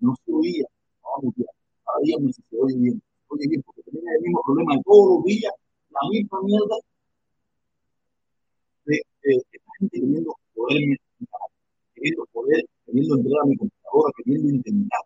no 0.00 0.14
vamos 0.22 1.34
ya, 1.36 1.46
cada 1.84 2.00
día 2.02 2.16
me 2.20 2.32
se 2.32 2.42
oye 2.58 2.76
bien, 2.76 3.02
oye 3.28 3.48
bien, 3.48 3.62
porque 3.62 3.82
tenía 3.82 4.10
el 4.16 4.22
mismo 4.22 4.42
problema 4.44 4.74
de 4.74 4.82
todos 4.84 5.16
los 5.16 5.24
días, 5.24 5.52
la 5.90 6.08
misma 6.10 6.42
mierda 6.42 6.76
de, 8.86 9.02
esta 9.22 9.72
gente 9.78 10.00
queriendo 10.00 10.34
poderme 10.54 10.96
queriendo 11.94 12.26
poder, 12.32 12.64
queriendo 12.84 13.16
entrar 13.16 13.40
a 13.42 13.46
mi 13.46 13.56
computadora, 13.56 14.12
queriendo 14.16 14.48
intentar. 14.50 15.00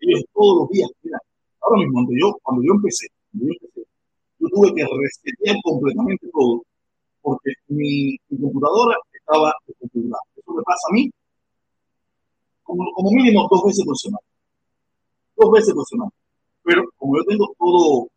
Ellos 0.00 0.24
todos 0.32 0.60
los 0.60 0.68
días, 0.70 0.90
mira, 1.02 1.18
ahora 1.60 1.76
mismo, 1.78 1.92
cuando 1.92 2.12
yo, 2.18 2.38
cuando 2.42 2.62
yo 2.64 2.72
empecé, 2.72 3.06
cuando 3.30 3.46
yo 3.46 3.52
empecé, 3.60 3.86
yo 4.40 4.48
tuve 4.48 4.74
que 4.74 4.84
resetear 4.88 5.56
completamente 5.62 6.26
todo, 6.32 6.62
porque 7.20 7.52
mi, 7.68 8.16
mi 8.30 8.40
computadora 8.40 8.96
estaba 9.12 9.52
desconfigurada. 9.66 10.22
Eso 10.36 10.52
me 10.52 10.62
pasa 10.62 10.88
a 10.90 10.94
mí 10.94 11.10
como, 12.62 12.90
como 12.94 13.10
mínimo 13.10 13.46
dos 13.50 13.62
veces 13.64 13.84
por 13.84 13.98
semana. 13.98 14.19
Veces 15.52 15.74
semana. 15.88 16.10
Pero 16.62 16.84
como 16.96 17.16
yo 17.16 17.24
tengo 17.24 17.54
todo, 17.58 18.08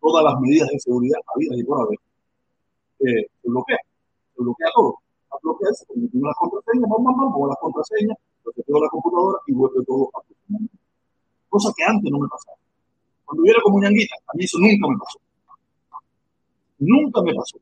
todas 0.00 0.24
las 0.24 0.40
medidas 0.40 0.68
de 0.68 0.80
seguridad 0.80 1.18
habidas 1.34 1.58
y 1.58 1.64
por 1.64 1.80
haber, 1.80 1.98
eh, 3.00 3.26
se 3.40 3.48
bloquea, 3.48 3.78
se 4.34 4.42
bloquea 4.42 4.68
todo. 4.74 4.98
A 5.30 5.36
bloquearse, 5.42 5.86
tengo 5.86 6.26
las 6.26 6.36
contraseñas, 6.36 6.90
vamos, 6.90 7.48
las 7.48 7.58
contraseñas, 7.58 8.18
tengo 8.66 8.80
la 8.80 8.88
computadora 8.90 9.38
y 9.46 9.52
vuelve 9.54 9.84
todo 9.86 10.10
a 10.12 10.20
funcionar. 10.22 10.68
Cosa 11.48 11.72
que 11.76 11.84
antes 11.84 12.10
no 12.10 12.18
me 12.18 12.28
pasaba. 12.28 12.58
Cuando 13.24 13.44
yo 13.44 13.50
era 13.52 13.62
como 13.62 13.80
ñanguita, 13.80 14.16
a 14.26 14.36
mí 14.36 14.44
eso 14.44 14.58
nunca 14.58 14.88
me 14.88 14.98
pasó. 14.98 15.18
Nunca 16.78 17.22
me 17.22 17.34
pasó. 17.34 17.58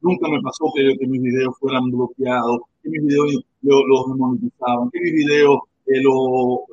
Nunca 0.00 0.28
me 0.28 0.40
pasó 0.40 0.64
que, 0.74 1.06
mis 1.06 1.22
videos 1.22 1.58
fueran 1.58 1.90
bloqueados, 1.90 2.60
que 2.82 2.90
mis 2.90 3.02
videos 3.02 3.44
los 3.62 4.06
monetizaban, 4.16 4.90
que 4.90 5.00
mis 5.00 5.12
videos, 5.12 5.58
eh, 5.86 6.02
lo, 6.02 6.64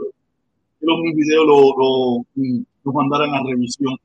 que 0.81 0.87
los, 0.87 0.99
mis 0.99 1.15
videos 1.15 1.45
lo, 1.45 1.59
lo, 1.77 2.25
los 2.83 2.93
mandaran 2.93 3.33
a 3.33 3.43
revisión. 3.43 3.95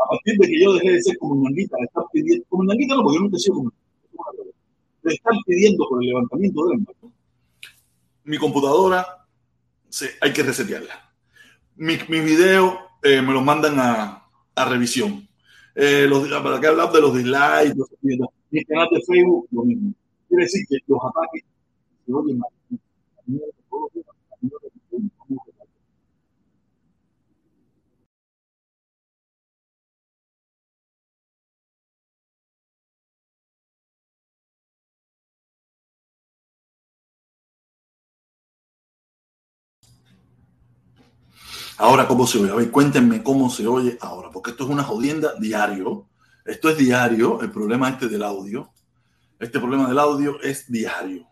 A 0.00 0.08
partir 0.10 0.38
de 0.38 0.46
que 0.46 0.62
yo 0.62 0.72
dejé 0.74 0.92
de 0.92 1.02
ser 1.02 1.18
como 1.18 1.34
ñanguita, 1.42 1.76
de 1.76 1.84
estar 1.84 2.04
pidiendo, 2.12 2.44
como 2.48 2.64
no, 2.64 3.02
porque 3.02 3.16
yo 3.16 3.20
nunca 3.20 3.36
he 3.36 3.40
sido 3.40 3.54
como 3.56 3.72
de 5.02 5.14
estar 5.14 5.34
pidiendo 5.46 5.86
por 5.88 6.02
el 6.02 6.08
levantamiento 6.08 6.66
del 6.66 6.78
embargo. 6.78 7.12
Mi 8.24 8.38
computadora, 8.38 9.06
sí, 9.88 10.06
hay 10.20 10.32
que 10.32 10.42
resetearla. 10.42 11.12
Mis 11.76 12.08
mi 12.08 12.20
videos 12.20 12.74
eh, 13.02 13.22
me 13.22 13.32
los 13.32 13.44
mandan 13.44 13.78
a, 13.78 14.24
a 14.54 14.64
revisión 14.64 15.28
eh, 15.74 16.06
los, 16.08 16.28
para 16.28 16.60
que 16.60 16.66
hablar 16.66 16.90
de 16.90 17.00
los 17.00 17.14
dislikes, 17.14 17.74
los, 17.76 17.88
mi 18.50 18.64
canal 18.64 18.88
de 18.90 19.00
Facebook, 19.02 19.46
lo 19.52 19.64
mismo. 19.64 19.92
Quiere 20.28 20.44
decir 20.44 20.66
que 20.68 20.78
los 20.86 20.98
ataques 21.04 21.44
se 22.04 22.12
oyen 22.12 22.38
más. 22.38 22.50
Ahora, 41.78 42.08
¿cómo 42.08 42.26
se 42.26 42.38
oye? 42.38 42.50
A 42.50 42.56
ver, 42.56 42.72
cuéntenme 42.72 43.22
cómo 43.22 43.48
se 43.50 43.66
oye 43.66 43.96
ahora, 44.00 44.30
porque 44.30 44.50
esto 44.50 44.64
es 44.64 44.70
una 44.70 44.82
jodienda 44.82 45.34
diario. 45.38 46.08
Esto 46.44 46.70
es 46.70 46.76
diario, 46.76 47.40
el 47.40 47.52
problema 47.52 47.88
este 47.88 48.08
del 48.08 48.24
audio. 48.24 48.72
Este 49.38 49.60
problema 49.60 49.88
del 49.88 49.98
audio 49.98 50.40
es 50.42 50.70
diario. 50.70 51.24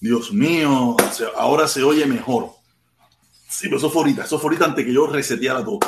Dios 0.00 0.32
mío, 0.32 0.96
ahora 1.36 1.66
se 1.66 1.82
oye 1.82 2.06
mejor. 2.06 2.50
Sí, 3.48 3.64
pero 3.64 3.78
eso 3.78 3.90
fue 3.90 4.02
ahorita, 4.02 4.24
eso 4.24 4.38
fue 4.38 4.50
ahorita 4.50 4.66
antes 4.66 4.86
que 4.86 4.92
yo 4.92 5.06
reseteara 5.08 5.64
todo. 5.64 5.80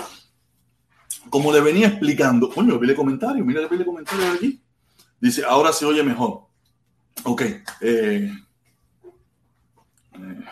Como 1.31 1.53
le 1.53 1.61
venía 1.61 1.87
explicando, 1.87 2.51
coño, 2.51 2.79
pile 2.81 2.97
comentario, 2.97 3.45
mira, 3.45 3.69
pile 3.69 3.85
comentario 3.85 4.33
aquí. 4.33 4.61
Dice, 5.21 5.45
ahora 5.45 5.73
se 5.73 5.87
oye 5.87 6.03
mejor. 6.03 6.49
Ok. 7.23 7.43
Eh, 7.43 7.63
eh, 10.13 10.45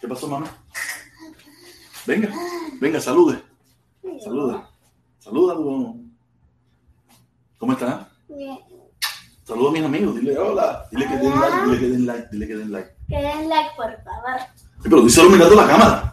¿Qué 0.00 0.08
pasó, 0.08 0.26
mamá? 0.28 0.46
Venga, 2.06 2.32
venga, 2.80 3.00
salude. 3.00 3.42
Saluda. 4.24 4.70
Saluda. 5.18 5.54
¿Cómo 7.58 7.72
está? 7.72 8.08
Bien. 8.28 8.58
Saluda 9.44 9.68
a 9.68 9.72
mis 9.72 9.84
amigos, 9.84 10.14
dile 10.14 10.38
hola, 10.38 10.86
dile 10.90 11.06
que 11.06 11.16
den 11.16 11.40
like, 11.40 11.56
dile 11.64 11.78
que 11.78 11.86
den 11.88 12.06
like, 12.06 12.28
dile 12.32 12.46
que 12.46 12.56
den 12.56 12.72
like. 12.72 12.90
Que 13.08 13.16
den 13.16 13.48
like, 13.48 13.70
por 13.76 14.02
favor. 14.02 14.40
Pero 14.82 15.02
díselo 15.02 15.28
mirando 15.28 15.54
la 15.54 15.66
cámara. 15.66 16.12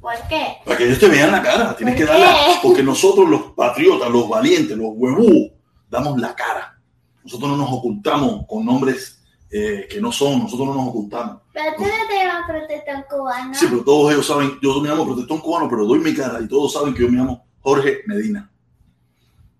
¿Por 0.00 0.14
qué? 0.28 0.56
Para 0.64 0.78
que 0.78 0.84
ellos 0.86 0.98
te 0.98 1.08
vean 1.08 1.30
la 1.30 1.42
cara. 1.42 1.76
Tienes 1.76 1.96
que 1.96 2.06
darla. 2.06 2.34
Porque 2.62 2.82
nosotros, 2.82 3.28
los 3.28 3.52
patriotas, 3.52 4.08
los 4.08 4.28
valientes, 4.28 4.76
los 4.78 4.92
huevú, 4.94 5.52
damos 5.90 6.18
la 6.18 6.34
cara. 6.34 6.80
Nosotros 7.22 7.50
no 7.50 7.56
nos 7.58 7.70
ocultamos 7.70 8.46
con 8.46 8.64
nombres 8.64 9.19
eh, 9.52 9.88
que 9.90 10.00
no 10.00 10.12
son, 10.12 10.38
nosotros 10.38 10.68
no 10.68 10.74
nos 10.74 10.88
ocultamos. 10.88 11.42
Pero 11.52 11.74
tú 11.76 11.82
no 11.82 12.08
te 12.08 12.14
llamas 12.14 12.48
protestón 12.48 13.04
cubano. 13.10 13.54
Sí, 13.54 13.66
pero 13.68 13.82
todos 13.82 14.12
ellos 14.12 14.26
saben, 14.26 14.58
yo 14.62 14.80
me 14.80 14.88
llamo 14.88 15.04
protestón 15.04 15.40
cubano, 15.40 15.68
pero 15.68 15.86
doy 15.86 15.98
mi 15.98 16.14
cara 16.14 16.40
y 16.40 16.46
todos 16.46 16.72
saben 16.72 16.94
que 16.94 17.02
yo 17.02 17.10
me 17.10 17.18
llamo 17.18 17.44
Jorge 17.60 18.02
Medina. 18.06 18.48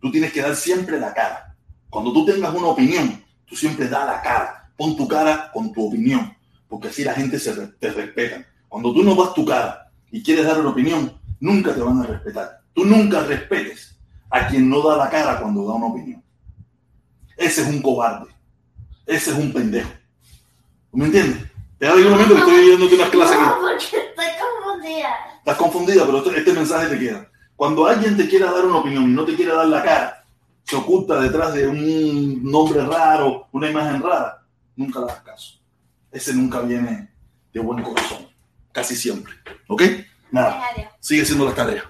Tú 0.00 0.12
tienes 0.12 0.32
que 0.32 0.42
dar 0.42 0.54
siempre 0.54 1.00
la 1.00 1.12
cara. 1.12 1.56
Cuando 1.88 2.12
tú 2.12 2.24
tengas 2.24 2.54
una 2.54 2.68
opinión, 2.68 3.22
tú 3.44 3.56
siempre 3.56 3.88
da 3.88 4.06
la 4.06 4.22
cara. 4.22 4.72
Pon 4.76 4.96
tu 4.96 5.08
cara 5.08 5.50
con 5.52 5.72
tu 5.72 5.88
opinión, 5.88 6.36
porque 6.68 6.88
así 6.88 7.02
la 7.02 7.12
gente 7.12 7.40
se, 7.40 7.52
te 7.52 7.90
respeta. 7.90 8.46
Cuando 8.68 8.94
tú 8.94 9.02
no 9.02 9.16
das 9.16 9.34
tu 9.34 9.44
cara 9.44 9.90
y 10.10 10.22
quieres 10.22 10.46
dar 10.46 10.60
una 10.60 10.70
opinión, 10.70 11.12
nunca 11.40 11.74
te 11.74 11.80
van 11.80 12.00
a 12.00 12.06
respetar. 12.06 12.60
Tú 12.72 12.84
nunca 12.84 13.24
respetes 13.24 13.98
a 14.30 14.46
quien 14.46 14.70
no 14.70 14.80
da 14.88 14.96
la 14.96 15.10
cara 15.10 15.40
cuando 15.40 15.66
da 15.66 15.74
una 15.74 15.86
opinión. 15.86 16.22
Ese 17.36 17.62
es 17.62 17.68
un 17.68 17.82
cobarde 17.82 18.39
ese 19.10 19.32
es 19.32 19.36
un 19.36 19.52
pendejo. 19.52 19.90
¿Me 20.92 21.06
entiendes? 21.06 21.50
Te 21.78 21.88
ha 21.88 21.94
un 21.94 22.10
momento 22.10 22.34
que 22.34 22.40
estoy 22.40 22.64
viendo 22.64 22.86
una 22.86 23.10
clase 23.10 23.34
no, 23.36 23.56
porque 23.60 23.84
estoy 23.84 24.26
confundida. 24.38 25.08
Estás 25.38 25.56
confundida, 25.56 26.06
pero 26.06 26.18
este, 26.18 26.38
este, 26.38 26.52
mensaje 26.52 26.86
te 26.88 26.98
queda. 26.98 27.28
Cuando 27.56 27.86
alguien 27.86 28.16
te 28.16 28.28
quiera 28.28 28.52
dar 28.52 28.66
una 28.66 28.76
opinión 28.76 29.04
y 29.04 29.14
no 29.14 29.24
te 29.24 29.34
quiere 29.34 29.52
dar 29.52 29.66
la 29.66 29.82
cara, 29.82 30.24
se 30.62 30.76
oculta 30.76 31.20
detrás 31.20 31.54
de 31.54 31.66
un 31.66 32.44
nombre 32.44 32.84
raro, 32.86 33.48
una 33.52 33.68
imagen 33.68 34.00
rara, 34.00 34.44
nunca 34.76 35.00
le 35.00 35.06
das 35.06 35.20
caso. 35.22 35.58
Ese 36.12 36.32
nunca 36.34 36.60
viene 36.60 37.08
de 37.52 37.60
buen 37.60 37.82
corazón. 37.82 38.28
Casi 38.70 38.94
siempre. 38.94 39.32
¿Ok? 39.66 39.82
Nada. 40.30 40.62
Sigue 41.00 41.24
siendo 41.24 41.46
la 41.46 41.54
tarea. 41.54 41.84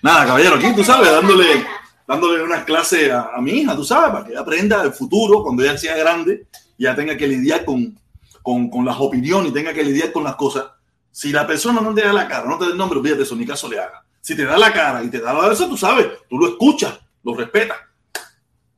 Nada, 0.00 0.24
caballero, 0.24 0.56
aquí 0.56 0.72
tú 0.74 0.82
sabes, 0.82 1.10
dándole 1.10 1.66
dándole 2.12 2.42
una 2.42 2.62
clase 2.62 3.10
a, 3.10 3.38
mi 3.40 3.52
hija, 3.52 3.74
tú 3.74 3.84
sabes, 3.84 4.10
para 4.10 4.24
que 4.24 4.32
ella 4.32 4.40
aprenda 4.40 4.82
el 4.82 4.92
futuro, 4.92 5.42
cuando 5.42 5.62
ella 5.62 5.78
sea 5.78 5.96
grande, 5.96 6.46
ya 6.76 6.94
tenga 6.94 7.16
que 7.16 7.26
lidiar 7.26 7.64
con, 7.64 7.98
con, 8.42 8.68
con, 8.68 8.84
las 8.84 8.96
opiniones 8.98 9.50
y 9.50 9.54
tenga 9.54 9.72
que 9.72 9.82
lidiar 9.82 10.12
con 10.12 10.22
las 10.22 10.36
cosas. 10.36 10.66
Si 11.10 11.32
la 11.32 11.46
persona 11.46 11.80
no 11.80 11.94
te 11.94 12.02
da 12.02 12.12
la 12.12 12.28
cara, 12.28 12.46
no 12.46 12.58
te 12.58 12.68
da 12.68 12.74
nombre, 12.74 12.98
olvídate 12.98 13.22
eso, 13.22 13.34
ni 13.34 13.46
caso 13.46 13.66
le 13.66 13.78
haga. 13.78 14.04
Si 14.20 14.36
te 14.36 14.44
da 14.44 14.58
la 14.58 14.70
cara 14.70 15.02
y 15.02 15.08
te 15.08 15.20
da 15.20 15.32
la 15.32 15.50
eso, 15.50 15.66
tú 15.68 15.76
sabes, 15.78 16.06
tú 16.28 16.38
lo 16.38 16.48
escuchas, 16.48 17.00
lo 17.24 17.34
respetas. 17.34 17.78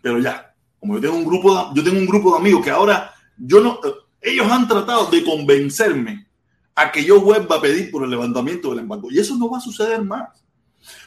Pero 0.00 0.20
ya, 0.20 0.54
como 0.78 0.94
yo 0.94 1.00
tengo 1.00 1.16
un 1.16 1.24
grupo 1.24 1.54
de, 1.54 1.64
yo 1.74 1.82
tengo 1.82 1.98
un 1.98 2.06
grupo 2.06 2.30
de 2.30 2.38
amigos 2.38 2.62
que 2.62 2.70
ahora 2.70 3.12
yo 3.36 3.60
no, 3.60 3.80
ellos 4.20 4.48
han 4.48 4.68
tratado 4.68 5.06
de 5.06 5.24
convencerme 5.24 6.28
a 6.76 6.92
que 6.92 7.04
yo 7.04 7.20
vuelva 7.20 7.56
a 7.56 7.60
pedir 7.60 7.90
por 7.90 8.04
el 8.04 8.10
levantamiento 8.10 8.70
del 8.70 8.80
embargo. 8.80 9.08
Y 9.10 9.18
eso 9.18 9.36
no 9.36 9.50
va 9.50 9.58
a 9.58 9.60
suceder 9.60 10.02
más. 10.02 10.28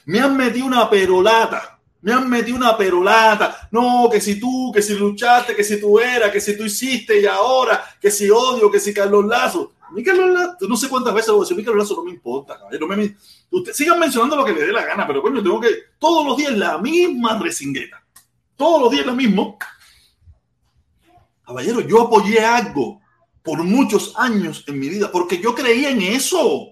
Me 0.03 0.19
han 0.19 0.35
metido 0.35 0.65
una 0.65 0.89
perolata 0.89 1.76
me 2.07 2.13
han 2.13 2.29
metido 2.29 2.55
una 2.55 2.77
perolata. 2.77 3.67
No, 3.69 4.07
que 4.09 4.21
si 4.21 4.39
tú, 4.39 4.71
que 4.73 4.81
si 4.81 4.93
luchaste, 4.93 5.53
que 5.53 5.61
si 5.61 5.77
tú 5.77 5.99
eras, 5.99 6.31
que 6.31 6.39
si 6.39 6.55
tú 6.55 6.63
hiciste 6.63 7.19
y 7.19 7.25
ahora, 7.25 7.83
que 7.99 8.09
si 8.09 8.29
odio, 8.29 8.71
que 8.71 8.79
si 8.79 8.93
Carlos 8.93 9.25
Lazo. 9.25 9.73
Mi 9.91 10.01
Carlos 10.01 10.29
Lazo, 10.29 10.69
no 10.69 10.77
sé 10.77 10.87
cuántas 10.87 11.13
veces 11.13 11.27
lo 11.27 11.33
voy 11.35 11.41
a 11.41 11.43
decir, 11.43 11.57
mi 11.57 11.65
Carlos 11.65 11.83
Lazo 11.83 11.95
no 11.97 12.05
me 12.05 12.11
importa, 12.11 12.57
No 12.79 12.87
me, 12.87 13.13
usted, 13.51 13.73
sigan 13.73 13.99
mencionando 13.99 14.37
lo 14.37 14.45
que 14.45 14.53
le 14.53 14.67
dé 14.67 14.71
la 14.71 14.85
gana, 14.85 15.05
pero 15.05 15.21
coño, 15.21 15.43
tengo 15.43 15.59
que 15.59 15.67
todos 15.99 16.25
los 16.25 16.37
días 16.37 16.53
la 16.53 16.77
misma 16.77 17.37
resingueta. 17.39 18.01
Todos 18.55 18.83
los 18.83 18.91
días 18.91 19.05
lo 19.05 19.13
mismo. 19.13 19.57
Caballero, 21.45 21.81
yo 21.81 22.03
apoyé 22.03 22.39
algo 22.39 23.01
por 23.43 23.61
muchos 23.65 24.13
años 24.17 24.63
en 24.67 24.79
mi 24.79 24.87
vida 24.87 25.11
porque 25.11 25.41
yo 25.41 25.53
creía 25.53 25.89
en 25.89 26.01
eso. 26.01 26.69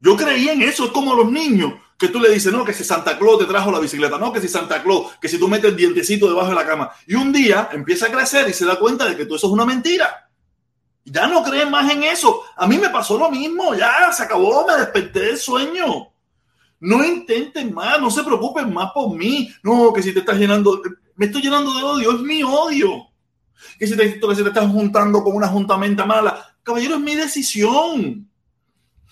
Yo 0.00 0.16
creía 0.16 0.54
en 0.54 0.62
eso, 0.62 0.86
es 0.86 0.90
como 0.90 1.14
los 1.14 1.30
niños 1.30 1.74
que 2.02 2.08
tú 2.08 2.18
le 2.18 2.30
dices, 2.30 2.52
no, 2.52 2.64
que 2.64 2.74
si 2.74 2.82
Santa 2.82 3.16
Claus 3.16 3.38
te 3.38 3.44
trajo 3.44 3.70
la 3.70 3.78
bicicleta, 3.78 4.18
no, 4.18 4.32
que 4.32 4.40
si 4.40 4.48
Santa 4.48 4.82
Claus, 4.82 5.12
que 5.20 5.28
si 5.28 5.38
tú 5.38 5.46
metes 5.46 5.70
el 5.70 5.76
dientecito 5.76 6.28
debajo 6.28 6.48
de 6.48 6.56
la 6.56 6.66
cama. 6.66 6.90
Y 7.06 7.14
un 7.14 7.32
día 7.32 7.68
empieza 7.70 8.06
a 8.06 8.10
crecer 8.10 8.48
y 8.48 8.52
se 8.52 8.66
da 8.66 8.76
cuenta 8.76 9.04
de 9.04 9.16
que 9.16 9.24
todo 9.24 9.36
eso 9.36 9.46
es 9.46 9.52
una 9.52 9.64
mentira. 9.64 10.28
Ya 11.04 11.28
no 11.28 11.44
creen 11.44 11.70
más 11.70 11.88
en 11.92 12.02
eso. 12.02 12.42
A 12.56 12.66
mí 12.66 12.76
me 12.76 12.88
pasó 12.88 13.16
lo 13.16 13.30
mismo, 13.30 13.76
ya 13.76 14.10
se 14.12 14.24
acabó, 14.24 14.66
me 14.66 14.78
desperté 14.78 15.20
del 15.20 15.38
sueño. 15.38 16.12
No 16.80 17.04
intenten 17.04 17.72
más, 17.72 18.00
no 18.00 18.10
se 18.10 18.24
preocupen 18.24 18.74
más 18.74 18.90
por 18.90 19.16
mí. 19.16 19.48
No, 19.62 19.92
que 19.92 20.02
si 20.02 20.12
te 20.12 20.18
estás 20.18 20.36
llenando. 20.36 20.82
Me 21.14 21.26
estoy 21.26 21.40
llenando 21.40 21.72
de 21.72 21.84
odio, 21.84 22.16
es 22.16 22.20
mi 22.20 22.42
odio. 22.42 23.10
Que 23.78 23.86
si 23.86 23.96
te, 23.96 24.18
que 24.18 24.34
si 24.34 24.42
te 24.42 24.48
estás 24.48 24.68
juntando 24.68 25.22
con 25.22 25.36
una 25.36 25.46
juntamenta 25.46 26.04
mala, 26.04 26.56
caballero, 26.64 26.96
es 26.96 27.00
mi 27.00 27.14
decisión. 27.14 28.28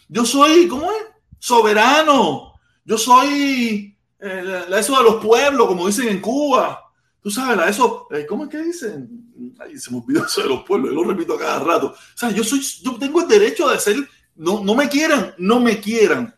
Yo 0.09 0.25
soy, 0.25 0.67
¿cómo 0.67 0.91
es? 0.91 1.07
Soberano. 1.39 2.50
Yo 2.85 2.99
soy 2.99 3.97
eh, 4.19 4.65
eso 4.77 4.99
de 4.99 5.05
los 5.05 5.25
pueblos, 5.25 5.67
como 5.67 5.87
dicen 5.87 6.09
en 6.09 6.21
Cuba. 6.21 6.81
Tú 7.23 7.31
sabes, 7.31 7.57
la 7.57 7.69
eso, 7.69 8.07
eh, 8.11 8.25
¿cómo 8.27 8.45
es 8.45 8.51
que 8.51 8.63
dicen? 8.63 9.55
Ay, 9.59 9.79
se 9.79 9.91
me 9.91 9.99
olvidó 9.99 10.25
eso 10.25 10.43
de 10.43 10.49
los 10.49 10.63
pueblos, 10.63 10.91
yo 10.91 11.03
lo 11.03 11.11
repito 11.11 11.37
cada 11.37 11.59
rato. 11.59 11.89
O 11.89 12.19
sea, 12.19 12.31
yo 12.31 12.43
soy, 12.43 12.61
yo 12.83 12.97
tengo 12.97 13.21
el 13.21 13.29
derecho 13.29 13.69
de 13.69 13.79
ser, 13.79 13.97
no, 14.37 14.65
no 14.65 14.75
me 14.75 14.89
quieran, 14.89 15.35
no 15.39 15.61
me 15.61 15.81
quieran 15.81 16.35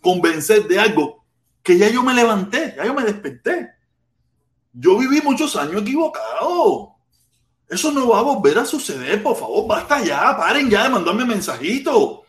convencer 0.00 0.66
de 0.68 0.78
algo 0.78 1.24
que 1.62 1.76
ya 1.76 1.88
yo 1.90 2.02
me 2.02 2.14
levanté, 2.14 2.74
ya 2.76 2.84
yo 2.84 2.94
me 2.94 3.04
desperté. 3.04 3.70
Yo 4.72 4.96
viví 4.98 5.20
muchos 5.20 5.56
años 5.56 5.82
equivocado. 5.82 6.94
Eso 7.68 7.92
no 7.92 8.08
va 8.08 8.20
a 8.20 8.22
volver 8.22 8.58
a 8.58 8.64
suceder, 8.64 9.22
por 9.22 9.36
favor, 9.36 9.66
basta 9.66 10.02
ya, 10.02 10.36
paren 10.36 10.68
ya 10.68 10.84
de 10.84 10.90
mandarme 10.90 11.24
mensajitos. 11.24 12.19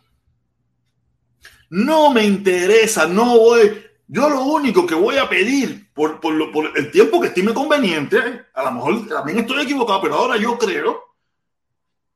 No 1.71 2.11
me 2.11 2.25
interesa, 2.25 3.07
no 3.07 3.37
voy. 3.37 3.81
Yo 4.05 4.29
lo 4.29 4.43
único 4.43 4.85
que 4.85 4.93
voy 4.93 5.15
a 5.15 5.29
pedir 5.29 5.89
por, 5.93 6.19
el 6.75 6.91
tiempo 6.91 7.21
que 7.21 7.27
estime 7.29 7.53
conveniente, 7.53 8.17
a 8.53 8.63
lo 8.63 8.71
mejor 8.73 9.07
también 9.07 9.39
estoy 9.39 9.63
equivocado, 9.63 10.01
pero 10.01 10.15
ahora 10.15 10.35
yo 10.35 10.57
creo 10.57 11.01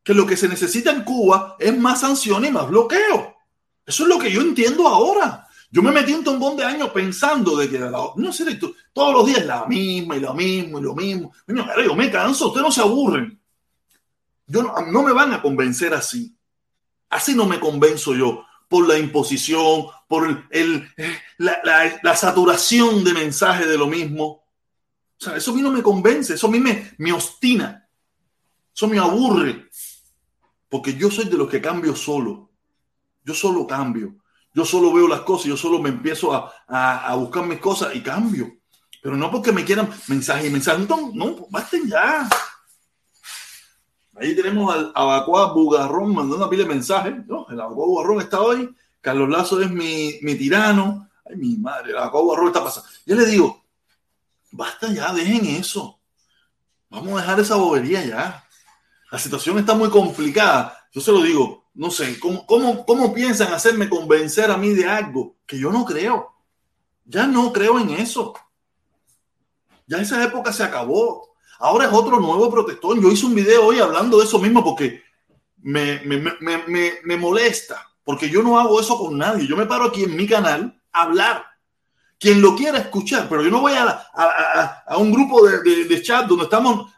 que 0.03 0.13
lo 0.13 0.25
que 0.25 0.35
se 0.35 0.49
necesita 0.49 0.91
en 0.91 1.05
Cuba 1.05 1.55
es 1.57 1.75
más 1.77 2.01
sanciones 2.01 2.49
y 2.49 2.53
más 2.53 2.67
bloqueo. 2.67 3.37
Eso 3.85 4.03
es 4.03 4.09
lo 4.09 4.19
que 4.19 4.29
yo 4.29 4.41
entiendo 4.41 4.89
ahora. 4.89 5.47
Yo 5.71 5.81
me 5.81 5.91
metí 5.91 6.11
un 6.11 6.25
tombón 6.25 6.57
de 6.57 6.65
años 6.65 6.89
pensando 6.89 7.55
de 7.55 7.69
que, 7.69 7.79
no 7.79 8.33
sé, 8.33 8.59
todos 8.91 9.13
los 9.13 9.25
días 9.25 9.45
la 9.45 9.65
misma 9.67 10.17
y 10.17 10.19
lo 10.19 10.33
mismo 10.33 10.79
y 10.79 10.83
lo 10.83 10.95
mismo. 10.95 11.31
yo 11.47 11.95
me 11.95 12.11
canso, 12.11 12.47
ustedes 12.47 12.65
no 12.65 12.71
se 12.73 12.81
aburren. 12.81 13.39
Yo 14.47 14.63
no, 14.63 14.75
no 14.91 15.01
me 15.01 15.13
van 15.13 15.31
a 15.31 15.41
convencer 15.41 15.93
así. 15.93 16.35
Así 17.09 17.33
no 17.33 17.45
me 17.45 17.57
convenzo 17.57 18.13
yo 18.13 18.43
por 18.75 18.89
la 18.89 18.97
imposición, 18.97 19.85
por 20.05 20.49
el, 20.49 20.89
la, 21.37 21.61
la, 21.63 21.97
la, 22.03 22.13
saturación 22.13 23.05
de 23.05 23.13
mensajes 23.13 23.69
de 23.69 23.77
lo 23.77 23.87
mismo. 23.87 24.25
O 24.25 24.43
sea, 25.17 25.37
eso 25.37 25.51
a 25.51 25.53
mí 25.55 25.61
no 25.61 25.71
me 25.71 25.81
convence, 25.81 26.33
eso 26.33 26.47
a 26.47 26.51
mí 26.51 26.59
me, 26.59 26.91
me 26.97 27.13
obstina, 27.13 27.87
eso 28.75 28.89
me 28.89 28.99
aburre, 28.99 29.69
porque 30.67 30.93
yo 30.93 31.09
soy 31.09 31.29
de 31.29 31.37
los 31.37 31.49
que 31.49 31.61
cambio 31.61 31.95
solo. 31.95 32.51
Yo 33.23 33.33
solo 33.33 33.65
cambio. 33.65 34.17
Yo 34.53 34.65
solo 34.65 34.91
veo 34.91 35.07
las 35.07 35.21
cosas, 35.21 35.45
yo 35.45 35.55
solo 35.55 35.81
me 35.81 35.87
empiezo 35.87 36.33
a, 36.33 36.51
a, 36.67 37.07
a 37.07 37.15
buscar 37.15 37.45
mis 37.45 37.59
cosas 37.59 37.95
y 37.95 38.01
cambio. 38.01 38.57
Pero 39.01 39.15
no 39.15 39.31
porque 39.31 39.53
me 39.53 39.63
quieran 39.63 39.89
mensajes 40.09 40.47
y 40.47 40.49
mensajes. 40.49 40.85
No, 40.89 41.11
no, 41.13 41.47
basten 41.49 41.87
ya. 41.87 42.27
Ahí 44.15 44.35
tenemos 44.35 44.73
al 44.73 44.91
Abacuá 44.95 45.51
Bugarrón 45.53 46.13
mandando 46.13 46.37
una 46.37 46.49
pila 46.49 46.63
de 46.63 46.69
mensajes. 46.69 47.13
¿no? 47.27 47.45
El 47.49 47.59
Abacuá 47.59 47.85
Bugarrón 47.85 48.21
está 48.21 48.41
hoy. 48.41 48.73
Carlos 49.01 49.29
Lazo 49.29 49.61
es 49.61 49.69
mi, 49.69 50.15
mi 50.21 50.35
tirano. 50.35 51.09
Ay, 51.25 51.35
mi 51.35 51.57
madre, 51.57 51.91
el 51.91 51.97
Abacuá 51.97 52.21
Bugarrón 52.21 52.47
está 52.47 52.63
pasando. 52.63 52.89
Yo 53.05 53.15
le 53.15 53.25
digo, 53.25 53.63
basta 54.51 54.91
ya, 54.91 55.13
dejen 55.13 55.45
eso. 55.45 55.99
Vamos 56.89 57.13
a 57.13 57.21
dejar 57.21 57.39
esa 57.39 57.55
bobería 57.55 58.05
ya. 58.05 58.47
La 59.11 59.19
situación 59.19 59.59
está 59.59 59.73
muy 59.73 59.89
complicada. 59.89 60.87
Yo 60.91 61.01
se 61.01 61.11
lo 61.11 61.21
digo, 61.21 61.65
no 61.73 61.91
sé, 61.91 62.17
¿cómo, 62.19 62.45
cómo, 62.45 62.85
cómo 62.85 63.13
piensan 63.13 63.53
hacerme 63.53 63.89
convencer 63.89 64.49
a 64.49 64.57
mí 64.57 64.69
de 64.69 64.87
algo 64.87 65.35
que 65.45 65.59
yo 65.59 65.71
no 65.71 65.83
creo? 65.83 66.33
Ya 67.03 67.27
no 67.27 67.51
creo 67.51 67.79
en 67.79 67.89
eso. 67.91 68.33
Ya 69.87 69.97
esa 69.97 70.23
época 70.23 70.53
se 70.53 70.63
acabó. 70.63 71.34
Ahora 71.59 71.85
es 71.85 71.93
otro 71.93 72.19
nuevo 72.19 72.49
protector. 72.49 72.99
Yo 73.01 73.11
hice 73.11 73.25
un 73.25 73.35
video 73.35 73.65
hoy 73.65 73.79
hablando 73.79 74.17
de 74.17 74.25
eso 74.25 74.39
mismo 74.39 74.63
porque 74.63 75.03
me, 75.61 75.99
me, 76.01 76.17
me, 76.17 76.93
me, 77.03 77.17
molesta, 77.17 77.89
porque 78.03 78.29
yo 78.29 78.43
no 78.43 78.59
hago 78.59 78.79
eso 78.79 78.97
con 78.97 79.17
nadie. 79.17 79.47
Yo 79.47 79.57
me 79.57 79.65
paro 79.65 79.85
aquí 79.85 80.03
en 80.03 80.15
mi 80.15 80.27
canal 80.27 80.79
a 80.91 81.03
hablar. 81.03 81.45
Quien 82.17 82.41
lo 82.41 82.55
quiera 82.55 82.77
escuchar, 82.79 83.27
pero 83.27 83.43
yo 83.43 83.49
no 83.49 83.61
voy 83.61 83.73
a, 83.73 83.83
a, 83.83 84.03
a, 84.13 84.83
a 84.87 84.97
un 84.97 85.11
grupo 85.11 85.45
de, 85.45 85.61
de, 85.61 85.83
de, 85.85 86.01
chat 86.01 86.25
donde 86.25 86.45
estamos, 86.45 86.89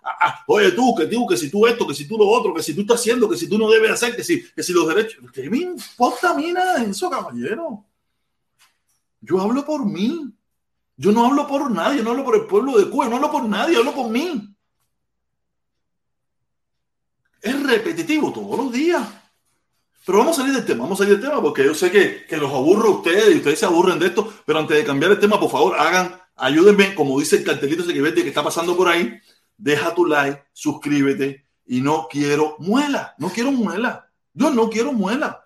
oye 0.46 0.72
tú, 0.72 0.94
que 0.96 1.08
tú, 1.08 1.26
que 1.26 1.36
si 1.36 1.50
tú 1.50 1.66
esto, 1.66 1.88
que 1.88 1.96
si 1.96 2.08
tú 2.08 2.18
lo 2.18 2.28
otro, 2.28 2.54
que 2.54 2.62
si 2.62 2.76
tú 2.76 2.82
estás 2.82 3.00
haciendo, 3.00 3.28
que 3.28 3.36
si 3.36 3.50
tú 3.50 3.58
no 3.58 3.68
debes 3.68 3.92
hacer, 3.92 4.16
que 4.16 4.24
si, 4.24 4.44
que 4.44 4.62
si 4.62 4.74
los 4.74 4.88
derechos. 4.88 5.24
¿Qué 5.34 5.50
me 5.50 5.58
importa 5.58 6.32
a 6.32 6.34
mí 6.36 6.52
nada 6.52 6.78
de 6.78 6.92
eso, 6.92 7.10
caballero? 7.10 7.84
Yo 9.22 9.42
hablo 9.42 9.66
por 9.66 9.86
mí. 9.86 10.37
Yo 10.98 11.12
no 11.12 11.28
hablo 11.28 11.48
por 11.48 11.70
nadie, 11.70 12.02
no 12.02 12.10
hablo 12.10 12.26
por 12.26 12.36
el 12.36 12.46
pueblo 12.46 12.78
de 12.78 12.90
Cuba, 12.90 13.08
no 13.08 13.18
hablo 13.18 13.32
por 13.32 13.46
nadie, 13.46 13.78
hablo 13.78 13.94
por 13.94 14.10
mí. 14.10 14.56
Es 17.40 17.64
repetitivo 17.64 18.34
todos 18.34 18.58
los 18.58 18.72
días. 18.72 19.08
Pero 20.06 20.20
vamos 20.20 20.38
a 20.38 20.42
salir 20.42 20.56
del 20.56 20.66
tema, 20.66 20.84
vamos 20.84 21.00
a 21.00 21.04
salir 21.04 21.20
del 21.20 21.30
tema 21.30 21.42
porque 21.42 21.66
yo 21.66 21.76
sé 21.76 21.92
que, 21.92 22.26
que 22.26 22.38
los 22.38 22.52
aburro 22.52 22.88
a 22.88 22.96
ustedes 22.96 23.36
y 23.36 23.38
ustedes 23.38 23.60
se 23.60 23.66
aburren 23.66 24.00
de 24.00 24.08
esto, 24.08 24.34
pero 24.46 24.60
antes 24.60 24.78
de 24.78 24.86
cambiar 24.86 25.12
el 25.12 25.20
tema, 25.20 25.40
por 25.40 25.52
favor, 25.52 25.78
hagan, 25.78 26.20
ayúdenme, 26.36 26.96
como 26.96 27.20
dice 27.20 27.36
el 27.36 27.44
cartelito 27.44 27.84
ese 27.84 27.94
que 27.94 28.28
está 28.28 28.42
pasando 28.42 28.76
por 28.76 28.88
ahí, 28.88 29.20
deja 29.58 29.94
tu 29.94 30.06
like, 30.06 30.46
suscríbete 30.54 31.46
y 31.66 31.82
no 31.82 32.08
quiero 32.10 32.56
muela, 32.60 33.16
no 33.18 33.30
quiero 33.30 33.52
muela. 33.52 34.10
Yo 34.34 34.50
no 34.50 34.70
quiero 34.70 34.94
muela. 34.94 35.44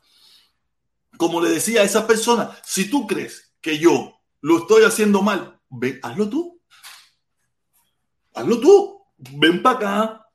Como 1.17 1.41
le 1.41 1.50
decía 1.50 1.81
a 1.81 1.86
esa 1.86 2.05
persona, 2.05 2.55
si 2.63 2.89
tú 2.89 3.08
crees 3.08 3.51
que 3.62 3.79
yo 3.79 4.20
lo 4.41 4.57
estoy 4.57 4.83
haciendo 4.83 5.21
mal, 5.21 5.60
ve, 5.69 6.00
hazlo 6.01 6.29
tú. 6.29 6.60
Hazlo 8.33 8.60
tú. 8.60 9.01
Ven 9.17 9.62
para 9.62 9.75
acá. 9.75 10.27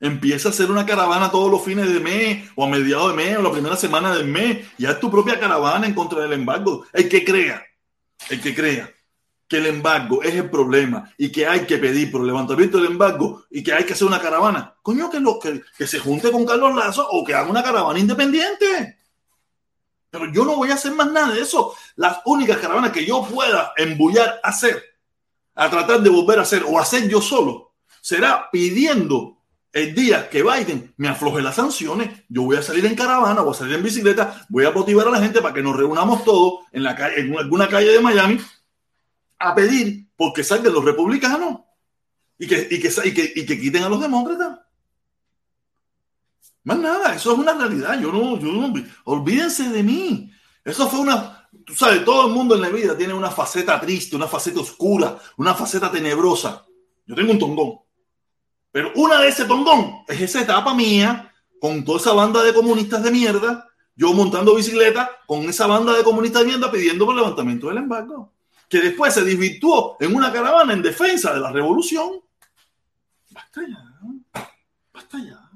Empieza 0.00 0.48
a 0.48 0.52
hacer 0.52 0.70
una 0.70 0.86
caravana 0.86 1.30
todos 1.30 1.50
los 1.50 1.62
fines 1.62 1.92
de 1.92 2.00
mes 2.00 2.50
o 2.54 2.64
a 2.64 2.68
mediados 2.68 3.10
de 3.10 3.16
mes 3.16 3.36
o 3.36 3.42
la 3.42 3.50
primera 3.50 3.76
semana 3.76 4.14
del 4.14 4.26
mes 4.26 4.66
y 4.78 4.86
haz 4.86 5.00
tu 5.00 5.10
propia 5.10 5.40
caravana 5.40 5.86
en 5.86 5.94
contra 5.94 6.20
del 6.20 6.32
embargo. 6.34 6.86
El 6.92 7.08
que 7.08 7.24
crea, 7.24 7.64
el 8.30 8.40
que 8.40 8.54
crea 8.54 8.92
que 9.48 9.56
el 9.56 9.66
embargo 9.66 10.22
es 10.22 10.34
el 10.34 10.50
problema 10.50 11.10
y 11.16 11.32
que 11.32 11.46
hay 11.46 11.60
que 11.60 11.78
pedir 11.78 12.12
por 12.12 12.20
el 12.20 12.26
levantamiento 12.26 12.76
del 12.76 12.92
embargo 12.92 13.44
y 13.50 13.62
que 13.62 13.72
hay 13.72 13.84
que 13.84 13.94
hacer 13.94 14.06
una 14.06 14.20
caravana, 14.20 14.74
coño, 14.82 15.10
que, 15.10 15.20
lo, 15.20 15.38
que, 15.38 15.62
que 15.76 15.86
se 15.86 15.98
junte 15.98 16.30
con 16.30 16.44
Carlos 16.44 16.76
Lazo 16.76 17.08
o 17.10 17.24
que 17.24 17.34
haga 17.34 17.48
una 17.48 17.62
caravana 17.62 17.98
independiente. 17.98 18.97
Pero 20.10 20.32
yo 20.32 20.44
no 20.44 20.56
voy 20.56 20.70
a 20.70 20.74
hacer 20.74 20.92
más 20.92 21.10
nada 21.10 21.34
de 21.34 21.40
eso. 21.40 21.74
Las 21.96 22.18
únicas 22.24 22.58
caravanas 22.58 22.92
que 22.92 23.04
yo 23.04 23.26
pueda 23.26 23.72
embullar 23.76 24.40
hacer, 24.42 24.82
a 25.54 25.68
tratar 25.68 26.00
de 26.00 26.10
volver 26.10 26.38
a 26.38 26.42
hacer 26.42 26.64
o 26.66 26.78
hacer 26.78 27.08
yo 27.08 27.20
solo, 27.20 27.74
será 28.00 28.48
pidiendo 28.50 29.38
el 29.72 29.94
día 29.94 30.30
que 30.30 30.42
Biden 30.42 30.94
me 30.96 31.08
afloje 31.08 31.42
las 31.42 31.56
sanciones. 31.56 32.24
Yo 32.28 32.42
voy 32.42 32.56
a 32.56 32.62
salir 32.62 32.86
en 32.86 32.94
caravana, 32.94 33.42
voy 33.42 33.52
a 33.52 33.58
salir 33.58 33.74
en 33.74 33.82
bicicleta, 33.82 34.46
voy 34.48 34.64
a 34.64 34.70
motivar 34.70 35.08
a 35.08 35.10
la 35.10 35.20
gente 35.20 35.42
para 35.42 35.54
que 35.54 35.62
nos 35.62 35.76
reunamos 35.76 36.24
todos 36.24 36.60
en, 36.72 36.82
la 36.82 36.94
calle, 36.96 37.20
en 37.20 37.38
alguna 37.38 37.68
calle 37.68 37.92
de 37.92 38.00
Miami 38.00 38.40
a 39.38 39.54
pedir 39.54 40.08
porque 40.16 40.42
salgan 40.42 40.72
los 40.72 40.84
republicanos 40.84 41.60
y 42.38 42.46
que, 42.46 42.68
y 42.70 42.80
que, 42.80 42.88
y 43.04 43.14
que, 43.14 43.32
y 43.36 43.46
que 43.46 43.60
quiten 43.60 43.84
a 43.84 43.88
los 43.88 44.00
demócratas. 44.00 44.60
Más 46.68 46.78
nada, 46.80 47.14
eso 47.14 47.32
es 47.32 47.38
una 47.38 47.54
realidad. 47.54 47.98
Yo 47.98 48.12
no, 48.12 48.38
yo 48.38 48.52
no, 48.52 48.70
olvídense 49.04 49.70
de 49.70 49.82
mí. 49.82 50.30
Eso 50.62 50.86
fue 50.86 51.00
una, 51.00 51.48
tú 51.64 51.74
sabes, 51.74 52.04
todo 52.04 52.26
el 52.26 52.34
mundo 52.34 52.56
en 52.56 52.60
la 52.60 52.68
vida 52.68 52.94
tiene 52.94 53.14
una 53.14 53.30
faceta 53.30 53.80
triste, 53.80 54.16
una 54.16 54.26
faceta 54.26 54.60
oscura, 54.60 55.18
una 55.38 55.54
faceta 55.54 55.90
tenebrosa. 55.90 56.66
Yo 57.06 57.14
tengo 57.14 57.32
un 57.32 57.38
tongón. 57.38 57.78
Pero 58.70 58.92
una 58.96 59.18
de 59.18 59.28
ese 59.28 59.46
tongón 59.46 60.02
es 60.06 60.20
esa 60.20 60.42
etapa 60.42 60.74
mía 60.74 61.32
con 61.58 61.82
toda 61.86 62.00
esa 62.00 62.12
banda 62.12 62.44
de 62.44 62.52
comunistas 62.52 63.02
de 63.02 63.12
mierda, 63.12 63.66
yo 63.96 64.12
montando 64.12 64.54
bicicleta 64.54 65.10
con 65.26 65.48
esa 65.48 65.66
banda 65.66 65.94
de 65.96 66.04
comunistas 66.04 66.42
de 66.42 66.48
mierda 66.48 66.70
pidiendo 66.70 67.06
por 67.06 67.16
levantamiento 67.16 67.68
del 67.68 67.78
embargo, 67.78 68.34
que 68.68 68.82
después 68.82 69.14
se 69.14 69.24
desvirtuó 69.24 69.96
en 70.00 70.14
una 70.14 70.30
caravana 70.30 70.74
en 70.74 70.82
defensa 70.82 71.32
de 71.32 71.40
la 71.40 71.50
revolución. 71.50 72.20
Basta 73.30 73.62
ya, 73.66 74.42
basta 74.92 75.18
ya. 75.18 75.47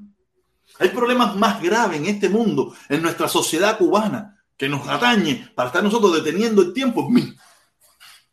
Hay 0.82 0.88
problemas 0.88 1.36
más 1.36 1.62
graves 1.62 1.96
en 1.96 2.06
este 2.06 2.28
mundo, 2.28 2.74
en 2.88 3.00
nuestra 3.02 3.28
sociedad 3.28 3.78
cubana, 3.78 4.42
que 4.56 4.68
nos 4.68 4.88
atañe 4.88 5.48
para 5.54 5.68
estar 5.68 5.80
nosotros 5.80 6.12
deteniendo 6.12 6.60
el 6.60 6.72
tiempo 6.72 7.02
en 7.02 7.12
mí, 7.14 7.36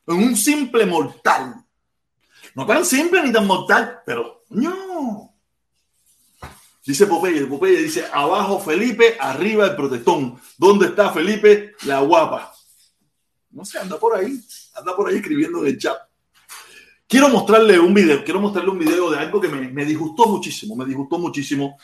en 0.07 0.15
un 0.15 0.35
simple 0.35 0.87
mortal. 0.87 1.63
No 2.55 2.65
tan 2.65 2.83
simple 2.83 3.21
ni 3.21 3.31
tan 3.31 3.45
mortal, 3.45 3.99
pero 4.03 4.45
no. 4.49 5.35
Dice 6.83 7.05
Popeye, 7.05 7.45
Popeye 7.45 7.83
dice, 7.83 8.07
abajo 8.11 8.59
Felipe, 8.59 9.15
arriba 9.19 9.67
el 9.67 9.75
protestón. 9.75 10.41
¿Dónde 10.57 10.87
está 10.87 11.11
Felipe? 11.11 11.75
La 11.83 11.99
guapa. 11.99 12.51
No 13.51 13.63
sé, 13.63 13.77
anda 13.77 13.99
por 13.99 14.17
ahí, 14.17 14.43
anda 14.73 14.95
por 14.95 15.07
ahí 15.07 15.17
escribiendo 15.17 15.59
en 15.59 15.67
el 15.67 15.77
chat. 15.77 15.99
Quiero 17.07 17.29
mostrarle 17.29 17.79
un 17.79 17.93
video, 17.93 18.23
quiero 18.23 18.39
mostrarle 18.39 18.71
un 18.71 18.79
video 18.79 19.11
de 19.11 19.19
algo 19.19 19.39
que 19.39 19.49
me, 19.49 19.67
me 19.71 19.85
disgustó 19.85 20.25
muchísimo, 20.25 20.75
me 20.75 20.85
disgustó 20.85 21.19
muchísimo 21.19 21.77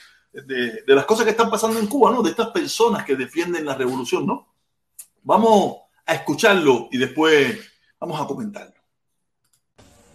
de, 0.43 0.83
las 0.87 1.05
cosas 1.05 1.25
que 1.25 1.31
están 1.31 1.49
pasando 1.49 1.79
en 1.79 1.87
Cuba, 1.87 2.11
¿no? 2.11 2.21
De 2.21 2.31
estas 2.31 2.49
personas 2.49 3.05
que 3.05 3.15
defienden 3.15 3.65
la 3.65 3.75
revolución, 3.75 4.25
¿no? 4.25 4.47
Vamos 5.23 5.77
a 6.05 6.13
escucharlo 6.13 6.89
y 6.91 6.97
después 6.97 7.57
vamos 7.99 8.21
a 8.21 8.27
comentarlo. 8.27 8.73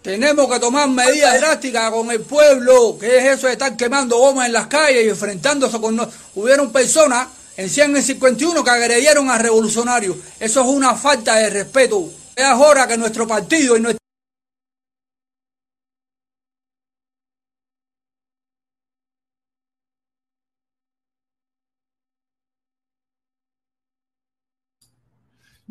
Tenemos 0.03 0.50
que 0.50 0.59
tomar 0.59 0.89
medidas 0.89 1.39
drásticas 1.41 1.91
con 1.91 2.11
el 2.11 2.21
pueblo, 2.21 2.97
que 2.99 3.19
es 3.19 3.39
eso 3.39 3.47
de 3.47 3.55
estar 3.55 3.77
quemando 3.77 4.19
bombas 4.19 4.47
en 4.47 4.55
las 4.55 4.67
calles 4.67 5.05
y 5.05 5.09
enfrentándose 5.11 5.79
con... 5.81 5.95
No... 5.95 6.09
Hubieron 6.35 6.73
personas 6.73 7.29
en 7.57 7.69
151 7.69 8.65
que 8.65 8.71
agredieron 8.71 9.31
a 9.31 9.37
revolucionarios. 9.37 10.17
Eso 10.39 10.62
es 10.62 10.67
una 10.67 10.95
falta 10.95 11.37
de 11.37 11.50
respeto. 11.50 12.09
Es 12.35 12.47
hora 12.47 12.87
que 12.87 12.97
nuestro 12.97 13.27
partido 13.27 13.77
y 13.77 13.81
nuestro... 13.81 14.00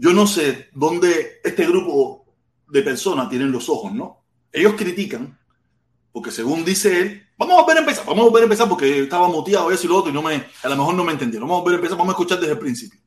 Yo 0.01 0.13
no 0.13 0.25
sé 0.25 0.69
dónde 0.73 1.41
este 1.43 1.65
grupo 1.65 2.23
de 2.69 2.81
personas 2.83 3.27
tienen 3.29 3.51
los 3.51 3.67
ojos, 3.67 3.93
¿no? 3.93 4.23
Ellos 4.49 4.75
critican, 4.77 5.37
porque 6.13 6.31
según 6.31 6.63
dice 6.63 7.01
él, 7.01 7.27
vamos 7.37 7.57
a 7.57 7.61
volver 7.63 7.77
a 7.77 7.79
empezar, 7.81 8.05
vamos 8.05 8.21
a 8.21 8.29
volver 8.29 8.43
a 8.43 8.45
empezar 8.45 8.69
porque 8.69 9.03
estaba 9.03 9.27
motivado 9.27 9.69
eso 9.71 9.85
y 9.85 9.89
lo 9.89 9.97
otro 9.97 10.09
y 10.09 10.13
no 10.13 10.21
me, 10.21 10.45
a 10.63 10.69
lo 10.69 10.77
mejor 10.77 10.95
no 10.95 11.03
me 11.03 11.11
entendieron. 11.11 11.49
Vamos 11.49 11.59
a 11.59 11.63
volver 11.63 11.75
a 11.75 11.79
empezar, 11.79 11.97
vamos 11.97 12.13
a 12.13 12.15
escuchar 12.15 12.39
desde 12.39 12.53
el 12.53 12.59
principio. 12.59 12.97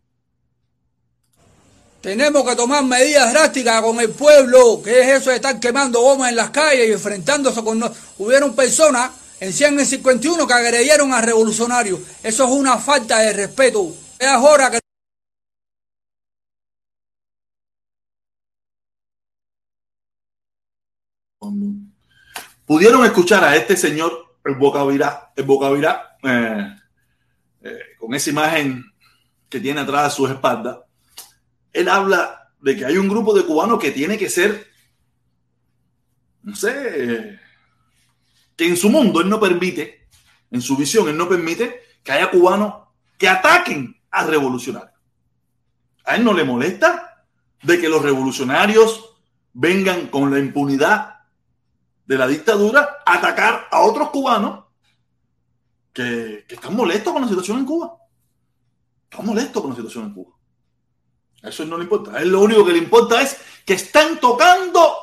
Tenemos 2.03 2.47
que 2.47 2.57
tomar 2.57 2.85
medidas 2.85 3.33
drásticas 3.33 3.81
con 3.81 3.99
el 3.99 4.11
pueblo, 4.11 4.83
que 4.83 5.01
es 5.01 5.23
eso 5.23 5.31
de 5.31 5.37
estar 5.37 5.59
quemando 5.59 6.03
bombas 6.03 6.29
en 6.29 6.37
las 6.37 6.51
calles 6.51 6.91
y 6.91 6.93
enfrentándose 6.93 7.65
con... 7.65 7.79
No... 7.79 7.91
Hubieron 8.19 8.55
personas 8.55 9.13
en 9.41 9.51
151 9.51 10.47
que 10.47 10.53
agredieron 10.53 11.15
a 11.15 11.23
revolucionarios. 11.23 12.01
Eso 12.23 12.45
es 12.45 12.51
una 12.51 12.77
falta 12.77 13.21
de 13.21 13.33
respeto. 13.33 13.95
Es 14.19 14.29
hora 14.37 14.71
que... 14.71 14.82
Pudieron 22.73 23.05
escuchar 23.05 23.45
a 23.45 23.55
este 23.55 23.77
señor, 23.77 24.35
el 24.47 24.55
Bocavirá, 24.55 25.31
el 25.37 25.45
Bocavirá, 25.45 26.17
eh, 26.23 26.75
eh, 27.61 27.79
con 27.99 28.15
esa 28.15 28.31
imagen 28.31 28.83
que 29.51 29.61
tiene 29.61 29.83
atrás 29.83 30.05
de 30.05 30.17
sus 30.17 30.31
espaldas. 30.31 30.79
Él 31.71 31.87
habla 31.87 32.51
de 32.63 32.75
que 32.75 32.87
hay 32.87 32.97
un 32.97 33.11
grupo 33.11 33.35
de 33.35 33.45
cubanos 33.45 33.79
que 33.79 33.91
tiene 33.91 34.17
que 34.17 34.31
ser, 34.31 34.69
no 36.45 36.57
sé, 36.57 37.39
que 38.57 38.67
en 38.67 38.79
su 38.79 38.89
mundo 38.89 39.21
él 39.21 39.29
no 39.29 39.39
permite, 39.39 40.09
en 40.51 40.63
su 40.63 40.75
visión 40.75 41.11
él 41.11 41.19
no 41.19 41.29
permite 41.29 41.79
que 42.03 42.13
haya 42.13 42.31
cubanos 42.31 42.89
que 43.19 43.29
ataquen 43.29 44.01
a 44.11 44.25
revolucionarios. 44.25 44.99
A 46.07 46.17
él 46.17 46.25
no 46.25 46.33
le 46.33 46.45
molesta 46.45 47.27
de 47.63 47.79
que 47.79 47.91
los 47.91 48.01
revolucionarios 48.01 49.15
vengan 49.53 50.07
con 50.07 50.31
la 50.31 50.39
impunidad 50.39 51.22
de 52.13 52.19
la 52.19 52.27
dictadura 52.27 53.03
atacar 53.07 53.69
a 53.71 53.81
otros 53.81 54.11
cubanos 54.11 54.65
que, 55.95 56.45
están 56.47 56.77
molestos 56.77 57.11
con 57.11 57.23
la 57.23 57.29
situación 57.29 57.61
en 57.61 57.65
Cuba. 57.65 57.97
Están 59.11 59.25
molestos 59.25 59.63
con 59.63 59.71
la 59.71 59.77
situación 59.77 60.05
en 60.05 60.13
Cuba. 60.13 60.37
Eso 61.43 61.65
no 61.65 61.79
le 61.79 61.85
importa. 61.85 62.21
Él 62.21 62.29
lo 62.29 62.43
único 62.43 62.67
que 62.67 62.73
le 62.73 62.79
importa 62.79 63.23
es 63.23 63.39
que 63.65 63.73
están 63.73 64.21
tocando 64.21 64.95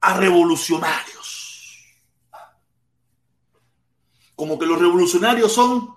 a 0.00 0.14
revolucionarios. 0.14 1.78
Como 4.34 4.58
que 4.58 4.66
los 4.66 4.80
revolucionarios 4.80 5.52
son 5.52 5.94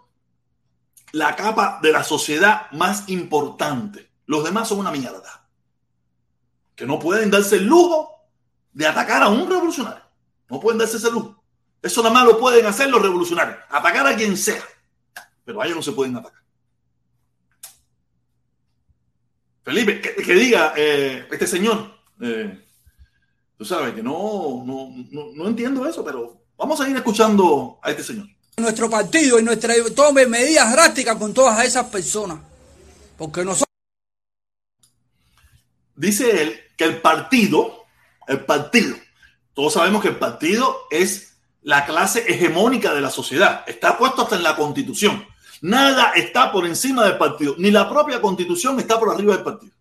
la 1.14 1.36
capa 1.36 1.80
de 1.82 1.92
la 1.92 2.04
sociedad 2.04 2.70
más 2.72 3.10
importante. 3.10 4.12
Los 4.28 4.44
demás 4.44 4.68
son 4.68 4.78
una 4.78 4.92
mierda. 4.92 5.48
Que 6.76 6.86
no 6.86 7.00
pueden 7.00 7.32
darse 7.32 7.56
el 7.56 7.66
lujo 7.66 8.14
de 8.74 8.86
atacar 8.86 9.24
a 9.24 9.30
un 9.30 9.50
revolucionario. 9.50 10.03
No 10.54 10.60
pueden 10.60 10.78
darse 10.78 10.98
ese 10.98 11.10
lujo. 11.10 11.44
Eso 11.82 12.04
nada 12.04 12.14
más 12.14 12.26
lo 12.26 12.38
pueden 12.38 12.64
hacer 12.68 12.88
los 12.88 13.02
revolucionarios. 13.02 13.58
Atacar 13.72 14.06
a 14.06 14.16
quien 14.16 14.38
sea. 14.38 14.64
Pero 15.44 15.60
a 15.60 15.66
ellos 15.66 15.78
no 15.78 15.82
se 15.82 15.94
pueden 15.94 16.16
atacar. 16.16 16.44
Felipe, 19.64 20.00
que, 20.00 20.14
que 20.14 20.34
diga 20.36 20.76
eh, 20.78 21.28
este 21.32 21.48
señor. 21.48 21.92
Eh, 22.22 22.64
tú 23.58 23.66
sabes 23.66 23.96
que 23.96 24.04
no, 24.04 24.64
no, 24.64 24.94
no, 25.10 25.32
no, 25.34 25.48
entiendo 25.48 25.88
eso, 25.88 26.06
pero 26.06 26.46
vamos 26.56 26.80
a 26.80 26.88
ir 26.88 26.96
escuchando 26.96 27.80
a 27.82 27.90
este 27.90 28.04
señor. 28.04 28.28
Nuestro 28.58 28.92
partido 28.92 29.40
y 29.40 29.44
nuestra 29.44 29.74
tome 29.96 30.28
medidas 30.28 30.72
drásticas 30.72 31.18
con 31.18 31.34
todas 31.34 31.66
esas 31.66 31.88
personas. 31.88 32.38
Porque 33.18 33.44
nosotros. 33.44 33.74
Dice 35.96 36.44
él 36.44 36.60
que 36.78 36.84
el 36.84 37.02
partido, 37.02 37.86
el 38.28 38.46
partido, 38.46 38.96
todos 39.54 39.74
sabemos 39.74 40.02
que 40.02 40.10
el 40.10 40.18
partido 40.18 40.88
es 40.90 41.38
la 41.62 41.86
clase 41.86 42.26
hegemónica 42.28 42.94
de 42.94 43.02
la 43.02 43.10
sociedad. 43.10 43.64
Está 43.68 43.98
puesto 43.98 44.24
hasta 44.24 44.36
en 44.36 44.44
la 44.44 44.56
constitución. 44.56 45.26
Nada 45.62 46.12
está 46.16 46.52
por 46.52 46.66
encima 46.66 47.06
del 47.06 47.18
partido, 47.18 47.56
ni 47.58 47.72
la 47.72 47.90
propia 47.90 48.20
constitución 48.20 48.80
está 48.80 49.00
por 49.00 49.14
arriba 49.14 49.36
del 49.36 49.46
partido. 49.46 49.74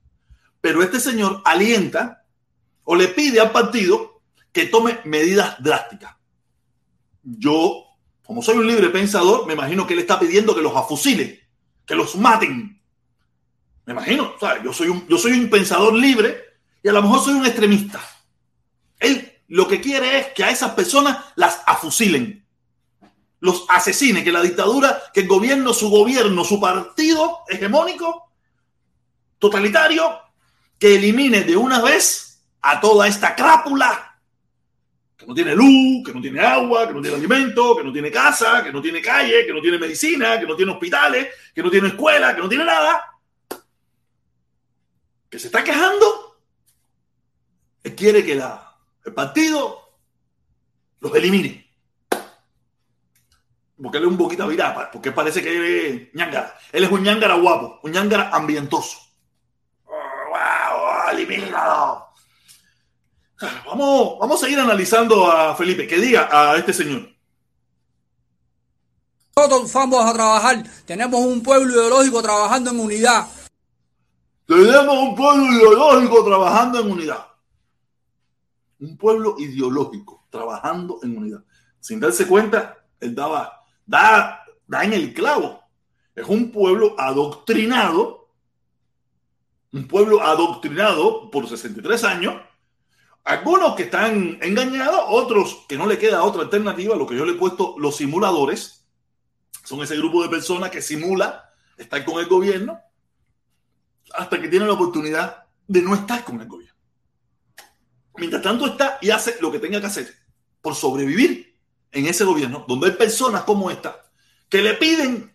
Pero 0.61 0.82
este 0.82 1.00
señor 1.00 1.42
alienta 1.44 2.24
o 2.85 2.94
le 2.94 3.08
pide 3.08 3.40
al 3.40 3.50
partido 3.50 4.22
que 4.52 4.66
tome 4.66 5.00
medidas 5.04 5.61
drásticas. 5.61 6.14
Yo, 7.22 7.85
como 8.24 8.42
soy 8.42 8.58
un 8.58 8.66
libre 8.66 8.90
pensador, 8.90 9.46
me 9.46 9.54
imagino 9.54 9.87
que 9.87 9.94
él 9.94 10.00
está 10.00 10.20
pidiendo 10.20 10.54
que 10.54 10.62
los 10.62 10.76
afusilen, 10.76 11.40
que 11.85 11.94
los 11.94 12.14
maten. 12.14 12.80
Me 13.87 13.92
imagino, 13.92 14.35
¿sabes? 14.38 14.62
Yo 14.62 14.72
soy 14.72 15.04
yo 15.08 15.18
soy 15.18 15.32
un 15.32 15.50
pensador 15.50 15.94
libre 15.94 16.40
y 16.82 16.88
a 16.88 16.92
lo 16.92 17.02
mejor 17.02 17.24
soy 17.24 17.35
un 17.35 17.46
extremista. 17.46 18.00
Él 19.00 19.32
lo 19.52 19.68
que 19.68 19.82
quiere 19.82 20.18
es 20.18 20.26
que 20.28 20.44
a 20.44 20.50
esas 20.50 20.72
personas 20.72 21.26
las 21.36 21.60
afusilen 21.66 22.42
los 23.40 23.66
asesine, 23.68 24.22
que 24.22 24.30
la 24.30 24.40
dictadura, 24.40 25.02
que 25.12 25.20
el 25.20 25.26
gobierno, 25.26 25.74
su 25.74 25.90
gobierno, 25.90 26.44
su 26.44 26.60
partido 26.60 27.40
hegemónico, 27.48 28.30
totalitario, 29.40 30.20
que 30.78 30.94
elimine 30.94 31.42
de 31.42 31.56
una 31.56 31.82
vez 31.82 32.40
a 32.62 32.80
toda 32.80 33.08
esta 33.08 33.34
crápula 33.34 34.16
que 35.16 35.26
no 35.26 35.34
tiene 35.34 35.56
luz, 35.56 36.04
que 36.06 36.14
no 36.14 36.20
tiene 36.20 36.40
agua, 36.40 36.86
que 36.86 36.94
no 36.94 37.02
tiene 37.02 37.16
alimento, 37.16 37.76
que 37.76 37.84
no 37.84 37.92
tiene 37.92 38.12
casa, 38.12 38.62
que 38.62 38.72
no 38.72 38.80
tiene 38.80 39.02
calle, 39.02 39.44
que 39.44 39.52
no 39.52 39.60
tiene 39.60 39.76
medicina, 39.76 40.38
que 40.38 40.46
no 40.46 40.54
tiene 40.54 40.70
hospitales, 40.70 41.28
que 41.52 41.62
no 41.62 41.70
tiene 41.70 41.88
escuela, 41.88 42.34
que 42.34 42.40
no 42.40 42.48
tiene 42.48 42.64
nada, 42.64 43.18
que 45.28 45.38
se 45.40 45.48
está 45.48 45.64
quejando, 45.64 46.38
quiere 47.96 48.24
que 48.24 48.36
la, 48.36 48.71
el 49.04 49.14
partido 49.14 49.80
los 51.00 51.14
elimine 51.14 51.62
porque 53.82 53.98
él 53.98 54.04
es 54.04 54.10
un 54.10 54.16
poquito 54.18 54.46
virapa, 54.46 54.90
porque 54.90 55.10
parece 55.10 55.42
que 55.42 55.56
él 55.56 55.64
es 55.64 56.14
ñangara. 56.14 56.56
Él 56.70 56.84
es 56.84 56.90
un 56.90 57.02
ñangara 57.02 57.34
guapo, 57.34 57.80
un 57.82 57.90
ñangara 57.90 58.30
ambientoso. 58.30 58.98
¡Wow! 59.86 61.10
¡Eliminado! 61.12 62.06
Vamos, 63.66 64.18
vamos 64.20 64.42
a 64.42 64.48
ir 64.48 64.58
analizando 64.58 65.30
a 65.30 65.56
Felipe. 65.56 65.88
Que 65.88 65.96
diga 65.96 66.28
a 66.30 66.56
este 66.56 66.72
señor. 66.72 67.08
Todos 69.34 69.72
vamos 69.72 70.08
a 70.08 70.12
trabajar. 70.12 70.62
Tenemos 70.86 71.20
un 71.20 71.42
pueblo 71.42 71.72
ideológico 71.72 72.22
trabajando 72.22 72.70
en 72.70 72.78
unidad. 72.78 73.26
Tenemos 74.46 74.96
un 74.96 75.16
pueblo 75.16 75.52
ideológico 75.52 76.24
trabajando 76.24 76.80
en 76.80 76.92
unidad. 76.92 77.32
Un 78.83 78.97
pueblo 78.97 79.37
ideológico 79.38 80.27
trabajando 80.31 81.01
en 81.03 81.16
unidad. 81.16 81.45
Sin 81.81 82.01
darse 82.01 82.27
cuenta, 82.27 82.85
él 83.01 83.14
daba 83.14 83.62
da, 83.87 84.45
da 84.66 84.85
en 84.85 84.92
el 84.92 85.12
clavo. 85.14 85.62
Es 86.14 86.27
un 86.27 86.51
pueblo 86.51 86.95
adoctrinado, 86.99 88.29
un 89.73 89.88
pueblo 89.88 90.21
adoctrinado 90.21 91.31
por 91.31 91.49
63 91.49 92.05
años, 92.05 92.35
algunos 93.25 93.75
que 93.75 93.85
están 93.85 94.38
engañados, 94.42 95.01
otros 95.09 95.64
que 95.68 95.77
no 95.79 95.87
le 95.87 95.99
queda 95.99 96.25
otra 96.25 96.42
alternativa, 96.42 96.97
lo 96.97 97.07
que 97.07 97.16
yo 97.16 97.25
le 97.25 97.33
he 97.33 97.38
puesto 97.38 97.77
los 97.79 97.97
simuladores, 97.97 98.87
son 99.64 99.81
ese 99.83 99.97
grupo 99.97 100.23
de 100.23 100.29
personas 100.29 100.71
que 100.71 100.83
simula 100.83 101.51
estar 101.77 102.05
con 102.05 102.18
el 102.18 102.27
gobierno 102.27 102.79
hasta 104.14 104.40
que 104.40 104.49
tienen 104.49 104.68
la 104.68 104.75
oportunidad 104.75 105.45
de 105.66 105.83
no 105.83 105.95
estar 105.95 106.25
con 106.25 106.40
el 106.40 106.49
gobierno. 106.49 106.62
Mientras 108.16 108.42
tanto 108.42 108.66
está 108.66 108.98
y 109.01 109.11
hace 109.11 109.37
lo 109.40 109.51
que 109.51 109.59
tenga 109.59 109.81
que 109.81 109.87
hacer 109.87 110.14
por 110.61 110.75
sobrevivir 110.75 111.57
en 111.90 112.07
ese 112.07 112.25
gobierno, 112.25 112.64
donde 112.68 112.88
hay 112.88 112.92
personas 112.92 113.42
como 113.42 113.70
esta 113.70 114.03
que 114.48 114.61
le 114.61 114.75
piden 114.75 115.35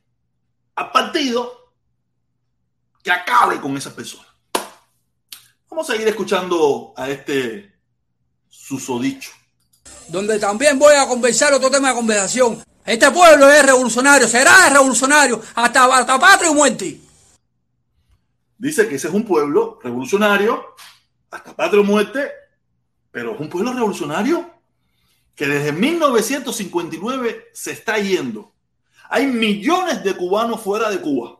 al 0.75 0.91
partido 0.91 1.73
que 3.03 3.11
acabe 3.11 3.59
con 3.59 3.75
esas 3.75 3.93
personas. 3.93 4.27
Vamos 5.69 5.89
a 5.89 5.95
ir 5.95 6.07
escuchando 6.07 6.93
a 6.95 7.09
este 7.09 7.73
susodicho. 8.47 9.31
Donde 10.07 10.39
también 10.39 10.77
voy 10.77 10.95
a 10.95 11.07
conversar 11.07 11.53
otro 11.53 11.69
tema 11.69 11.89
de 11.89 11.95
conversación. 11.95 12.63
Este 12.85 13.11
pueblo 13.11 13.49
es 13.49 13.65
revolucionario, 13.65 14.27
será 14.27 14.69
revolucionario 14.69 15.41
hasta, 15.55 15.85
hasta 15.85 16.19
patria 16.19 16.51
y 16.51 16.53
muerte. 16.53 17.01
Dice 18.57 18.87
que 18.87 18.95
ese 18.95 19.07
es 19.07 19.13
un 19.13 19.25
pueblo 19.25 19.79
revolucionario 19.83 20.75
hasta 21.29 21.55
patria 21.55 21.81
o 21.81 21.83
muerte 21.83 22.31
pero 23.11 23.33
es 23.33 23.39
un 23.39 23.49
pueblo 23.49 23.73
revolucionario 23.73 24.53
que 25.35 25.45
desde 25.45 25.71
1959 25.71 27.49
se 27.53 27.71
está 27.71 27.99
yendo. 27.99 28.53
Hay 29.09 29.27
millones 29.27 30.03
de 30.03 30.15
cubanos 30.15 30.61
fuera 30.61 30.89
de 30.89 30.99
Cuba. 30.99 31.39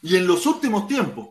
Y 0.00 0.16
en 0.16 0.26
los 0.26 0.46
últimos 0.46 0.86
tiempos, 0.86 1.30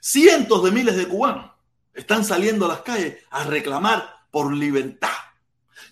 cientos 0.00 0.64
de 0.64 0.72
miles 0.72 0.96
de 0.96 1.06
cubanos 1.06 1.52
están 1.94 2.24
saliendo 2.24 2.66
a 2.66 2.68
las 2.68 2.80
calles 2.82 3.18
a 3.30 3.44
reclamar 3.44 4.18
por 4.30 4.52
libertad. 4.52 5.08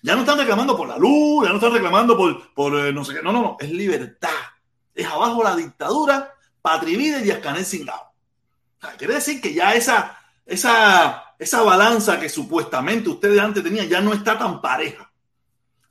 Ya 0.03 0.13
no 0.15 0.21
están 0.21 0.37
reclamando 0.37 0.77
por 0.77 0.87
la 0.87 0.97
luz, 0.97 1.45
ya 1.45 1.49
no 1.49 1.55
están 1.55 1.73
reclamando 1.73 2.15
por, 2.15 2.53
por 2.53 2.75
eh, 2.79 2.93
no 2.93 3.03
sé 3.03 3.15
qué. 3.15 3.21
No, 3.21 3.31
no, 3.31 3.41
no, 3.41 3.57
es 3.59 3.71
libertad. 3.71 4.29
Es 4.93 5.07
abajo 5.07 5.43
la 5.43 5.55
dictadura, 5.55 6.33
Patrivide 6.61 7.25
y 7.25 7.31
Ascanel 7.31 7.65
Singao. 7.65 8.13
O 8.83 8.97
quiere 8.97 9.15
decir 9.15 9.41
que 9.41 9.53
ya 9.53 9.73
esa, 9.73 10.17
esa, 10.45 11.26
esa 11.39 11.61
balanza 11.61 12.19
que 12.19 12.29
supuestamente 12.29 13.09
ustedes 13.09 13.39
antes 13.39 13.63
tenían 13.63 13.87
ya 13.87 14.01
no 14.01 14.13
está 14.13 14.37
tan 14.37 14.61
pareja. 14.61 15.11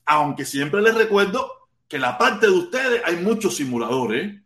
Aunque 0.05 0.45
siempre 0.45 0.83
les 0.83 0.95
recuerdo 0.95 1.69
que 1.89 1.99
la 1.99 2.19
parte 2.19 2.47
de 2.47 2.53
ustedes 2.53 3.03
hay 3.05 3.17
muchos 3.17 3.57
simuladores. 3.57 4.41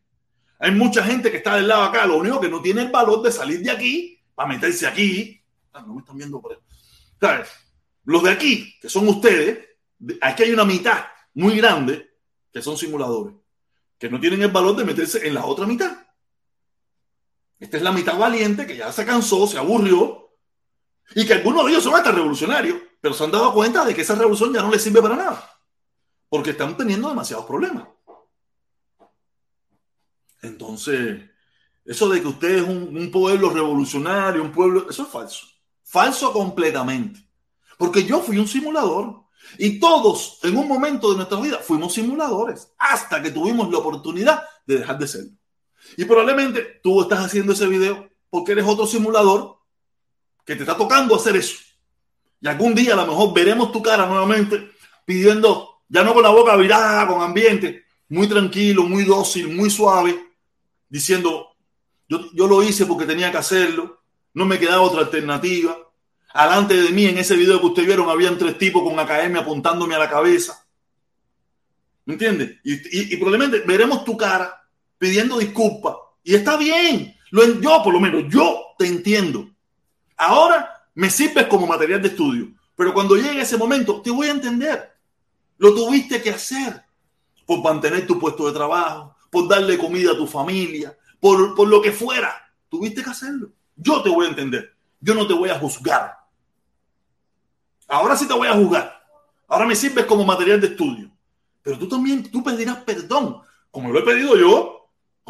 Hay 0.59 0.73
mucha 0.73 1.03
gente 1.03 1.31
que 1.31 1.39
está 1.39 1.57
del 1.57 1.69
lado 1.69 1.85
acá, 1.85 2.07
lo 2.07 2.19
único 2.19 2.41
que 2.41 2.51
no 2.51 2.61
tiene 2.61 2.83
el 2.83 2.91
valor 2.91 3.23
de 3.23 3.33
salir 3.33 3.63
de 3.63 3.71
aquí 3.71 4.21
para 4.35 4.49
meterse 4.49 4.87
aquí. 4.87 5.43
Ah, 5.73 5.83
no 5.87 5.95
me 5.95 6.01
están 6.01 6.19
viendo 6.19 6.41
por. 6.41 6.61
¿Sabes? 7.19 7.49
Los 8.05 8.23
de 8.23 8.31
aquí, 8.31 8.79
que 8.81 8.89
son 8.89 9.09
ustedes, 9.09 9.69
aquí 10.21 10.43
hay 10.43 10.53
una 10.53 10.65
mitad 10.65 11.05
muy 11.35 11.57
grande 11.57 12.11
que 12.53 12.61
son 12.61 12.77
simuladores, 12.77 13.35
que 13.99 14.11
no 14.11 14.21
tienen 14.21 14.43
el 14.43 14.51
valor 14.51 14.77
de 14.77 14.85
meterse 14.85 15.27
en 15.27 15.35
la 15.35 15.47
otra 15.47 15.67
mitad. 15.67 15.97
Esta 17.59 17.77
es 17.77 17.83
la 17.83 17.93
mitad 17.93 18.19
valiente 18.19 18.67
que 18.67 18.77
ya 18.77 18.91
se 18.91 19.05
cansó, 19.05 19.47
se 19.47 19.59
aburrió, 19.59 20.20
y 21.15 21.27
que 21.27 21.35
algunos 21.35 21.65
de 21.65 21.73
ellos 21.73 21.85
son 21.85 21.95
hasta 21.95 22.13
revolucionarios, 22.13 22.79
pero 23.01 23.15
se 23.15 23.25
han 23.25 23.31
dado 23.31 23.53
cuenta 23.53 23.85
de 23.85 23.95
que 23.95 24.03
esa 24.03 24.15
revolución 24.15 24.53
ya 24.53 24.63
no 24.63 24.71
les 24.71 24.83
sirve 24.83 25.03
para 25.03 25.17
nada, 25.17 25.61
porque 26.29 26.51
están 26.51 26.77
teniendo 26.77 27.09
demasiados 27.09 27.47
problemas. 27.47 27.89
Entonces, 30.43 31.23
eso 31.85 32.09
de 32.09 32.21
que 32.21 32.29
usted 32.29 32.59
es 32.59 32.63
un, 32.63 33.11
pueblo 33.11 33.51
revolucionario, 33.51 34.43
un 34.43 34.53
pueblo, 34.53 34.89
eso 34.89 35.03
es 35.03 35.09
falso. 35.09 35.47
Falso 35.83 36.33
completamente. 36.33 37.21
Porque 37.77 38.05
yo 38.05 38.21
fui 38.21 38.39
un 38.39 38.49
simulador. 38.49 39.25
Y 39.59 39.81
todos 39.81 40.39
en 40.43 40.57
un 40.57 40.69
momento 40.69 41.11
de 41.11 41.17
nuestra 41.17 41.41
vida 41.41 41.59
fuimos 41.59 41.95
simuladores 41.95 42.73
hasta 42.79 43.21
que 43.21 43.31
tuvimos 43.31 43.71
la 43.71 43.79
oportunidad 43.79 44.45
de 44.67 44.79
dejar 44.79 44.99
de 44.99 45.09
serlo. 45.09 45.33
Y 45.97 46.05
probablemente 46.05 46.81
tú 46.83 47.01
estás 47.01 47.25
haciendo 47.25 47.55
ese 47.55 47.67
video 47.67 48.09
porque 48.29 48.53
eres 48.53 48.67
otro 48.67 48.87
simulador 48.87 49.60
que 50.45 50.57
te 50.57 50.63
está 50.63 50.77
tocando 50.77 51.15
hacer 51.15 51.37
eso. 51.37 51.57
Y 52.41 52.49
algún 52.49 52.75
día 52.75 52.95
a 52.95 52.97
lo 52.97 53.07
mejor 53.07 53.35
veremos 53.35 53.71
tu 53.73 53.83
cara 53.83 54.07
nuevamente 54.07 54.71
pidiendo, 55.05 55.83
ya 55.89 56.03
no 56.03 56.15
con 56.15 56.23
la 56.23 56.31
boca 56.31 56.57
virada, 56.57 57.07
con 57.07 57.21
ambiente, 57.21 57.85
muy 58.09 58.29
tranquilo, 58.29 58.85
muy 58.85 59.05
dócil, 59.05 59.49
muy 59.49 59.71
suave, 59.71 60.19
diciendo, 60.89 61.49
yo, 62.09 62.31
yo 62.33 62.47
lo 62.47 62.63
hice 62.63 62.87
porque 62.87 63.07
tenía 63.07 63.31
que 63.31 63.39
hacerlo, 63.39 64.01
no 64.35 64.45
me 64.45 64.59
quedaba 64.59 64.83
otra 64.83 65.01
alternativa. 65.01 65.77
Alante 66.33 66.75
de 66.75 66.91
mí, 66.91 67.07
en 67.07 67.19
ese 67.19 67.37
video 67.37 67.61
que 67.61 67.67
ustedes 67.67 67.89
vieron, 67.89 68.09
habían 68.09 68.39
tres 68.39 68.57
tipos 68.57 68.83
con 68.83 68.99
AKM 68.99 69.37
apuntándome 69.37 69.95
a 69.95 69.99
la 69.99 70.09
cabeza. 70.09 70.65
¿Me 72.05 72.15
entiendes? 72.15 72.59
Y, 72.65 73.15
y, 73.15 73.17
probablemente 73.17 73.61
veremos 73.67 74.05
tu 74.05 74.17
cara 74.17 74.61
pidiendo 74.99 75.39
disculpas. 75.39 75.95
Y 76.23 76.35
está 76.35 76.57
bien. 76.57 77.17
Lo, 77.31 77.61
yo, 77.61 77.83
por 77.83 77.93
lo 77.93 78.01
menos, 78.01 78.25
yo 78.29 78.75
te 78.79 78.87
entiendo. 78.87 79.49
Ahora 80.21 80.85
me 80.95 81.09
sirves 81.09 81.47
como 81.47 81.67
material 81.67 82.03
de 82.03 82.09
estudio. 82.09 82.53
Pero 82.77 82.93
cuando 82.93 83.17
llegue 83.17 83.41
ese 83.41 83.57
momento, 83.57 84.03
te 84.03 84.11
voy 84.11 84.29
a 84.29 84.33
entender. 84.33 84.93
Lo 85.57 85.75
tuviste 85.75 86.21
que 86.21 86.29
hacer 86.29 86.85
por 87.47 87.63
mantener 87.63 88.07
tu 88.07 88.19
puesto 88.19 88.47
de 88.47 88.53
trabajo, 88.53 89.17
por 89.31 89.49
darle 89.49 89.79
comida 89.79 90.13
a 90.13 90.17
tu 90.17 90.27
familia, 90.27 90.95
por, 91.19 91.55
por 91.55 91.69
lo 91.69 91.81
que 91.81 91.91
fuera. 91.91 92.35
Tuviste 92.69 93.03
que 93.03 93.09
hacerlo. 93.09 93.51
Yo 93.75 94.03
te 94.03 94.11
voy 94.11 94.27
a 94.27 94.29
entender. 94.29 94.75
Yo 95.01 95.15
no 95.15 95.27
te 95.27 95.33
voy 95.33 95.49
a 95.49 95.59
juzgar. 95.59 96.19
Ahora 97.89 98.15
sí 98.15 98.29
te 98.29 98.35
voy 98.35 98.49
a 98.49 98.55
juzgar. 98.55 99.03
Ahora 99.49 99.65
me 99.65 99.75
sirves 99.75 100.05
como 100.05 100.27
material 100.27 100.61
de 100.61 100.67
estudio. 100.67 101.11
Pero 101.63 101.79
tú 101.79 101.89
también, 101.89 102.31
tú 102.31 102.45
pedirás 102.45 102.77
perdón, 102.85 103.41
como 103.71 103.91
lo 103.91 103.99
he 104.01 104.03
pedido 104.03 104.37
yo, 104.37 104.80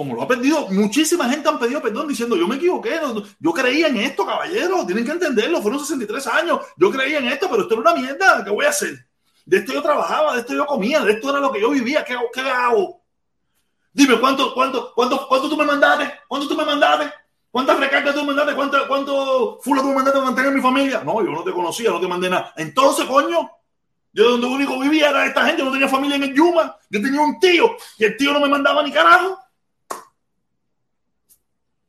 como 0.01 0.15
lo 0.15 0.23
ha 0.23 0.27
pedido, 0.27 0.67
muchísima 0.71 1.29
gente 1.29 1.47
han 1.47 1.59
pedido 1.59 1.83
perdón 1.83 2.09
diciendo, 2.09 2.35
yo 2.35 2.49
me 2.49 2.57
equivoqué, 2.57 2.99
yo 3.39 3.53
creía 3.53 3.89
en 3.89 3.99
esto, 3.99 4.25
caballero, 4.25 4.87
tienen 4.87 5.05
que 5.05 5.11
entenderlo, 5.11 5.61
fueron 5.61 5.79
63 5.79 6.27
años, 6.29 6.61
yo 6.79 6.91
creía 6.91 7.19
en 7.19 7.29
esto, 7.29 7.51
pero 7.51 7.65
esto 7.65 7.75
era 7.75 7.83
una 7.83 8.01
mierda, 8.01 8.43
¿qué 8.43 8.49
voy 8.49 8.65
a 8.65 8.71
hacer? 8.71 9.07
De 9.45 9.59
esto 9.59 9.75
yo 9.75 9.83
trabajaba, 9.83 10.33
de 10.33 10.41
esto 10.41 10.55
yo 10.55 10.65
comía, 10.65 11.01
de 11.01 11.13
esto 11.13 11.29
era 11.29 11.39
lo 11.39 11.53
que 11.53 11.61
yo 11.61 11.69
vivía, 11.69 12.03
¿qué, 12.03 12.17
qué 12.33 12.41
hago? 12.41 13.03
Dime, 13.93 14.19
¿cuánto, 14.19 14.55
cuánto, 14.55 14.91
cuánto, 14.95 15.29
cuánto 15.29 15.51
tú 15.51 15.57
me 15.59 15.67
mandaste? 15.67 16.11
¿Cuánto 16.27 16.49
tú 16.49 16.57
me 16.57 16.65
mandaste? 16.65 17.13
¿Cuántas 17.51 17.79
recargas 17.79 18.15
tú 18.15 18.21
me 18.23 18.29
mandaste? 18.29 18.55
¿Cuánto, 18.55 18.89
cuánto 18.89 19.59
fula 19.61 19.83
tú 19.83 19.89
me 19.89 19.97
mandaste 19.97 20.19
para 20.19 20.31
mantener 20.31 20.53
mi 20.55 20.63
familia? 20.63 21.05
No, 21.05 21.23
yo 21.23 21.31
no 21.31 21.45
te 21.45 21.53
conocía, 21.53 21.91
no 21.91 22.01
te 22.01 22.09
mandé 22.09 22.31
nada. 22.31 22.55
Entonces, 22.57 23.05
coño, 23.05 23.51
yo 24.15 24.31
donde 24.31 24.47
único 24.47 24.81
vivía 24.81 25.11
era 25.11 25.27
esta 25.27 25.45
gente, 25.45 25.63
no 25.63 25.71
tenía 25.71 25.89
familia 25.89 26.17
en 26.17 26.23
el 26.23 26.33
Yuma. 26.33 26.75
Yo 26.89 27.03
tenía 27.03 27.21
un 27.21 27.39
tío 27.39 27.77
y 27.99 28.05
el 28.05 28.17
tío 28.17 28.33
no 28.33 28.41
me 28.41 28.49
mandaba 28.49 28.83
ni 28.83 28.91
carajo. 28.91 29.39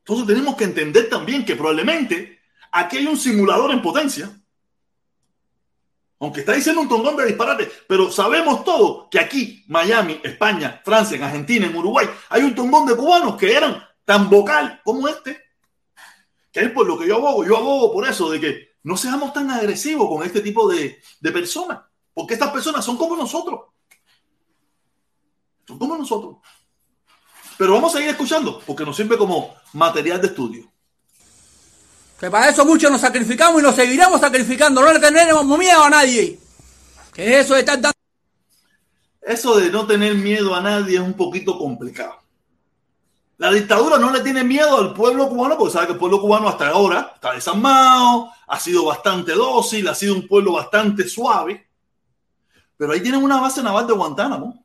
Entonces 0.02 0.28
tenemos 0.28 0.56
que 0.56 0.64
entender 0.64 1.10
también 1.10 1.46
que 1.46 1.56
probablemente 1.56 2.40
aquí 2.72 2.98
hay 2.98 3.08
un 3.08 3.18
simulador 3.18 3.72
en 3.72 3.82
potencia. 3.82 4.32
Aunque 6.20 6.42
está 6.42 6.54
diciendo 6.54 6.82
un 6.82 6.90
tongón 6.90 7.16
de 7.16 7.26
disparate, 7.26 7.72
pero 7.88 8.12
sabemos 8.12 8.64
todo 8.64 9.10
que 9.10 9.20
aquí, 9.20 9.64
Miami, 9.68 10.20
España, 10.24 10.82
Francia, 10.84 11.18
en 11.18 11.24
Argentina, 11.24 11.66
en 11.66 11.76
Uruguay, 11.76 12.08
hay 12.30 12.44
un 12.44 12.54
tongón 12.54 12.86
de 12.86 12.96
cubanos 12.96 13.38
que 13.38 13.56
eran 13.56 13.84
tan 14.06 14.30
vocal 14.30 14.82
como 14.84 15.08
este, 15.08 15.42
que 16.52 16.60
es 16.60 16.72
por 16.72 16.86
lo 16.86 16.98
que 16.98 17.08
yo 17.08 17.16
abogo. 17.16 17.44
Yo 17.44 17.58
abogo 17.58 17.92
por 17.92 18.08
eso, 18.08 18.30
de 18.30 18.40
que 18.40 18.72
no 18.84 18.98
seamos 18.98 19.34
tan 19.34 19.50
agresivos 19.50 20.08
con 20.08 20.24
este 20.24 20.42
tipo 20.42 20.68
de, 20.72 21.02
de 21.20 21.32
personas, 21.32 21.80
porque 22.14 22.34
estas 22.36 22.52
personas 22.52 22.86
son 22.86 22.98
como 22.98 23.16
nosotros. 23.16 23.62
Son 25.68 25.80
como 25.80 25.98
nosotros. 25.98 26.38
Pero 27.58 27.74
vamos 27.74 27.94
a 27.94 27.98
seguir 27.98 28.12
escuchando, 28.12 28.60
porque 28.66 28.86
nos 28.86 28.96
sirve 28.96 29.18
como 29.18 29.56
material 29.74 30.22
de 30.22 30.28
estudio. 30.28 30.72
Que 32.20 32.30
para 32.30 32.50
eso 32.50 32.64
muchos 32.66 32.92
nos 32.92 33.02
sacrificamos 33.02 33.62
y 33.62 33.64
nos 33.64 33.76
seguiremos 33.76 34.22
sacrificando. 34.22 34.82
No 34.82 34.94
le 34.94 35.00
tendremos 35.00 35.46
miedo 35.58 35.84
a 35.84 35.90
nadie. 35.90 36.40
Que 37.14 37.40
eso 37.40 37.56
de 37.56 37.62
estar 37.62 37.82
dando. 37.82 37.98
Eso 39.22 39.58
de 39.58 39.72
no 39.72 39.88
tener 39.88 40.16
miedo 40.16 40.54
a 40.54 40.62
nadie 40.62 40.98
es 40.98 41.02
un 41.02 41.14
poquito 41.14 41.58
complicado. 41.58 42.22
La 43.38 43.52
dictadura 43.52 43.98
no 43.98 44.12
le 44.12 44.20
tiene 44.22 44.44
miedo 44.44 44.78
al 44.78 44.94
pueblo 44.94 45.28
cubano 45.28 45.58
porque 45.58 45.74
sabe 45.74 45.88
que 45.88 45.94
el 45.94 46.00
pueblo 46.00 46.22
cubano 46.22 46.48
hasta 46.48 46.70
ahora 46.70 47.14
está 47.16 47.34
desarmado, 47.34 48.30
ha 48.46 48.60
sido 48.60 48.86
bastante 48.86 49.32
dócil, 49.32 49.88
ha 49.88 49.96
sido 49.96 50.14
un 50.14 50.28
pueblo 50.28 50.54
bastante 50.54 51.10
suave. 51.10 51.68
Pero 52.78 52.94
ahí 52.94 53.02
tienen 53.02 53.24
una 53.24 53.42
base 53.42 53.64
naval 53.64 53.88
de 53.88 53.94
Guantánamo. 53.94 54.64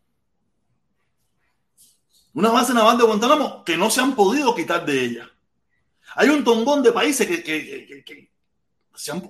Una 2.36 2.50
base 2.50 2.74
naval 2.74 2.98
de 2.98 3.04
Guantánamo 3.04 3.64
que 3.64 3.78
no 3.78 3.88
se 3.88 4.02
han 4.02 4.14
podido 4.14 4.54
quitar 4.54 4.84
de 4.84 5.04
ella. 5.04 5.30
Hay 6.16 6.28
un 6.28 6.44
tongón 6.44 6.82
de 6.82 6.92
países 6.92 7.26
que, 7.26 7.42
que, 7.42 8.04
que, 8.04 8.30
se 8.94 9.10
han, 9.10 9.22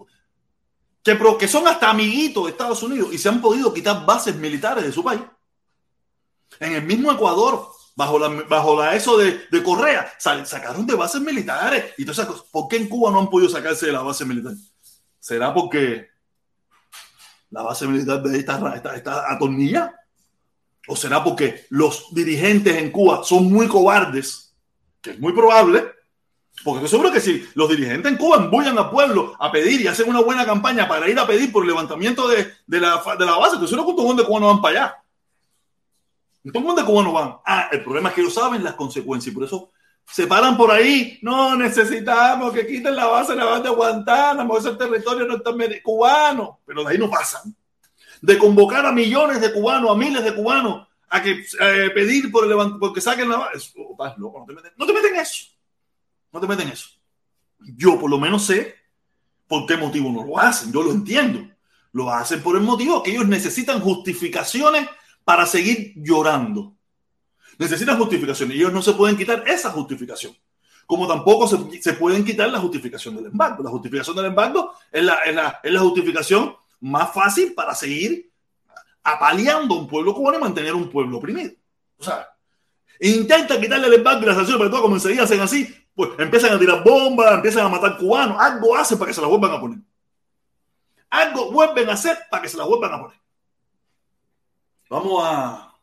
que, 1.04 1.46
son 1.46 1.68
hasta 1.68 1.88
amiguitos 1.88 2.44
de 2.44 2.50
Estados 2.50 2.82
Unidos 2.82 3.10
y 3.12 3.18
se 3.18 3.28
han 3.28 3.40
podido 3.40 3.72
quitar 3.72 4.04
bases 4.04 4.34
militares 4.34 4.82
de 4.82 4.90
su 4.90 5.04
país. 5.04 5.20
En 6.58 6.72
el 6.72 6.82
mismo 6.82 7.12
Ecuador, 7.12 7.68
bajo 7.94 8.18
la, 8.18 8.28
bajo 8.28 8.76
la 8.76 8.96
eso 8.96 9.16
de, 9.16 9.46
de 9.52 9.62
Correa, 9.62 10.12
sacaron 10.18 10.84
de 10.84 10.96
bases 10.96 11.20
militares 11.20 11.94
y 11.96 12.04
todas 12.04 12.18
esas 12.18 12.32
cosas. 12.32 12.46
¿Por 12.50 12.66
qué 12.66 12.76
en 12.76 12.88
Cuba 12.88 13.12
no 13.12 13.20
han 13.20 13.30
podido 13.30 13.48
sacarse 13.48 13.86
de 13.86 13.92
la 13.92 14.02
base 14.02 14.24
militar? 14.24 14.54
¿Será 15.20 15.54
porque 15.54 16.08
la 17.50 17.62
base 17.62 17.86
militar 17.86 18.20
de 18.20 18.34
ahí 18.34 18.40
está, 18.40 18.74
está, 18.74 18.96
está 18.96 19.32
atornillada? 19.32 19.94
¿O 20.88 20.96
será 20.96 21.22
porque 21.22 21.66
los 21.70 22.14
dirigentes 22.14 22.76
en 22.76 22.90
Cuba 22.90 23.24
son 23.24 23.50
muy 23.50 23.66
cobardes? 23.68 24.54
Que 25.00 25.10
es 25.10 25.18
muy 25.18 25.32
probable. 25.32 25.84
Porque 26.64 26.84
estoy 26.84 26.98
seguro 26.98 27.12
que 27.12 27.20
si 27.20 27.46
los 27.54 27.68
dirigentes 27.68 28.10
en 28.10 28.18
Cuba 28.18 28.36
embullan 28.36 28.78
al 28.78 28.90
pueblo 28.90 29.34
a 29.38 29.52
pedir 29.52 29.80
y 29.80 29.86
hacen 29.86 30.08
una 30.08 30.20
buena 30.20 30.46
campaña 30.46 30.88
para 30.88 31.08
ir 31.08 31.18
a 31.18 31.26
pedir 31.26 31.52
por 31.52 31.62
el 31.62 31.68
levantamiento 31.68 32.28
de, 32.28 32.52
la, 32.66 33.02
de 33.18 33.26
la 33.26 33.36
base, 33.36 33.54
estoy 33.54 33.68
seguro 33.68 33.84
que 33.84 33.90
un 33.90 33.96
montón 33.96 34.16
de 34.16 34.24
cubanos 34.24 34.52
van 34.54 34.62
para 34.62 34.78
allá. 34.78 35.04
Un 36.44 36.52
montón 36.52 36.76
de 36.76 36.84
cubanos 36.84 37.12
van. 37.12 37.36
Ah, 37.44 37.68
el 37.72 37.82
problema 37.82 38.08
es 38.08 38.14
que 38.14 38.20
ellos 38.22 38.34
saben 38.34 38.64
las 38.64 38.74
consecuencias 38.74 39.32
y 39.32 39.34
por 39.34 39.44
eso 39.44 39.70
se 40.08 40.26
paran 40.26 40.56
por 40.56 40.70
ahí. 40.70 41.18
No, 41.22 41.56
necesitamos 41.56 42.52
que 42.52 42.66
quiten 42.66 42.94
la 42.94 43.06
base 43.06 43.34
la 43.34 43.44
base 43.44 43.64
de 43.64 43.70
Guantánamo, 43.70 44.56
ese 44.56 44.72
territorio 44.74 45.26
no 45.26 45.36
está 45.36 45.52
cubano. 45.82 46.60
Pero 46.64 46.84
de 46.84 46.90
ahí 46.92 46.98
no 46.98 47.10
pasan. 47.10 47.54
De 48.22 48.38
convocar 48.38 48.86
a 48.86 48.92
millones 48.92 49.40
de 49.40 49.52
cubanos, 49.52 49.90
a 49.90 49.94
miles 49.94 50.24
de 50.24 50.34
cubanos, 50.34 50.86
a 51.08 51.22
que 51.22 51.44
eh, 51.60 51.90
pedir 51.94 52.30
por 52.30 52.50
el 52.50 52.78
porque 52.78 53.00
saquen 53.00 53.28
la 53.28 53.50
loco, 54.18 54.40
no 54.76 54.86
te 54.86 54.92
meten, 54.92 55.16
eso. 55.16 55.46
No 56.32 56.40
te 56.40 56.46
meten 56.46 56.68
eso. 56.68 56.88
Yo 57.76 57.98
por 57.98 58.10
lo 58.10 58.18
menos 58.18 58.44
sé, 58.44 58.74
por 59.46 59.66
qué 59.66 59.76
motivo 59.76 60.10
no 60.10 60.24
lo 60.24 60.38
hacen. 60.38 60.72
Yo 60.72 60.82
lo 60.82 60.90
entiendo. 60.90 61.48
Lo 61.92 62.10
hacen 62.10 62.42
por 62.42 62.56
el 62.56 62.62
motivo 62.62 63.02
que 63.02 63.12
ellos 63.12 63.26
necesitan 63.26 63.80
justificaciones 63.80 64.88
para 65.24 65.46
seguir 65.46 65.94
llorando. 65.96 66.74
Necesitan 67.58 67.98
justificaciones 67.98 68.56
ellos 68.56 68.72
no 68.72 68.82
se 68.82 68.92
pueden 68.92 69.16
quitar 69.16 69.44
esa 69.46 69.70
justificación. 69.70 70.36
Como 70.84 71.08
tampoco 71.08 71.48
se, 71.48 71.82
se 71.82 71.94
pueden 71.94 72.24
quitar 72.24 72.50
la 72.50 72.60
justificación 72.60 73.16
del 73.16 73.26
embargo. 73.26 73.62
La 73.62 73.70
justificación 73.70 74.14
del 74.16 74.26
embargo 74.26 74.74
es 74.92 75.02
la, 75.02 75.14
es 75.24 75.34
la, 75.34 75.60
es 75.62 75.72
la 75.72 75.80
justificación 75.80 76.54
más 76.80 77.12
fácil 77.12 77.54
para 77.54 77.74
seguir 77.74 78.30
apaleando 79.02 79.74
a 79.74 79.78
un 79.78 79.86
pueblo 79.86 80.14
cubano 80.14 80.38
y 80.38 80.40
mantener 80.40 80.74
un 80.74 80.90
pueblo 80.90 81.18
oprimido. 81.18 81.52
O 81.98 82.04
sea, 82.04 82.28
intenta 83.00 83.60
quitarle 83.60 83.86
el 83.86 83.94
embargo 83.94 84.22
y 84.22 84.26
las 84.26 84.36
sanciones, 84.36 84.58
pero 84.58 84.70
todo 84.70 84.82
como 84.82 84.96
enseguida 84.96 85.22
hacen 85.22 85.40
así, 85.40 85.74
pues 85.94 86.10
empiezan 86.18 86.52
a 86.52 86.58
tirar 86.58 86.82
bombas, 86.82 87.34
empiezan 87.34 87.66
a 87.66 87.68
matar 87.68 87.96
cubanos, 87.96 88.36
algo 88.40 88.76
hacen 88.76 88.98
para 88.98 89.08
que 89.08 89.14
se 89.14 89.20
las 89.20 89.30
vuelvan 89.30 89.52
a 89.52 89.60
poner. 89.60 89.78
Algo 91.08 91.52
vuelven 91.52 91.88
a 91.88 91.92
hacer 91.92 92.18
para 92.30 92.42
que 92.42 92.48
se 92.48 92.56
las 92.56 92.66
vuelvan 92.66 92.92
a 92.92 93.02
poner. 93.02 93.18
Vamos 94.90 95.22
a, 95.24 95.74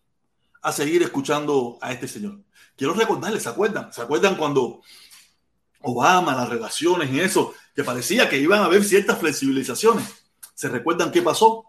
a 0.61 0.71
seguir 0.71 1.01
escuchando 1.03 1.77
a 1.81 1.91
este 1.91 2.07
señor. 2.07 2.39
Quiero 2.75 2.93
recordarles, 2.93 3.43
¿se 3.43 3.49
acuerdan? 3.49 3.91
¿Se 3.93 4.01
acuerdan 4.01 4.35
cuando 4.35 4.81
Obama, 5.81 6.35
las 6.35 6.49
relaciones 6.49 7.11
y 7.11 7.19
eso, 7.19 7.53
que 7.75 7.83
parecía 7.83 8.29
que 8.29 8.37
iban 8.37 8.61
a 8.61 8.65
haber 8.65 8.83
ciertas 8.83 9.17
flexibilizaciones? 9.17 10.22
¿Se 10.53 10.69
recuerdan 10.69 11.11
qué 11.11 11.21
pasó? 11.21 11.65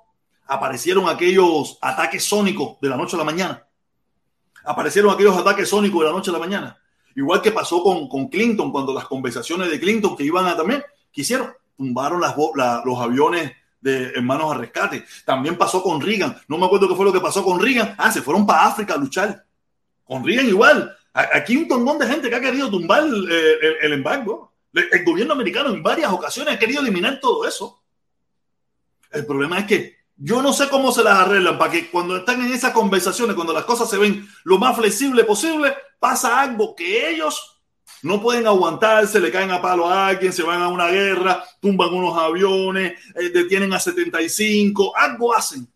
Aparecieron 0.46 1.08
aquellos 1.08 1.78
ataques 1.80 2.24
sónicos 2.24 2.78
de 2.80 2.88
la 2.88 2.96
noche 2.96 3.16
a 3.16 3.18
la 3.18 3.24
mañana. 3.24 3.66
Aparecieron 4.64 5.12
aquellos 5.12 5.36
ataques 5.36 5.68
sónicos 5.68 6.00
de 6.00 6.06
la 6.06 6.12
noche 6.12 6.30
a 6.30 6.34
la 6.34 6.38
mañana. 6.38 6.78
Igual 7.16 7.40
que 7.40 7.52
pasó 7.52 7.82
con, 7.82 8.08
con 8.08 8.28
Clinton, 8.28 8.72
cuando 8.72 8.92
las 8.92 9.06
conversaciones 9.06 9.70
de 9.70 9.78
Clinton 9.78 10.16
que 10.16 10.24
iban 10.24 10.46
a 10.46 10.56
también, 10.56 10.82
quisieron, 11.10 11.52
tumbaron 11.76 12.20
las, 12.20 12.34
la, 12.56 12.82
los 12.84 12.98
aviones 12.98 13.52
de 13.80 14.06
hermanos 14.14 14.52
a 14.52 14.58
rescate. 14.58 15.04
También 15.24 15.56
pasó 15.56 15.82
con 15.82 16.00
Reagan. 16.00 16.36
No 16.48 16.58
me 16.58 16.66
acuerdo 16.66 16.88
qué 16.88 16.94
fue 16.94 17.04
lo 17.04 17.12
que 17.12 17.20
pasó 17.20 17.44
con 17.44 17.60
Reagan. 17.60 17.94
Ah, 17.98 18.10
se 18.10 18.22
fueron 18.22 18.46
para 18.46 18.66
África 18.66 18.94
a 18.94 18.96
luchar. 18.96 19.44
Con 20.04 20.24
Reagan 20.24 20.48
igual. 20.48 20.96
Aquí 21.12 21.56
un 21.56 21.68
montón 21.68 21.98
de 21.98 22.06
gente 22.06 22.28
que 22.28 22.34
ha 22.34 22.40
querido 22.40 22.70
tumbar 22.70 23.04
el 23.04 23.92
embargo. 23.92 24.52
El 24.72 25.04
gobierno 25.04 25.34
americano 25.34 25.70
en 25.70 25.82
varias 25.82 26.10
ocasiones 26.10 26.54
ha 26.54 26.58
querido 26.58 26.82
eliminar 26.82 27.20
todo 27.20 27.46
eso. 27.46 27.83
El 29.14 29.26
problema 29.26 29.60
es 29.60 29.66
que 29.66 29.96
yo 30.16 30.42
no 30.42 30.52
sé 30.52 30.68
cómo 30.68 30.92
se 30.92 31.02
las 31.02 31.18
arreglan 31.18 31.58
para 31.58 31.72
que 31.72 31.90
cuando 31.90 32.16
están 32.16 32.44
en 32.44 32.52
esas 32.52 32.72
conversaciones, 32.72 33.34
cuando 33.34 33.52
las 33.52 33.64
cosas 33.64 33.88
se 33.88 33.98
ven 33.98 34.28
lo 34.44 34.58
más 34.58 34.76
flexible 34.76 35.24
posible, 35.24 35.74
pasa 35.98 36.40
algo 36.40 36.74
que 36.74 37.10
ellos 37.10 37.54
no 38.02 38.20
pueden 38.20 38.46
aguantarse, 38.46 39.18
le 39.18 39.32
caen 39.32 39.50
a 39.50 39.62
palo 39.62 39.88
a 39.88 40.08
alguien, 40.08 40.32
se 40.32 40.42
van 40.42 40.60
a 40.60 40.68
una 40.68 40.88
guerra, 40.88 41.42
tumban 41.60 41.92
unos 41.92 42.16
aviones, 42.18 42.92
eh, 43.14 43.30
detienen 43.30 43.72
a 43.72 43.80
75, 43.80 44.96
algo 44.96 45.34
hacen 45.34 45.66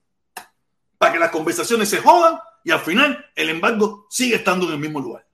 para 0.98 1.12
que 1.12 1.18
las 1.18 1.30
conversaciones 1.30 1.88
se 1.88 1.98
jodan 1.98 2.38
y 2.64 2.70
al 2.70 2.80
final 2.80 3.24
el 3.34 3.48
embargo 3.48 4.06
sigue 4.10 4.34
estando 4.34 4.66
en 4.66 4.74
el 4.74 4.78
mismo 4.78 5.00
lugar. 5.00 5.26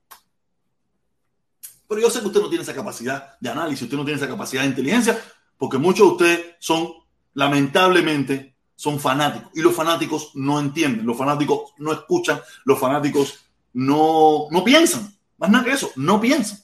Pero 1.89 2.01
yo 2.01 2.11
sé 2.11 2.21
que 2.21 2.27
usted 2.27 2.41
no 2.41 2.49
tiene 2.49 2.63
esa 2.63 2.75
capacidad 2.75 3.39
de 3.41 3.51
análisis, 3.51 3.83
usted 3.83 3.97
no 3.97 4.05
tiene 4.05 4.19
esa 4.19 4.29
capacidad 4.29 4.63
de 4.63 4.69
inteligencia, 4.69 5.21
porque 5.59 5.79
muchos 5.79 6.07
de 6.07 6.13
ustedes 6.13 6.57
son, 6.59 6.89
lamentablemente, 7.35 8.55
son 8.75 8.99
fanáticos. 8.99 9.51
Y 9.55 9.61
los 9.61 9.75
fanáticos 9.75 10.31
no 10.35 10.59
entienden, 10.59 11.07
los 11.07 11.17
fanáticos 11.17 11.73
no 11.79 11.93
escuchan, 11.93 12.41
los 12.65 12.79
fanáticos 12.79 13.45
no, 13.75 14.47
no 14.51 14.65
piensan. 14.65 15.15
Más 15.39 15.51
nada 15.51 15.65
que 15.65 15.73
eso, 15.73 15.91
no 15.97 16.21
piensan. 16.21 16.59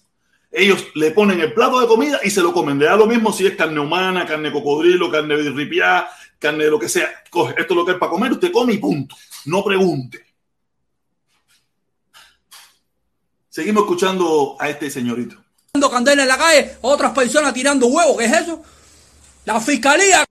Ellos 0.53 0.87
le 0.95 1.13
ponen 1.13 1.41
el 1.41 1.55
plato 1.55 1.81
de 1.81 1.87
comida 1.87 2.21
y 2.25 2.31
se 2.31 2.41
lo 2.41 2.53
comen. 2.53 2.79
Le 2.79 2.87
da 2.87 2.97
lo 2.97 3.07
mismo 3.07 3.33
si 3.33 3.47
es 3.47 3.57
carne 3.57 3.79
humana, 3.79 4.27
carne 4.27 4.49
de 4.49 4.53
cocodrilo, 4.53 5.11
carne 5.11 5.37
de 5.37 5.51
ripiá, 5.51 6.09
carne 6.39 6.65
de 6.65 6.71
lo 6.71 6.79
que 6.79 6.89
sea. 6.89 7.09
Coge, 7.31 7.55
esto 7.57 7.75
es 7.75 7.77
lo 7.77 7.85
que 7.85 7.93
es 7.93 7.99
para 7.99 8.11
comer, 8.11 8.33
usted 8.33 8.51
come 8.51 8.73
y 8.73 8.79
punto. 8.79 9.17
No 9.45 9.63
pregunte. 9.63 10.25
Seguimos 13.49 13.83
escuchando 13.83 14.57
a 14.59 14.69
este 14.69 14.91
señorito. 14.91 15.37
Candela 15.91 16.23
en 16.23 16.29
la 16.29 16.37
calle, 16.39 16.77
otras 16.83 17.13
personas 17.13 17.55
tirando 17.55 17.87
huevos, 17.87 18.17
¿qué 18.19 18.25
es 18.25 18.33
eso? 18.33 18.63
La 19.45 19.61
fiscalía. 19.61 20.25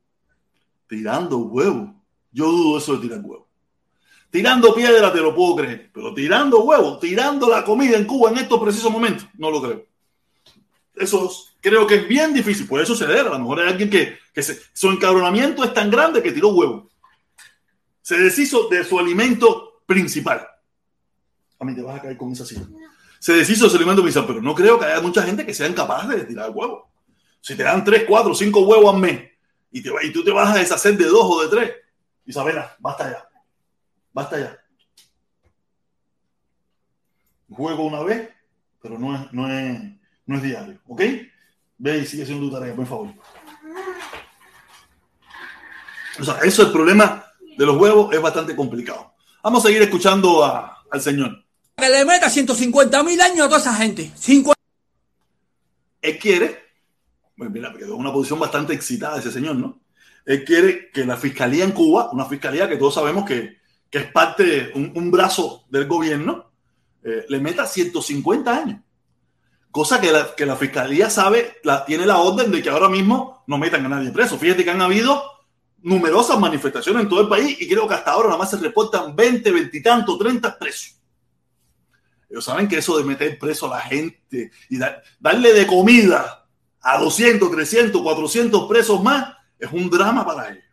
Tirando 0.90 1.38
huevos. 1.38 1.92
Yo 2.32 2.52
dudo 2.52 2.80
eso 2.80 2.96
de 2.96 3.08
tirar 3.08 3.22
huevos. 3.22 3.48
Tirando 4.32 4.74
piedra 4.74 5.14
te 5.14 5.20
lo 5.20 5.34
puedo 5.34 5.58
creer, 5.58 5.90
pero 5.94 6.14
tirando 6.14 6.64
huevos, 6.64 7.00
tirando 7.00 7.50
la 7.50 7.64
comida 7.64 7.98
en 7.98 8.06
Cuba 8.06 8.30
en 8.32 8.38
estos 8.38 8.60
precisos 8.60 8.92
momentos, 8.92 9.26
no 9.38 9.50
lo 9.50 9.62
creo. 9.62 9.86
Eso 10.96 11.32
creo 11.62 11.88
que 11.88 11.96
es 11.96 12.08
bien 12.08 12.34
difícil. 12.34 12.68
Puede 12.68 12.86
suceder. 12.86 13.28
A 13.28 13.30
lo 13.30 13.40
mejor 13.40 13.62
hay 13.62 13.70
alguien 13.70 13.90
que, 13.90 14.18
que 14.34 14.44
su 14.44 14.90
encabronamiento 14.90 15.64
es 15.64 15.74
tan 15.74 15.90
grande 15.90 16.22
que 16.22 16.32
tiró 16.32 16.50
huevos. 16.50 16.92
Se 18.02 18.18
deshizo 18.18 18.68
de 18.68 18.84
su 18.84 19.00
alimento 19.00 19.82
principal. 19.86 20.46
A 21.60 21.66
mí 21.66 21.76
te 21.76 21.82
vas 21.82 22.00
a 22.00 22.02
caer 22.02 22.18
con 22.18 22.32
esa 22.32 22.46
silla. 22.46 22.68
Se 23.20 23.34
deshizo 23.34 23.66
de 23.66 23.70
su 23.70 23.78
alimento 23.78 24.02
principal, 24.02 24.28
pero 24.28 24.42
no 24.42 24.56
creo 24.56 24.80
que 24.80 24.86
haya 24.86 25.02
mucha 25.02 25.22
gente 25.22 25.46
que 25.46 25.54
sean 25.54 25.74
capaces 25.74 26.10
de 26.10 26.26
tirar 26.26 26.50
huevos. 26.50 26.84
Si 27.42 27.56
te 27.56 27.64
dan 27.64 27.84
3, 27.84 28.06
4, 28.08 28.36
5 28.36 28.60
huevos 28.62 28.94
al 28.94 29.00
mes 29.00 29.29
y, 29.72 29.82
te, 29.82 29.92
y 30.04 30.12
tú 30.12 30.24
te 30.24 30.32
vas 30.32 30.56
a 30.56 30.60
deshacer 30.60 30.98
de 30.98 31.06
dos 31.06 31.24
o 31.24 31.44
de 31.44 31.50
tres, 31.50 31.76
Isabela, 32.26 32.76
basta 32.80 33.10
ya. 33.10 33.30
Basta 34.14 34.40
ya. 34.40 34.60
Juego 37.50 37.86
una 37.86 38.04
vez, 38.04 38.30
pero 38.82 39.00
no 39.00 39.16
es, 39.16 39.34
no 39.34 39.52
es, 39.52 39.82
no 40.26 40.36
es 40.36 40.44
diario. 40.44 40.80
¿Ok? 40.88 41.02
Ve 41.78 41.98
y 41.98 42.06
sigue 42.06 42.24
haciendo 42.24 42.48
tu 42.48 42.54
tarea, 42.54 42.76
por 42.76 42.86
favor. 42.86 43.14
O 46.20 46.24
sea, 46.24 46.40
eso 46.44 46.64
el 46.64 46.72
problema 46.72 47.26
de 47.58 47.66
los 47.66 47.78
huevos 47.78 48.14
es 48.14 48.22
bastante 48.22 48.56
complicado. 48.56 49.14
Vamos 49.42 49.64
a 49.64 49.68
seguir 49.68 49.82
escuchando 49.82 50.44
a, 50.44 50.84
al 50.92 51.02
señor. 51.02 51.44
Que 51.78 51.90
le 51.90 52.06
meta 52.06 52.30
150 52.30 53.04
mil 53.04 53.20
años 53.22 53.46
a 53.46 53.50
toda 53.50 53.62
esa 53.62 53.74
gente. 53.74 54.12
50. 54.16 54.60
Él 56.02 56.20
quiere, 56.20 56.69
pues 57.40 57.50
mira, 57.52 57.74
quedó 57.74 57.94
en 57.94 58.02
una 58.02 58.12
posición 58.12 58.38
bastante 58.38 58.74
excitada 58.74 59.18
ese 59.18 59.32
señor, 59.32 59.56
¿no? 59.56 59.80
Él 60.26 60.44
quiere 60.44 60.92
que 60.92 61.06
la 61.06 61.16
fiscalía 61.16 61.64
en 61.64 61.72
Cuba, 61.72 62.10
una 62.12 62.26
fiscalía 62.26 62.68
que 62.68 62.76
todos 62.76 62.96
sabemos 62.96 63.24
que, 63.26 63.60
que 63.90 64.00
es 64.00 64.12
parte, 64.12 64.74
un, 64.76 64.92
un 64.94 65.10
brazo 65.10 65.64
del 65.70 65.88
gobierno, 65.88 66.52
eh, 67.02 67.26
le 67.30 67.40
meta 67.40 67.66
150 67.66 68.54
años. 68.54 68.82
Cosa 69.72 70.02
que 70.02 70.12
la, 70.12 70.36
que 70.36 70.46
la 70.46 70.58
fiscalía 70.58 71.10
sabe, 71.10 71.60
la, 71.64 71.86
tiene 71.86 72.06
la 72.06 72.18
orden 72.18 72.52
de 72.52 72.62
que 72.62 72.70
ahora 72.70 72.90
mismo 72.90 73.42
no 73.48 73.58
metan 73.58 73.86
a 73.86 73.90
nadie 73.90 74.12
preso. 74.12 74.38
Fíjate 74.38 74.66
que 74.66 74.72
han 74.72 74.82
habido 74.82 75.24
numerosas 75.82 76.38
manifestaciones 76.38 77.04
en 77.04 77.10
todo 77.10 77.22
el 77.22 77.30
país 77.30 77.56
y 77.58 77.70
creo 77.70 77.88
que 77.88 77.94
hasta 77.94 78.12
ahora 78.12 78.28
nada 78.28 78.40
más 78.40 78.50
se 78.50 78.58
reportan 78.58 79.16
20, 79.16 79.50
20 79.50 79.78
y 79.78 79.82
tanto, 79.82 80.18
30 80.18 80.60
presos. 80.60 81.00
Ellos 82.30 82.44
saben 82.44 82.68
que 82.68 82.80
eso 82.80 82.98
de 82.98 83.06
meter 83.06 83.40
preso 83.40 83.72
a 83.72 83.78
la 83.78 83.82
gente 83.82 84.52
y 84.70 84.78
da, 84.78 85.02
darle 85.22 85.54
de 85.54 85.66
comida 85.66 86.39
a 86.82 87.00
200, 87.00 87.52
300, 87.52 88.02
400 88.02 88.68
presos 88.68 89.04
más 89.04 89.36
es 89.58 89.72
un 89.72 89.90
drama 89.90 90.26
para 90.26 90.52
ellos. 90.52 90.64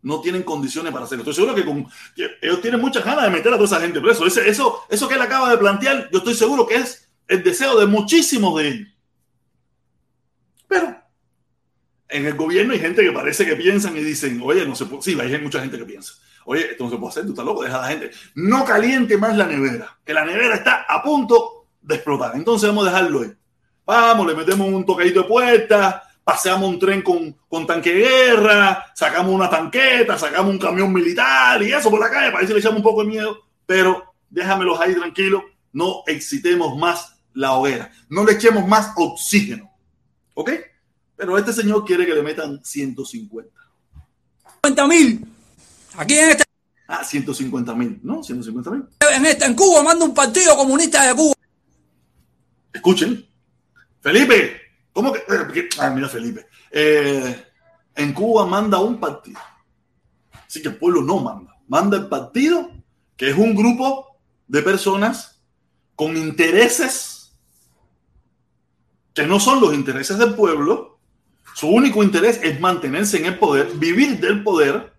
No 0.00 0.20
tienen 0.20 0.42
condiciones 0.42 0.92
para 0.92 1.04
hacerlo. 1.04 1.22
Estoy 1.22 1.34
seguro 1.34 1.54
que, 1.54 2.32
ellos 2.40 2.62
tienen 2.62 2.80
muchas 2.80 3.04
ganas 3.04 3.24
de 3.24 3.30
meter 3.30 3.52
a 3.52 3.56
toda 3.56 3.66
esa 3.66 3.80
gente 3.80 4.00
preso. 4.00 4.26
Ese, 4.26 4.48
eso, 4.48 4.84
eso 4.88 5.08
que 5.08 5.14
él 5.14 5.22
acaba 5.22 5.50
de 5.50 5.58
plantear, 5.58 6.08
yo 6.10 6.18
estoy 6.18 6.34
seguro 6.34 6.66
que 6.66 6.76
es 6.76 7.10
el 7.26 7.42
deseo 7.42 7.78
de 7.78 7.86
muchísimos 7.86 8.56
de 8.58 8.68
ellos. 8.68 8.88
Pero 10.66 10.96
en 12.08 12.26
el 12.26 12.34
gobierno 12.34 12.72
hay 12.72 12.80
gente 12.80 13.02
que 13.02 13.12
parece 13.12 13.44
que 13.44 13.56
piensan 13.56 13.96
y 13.96 14.00
dicen, 14.00 14.40
oye, 14.42 14.64
no 14.64 14.74
se 14.74 14.86
puede. 14.86 15.02
Sí, 15.02 15.18
hay 15.20 15.38
mucha 15.40 15.60
gente 15.60 15.78
que 15.78 15.84
piensa. 15.84 16.14
Oye, 16.44 16.70
esto 16.70 16.88
no 16.88 16.98
puede 16.98 17.10
hacer, 17.10 17.24
tú 17.24 17.30
estás 17.32 17.44
loco, 17.44 17.62
deja 17.62 17.78
a 17.78 17.82
la 17.82 17.88
gente. 17.88 18.10
No 18.34 18.64
caliente 18.64 19.18
más 19.18 19.36
la 19.36 19.46
nevera, 19.46 19.98
que 20.04 20.14
la 20.14 20.24
nevera 20.24 20.54
está 20.54 20.86
a 20.88 21.02
punto 21.02 21.66
de 21.82 21.96
explotar. 21.96 22.34
Entonces 22.34 22.68
vamos 22.68 22.86
a 22.86 22.90
dejarlo 22.90 23.20
ahí. 23.20 23.32
Vamos, 23.88 24.26
le 24.26 24.34
metemos 24.34 24.68
un 24.68 24.84
tocadito 24.84 25.22
de 25.22 25.28
puerta, 25.28 26.02
paseamos 26.22 26.68
un 26.68 26.78
tren 26.78 27.00
con, 27.00 27.32
con 27.48 27.66
tanque 27.66 27.94
de 27.94 28.00
guerra, 28.02 28.84
sacamos 28.94 29.34
una 29.34 29.48
tanqueta, 29.48 30.18
sacamos 30.18 30.52
un 30.52 30.58
camión 30.58 30.92
militar 30.92 31.62
y 31.62 31.72
eso 31.72 31.88
por 31.88 31.98
la 31.98 32.10
calle 32.10 32.30
para 32.30 32.46
si 32.46 32.52
le 32.52 32.58
echamos 32.58 32.76
un 32.76 32.82
poco 32.82 33.02
de 33.02 33.08
miedo. 33.08 33.38
Pero 33.64 34.12
déjamelos 34.28 34.78
ahí 34.78 34.94
tranquilos, 34.94 35.42
no 35.72 36.02
excitemos 36.06 36.76
más 36.76 37.14
la 37.32 37.52
hoguera, 37.54 37.90
no 38.10 38.26
le 38.26 38.32
echemos 38.32 38.68
más 38.68 38.92
oxígeno. 38.94 39.72
¿Ok? 40.34 40.50
Pero 41.16 41.38
este 41.38 41.54
señor 41.54 41.86
quiere 41.86 42.04
que 42.04 42.14
le 42.14 42.22
metan 42.22 42.62
150. 42.62 43.50
50 44.64 44.86
mil. 44.86 45.26
Aquí 45.96 46.18
en 46.18 46.28
este, 46.28 46.44
Ah, 46.88 47.02
150 47.02 47.74
mil, 47.74 48.00
¿no? 48.02 48.22
150 48.22 48.70
mil. 48.70 48.84
en 49.14 49.24
este, 49.24 49.46
en 49.46 49.54
Cuba, 49.54 49.82
manda 49.82 50.04
un 50.04 50.12
partido 50.12 50.54
comunista 50.56 51.06
de 51.06 51.14
Cuba. 51.14 51.34
Escuchen. 52.74 53.24
Felipe, 54.08 54.62
¿cómo 54.90 55.12
que? 55.12 55.22
Ah, 55.78 55.90
mira, 55.90 56.08
Felipe. 56.08 56.46
Eh, 56.70 57.44
en 57.94 58.14
Cuba 58.14 58.46
manda 58.46 58.78
un 58.78 58.98
partido. 58.98 59.38
Así 60.32 60.62
que 60.62 60.68
el 60.68 60.76
pueblo 60.76 61.02
no 61.02 61.18
manda. 61.18 61.54
Manda 61.68 61.98
el 61.98 62.08
partido, 62.08 62.70
que 63.18 63.28
es 63.28 63.36
un 63.36 63.54
grupo 63.54 64.18
de 64.46 64.62
personas 64.62 65.42
con 65.94 66.16
intereses 66.16 67.36
que 69.12 69.26
no 69.26 69.38
son 69.38 69.60
los 69.60 69.74
intereses 69.74 70.16
del 70.16 70.34
pueblo, 70.34 70.98
Su 71.54 71.68
único 71.68 72.02
interés 72.02 72.40
es 72.42 72.58
mantenerse 72.60 73.18
en 73.18 73.26
el 73.26 73.38
poder, 73.38 73.72
vivir 73.74 74.20
del 74.20 74.42
poder 74.42 74.94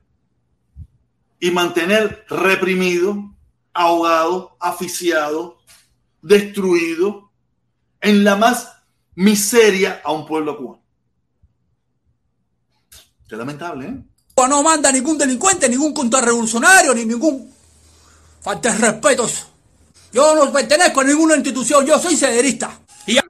y 1.39 1.49
mantener 1.49 2.25
reprimido, 2.29 3.33
ahogado, 3.73 4.55
asfixiado, 4.59 5.57
destruido, 6.21 7.31
en 8.01 8.23
la 8.23 8.35
más 8.35 8.78
miseria 9.19 10.01
a 10.03 10.11
un 10.13 10.25
pueblo 10.25 10.57
cubano. 10.57 10.81
Qué 13.27 13.35
lamentable, 13.35 13.87
¿eh? 13.87 14.01
No 14.47 14.63
manda 14.63 14.89
ningún 14.91 15.17
delincuente, 15.17 15.67
ningún 15.67 15.93
contrarrevolucionario, 15.93 16.95
ni 16.95 17.03
ningún 17.05 17.53
falta 18.41 18.71
de 18.71 18.77
respeto. 18.77 19.29
Yo 20.13 20.33
no 20.33 20.49
pertenezco 20.53 21.01
a 21.01 21.03
ninguna 21.03 21.35
institución, 21.35 21.85
yo 21.85 21.99
soy 21.99 22.15
cederista. 22.15 22.79
Y 23.05 23.17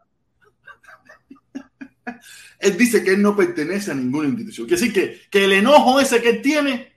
Él 2.60 2.78
dice 2.78 3.04
que 3.04 3.14
él 3.14 3.24
no 3.24 3.36
pertenece 3.36 3.90
a 3.90 3.96
ninguna 3.96 4.28
institución. 4.28 4.68
Quiere 4.68 4.80
decir 4.80 4.94
que, 4.94 5.22
que 5.32 5.46
el 5.46 5.54
enojo 5.54 6.00
ese 6.00 6.22
que 6.22 6.30
él 6.30 6.44
tiene 6.44 6.94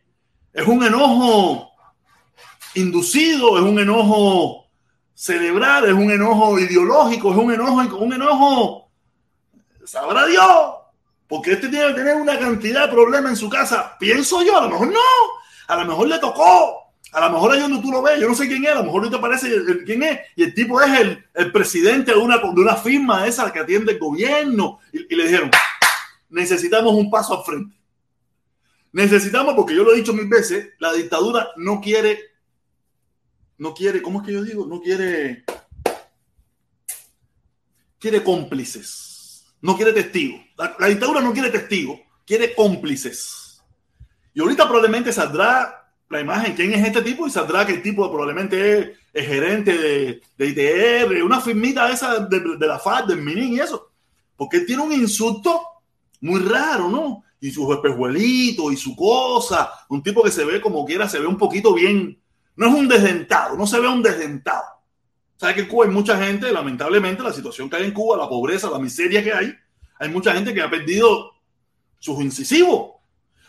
es 0.53 0.67
un 0.67 0.85
enojo 0.85 1.71
inducido, 2.75 3.57
es 3.57 3.65
un 3.65 3.79
enojo 3.79 4.62
cerebral, 5.23 5.85
es 5.85 5.93
un 5.93 6.11
enojo 6.11 6.59
ideológico, 6.59 7.31
es 7.31 7.39
un 7.39 7.53
enojo, 7.53 7.97
un 7.97 8.13
enojo, 8.13 8.91
sabrá 9.85 10.27
Dios, 10.27 10.75
porque 11.29 11.53
este 11.53 11.69
tiene 11.69 11.87
que 11.89 11.95
tener 11.95 12.17
una 12.17 12.37
cantidad 12.41 12.87
de 12.87 12.93
problemas 12.93 13.31
en 13.31 13.37
su 13.37 13.49
casa. 13.49 13.97
Pienso 14.01 14.43
yo, 14.43 14.59
a 14.59 14.63
lo 14.63 14.71
mejor 14.71 14.89
no, 14.89 14.99
a 15.69 15.77
lo 15.77 15.85
mejor 15.85 16.09
le 16.09 16.19
tocó, 16.19 16.93
a 17.13 17.21
lo 17.21 17.31
mejor 17.31 17.53
ahí 17.53 17.61
donde 17.61 17.81
tú 17.81 17.93
lo 17.93 18.03
ves, 18.03 18.19
yo 18.19 18.27
no 18.27 18.35
sé 18.35 18.49
quién 18.49 18.65
es, 18.65 18.73
a 18.73 18.75
lo 18.75 18.83
mejor 18.83 19.05
no 19.05 19.11
te 19.11 19.19
parece 19.19 19.49
quién 19.87 20.03
es, 20.03 20.19
y 20.35 20.43
el 20.43 20.55
tipo 20.55 20.83
es 20.83 21.01
el, 21.01 21.25
el 21.35 21.53
presidente 21.53 22.11
de 22.11 22.19
una, 22.19 22.39
de 22.39 22.61
una 22.61 22.75
firma 22.75 23.25
esa 23.25 23.53
que 23.53 23.61
atiende 23.61 23.93
el 23.93 24.01
gobierno, 24.01 24.81
y, 24.93 25.15
y 25.15 25.17
le 25.17 25.27
dijeron, 25.27 25.53
necesitamos 26.31 26.95
un 26.95 27.09
paso 27.09 27.39
al 27.39 27.45
frente. 27.45 27.77
Necesitamos, 28.91 29.55
porque 29.55 29.77
yo 29.77 29.85
lo 29.85 29.93
he 29.93 29.99
dicho 29.99 30.15
mil 30.15 30.27
veces, 30.27 30.71
la 30.81 30.93
dictadura 30.93 31.51
no 31.59 31.81
quiere, 31.81 32.32
no 33.63 33.73
quiere, 33.73 34.03
¿cómo 34.03 34.21
es 34.21 34.27
que 34.27 34.33
yo 34.33 34.43
digo? 34.43 34.67
No 34.67 34.81
quiere, 34.81 35.45
quiere 37.97 38.25
cómplices, 38.25 39.55
no 39.61 39.77
quiere 39.77 39.93
testigos. 39.93 40.41
La, 40.59 40.89
dictadura 40.89 41.21
no 41.21 41.33
quiere 41.33 41.49
testigos, 41.49 42.01
quiere 42.27 42.57
cómplices. 42.57 43.63
Y 44.35 44.41
ahorita 44.41 44.65
probablemente 44.65 45.13
saldrá 45.13 45.95
la 46.11 46.21
imagen, 46.21 46.57
quién 46.57 46.73
es 46.73 46.85
este 46.85 47.03
tipo, 47.03 47.25
y 47.25 47.31
saldrá 47.31 47.65
que 47.65 47.75
el 47.75 47.83
tipo 47.83 48.11
probablemente 48.11 48.79
es, 48.81 48.99
es 49.13 49.27
gerente 49.29 49.79
de, 49.79 50.23
de 50.37 50.47
ITR, 50.49 51.23
una 51.23 51.41
firmita 51.41 51.89
esa 51.89 52.19
de, 52.19 52.67
la 52.67 52.81
FAD, 52.81 53.05
del 53.05 53.23
Minin 53.23 53.53
y 53.53 53.61
eso. 53.61 53.93
Porque 54.37 54.57
él 54.57 54.67
tiene 54.67 54.83
un 54.83 54.93
insulto 54.93 55.63
muy 56.21 56.41
raro, 56.41 56.89
¿no? 56.89 57.23
Y 57.41 57.53
sus 57.53 57.73
espejuelitos 57.73 58.73
y 58.73 58.77
su 58.77 58.97
cosa. 58.97 59.71
Un 59.89 60.03
tipo 60.03 60.21
que 60.25 60.33
se 60.33 60.45
ve 60.45 60.61
como 60.61 60.85
quiera, 60.85 61.09
se 61.09 61.21
ve 61.21 61.29
un 61.29 61.39
poquito 61.39 61.73
bien. 61.75 62.22
No 62.63 62.69
es 62.69 62.75
un 62.75 62.87
desdentado, 62.87 63.57
no 63.57 63.67
se 63.67 63.81
ve 63.81 63.89
un 63.89 64.05
desdentado. 64.05 64.63
¿Sabes 65.37 65.57
que 65.57 65.63
en 65.63 65.67
Cuba 65.67 65.87
hay 65.87 65.91
mucha 65.91 66.17
gente, 66.17 66.53
lamentablemente, 66.53 67.21
la 67.21 67.33
situación 67.33 67.69
que 67.69 67.75
hay 67.75 67.87
en 67.87 67.93
Cuba, 67.93 68.17
la 68.17 68.29
pobreza, 68.29 68.71
la 68.71 68.79
miseria 68.79 69.21
que 69.21 69.33
hay, 69.33 69.53
hay 69.99 70.09
mucha 70.09 70.33
gente 70.33 70.55
que 70.55 70.63
ha 70.63 70.71
perdido 70.71 71.33
sus 71.99 72.21
incisivos, 72.21 72.93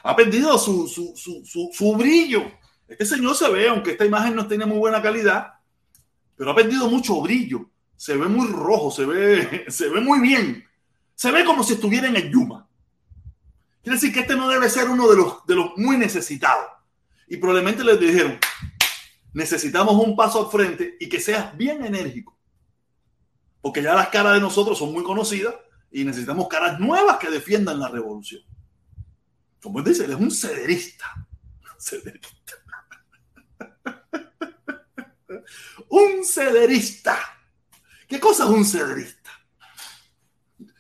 ha 0.01 0.15
perdido 0.15 0.57
su, 0.57 0.87
su, 0.87 1.13
su, 1.15 1.69
su, 1.71 1.95
brillo. 1.95 2.43
Este 2.87 3.05
señor 3.05 3.35
se 3.35 3.47
ve, 3.51 3.69
aunque 3.69 3.91
esta 3.91 4.03
imagen 4.03 4.35
no 4.35 4.47
tiene 4.47 4.65
muy 4.65 4.79
buena 4.79 4.99
calidad, 4.99 5.59
pero 6.35 6.49
ha 6.49 6.55
perdido 6.55 6.89
mucho 6.89 7.21
brillo. 7.21 7.69
Se 7.95 8.17
ve 8.17 8.25
muy 8.25 8.47
rojo, 8.47 8.89
se 8.89 9.05
ve, 9.05 9.65
se 9.67 9.89
ve 9.89 10.01
muy 10.01 10.21
bien. 10.21 10.65
Se 11.13 11.29
ve 11.29 11.45
como 11.45 11.63
si 11.63 11.73
estuviera 11.73 12.07
en 12.07 12.15
el 12.15 12.31
Yuma. 12.31 12.67
Quiere 13.83 13.97
decir 13.97 14.11
que 14.11 14.21
este 14.21 14.35
no 14.35 14.49
debe 14.49 14.71
ser 14.71 14.89
uno 14.89 15.07
de 15.07 15.17
los, 15.17 15.45
de 15.45 15.53
los 15.53 15.77
muy 15.77 15.97
necesitados. 15.97 16.65
Y 17.27 17.37
probablemente 17.37 17.83
les 17.83 17.99
dijeron, 17.99 18.39
necesitamos 19.33 19.95
un 19.95 20.15
paso 20.15 20.45
al 20.45 20.51
frente 20.51 20.97
y 20.99 21.09
que 21.09 21.19
seas 21.19 21.55
bien 21.57 21.83
enérgico. 21.85 22.37
Porque 23.61 23.81
ya 23.81 23.93
las 23.95 24.09
caras 24.09 24.33
de 24.33 24.41
nosotros 24.41 24.77
son 24.77 24.91
muy 24.91 25.03
conocidas 25.03 25.55
y 25.91 26.03
necesitamos 26.03 26.47
caras 26.47 26.79
nuevas 26.79 27.17
que 27.17 27.29
defiendan 27.29 27.79
la 27.79 27.87
revolución. 27.87 28.43
Como 29.61 29.79
él 29.79 29.85
dice, 29.85 30.05
él 30.05 30.11
es 30.11 30.19
un 30.19 30.31
cederista. 30.31 31.27
Cederista. 31.79 32.29
un 35.89 36.25
cederista. 36.25 37.19
¿Qué 38.07 38.19
cosa 38.19 38.43
es 38.43 38.49
un 38.49 38.65
cederista? 38.65 39.31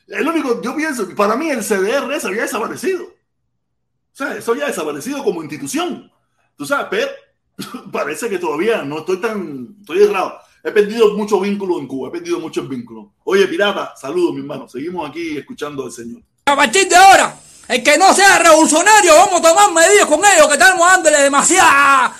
El 0.07 0.27
único, 0.27 0.61
yo 0.61 0.75
pienso 0.75 1.13
para 1.15 1.35
mí 1.35 1.49
el 1.49 1.63
CDR 1.63 2.19
se 2.19 2.27
había 2.27 2.43
desaparecido. 2.43 3.03
O 3.05 4.15
sea, 4.15 4.35
eso 4.35 4.53
ya 4.53 4.65
ha 4.65 4.67
desaparecido 4.67 5.23
como 5.23 5.41
institución. 5.41 6.11
Tú 6.55 6.65
sabes, 6.65 6.87
pero 6.91 7.11
parece 7.91 8.29
que 8.29 8.39
todavía 8.39 8.83
no 8.83 8.99
estoy 8.99 9.17
tan, 9.17 9.75
estoy 9.79 10.03
errado. 10.03 10.39
He 10.63 10.71
perdido 10.71 11.15
muchos 11.17 11.41
vínculos 11.41 11.79
en 11.79 11.87
Cuba, 11.87 12.07
he 12.07 12.11
perdido 12.11 12.39
muchos 12.39 12.67
vínculos. 12.69 13.07
Oye, 13.25 13.47
pirata, 13.47 13.93
saludos, 13.97 14.33
mi 14.33 14.39
hermano. 14.39 14.67
Seguimos 14.67 15.09
aquí 15.09 15.37
escuchando 15.37 15.83
al 15.83 15.91
Señor. 15.91 16.21
A 16.45 16.55
partir 16.55 16.87
de 16.87 16.95
ahora, 16.95 17.35
el 17.67 17.83
que 17.83 17.97
no 17.97 18.13
sea 18.13 18.39
revolucionario, 18.39 19.13
vamos 19.15 19.39
a 19.39 19.49
tomar 19.49 19.71
medidas 19.73 20.05
con 20.05 20.19
ellos, 20.19 20.47
que 20.47 20.53
estamos 20.53 20.87
dándole 20.87 21.17
demasiada. 21.19 22.15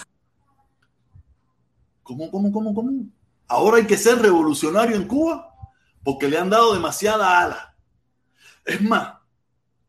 ¿Cómo, 2.04 2.30
cómo, 2.30 2.52
cómo, 2.52 2.74
cómo? 2.74 2.92
Ahora 3.48 3.78
hay 3.78 3.88
que 3.88 3.98
ser 3.98 4.20
revolucionario 4.20 4.96
en 4.96 5.08
Cuba 5.08 5.50
porque 6.04 6.28
le 6.28 6.38
han 6.38 6.50
dado 6.50 6.74
demasiada 6.74 7.40
ala. 7.40 7.76
Es 8.66 8.82
más, 8.82 9.13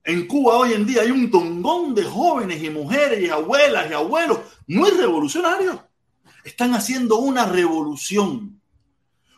en 0.04 0.26
Cuba 0.26 0.58
hoy 0.58 0.74
en 0.74 0.84
día 0.84 1.00
hay 1.00 1.10
un 1.10 1.30
tongón 1.30 1.94
de 1.94 2.04
jóvenes 2.04 2.62
y 2.62 2.68
mujeres 2.68 3.22
y 3.22 3.30
abuelas 3.30 3.90
y 3.90 3.94
abuelos 3.94 4.38
muy 4.66 4.90
revolucionarios. 4.90 5.80
Están 6.44 6.74
haciendo 6.74 7.16
una 7.16 7.46
revolución. 7.46 8.60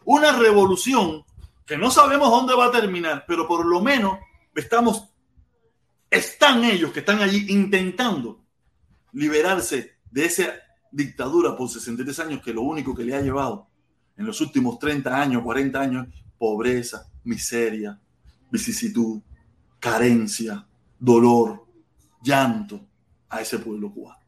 Una 0.05 0.33
revolución 0.33 1.25
que 1.65 1.79
no 1.79 1.91
sabemos 1.91 2.31
dónde 2.31 2.55
va 2.55 2.67
a 2.67 2.73
terminar, 2.73 3.25
pero 3.29 3.47
por 3.47 3.65
lo 3.65 3.81
menos 3.81 4.19
estamos, 4.55 5.09
están 6.11 6.65
ellos 6.65 6.93
que 6.93 7.01
están 7.01 7.21
allí 7.21 7.47
intentando 7.49 8.45
liberarse 9.13 9.99
de 10.11 10.25
esa 10.25 10.55
dictadura 10.91 11.57
por 11.57 11.69
63 11.69 12.19
años 12.21 12.43
que 12.43 12.53
lo 12.53 12.63
único 12.63 12.95
que 12.95 13.05
le 13.05 13.15
ha 13.15 13.21
llevado 13.21 13.69
en 14.17 14.27
los 14.27 14.41
últimos 14.41 14.79
30 14.79 15.21
años, 15.21 15.43
40 15.43 15.81
años, 15.81 16.07
pobreza, 16.39 17.09
miseria, 17.25 18.01
vicisitud, 18.51 19.21
carencia, 19.81 20.67
dolor, 20.99 21.67
llanto 22.23 22.81
a 23.29 23.41
ese 23.41 23.59
pueblo 23.59 23.93
cubano. 23.93 24.21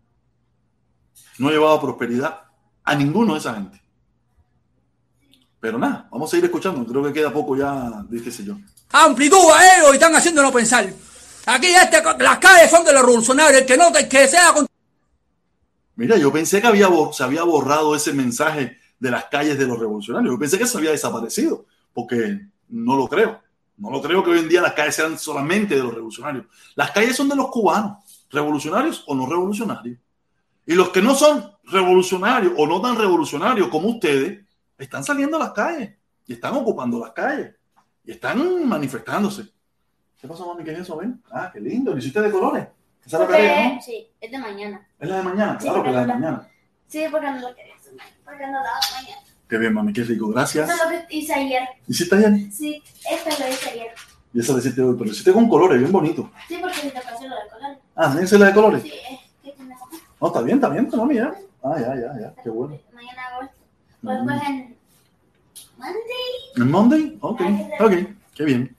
No 1.38 1.48
ha 1.48 1.52
llevado 1.52 1.80
prosperidad 1.80 2.42
a 2.84 2.94
ninguno 2.94 3.34
de 3.34 3.40
esa 3.40 3.54
gente. 3.54 3.80
Pero 5.60 5.78
nada, 5.78 6.08
vamos 6.10 6.28
a 6.28 6.30
seguir 6.30 6.44
escuchando. 6.44 6.84
Creo 6.86 7.02
que 7.02 7.12
queda 7.12 7.32
poco 7.32 7.56
ya, 7.56 8.04
sé 8.30 8.44
yo. 8.44 8.56
Amplitud 8.90 9.50
a 9.54 9.76
ellos 9.76 9.90
y 9.92 9.94
están 9.94 10.14
haciéndolo 10.14 10.52
pensar. 10.52 10.88
Aquí 11.46 11.66
este, 11.66 12.02
las 12.20 12.38
calles 12.38 12.70
son 12.70 12.84
de 12.84 12.92
los 12.92 13.02
revolucionarios, 13.02 13.62
el 13.62 13.66
que 13.66 13.76
no, 13.76 13.88
el 13.88 14.08
que 14.08 14.28
sea 14.28 14.52
con 14.52 14.66
Mira, 15.96 16.16
yo 16.16 16.32
pensé 16.32 16.60
que 16.60 16.66
había, 16.68 16.88
se 17.12 17.24
había 17.24 17.42
borrado 17.42 17.96
ese 17.96 18.12
mensaje 18.12 18.78
de 19.00 19.10
las 19.10 19.24
calles 19.24 19.58
de 19.58 19.66
los 19.66 19.80
revolucionarios. 19.80 20.32
Yo 20.32 20.38
pensé 20.38 20.56
que 20.56 20.66
se 20.66 20.78
había 20.78 20.92
desaparecido, 20.92 21.66
porque 21.92 22.46
no 22.68 22.96
lo 22.96 23.08
creo. 23.08 23.40
No 23.78 23.90
lo 23.90 24.02
creo 24.02 24.24
que 24.24 24.30
hoy 24.30 24.40
en 24.40 24.48
día 24.48 24.60
las 24.60 24.72
calles 24.72 24.96
sean 24.96 25.18
solamente 25.18 25.76
de 25.76 25.82
los 25.82 25.94
revolucionarios. 25.94 26.46
Las 26.74 26.90
calles 26.90 27.16
son 27.16 27.28
de 27.28 27.36
los 27.36 27.48
cubanos, 27.48 27.98
revolucionarios 28.30 29.04
o 29.06 29.14
no 29.14 29.26
revolucionarios. 29.26 29.98
Y 30.66 30.74
los 30.74 30.90
que 30.90 31.00
no 31.00 31.14
son 31.14 31.52
revolucionarios 31.64 32.52
o 32.56 32.66
no 32.66 32.80
tan 32.80 32.96
revolucionarios 32.96 33.68
como 33.68 33.88
ustedes, 33.88 34.44
están 34.76 35.04
saliendo 35.04 35.36
a 35.36 35.40
las 35.40 35.52
calles 35.52 35.94
y 36.26 36.34
están 36.34 36.54
ocupando 36.54 36.98
las 36.98 37.12
calles 37.12 37.54
y 38.04 38.12
están 38.12 38.68
manifestándose. 38.68 39.48
¿Qué 40.20 40.26
pasó, 40.26 40.46
mami? 40.46 40.64
¿Qué 40.64 40.72
es 40.72 40.80
eso? 40.80 40.96
¿Ven? 40.96 41.22
Ah, 41.30 41.50
qué 41.52 41.60
lindo. 41.60 41.92
¿Lo 41.92 41.98
hiciste 41.98 42.20
de 42.20 42.30
colores? 42.30 42.66
Esa 43.06 43.22
es 43.22 43.30
la 43.30 43.74
¿no? 43.74 43.80
Sí, 43.80 44.10
es 44.20 44.30
de 44.30 44.38
mañana. 44.38 44.86
Es 44.98 45.08
la 45.08 45.16
de 45.18 45.22
mañana, 45.22 45.60
Sí, 45.60 45.68
claro 45.68 45.82
que 45.82 45.88
es 45.88 45.94
la 45.94 46.00
de 46.00 46.06
mañana. 46.06 46.48
Sí, 46.86 47.04
porque 47.10 47.30
no 47.30 47.40
lo 47.40 47.54
quería 47.54 47.74
hacer. 47.76 47.92
Porque 48.24 48.46
no 48.46 48.52
daba 48.52 48.80
mañana. 48.94 49.22
Qué 49.48 49.56
bien, 49.56 49.72
mami, 49.72 49.92
qué 49.92 50.04
rico. 50.04 50.28
Gracias. 50.28 50.68
Eso 50.68 50.90
es 50.90 50.90
lo 50.90 51.06
hice 51.08 51.34
ayer. 51.34 51.62
¿Hiciste 51.86 52.16
ayer? 52.16 52.52
Sí, 52.52 52.82
esto 53.10 53.30
lo 53.42 53.48
hice 53.48 53.70
ayer. 53.70 53.90
Y 54.34 54.40
esa 54.40 54.52
la 54.52 54.58
hiciste 54.58 54.82
hoy, 54.82 54.92
pero 54.92 55.06
lo 55.06 55.10
hiciste 55.10 55.32
con 55.32 55.48
colores, 55.48 55.78
bien 55.78 55.90
bonito. 55.90 56.30
Sí, 56.46 56.58
porque 56.60 56.76
si 56.76 56.90
te 56.90 57.00
pasé 57.00 57.26
lo 57.26 57.34
de 57.34 57.48
color. 57.50 57.78
Ah, 57.96 58.02
¿también 58.02 58.24
hice 58.24 58.38
la 58.38 58.46
de 58.46 58.54
colores? 58.54 58.82
Sí, 58.82 58.92
es 58.92 59.18
que 59.42 59.52
tiene 59.52 59.74
No, 60.20 60.26
está 60.26 60.42
bien, 60.42 60.58
está 60.58 60.68
bien, 60.68 60.90
mami, 60.94 61.14
ya. 61.14 61.34
Ah, 61.62 61.76
ya, 61.80 61.94
ya, 61.94 62.20
ya, 62.20 62.34
qué 62.42 62.50
bueno. 62.50 62.78
Mañana 62.92 63.22
hago 63.26 63.42
esto. 63.42 63.56
Pues, 64.02 64.18
pues 64.24 64.42
en 64.42 64.76
Monday. 65.78 66.32
¿En 66.56 66.70
Monday? 66.70 67.18
Ok, 67.20 67.40
ok, 67.80 67.92
qué 68.34 68.44
bien. 68.44 68.76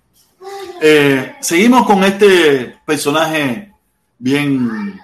Eh, 0.82 1.36
seguimos 1.41 1.86
con 1.86 2.03
este 2.03 2.78
personaje 2.86 3.74
bien 4.20 5.01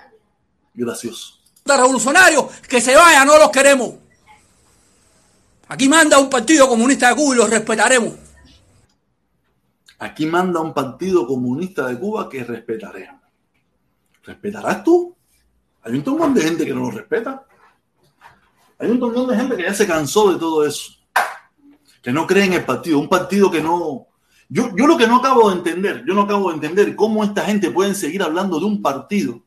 gracioso. 0.76 1.40
revolucionarios, 1.66 2.46
que 2.62 2.80
se 2.80 2.96
vayan, 2.96 3.28
no 3.28 3.38
los 3.40 3.50
queremos. 3.50 4.05
Aquí 5.68 5.90
manda 5.90 6.20
un 6.20 6.30
partido 6.30 6.68
comunista 6.68 7.10
de 7.10 7.16
Cuba 7.16 7.36
y 7.36 7.38
los 7.38 7.50
respetaremos. 7.50 8.14
Aquí 9.98 10.26
manda 10.26 10.60
un 10.60 10.74
partido 10.74 11.26
comunista 11.26 11.88
de 11.88 11.98
Cuba 11.98 12.30
que 12.30 12.44
respetaré. 12.44 13.10
¿Respetarás 14.24 14.84
tú? 14.84 15.16
Hay 15.82 15.94
un 15.94 16.04
montón 16.06 16.34
de 16.34 16.42
gente 16.42 16.66
que 16.66 16.74
no 16.74 16.82
lo 16.82 16.92
respeta. 16.92 17.46
Hay 18.78 18.92
un 18.92 19.00
montón 19.00 19.28
de 19.28 19.36
gente 19.38 19.56
que 19.56 19.64
ya 19.64 19.74
se 19.74 19.88
cansó 19.88 20.34
de 20.34 20.40
todo 20.40 20.66
eso. 20.66 20.92
Que 22.02 22.12
no 22.12 22.28
cree 22.28 22.46
en 22.46 22.54
el 22.54 22.66
partido. 22.66 23.00
Un 23.00 23.10
partido 23.10 23.50
que 23.50 23.62
no. 23.62 24.08
Yo, 24.50 24.76
yo 24.76 24.86
lo 24.86 24.98
que 24.98 25.08
no 25.08 25.18
acabo 25.18 25.50
de 25.50 25.58
entender, 25.58 26.04
yo 26.08 26.14
no 26.14 26.22
acabo 26.22 26.50
de 26.50 26.56
entender 26.56 26.96
cómo 26.96 27.24
esta 27.24 27.44
gente 27.46 27.72
puede 27.72 27.96
seguir 27.96 28.22
hablando 28.22 28.60
de 28.60 28.66
un 28.66 28.82
partido 28.82 29.42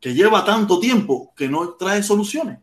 que 0.00 0.14
lleva 0.14 0.44
tanto 0.44 0.80
tiempo 0.80 1.34
que 1.36 1.48
no 1.48 1.74
trae 1.74 2.02
soluciones. 2.02 2.60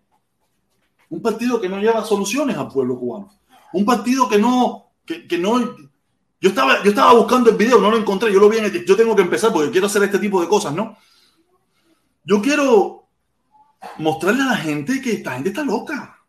Un 1.10 1.22
partido 1.22 1.62
que 1.62 1.70
no 1.70 1.80
lleva 1.80 2.04
soluciones 2.04 2.58
al 2.58 2.70
pueblo 2.70 2.98
cubano. 2.98 3.32
Un 3.74 3.86
partido 3.86 4.28
que 4.28 4.38
no, 4.38 4.92
que, 5.06 5.38
no. 5.38 5.60
Yo 6.40 6.50
estaba, 6.50 6.84
yo 6.84 6.90
estaba 6.90 7.14
buscando 7.14 7.50
el 7.50 7.58
video, 7.58 7.80
no 7.80 7.92
lo 7.92 7.98
encontré, 7.98 8.32
yo 8.32 8.40
lo 8.40 8.50
vi 8.50 8.58
en 8.58 8.66
el, 8.66 8.86
Yo 8.86 8.96
tengo 8.96 9.16
que 9.16 9.22
empezar 9.22 9.52
porque 9.52 9.72
quiero 9.72 9.88
hacer 9.88 10.04
este 10.04 10.20
tipo 10.20 10.42
de 10.42 10.48
cosas, 10.48 10.74
¿no? 10.74 10.98
Yo 12.24 12.42
quiero 12.42 13.08
mostrarle 13.98 14.44
a 14.44 14.48
la 14.48 14.58
gente 14.58 15.02
que 15.02 15.14
esta 15.14 15.34
gente 15.34 15.50
está 15.50 15.64
loca. 15.64 16.20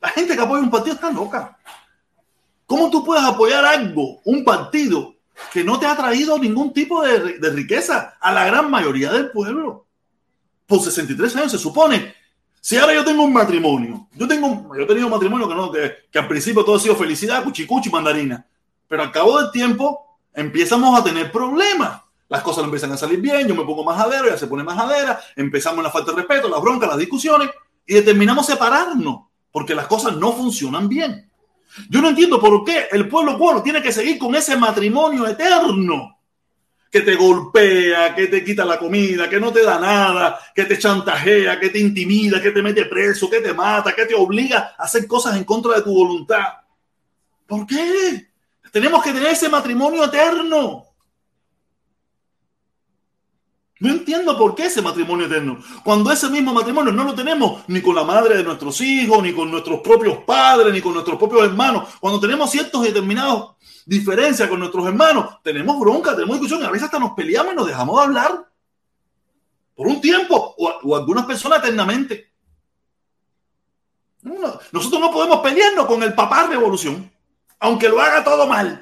La 0.00 0.08
gente 0.08 0.34
que 0.34 0.42
apoya 0.42 0.62
un 0.62 0.70
partido 0.70 0.94
está 0.94 1.10
loca. 1.10 1.58
¿Cómo 2.66 2.90
tú 2.90 3.04
puedes 3.04 3.24
apoyar 3.24 3.64
algo, 3.64 4.20
un 4.24 4.44
partido 4.44 5.14
que 5.52 5.62
no 5.62 5.78
te 5.78 5.86
ha 5.86 5.96
traído 5.96 6.38
ningún 6.38 6.72
tipo 6.72 7.02
de, 7.02 7.38
de 7.38 7.50
riqueza 7.50 8.16
a 8.20 8.32
la 8.32 8.46
gran 8.46 8.70
mayoría 8.70 9.12
del 9.12 9.30
pueblo? 9.30 9.86
Por 10.66 10.80
63 10.80 11.36
años 11.36 11.52
se 11.52 11.58
supone 11.58 12.14
si 12.64 12.78
ahora 12.78 12.94
yo 12.94 13.04
tengo 13.04 13.24
un 13.24 13.32
matrimonio, 13.34 14.08
yo 14.14 14.26
tengo, 14.26 14.74
yo 14.74 14.84
he 14.84 14.86
tenido 14.86 15.06
un 15.06 15.12
matrimonio 15.12 15.46
que, 15.46 15.54
no, 15.54 15.70
que, 15.70 15.96
que 16.10 16.18
al 16.18 16.26
principio 16.26 16.64
todo 16.64 16.76
ha 16.76 16.80
sido 16.80 16.96
felicidad, 16.96 17.44
cuchicuchi, 17.44 17.90
mandarina, 17.90 18.46
pero 18.88 19.02
al 19.02 19.12
cabo 19.12 19.38
del 19.38 19.50
tiempo 19.50 20.18
empezamos 20.32 20.98
a 20.98 21.04
tener 21.04 21.30
problemas. 21.30 22.00
Las 22.26 22.42
cosas 22.42 22.60
no 22.60 22.64
empiezan 22.64 22.90
a 22.92 22.96
salir 22.96 23.20
bien, 23.20 23.46
yo 23.46 23.54
me 23.54 23.64
pongo 23.64 23.84
majadero, 23.84 24.30
ya 24.30 24.38
se 24.38 24.46
pone 24.46 24.64
majadera, 24.64 25.20
empezamos 25.36 25.84
la 25.84 25.90
falta 25.90 26.12
de 26.12 26.16
respeto, 26.16 26.48
las 26.48 26.62
broncas, 26.62 26.88
las 26.88 26.96
discusiones 26.96 27.50
y 27.84 27.92
determinamos 27.96 28.46
separarnos 28.46 29.26
porque 29.52 29.74
las 29.74 29.86
cosas 29.86 30.16
no 30.16 30.32
funcionan 30.32 30.88
bien. 30.88 31.30
Yo 31.90 32.00
no 32.00 32.08
entiendo 32.08 32.40
por 32.40 32.64
qué 32.64 32.86
el 32.92 33.10
pueblo 33.10 33.36
cubano 33.36 33.62
tiene 33.62 33.82
que 33.82 33.92
seguir 33.92 34.16
con 34.16 34.34
ese 34.34 34.56
matrimonio 34.56 35.26
eterno 35.26 36.13
que 36.94 37.00
te 37.00 37.16
golpea, 37.16 38.14
que 38.14 38.28
te 38.28 38.44
quita 38.44 38.64
la 38.64 38.78
comida, 38.78 39.28
que 39.28 39.40
no 39.40 39.52
te 39.52 39.64
da 39.64 39.80
nada, 39.80 40.38
que 40.54 40.64
te 40.64 40.78
chantajea, 40.78 41.58
que 41.58 41.70
te 41.70 41.80
intimida, 41.80 42.40
que 42.40 42.52
te 42.52 42.62
mete 42.62 42.84
preso, 42.84 43.28
que 43.28 43.40
te 43.40 43.52
mata, 43.52 43.92
que 43.92 44.06
te 44.06 44.14
obliga 44.14 44.76
a 44.78 44.84
hacer 44.84 45.04
cosas 45.08 45.36
en 45.36 45.42
contra 45.42 45.74
de 45.74 45.82
tu 45.82 45.92
voluntad. 45.92 46.44
¿Por 47.48 47.66
qué? 47.66 48.28
Tenemos 48.70 49.02
que 49.02 49.12
tener 49.12 49.32
ese 49.32 49.48
matrimonio 49.48 50.04
eterno. 50.04 50.84
No 53.80 53.90
entiendo 53.90 54.38
por 54.38 54.54
qué 54.54 54.66
ese 54.66 54.80
matrimonio 54.80 55.26
eterno. 55.26 55.58
Cuando 55.82 56.12
ese 56.12 56.30
mismo 56.30 56.54
matrimonio 56.54 56.92
no 56.92 57.02
lo 57.02 57.14
tenemos 57.16 57.64
ni 57.66 57.82
con 57.82 57.96
la 57.96 58.04
madre 58.04 58.36
de 58.36 58.44
nuestros 58.44 58.80
hijos, 58.80 59.20
ni 59.20 59.32
con 59.32 59.50
nuestros 59.50 59.80
propios 59.80 60.18
padres, 60.18 60.72
ni 60.72 60.80
con 60.80 60.92
nuestros 60.92 61.18
propios 61.18 61.42
hermanos. 61.42 61.88
Cuando 61.98 62.20
tenemos 62.20 62.52
ciertos 62.52 62.84
determinados 62.84 63.53
diferencia 63.86 64.48
con 64.48 64.60
nuestros 64.60 64.86
hermanos, 64.86 65.42
tenemos 65.42 65.78
bronca, 65.78 66.14
tenemos 66.14 66.40
discusión, 66.40 66.62
a 66.64 66.70
veces 66.70 66.86
hasta 66.86 66.98
nos 66.98 67.12
peleamos 67.12 67.52
y 67.52 67.56
nos 67.56 67.66
dejamos 67.66 67.96
de 67.96 68.02
hablar 68.02 68.48
por 69.74 69.86
un 69.86 70.00
tiempo 70.00 70.54
o, 70.56 70.68
o 70.82 70.96
algunas 70.96 71.26
personas 71.26 71.58
eternamente. 71.58 72.32
nosotros 74.22 75.00
no 75.00 75.10
podemos 75.10 75.40
pelearnos 75.40 75.86
con 75.86 76.02
el 76.02 76.14
papá 76.14 76.46
revolución, 76.46 77.10
aunque 77.58 77.88
lo 77.88 78.00
haga 78.00 78.24
todo 78.24 78.46
mal. 78.46 78.80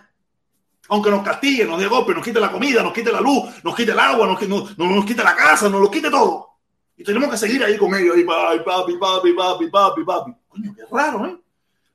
Aunque 0.88 1.10
nos 1.10 1.22
castigue, 1.22 1.64
nos 1.64 1.80
dé 1.80 1.86
golpe, 1.86 2.12
nos 2.12 2.24
quite 2.24 2.40
la 2.40 2.50
comida, 2.50 2.82
nos 2.82 2.92
quite 2.92 3.10
la 3.10 3.20
luz, 3.20 3.44
nos 3.62 3.74
quite 3.74 3.92
el 3.92 3.98
agua, 3.98 4.26
nos, 4.26 4.48
nos, 4.48 4.76
nos 4.76 5.04
quite 5.04 5.22
la 5.22 5.34
casa, 5.34 5.68
nos 5.68 5.80
lo 5.80 5.90
quite 5.90 6.10
todo. 6.10 6.50
Y 6.96 7.04
tenemos 7.04 7.30
que 7.30 7.38
seguir 7.38 7.64
ahí 7.64 7.78
con 7.78 7.94
ellos, 7.94 8.16
ahí, 8.16 8.24
papi, 8.24 8.62
papi, 8.98 9.32
papi, 9.32 9.68
papi, 9.68 10.04
papi. 10.04 10.32
Coño, 10.48 10.74
qué 10.74 10.82
raro, 10.90 11.26
¿eh? 11.26 11.36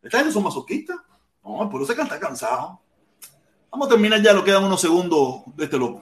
Esta 0.02 0.20
gente 0.20 0.34
son 0.34 0.44
masoquistas. 0.44 0.98
No, 1.44 1.70
por 1.70 1.86
se 1.86 1.94
está 1.94 2.20
cansado. 2.20 2.80
Vamos 3.78 3.90
a 3.90 3.92
terminar 3.92 4.20
ya, 4.24 4.34
lo 4.34 4.44
quedan 4.44 4.64
unos 4.64 4.82
segundos 4.82 5.42
de 5.56 5.66
este 5.66 5.78
loco. 5.78 6.02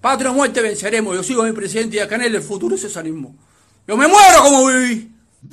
Patria 0.00 0.32
muerte 0.32 0.62
venceremos. 0.62 1.14
Yo 1.14 1.22
sigo 1.22 1.42
mi 1.42 1.52
presidente 1.52 1.96
y 1.96 1.98
acá 1.98 2.14
en 2.14 2.22
el 2.22 2.40
futuro 2.40 2.74
es 2.74 2.80
socialismo. 2.80 3.36
Yo 3.86 3.94
me 3.94 4.08
muero 4.08 4.42
como 4.42 4.66
viví. 4.66 5.14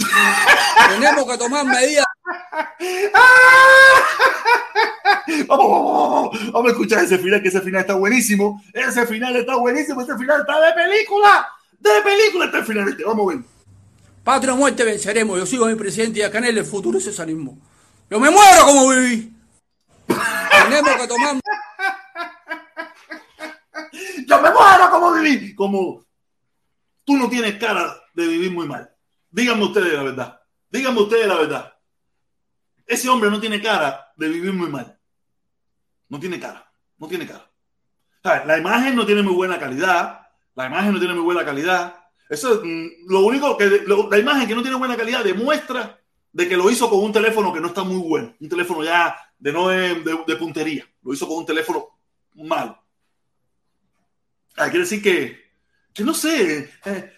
Tenemos 0.90 1.30
que 1.30 1.38
tomar 1.38 1.66
medidas. 1.66 2.06
vamos, 5.46 5.70
vamos, 5.70 5.84
vamos, 5.84 6.52
vamos 6.54 6.70
a 6.70 6.72
escuchar 6.72 7.04
ese 7.04 7.18
final, 7.18 7.42
que 7.42 7.50
ese 7.50 7.60
final 7.60 7.82
está 7.82 7.96
buenísimo. 7.96 8.64
Ese 8.72 9.06
final 9.06 9.36
está 9.36 9.58
buenísimo. 9.58 10.04
Ese 10.04 10.18
final 10.18 10.40
está 10.40 10.58
de 10.62 10.72
película. 10.72 11.50
De 11.82 12.02
película 12.02 12.46
está 12.46 12.60
el 12.60 12.66
final 12.66 12.88
este. 12.88 13.04
Vamos 13.04 13.28
a 13.28 13.32
ver. 13.36 13.44
Patria 14.24 14.56
muerte 14.56 14.86
venceremos. 14.86 15.38
Yo 15.38 15.46
sigo 15.46 15.66
mi 15.66 15.76
presidente 15.76 16.20
y 16.20 16.22
acá 16.22 16.38
en 16.38 16.46
el 16.46 16.64
futuro 16.64 16.98
es 16.98 17.04
socialismo. 17.04 17.58
Yo 18.10 18.22
me 18.22 18.30
muero 18.30 18.66
como 18.66 18.88
viví. 18.88 19.34
Tenemos 20.62 20.96
que 20.96 21.08
tomar. 21.08 21.36
Yo 24.28 24.42
me 24.42 24.52
muero 24.52 24.90
como 24.92 25.14
viví. 25.14 25.56
Como 25.56 26.04
tú 27.04 27.18
no 27.18 27.30
tienes 27.30 27.58
cara 27.58 27.96
de 28.14 28.28
vivir 28.28 28.52
muy 28.52 28.68
mal. 28.68 28.90
Díganme 29.30 29.66
ustedes 29.66 29.94
la 29.94 30.04
verdad. 30.04 30.42
Díganme 30.70 31.02
ustedes 31.02 31.28
la 31.28 31.36
verdad. 31.36 31.74
Ese 32.86 33.10
hombre 33.10 33.30
no 33.30 33.40
tiene 33.40 33.62
cara 33.62 34.12
de 34.16 34.30
vivir 34.30 34.54
muy 34.54 34.70
mal. 34.70 34.98
No 36.10 36.20
tiene 36.20 36.40
cara. 36.40 36.72
No 36.98 37.08
tiene 37.08 37.28
cara. 37.28 37.50
La 38.46 38.58
imagen 38.58 38.96
no 38.96 39.06
tiene 39.06 39.22
muy 39.22 39.34
buena 39.34 39.60
calidad. 39.60 40.28
La 40.56 40.68
imagen 40.68 40.94
no 40.94 41.00
tiene 41.00 41.14
muy 41.14 41.24
buena 41.24 41.44
calidad. 41.44 41.96
Eso 42.30 42.54
es 42.54 42.60
mm, 42.64 43.10
lo 43.10 43.22
único 43.22 43.58
que 43.58 43.84
la 43.86 44.18
imagen 44.18 44.48
que 44.48 44.56
no 44.56 44.62
tiene 44.62 44.78
buena 44.78 44.96
calidad 44.96 45.24
demuestra 45.24 46.00
de 46.32 46.48
que 46.48 46.58
lo 46.58 46.70
hizo 46.70 46.90
con 46.90 47.00
un 47.00 47.12
teléfono 47.12 47.54
que 47.54 47.60
no 47.60 47.68
está 47.68 47.84
muy 47.84 47.98
bueno. 47.98 48.34
Un 48.40 48.50
teléfono 48.50 48.84
ya 48.84 49.16
de 49.44 49.52
no 49.52 49.68
de, 49.68 50.24
de, 50.26 50.36
puntería. 50.38 50.86
Lo 51.04 51.14
hizo 51.14 51.28
con 51.28 51.40
un 51.40 51.46
teléfono 51.46 51.90
malo. 52.34 52.82
Ah, 54.56 54.70
quiere 54.70 54.80
decir 54.80 55.02
que, 55.02 55.52
que 55.94 56.02
no 56.02 56.14
sé, 56.14 56.72
eh, 56.86 57.14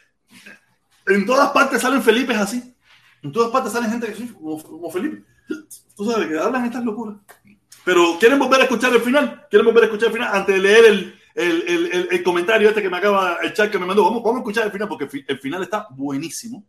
en 1.05 1.23
todas 1.23 1.51
partes 1.51 1.83
salen 1.83 2.01
Felipe 2.01 2.33
así. 2.33 2.75
En 3.21 3.31
todas 3.31 3.51
partes 3.51 3.73
salen 3.73 3.91
gente 3.91 4.07
así, 4.07 4.27
como, 4.29 4.61
como 4.63 4.89
Felipe. 4.89 5.23
Tú 5.95 6.09
sabes 6.09 6.27
que 6.27 6.39
hablan 6.39 6.65
estas 6.65 6.83
locuras. 6.83 7.17
Pero 7.83 8.17
¿quieren 8.19 8.39
volver 8.39 8.61
a 8.61 8.63
escuchar 8.63 8.91
el 8.91 9.01
final? 9.01 9.45
¿Quieren 9.47 9.67
volver 9.67 9.83
a 9.83 9.85
escuchar 9.85 10.07
el 10.07 10.13
final? 10.13 10.29
Antes 10.33 10.55
de 10.55 10.61
leer 10.61 10.85
el, 10.85 11.19
el, 11.35 11.61
el, 11.67 12.07
el 12.09 12.23
comentario 12.23 12.69
este 12.69 12.81
que 12.81 12.89
me 12.89 12.97
acaba, 12.97 13.37
el 13.43 13.53
chat 13.53 13.69
que 13.69 13.77
me 13.77 13.85
mandó. 13.85 14.03
Vamos, 14.03 14.23
vamos 14.23 14.37
a 14.37 14.39
escuchar 14.39 14.65
el 14.65 14.71
final 14.71 14.87
porque 14.87 15.07
el 15.27 15.39
final 15.39 15.61
está 15.61 15.87
buenísimo. 15.91 16.65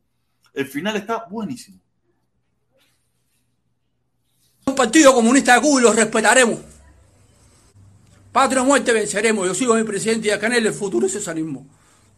El 0.52 0.66
final 0.66 0.96
está 0.96 1.24
buenísimo 1.30 1.80
un 4.66 4.74
partido 4.74 5.14
comunista 5.14 5.54
de 5.54 5.60
Cuba 5.60 5.80
y 5.80 5.84
los 5.84 5.94
respetaremos. 5.94 6.58
Patria 8.32 8.62
o 8.62 8.64
muerte 8.64 8.92
venceremos. 8.92 9.46
Yo 9.46 9.54
sigo 9.54 9.74
mi 9.74 9.84
presidente 9.84 10.28
y 10.28 10.30
acá 10.32 10.48
en 10.48 10.54
el 10.54 10.72
futuro 10.72 11.06
es 11.06 11.12
socialismo. 11.12 11.66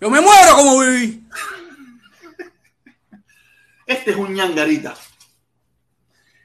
Yo 0.01 0.09
me 0.09 0.21
muero 0.21 0.57
como 0.57 0.81
viví. 0.81 1.25
Este 3.87 4.11
es 4.13 4.17
un 4.17 4.33
ñangarita. 4.33 4.95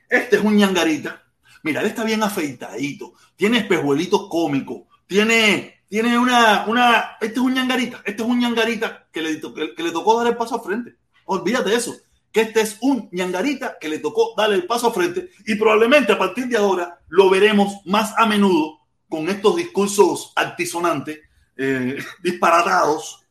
Este 0.09 0.35
es 0.35 0.43
un 0.43 0.57
ñangarita. 0.57 1.23
Mira, 1.63 1.81
él 1.81 1.87
está 1.87 2.03
bien 2.03 2.21
afeitadito. 2.21 3.13
Tiene 3.35 3.59
espejuelitos 3.59 4.27
cómicos. 4.29 4.83
Tiene, 5.07 5.85
tiene 5.87 6.17
una, 6.19 6.65
una. 6.67 7.17
Este 7.21 7.35
es 7.35 7.41
un 7.41 7.53
ñangarita. 7.53 8.01
Este 8.05 8.21
es 8.23 8.27
un 8.27 8.39
ñangarita 8.39 9.07
que 9.11 9.21
le, 9.21 9.39
que, 9.39 9.73
que 9.73 9.83
le 9.83 9.91
tocó 9.91 10.17
dar 10.19 10.27
el 10.27 10.37
paso 10.37 10.55
al 10.55 10.61
frente. 10.61 10.97
Olvídate 11.25 11.69
de 11.69 11.75
eso 11.77 11.95
que 12.33 12.41
este 12.41 12.61
es 12.61 12.77
un 12.81 13.07
ñangarita 13.11 13.77
que 13.79 13.87
le 13.87 13.99
tocó 13.99 14.33
darle 14.35 14.55
el 14.55 14.65
paso 14.65 14.87
a 14.87 14.93
frente 14.93 15.29
y 15.45 15.55
probablemente 15.55 16.11
a 16.11 16.17
partir 16.17 16.47
de 16.47 16.57
ahora 16.57 16.99
lo 17.07 17.29
veremos 17.29 17.77
más 17.85 18.13
a 18.17 18.25
menudo 18.25 18.79
con 19.07 19.29
estos 19.29 19.55
discursos 19.55 20.33
altisonantes, 20.35 21.19
eh, 21.55 22.03
disparatados, 22.23 23.23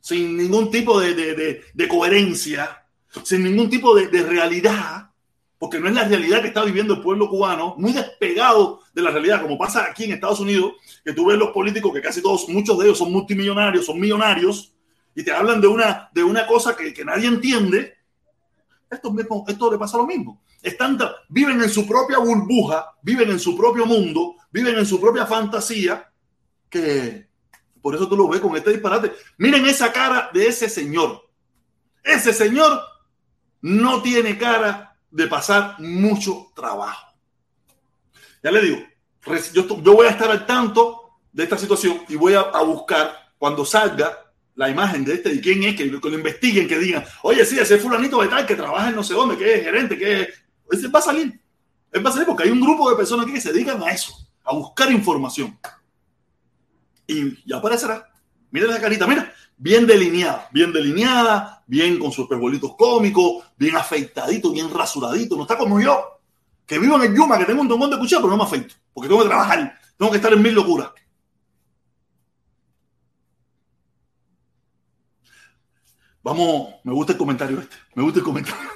sin 0.00 0.36
ningún 0.36 0.70
tipo 0.70 0.98
de, 0.98 1.14
de, 1.14 1.34
de, 1.34 1.60
de 1.74 1.88
coherencia, 1.88 2.86
sin 3.22 3.44
ningún 3.44 3.68
tipo 3.68 3.94
de, 3.94 4.22
realidad, 4.22 5.10
porque 5.58 5.78
no 5.78 5.88
es 5.88 5.94
la 5.94 6.04
realidad 6.04 6.40
que 6.40 6.48
está 6.48 6.64
viviendo 6.64 6.94
el 6.94 7.02
pueblo 7.02 7.28
cubano, 7.28 7.74
muy 7.76 7.92
despegado 7.92 8.80
de 8.94 9.02
la 9.02 9.10
realidad, 9.10 9.42
como 9.42 9.58
pasa 9.58 9.84
aquí 9.84 10.04
en 10.04 10.12
Estados 10.12 10.40
Unidos, 10.40 10.72
que 11.04 11.12
tú 11.12 11.26
ves 11.26 11.36
los 11.36 11.50
políticos 11.50 11.92
que 11.92 12.00
casi 12.00 12.22
todos, 12.22 12.48
muchos 12.48 12.78
de 12.78 12.86
ellos 12.86 12.98
son 12.98 13.12
multimillonarios, 13.12 13.84
son 13.84 14.00
millonarios, 14.00 14.72
y 15.14 15.22
te 15.22 15.32
hablan 15.32 15.60
de 15.60 15.66
una, 15.66 16.08
de 16.14 16.24
una 16.24 16.46
cosa 16.46 16.74
que, 16.74 16.94
que 16.94 17.04
nadie 17.04 17.26
entiende, 17.26 17.95
esto, 18.90 19.14
esto 19.48 19.70
le 19.70 19.78
pasa 19.78 19.98
lo 19.98 20.06
mismo. 20.06 20.42
Están, 20.62 20.98
viven 21.28 21.62
en 21.62 21.70
su 21.70 21.86
propia 21.86 22.18
burbuja, 22.18 22.94
viven 23.02 23.30
en 23.30 23.40
su 23.40 23.56
propio 23.56 23.86
mundo, 23.86 24.36
viven 24.50 24.76
en 24.78 24.86
su 24.86 25.00
propia 25.00 25.26
fantasía, 25.26 26.10
que 26.68 27.28
por 27.80 27.94
eso 27.94 28.08
tú 28.08 28.16
lo 28.16 28.28
ves 28.28 28.40
con 28.40 28.56
este 28.56 28.70
disparate. 28.70 29.12
Miren 29.38 29.66
esa 29.66 29.92
cara 29.92 30.30
de 30.32 30.46
ese 30.48 30.68
señor. 30.68 31.28
Ese 32.02 32.32
señor 32.32 32.80
no 33.60 34.02
tiene 34.02 34.38
cara 34.38 34.96
de 35.10 35.26
pasar 35.26 35.78
mucho 35.80 36.52
trabajo. 36.54 37.14
Ya 38.42 38.50
le 38.50 38.60
digo, 38.60 38.78
yo, 39.52 39.92
voy 39.92 40.06
a 40.06 40.10
estar 40.10 40.30
al 40.30 40.46
tanto 40.46 41.18
de 41.32 41.44
esta 41.44 41.58
situación 41.58 42.02
y 42.08 42.16
voy 42.16 42.34
a 42.34 42.62
buscar 42.62 43.32
cuando 43.38 43.64
salga 43.64 44.25
la 44.56 44.70
imagen 44.70 45.04
de 45.04 45.14
este 45.14 45.32
y 45.32 45.40
quién 45.40 45.62
es, 45.62 45.76
que, 45.76 45.84
lo 45.84 46.08
investiguen, 46.08 46.66
que 46.66 46.78
digan, 46.78 47.04
oye, 47.22 47.44
sí, 47.44 47.58
ese 47.58 47.78
fulanito 47.78 48.20
de 48.20 48.28
tal 48.28 48.46
que 48.46 48.56
trabaja 48.56 48.88
en 48.88 48.96
no 48.96 49.04
sé 49.04 49.14
dónde, 49.14 49.36
que 49.36 49.54
es 49.54 49.62
gerente, 49.62 49.96
que 49.96 50.22
es... 50.22 50.28
Ese 50.70 50.88
va 50.88 50.98
a 50.98 51.02
salir. 51.02 51.40
Él 51.92 52.04
va 52.04 52.10
a 52.10 52.12
salir 52.12 52.26
porque 52.26 52.44
hay 52.44 52.50
un 52.50 52.60
grupo 52.60 52.90
de 52.90 52.96
personas 52.96 53.24
aquí 53.24 53.34
que 53.34 53.40
se 53.40 53.52
dedican 53.52 53.80
a 53.82 53.90
eso, 53.92 54.12
a 54.42 54.52
buscar 54.54 54.90
información. 54.90 55.56
Y 57.06 57.48
ya 57.48 57.58
aparecerá. 57.58 58.10
Mira 58.50 58.66
la 58.66 58.80
carita, 58.80 59.06
mira, 59.06 59.32
bien 59.56 59.86
delineada, 59.86 60.48
bien 60.52 60.72
delineada, 60.72 61.62
bien 61.66 61.98
con 61.98 62.10
sus 62.10 62.24
espejuelitos 62.24 62.74
cómicos, 62.76 63.44
bien 63.56 63.76
afeitadito, 63.76 64.50
bien 64.50 64.72
rasuradito. 64.72 65.36
No 65.36 65.42
está 65.42 65.56
como 65.56 65.80
yo, 65.80 66.20
que 66.66 66.78
vivo 66.78 66.96
en 66.96 67.10
el 67.10 67.16
Yuma, 67.16 67.38
que 67.38 67.44
tengo 67.44 67.60
un 67.60 67.68
montón 67.68 67.90
de 67.90 67.98
cuchillo, 67.98 68.22
pero 68.22 68.30
no 68.30 68.38
me 68.38 68.44
afeito, 68.44 68.74
porque 68.92 69.08
tengo 69.08 69.22
que 69.22 69.28
trabajar, 69.28 69.78
tengo 69.96 70.10
que 70.10 70.16
estar 70.16 70.32
en 70.32 70.42
mil 70.42 70.54
locuras. 70.54 70.90
Vamos, 76.26 76.74
me 76.82 76.92
gusta 76.92 77.12
el 77.12 77.18
comentario 77.18 77.60
este, 77.60 77.76
me 77.94 78.02
gusta 78.02 78.18
el 78.18 78.24
comentario. 78.24 78.68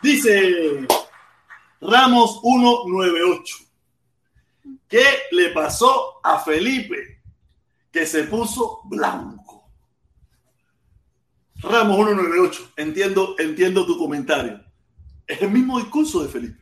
Dice 0.00 0.86
Ramos 1.80 2.40
198. 2.42 3.56
¿Qué 4.86 5.04
le 5.32 5.48
pasó 5.48 6.20
a 6.22 6.38
Felipe 6.38 7.22
que 7.90 8.06
se 8.06 8.22
puso 8.22 8.82
blanco? 8.84 9.41
Ramos 11.62 11.96
198. 11.96 12.72
Entiendo, 12.76 13.36
entiendo 13.38 13.86
tu 13.86 13.96
comentario. 13.96 14.60
Es 15.26 15.40
el 15.40 15.50
mismo 15.50 15.78
discurso 15.78 16.22
de 16.22 16.28
Felipe. 16.28 16.60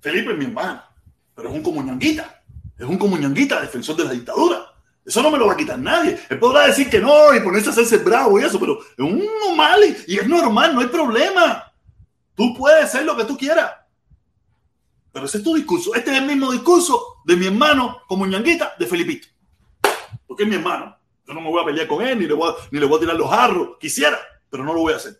Felipe 0.00 0.32
es 0.32 0.38
mi 0.38 0.46
hermano, 0.46 0.82
pero 1.34 1.48
es 1.48 1.54
un 1.54 1.62
comuñanguita. 1.62 2.42
Es 2.76 2.86
un 2.86 2.98
comuñanguita 2.98 3.60
defensor 3.60 3.96
de 3.96 4.04
la 4.04 4.12
dictadura. 4.12 4.66
Eso 5.04 5.22
no 5.22 5.30
me 5.30 5.38
lo 5.38 5.46
va 5.46 5.52
a 5.52 5.56
quitar 5.56 5.78
nadie. 5.78 6.18
Él 6.28 6.38
podrá 6.38 6.66
decir 6.66 6.90
que 6.90 6.98
no 6.98 7.34
y 7.34 7.40
ponerse 7.40 7.68
a 7.68 7.72
hacerse 7.72 7.98
bravo 7.98 8.40
y 8.40 8.42
eso, 8.42 8.58
pero 8.58 8.80
es 8.80 8.98
un 8.98 9.22
normal 9.46 9.80
y 10.06 10.18
es 10.18 10.26
normal, 10.26 10.74
no 10.74 10.80
hay 10.80 10.88
problema. 10.88 11.72
Tú 12.34 12.54
puedes 12.54 12.90
ser 12.90 13.04
lo 13.04 13.16
que 13.16 13.24
tú 13.24 13.36
quieras. 13.36 13.70
Pero 15.12 15.26
ese 15.26 15.38
es 15.38 15.44
tu 15.44 15.54
discurso. 15.54 15.94
Este 15.94 16.10
es 16.10 16.18
el 16.18 16.26
mismo 16.26 16.50
discurso 16.50 17.22
de 17.24 17.36
mi 17.36 17.46
hermano 17.46 18.00
como 18.08 18.26
ñanguita 18.26 18.74
de 18.78 18.86
Felipito. 18.86 19.28
Porque 20.26 20.42
es 20.42 20.48
mi 20.48 20.56
hermano. 20.56 20.96
Yo 21.26 21.34
no 21.34 21.40
me 21.40 21.50
voy 21.50 21.62
a 21.62 21.64
pelear 21.64 21.86
con 21.86 22.06
él, 22.06 22.18
ni 22.18 22.26
le 22.26 22.34
voy 22.34 22.50
a, 22.50 22.54
ni 22.70 22.78
le 22.78 22.86
voy 22.86 22.98
a 22.98 23.00
tirar 23.00 23.16
los 23.16 23.30
jarros. 23.30 23.76
Quisiera, 23.80 24.18
pero 24.50 24.64
no 24.64 24.74
lo 24.74 24.80
voy 24.80 24.92
a 24.92 24.96
hacer. 24.96 25.18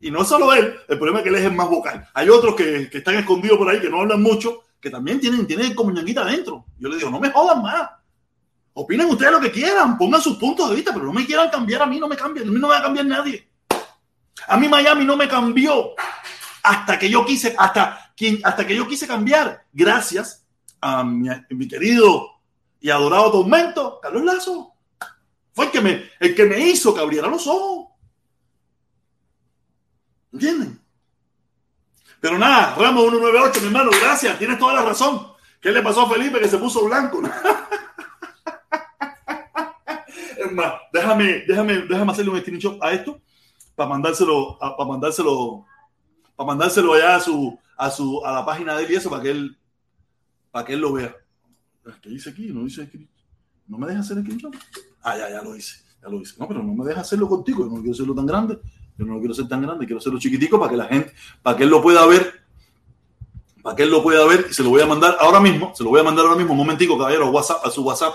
Y 0.00 0.10
no 0.10 0.24
solo 0.24 0.52
él, 0.52 0.74
el 0.88 0.98
problema 0.98 1.18
es 1.18 1.22
que 1.22 1.28
él 1.28 1.36
es 1.36 1.52
más 1.52 1.68
vocal. 1.68 2.08
Hay 2.14 2.28
otros 2.28 2.54
que, 2.54 2.90
que 2.90 2.98
están 2.98 3.14
escondidos 3.14 3.58
por 3.58 3.68
ahí, 3.68 3.80
que 3.80 3.88
no 3.88 4.00
hablan 4.00 4.20
mucho, 4.22 4.62
que 4.80 4.90
también 4.90 5.20
tienen, 5.20 5.46
tienen 5.46 5.74
como 5.74 5.92
ñanguita 5.92 6.22
adentro. 6.22 6.64
Yo 6.78 6.88
le 6.88 6.96
digo, 6.96 7.10
no 7.10 7.20
me 7.20 7.30
jodan 7.30 7.62
más. 7.62 7.88
Opinen 8.74 9.06
ustedes 9.08 9.32
lo 9.32 9.40
que 9.40 9.52
quieran, 9.52 9.98
pongan 9.98 10.20
sus 10.20 10.38
puntos 10.38 10.70
de 10.70 10.76
vista, 10.76 10.92
pero 10.92 11.04
no 11.04 11.12
me 11.12 11.26
quieran 11.26 11.50
cambiar 11.50 11.82
a 11.82 11.86
mí, 11.86 12.00
no 12.00 12.08
me 12.08 12.16
cambien, 12.16 12.48
a 12.48 12.50
mí 12.50 12.58
no 12.58 12.68
me 12.68 12.74
va 12.74 12.80
a 12.80 12.82
cambiar 12.82 13.06
nadie. 13.06 13.48
A 14.48 14.56
mí 14.56 14.68
Miami 14.68 15.04
no 15.04 15.16
me 15.16 15.28
cambió 15.28 15.90
hasta 16.62 16.98
que 16.98 17.10
yo 17.10 17.24
quise, 17.24 17.54
hasta, 17.58 18.12
hasta 18.44 18.66
que 18.66 18.74
yo 18.74 18.88
quise 18.88 19.06
cambiar, 19.06 19.64
gracias 19.72 20.44
a 20.80 21.04
mi, 21.04 21.28
mi 21.50 21.68
querido 21.68 22.30
y 22.80 22.90
adorado 22.90 23.30
tormento, 23.30 24.00
Carlos 24.02 24.24
Lazo. 24.24 24.71
Fue 25.52 25.66
el 25.66 25.70
que 25.70 25.80
me, 25.80 26.10
el 26.20 26.34
que 26.34 26.44
me 26.44 26.58
hizo 26.58 26.94
que 26.94 27.00
abriera 27.00 27.28
los 27.28 27.46
ojos. 27.46 27.88
¿Entienden? 30.32 30.80
Pero 32.20 32.38
nada, 32.38 32.74
Ramos 32.76 33.02
198, 33.02 33.60
mi 33.60 33.66
hermano, 33.66 33.90
gracias, 34.00 34.38
tienes 34.38 34.58
toda 34.58 34.74
la 34.74 34.82
razón. 34.82 35.26
¿Qué 35.60 35.70
le 35.70 35.82
pasó 35.82 36.02
a 36.02 36.10
Felipe 36.10 36.40
que 36.40 36.48
se 36.48 36.58
puso 36.58 36.84
blanco? 36.84 37.20
es 40.38 40.52
más, 40.52 40.74
déjame, 40.92 41.44
déjame, 41.46 41.78
déjame 41.78 42.12
hacerle 42.12 42.30
un 42.30 42.40
screenshot 42.40 42.82
a 42.82 42.92
esto 42.92 43.20
para 43.74 43.88
mandárselo, 43.90 44.56
para 44.58 44.84
mandárselo 44.84 45.66
para 46.36 46.46
mandárselo 46.46 46.94
allá 46.94 47.16
a 47.16 47.20
su, 47.20 47.58
a 47.76 47.90
su, 47.90 48.24
a 48.24 48.32
la 48.32 48.44
página 48.44 48.76
de 48.76 48.84
él 48.84 48.92
y 48.92 48.94
eso 48.96 49.10
para 49.10 49.22
que 49.22 49.30
él, 49.30 49.58
para 50.50 50.64
que 50.64 50.72
él 50.74 50.80
lo 50.80 50.92
vea. 50.92 51.14
¿Qué 52.00 52.10
dice 52.10 52.30
aquí? 52.30 52.48
No 52.52 52.64
dice 52.64 52.82
aquí. 52.82 53.08
No 53.72 53.78
me 53.78 53.86
deja 53.86 54.00
hacer 54.00 54.18
el 54.18 54.22
screenshot. 54.24 54.54
Ah, 55.02 55.16
ya, 55.16 55.30
ya 55.30 55.40
lo 55.40 55.56
hice. 55.56 55.80
Ya 56.02 56.10
lo 56.10 56.20
hice. 56.20 56.34
No, 56.38 56.46
pero 56.46 56.62
no 56.62 56.74
me 56.74 56.84
deja 56.84 57.00
hacerlo 57.00 57.26
contigo. 57.26 57.64
Yo 57.64 57.70
no 57.70 57.76
quiero 57.76 57.92
hacerlo 57.92 58.14
tan 58.14 58.26
grande. 58.26 58.58
Yo 58.98 59.06
no 59.06 59.14
lo 59.14 59.18
quiero 59.18 59.32
hacer 59.32 59.48
tan 59.48 59.62
grande. 59.62 59.86
Quiero 59.86 59.98
hacerlo 59.98 60.18
chiquitico 60.18 60.58
para 60.60 60.70
que 60.70 60.76
la 60.76 60.84
gente, 60.84 61.14
para 61.42 61.56
que 61.56 61.64
él 61.64 61.70
lo 61.70 61.80
pueda 61.80 62.06
ver. 62.06 62.34
Para 63.62 63.74
que 63.74 63.84
él 63.84 63.90
lo 63.90 64.02
pueda 64.02 64.26
ver. 64.26 64.44
Y 64.50 64.52
se 64.52 64.62
lo 64.62 64.68
voy 64.68 64.82
a 64.82 64.86
mandar 64.86 65.16
ahora 65.18 65.40
mismo. 65.40 65.72
Se 65.74 65.82
lo 65.82 65.88
voy 65.88 66.00
a 66.00 66.02
mandar 66.02 66.26
ahora 66.26 66.36
mismo. 66.36 66.52
Un 66.52 66.58
momentico, 66.58 66.98
caballero, 66.98 67.30
WhatsApp, 67.30 67.64
a 67.64 67.70
su 67.70 67.82
WhatsApp. 67.82 68.12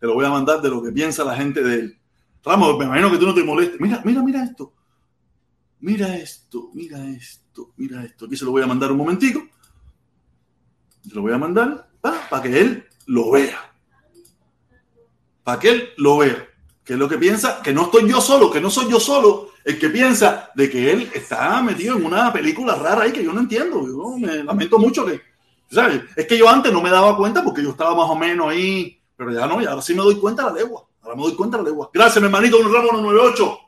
Se 0.00 0.06
lo 0.06 0.14
voy 0.14 0.24
a 0.24 0.30
mandar 0.30 0.60
de 0.60 0.70
lo 0.70 0.82
que 0.82 0.90
piensa 0.90 1.22
la 1.22 1.36
gente 1.36 1.62
de 1.62 1.74
él. 1.76 1.98
Ramos, 2.44 2.76
me 2.76 2.86
imagino 2.86 3.08
que 3.08 3.18
tú 3.18 3.26
no 3.26 3.34
te 3.34 3.44
molestes. 3.44 3.80
Mira, 3.80 4.02
mira, 4.04 4.22
mira 4.24 4.42
esto. 4.42 4.72
Mira 5.78 6.16
esto, 6.16 6.70
mira 6.74 7.08
esto, 7.10 7.72
mira 7.76 8.02
esto. 8.02 8.26
Aquí 8.26 8.36
se 8.36 8.44
lo 8.44 8.50
voy 8.50 8.62
a 8.62 8.66
mandar 8.66 8.90
un 8.90 8.98
momentico. 8.98 9.40
Se 11.08 11.14
lo 11.14 11.22
voy 11.22 11.32
a 11.32 11.38
mandar 11.38 11.88
para 12.00 12.42
que 12.42 12.60
él 12.60 12.84
lo 13.06 13.30
vea. 13.30 13.75
Para 15.46 15.60
que 15.60 15.68
él 15.68 15.90
lo 15.98 16.18
vea. 16.18 16.44
Que 16.84 16.94
es 16.94 16.98
lo 16.98 17.08
que 17.08 17.18
piensa, 17.18 17.62
que 17.62 17.72
no 17.72 17.82
estoy 17.82 18.10
yo 18.10 18.20
solo, 18.20 18.50
que 18.50 18.60
no 18.60 18.68
soy 18.68 18.90
yo 18.90 18.98
solo 18.98 19.50
el 19.62 19.78
que 19.78 19.90
piensa 19.90 20.50
de 20.56 20.68
que 20.68 20.90
él 20.90 21.08
está 21.14 21.62
metido 21.62 21.96
en 21.96 22.04
una 22.04 22.32
película 22.32 22.74
rara 22.74 23.02
ahí 23.02 23.12
que 23.12 23.22
yo 23.22 23.32
no 23.32 23.38
entiendo. 23.38 23.86
Yo 23.86 24.18
me 24.18 24.42
lamento 24.42 24.76
mucho 24.76 25.06
que, 25.06 25.20
¿sabes? 25.70 26.02
Es 26.16 26.26
que 26.26 26.36
yo 26.36 26.48
antes 26.48 26.72
no 26.72 26.82
me 26.82 26.90
daba 26.90 27.16
cuenta 27.16 27.44
porque 27.44 27.62
yo 27.62 27.70
estaba 27.70 27.94
más 27.94 28.10
o 28.10 28.16
menos 28.16 28.48
ahí, 28.48 29.00
pero 29.16 29.30
ya 29.30 29.46
no, 29.46 29.62
y 29.62 29.66
ahora 29.66 29.82
sí 29.82 29.94
me 29.94 30.02
doy 30.02 30.16
cuenta 30.16 30.42
la 30.42 30.52
legua. 30.52 30.84
Ahora 31.00 31.14
me 31.14 31.22
doy 31.22 31.36
cuenta 31.36 31.58
la 31.58 31.62
legua. 31.62 31.90
Gracias, 31.94 32.20
mi 32.20 32.26
hermanito, 32.26 32.58
un 32.58 32.74
ramo 32.74 32.90
98. 32.90 33.58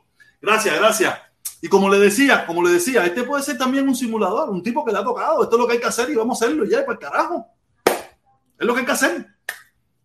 Gracias, 0.41 0.75
gracias. 0.77 1.17
Y 1.61 1.69
como 1.69 1.89
le 1.89 1.97
decía, 1.97 2.45
como 2.45 2.61
le 2.61 2.71
decía, 2.71 3.05
este 3.05 3.23
puede 3.23 3.41
ser 3.41 3.57
también 3.57 3.87
un 3.87 3.95
simulador, 3.95 4.49
un 4.49 4.61
tipo 4.61 4.83
que 4.83 4.91
le 4.91 4.97
ha 4.97 5.03
tocado. 5.03 5.43
Esto 5.43 5.55
es 5.55 5.61
lo 5.61 5.65
que 5.65 5.73
hay 5.75 5.79
que 5.79 5.87
hacer 5.87 6.09
y 6.09 6.15
vamos 6.15 6.41
a 6.41 6.45
hacerlo 6.45 6.65
ya, 6.65 6.85
para 6.85 6.91
el 6.91 6.99
carajo. 6.99 7.47
Es 7.85 8.67
lo 8.67 8.73
que 8.73 8.81
hay 8.81 8.85
que 8.85 8.91
hacer. 8.91 9.39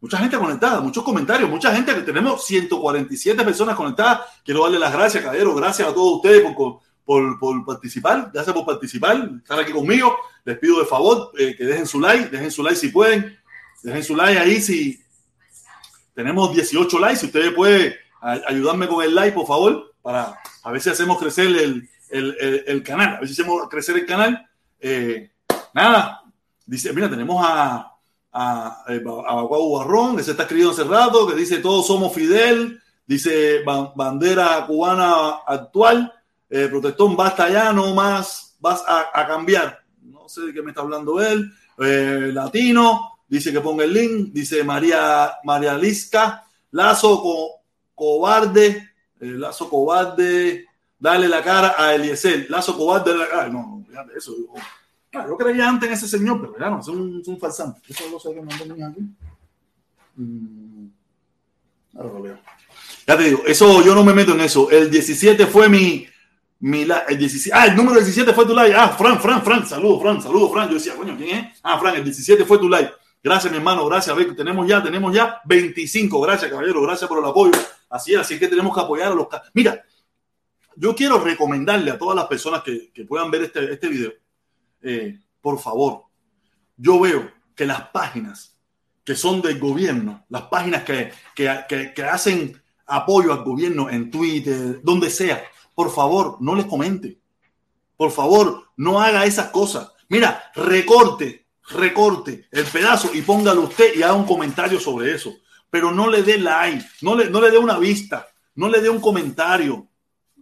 Mucha 0.04 0.18
gente 0.18 0.36
conectada, 0.36 0.82
muchos 0.82 1.02
comentarios, 1.02 1.48
mucha 1.48 1.74
gente 1.74 1.94
que 1.94 2.02
tenemos 2.02 2.44
147 2.44 3.42
personas 3.42 3.74
conectadas. 3.74 4.20
Quiero 4.44 4.62
darle 4.62 4.78
las 4.78 4.92
gracias, 4.92 5.24
caballero. 5.24 5.54
Gracias 5.54 5.88
a 5.88 5.94
todos 5.94 6.16
ustedes 6.16 6.42
por, 6.42 6.80
por, 7.06 7.38
por, 7.38 7.64
participar. 7.64 8.30
Gracias 8.30 8.54
por 8.54 8.66
participar, 8.66 9.30
estar 9.38 9.58
aquí 9.58 9.72
conmigo. 9.72 10.14
Les 10.44 10.58
pido 10.58 10.78
de 10.78 10.84
favor 10.84 11.32
eh, 11.38 11.54
que 11.56 11.64
dejen 11.64 11.86
su 11.86 11.98
like, 11.98 12.28
dejen 12.28 12.50
su 12.50 12.62
like 12.62 12.76
si 12.76 12.88
pueden. 12.90 13.34
Dejen 13.82 14.04
su 14.04 14.14
like 14.14 14.38
ahí 14.38 14.60
si 14.60 15.02
tenemos 16.12 16.52
18 16.52 16.98
likes. 16.98 17.20
Si 17.20 17.26
ustedes 17.28 17.54
pueden 17.54 17.94
ayudarme 18.20 18.86
con 18.86 19.02
el 19.02 19.14
like, 19.14 19.32
por 19.32 19.46
favor, 19.46 19.94
para 20.02 20.38
a 20.64 20.70
ver 20.70 20.82
si 20.82 20.90
hacemos 20.90 21.16
crecer 21.16 21.46
el, 21.46 21.88
el, 22.10 22.36
el, 22.38 22.64
el 22.66 22.82
canal, 22.82 23.14
a 23.14 23.20
ver 23.20 23.26
si 23.26 23.40
hacemos 23.40 23.70
crecer 23.70 23.96
el 23.96 24.04
canal. 24.04 24.46
Eh, 24.80 25.30
nada, 25.72 26.24
dice, 26.66 26.92
mira, 26.92 27.08
tenemos 27.08 27.42
a, 27.42 27.93
a, 28.34 28.82
a 28.84 29.42
Barrón, 29.42 30.16
que 30.16 30.24
se 30.24 30.32
está 30.32 30.42
escribiendo 30.42 30.72
hace 30.72 30.84
rato, 30.84 31.26
que 31.26 31.36
dice, 31.36 31.58
todos 31.58 31.86
somos 31.86 32.12
Fidel, 32.12 32.82
dice 33.06 33.62
bandera 33.94 34.66
cubana 34.66 35.42
actual, 35.46 36.12
eh, 36.50 36.66
protestón, 36.68 37.16
basta 37.16 37.48
ya, 37.48 37.72
no 37.72 37.94
más, 37.94 38.56
vas 38.58 38.82
a, 38.86 39.26
cambiar. 39.26 39.84
No 40.02 40.28
sé 40.28 40.42
de 40.42 40.52
qué 40.52 40.62
me 40.62 40.70
está 40.70 40.82
hablando 40.82 41.22
él. 41.22 41.50
Eh, 41.78 42.30
latino, 42.32 43.18
dice 43.28 43.52
que 43.52 43.60
ponga 43.60 43.84
el 43.84 43.92
link, 43.92 44.32
dice 44.32 44.64
María, 44.64 45.34
María 45.44 45.74
Lisca, 45.78 46.44
Lazo 46.72 47.22
co, 47.22 47.62
cobarde, 47.94 48.90
eh, 49.20 49.26
Lazo 49.26 49.68
cobarde, 49.68 50.66
dale 50.98 51.28
la 51.28 51.40
cara 51.42 51.76
a 51.78 51.94
Eliezer. 51.94 52.46
Lazo 52.50 52.76
cobarde, 52.76 53.12
dale 53.12 53.24
la 53.24 53.30
cara. 53.30 53.48
No, 53.48 53.84
no, 53.88 54.04
de 54.06 54.18
eso. 54.18 54.32
Yo, 54.36 54.54
yo 55.14 55.36
creía 55.36 55.68
antes 55.68 55.88
en 55.88 55.94
ese 55.94 56.08
señor, 56.08 56.40
pero 56.40 56.58
ya 56.58 56.70
no, 56.70 56.80
es 56.80 56.88
un, 56.88 57.20
es 57.20 57.28
un 57.28 57.38
falsante. 57.38 57.80
Eso 57.88 58.04
lo 58.10 58.18
sé 58.18 58.34
que 58.34 58.42
mandó 58.42 58.86
aquí. 58.86 59.00
Mm. 60.16 60.86
Ahora 61.96 62.12
lo 62.12 62.24
leo. 62.24 62.38
Ya 63.06 63.16
te 63.16 63.24
digo, 63.24 63.42
eso 63.46 63.82
yo 63.82 63.94
no 63.94 64.04
me 64.04 64.14
meto 64.14 64.32
en 64.32 64.40
eso. 64.40 64.70
El 64.70 64.90
17 64.90 65.46
fue 65.46 65.68
mi. 65.68 66.06
mi 66.60 66.82
el 66.82 67.18
17, 67.18 67.56
ah, 67.56 67.66
el 67.66 67.76
número 67.76 68.00
17 68.00 68.32
fue 68.32 68.46
tu 68.46 68.54
live. 68.54 68.74
Ah, 68.74 68.88
Fran, 68.88 69.20
Fran, 69.20 69.42
Fran, 69.42 69.66
saludos, 69.66 70.02
Fran, 70.02 70.22
saludos, 70.22 70.52
Fran. 70.52 70.68
Yo 70.68 70.74
decía, 70.74 70.94
coño, 70.96 71.16
¿quién 71.16 71.38
es? 71.38 71.60
Ah, 71.62 71.78
Fran, 71.78 71.96
el 71.96 72.04
17 72.04 72.44
fue 72.44 72.58
tu 72.58 72.68
live. 72.68 72.90
Gracias, 73.22 73.50
mi 73.50 73.58
hermano, 73.58 73.86
gracias. 73.86 74.14
Ver, 74.16 74.34
tenemos 74.34 74.66
ya, 74.66 74.82
tenemos 74.82 75.14
ya 75.14 75.40
25. 75.44 76.20
Gracias, 76.20 76.50
caballero, 76.50 76.82
gracias 76.82 77.08
por 77.08 77.18
el 77.18 77.24
apoyo. 77.24 77.52
Así 77.88 78.12
es, 78.12 78.20
así 78.20 78.38
que 78.38 78.48
tenemos 78.48 78.74
que 78.74 78.80
apoyar 78.80 79.12
a 79.12 79.14
los. 79.14 79.28
Mira, 79.52 79.82
yo 80.76 80.94
quiero 80.94 81.20
recomendarle 81.20 81.90
a 81.90 81.98
todas 81.98 82.16
las 82.16 82.26
personas 82.26 82.62
que, 82.62 82.90
que 82.92 83.04
puedan 83.04 83.30
ver 83.30 83.42
este, 83.42 83.72
este 83.72 83.88
video, 83.88 84.12
eh, 84.84 85.18
por 85.40 85.58
favor, 85.58 86.04
yo 86.76 87.00
veo 87.00 87.30
que 87.54 87.66
las 87.66 87.88
páginas 87.88 88.58
que 89.04 89.14
son 89.14 89.42
del 89.42 89.58
gobierno, 89.58 90.24
las 90.28 90.42
páginas 90.42 90.84
que, 90.84 91.12
que, 91.34 91.92
que, 91.94 92.02
hacen 92.04 92.60
apoyo 92.86 93.32
al 93.32 93.44
gobierno 93.44 93.90
en 93.90 94.10
Twitter, 94.10 94.80
donde 94.82 95.10
sea, 95.10 95.44
por 95.74 95.90
favor, 95.90 96.38
no 96.40 96.54
les 96.54 96.64
comente. 96.66 97.18
Por 97.96 98.10
favor, 98.10 98.70
no 98.76 99.00
haga 99.00 99.26
esas 99.26 99.50
cosas. 99.50 99.92
Mira, 100.08 100.50
recorte, 100.54 101.46
recorte 101.68 102.48
el 102.50 102.64
pedazo 102.64 103.10
y 103.14 103.22
póngalo 103.22 103.62
usted 103.62 103.94
y 103.94 104.02
haga 104.02 104.14
un 104.14 104.26
comentario 104.26 104.80
sobre 104.80 105.14
eso. 105.14 105.34
Pero 105.68 105.90
no 105.92 106.08
le 106.08 106.22
dé 106.22 106.38
like, 106.38 106.84
no 107.02 107.14
le, 107.14 107.28
no 107.28 107.40
le 107.40 107.50
dé 107.50 107.58
una 107.58 107.78
vista, 107.78 108.26
no 108.54 108.68
le 108.68 108.80
dé 108.80 108.88
un 108.88 109.00
comentario. 109.00 109.88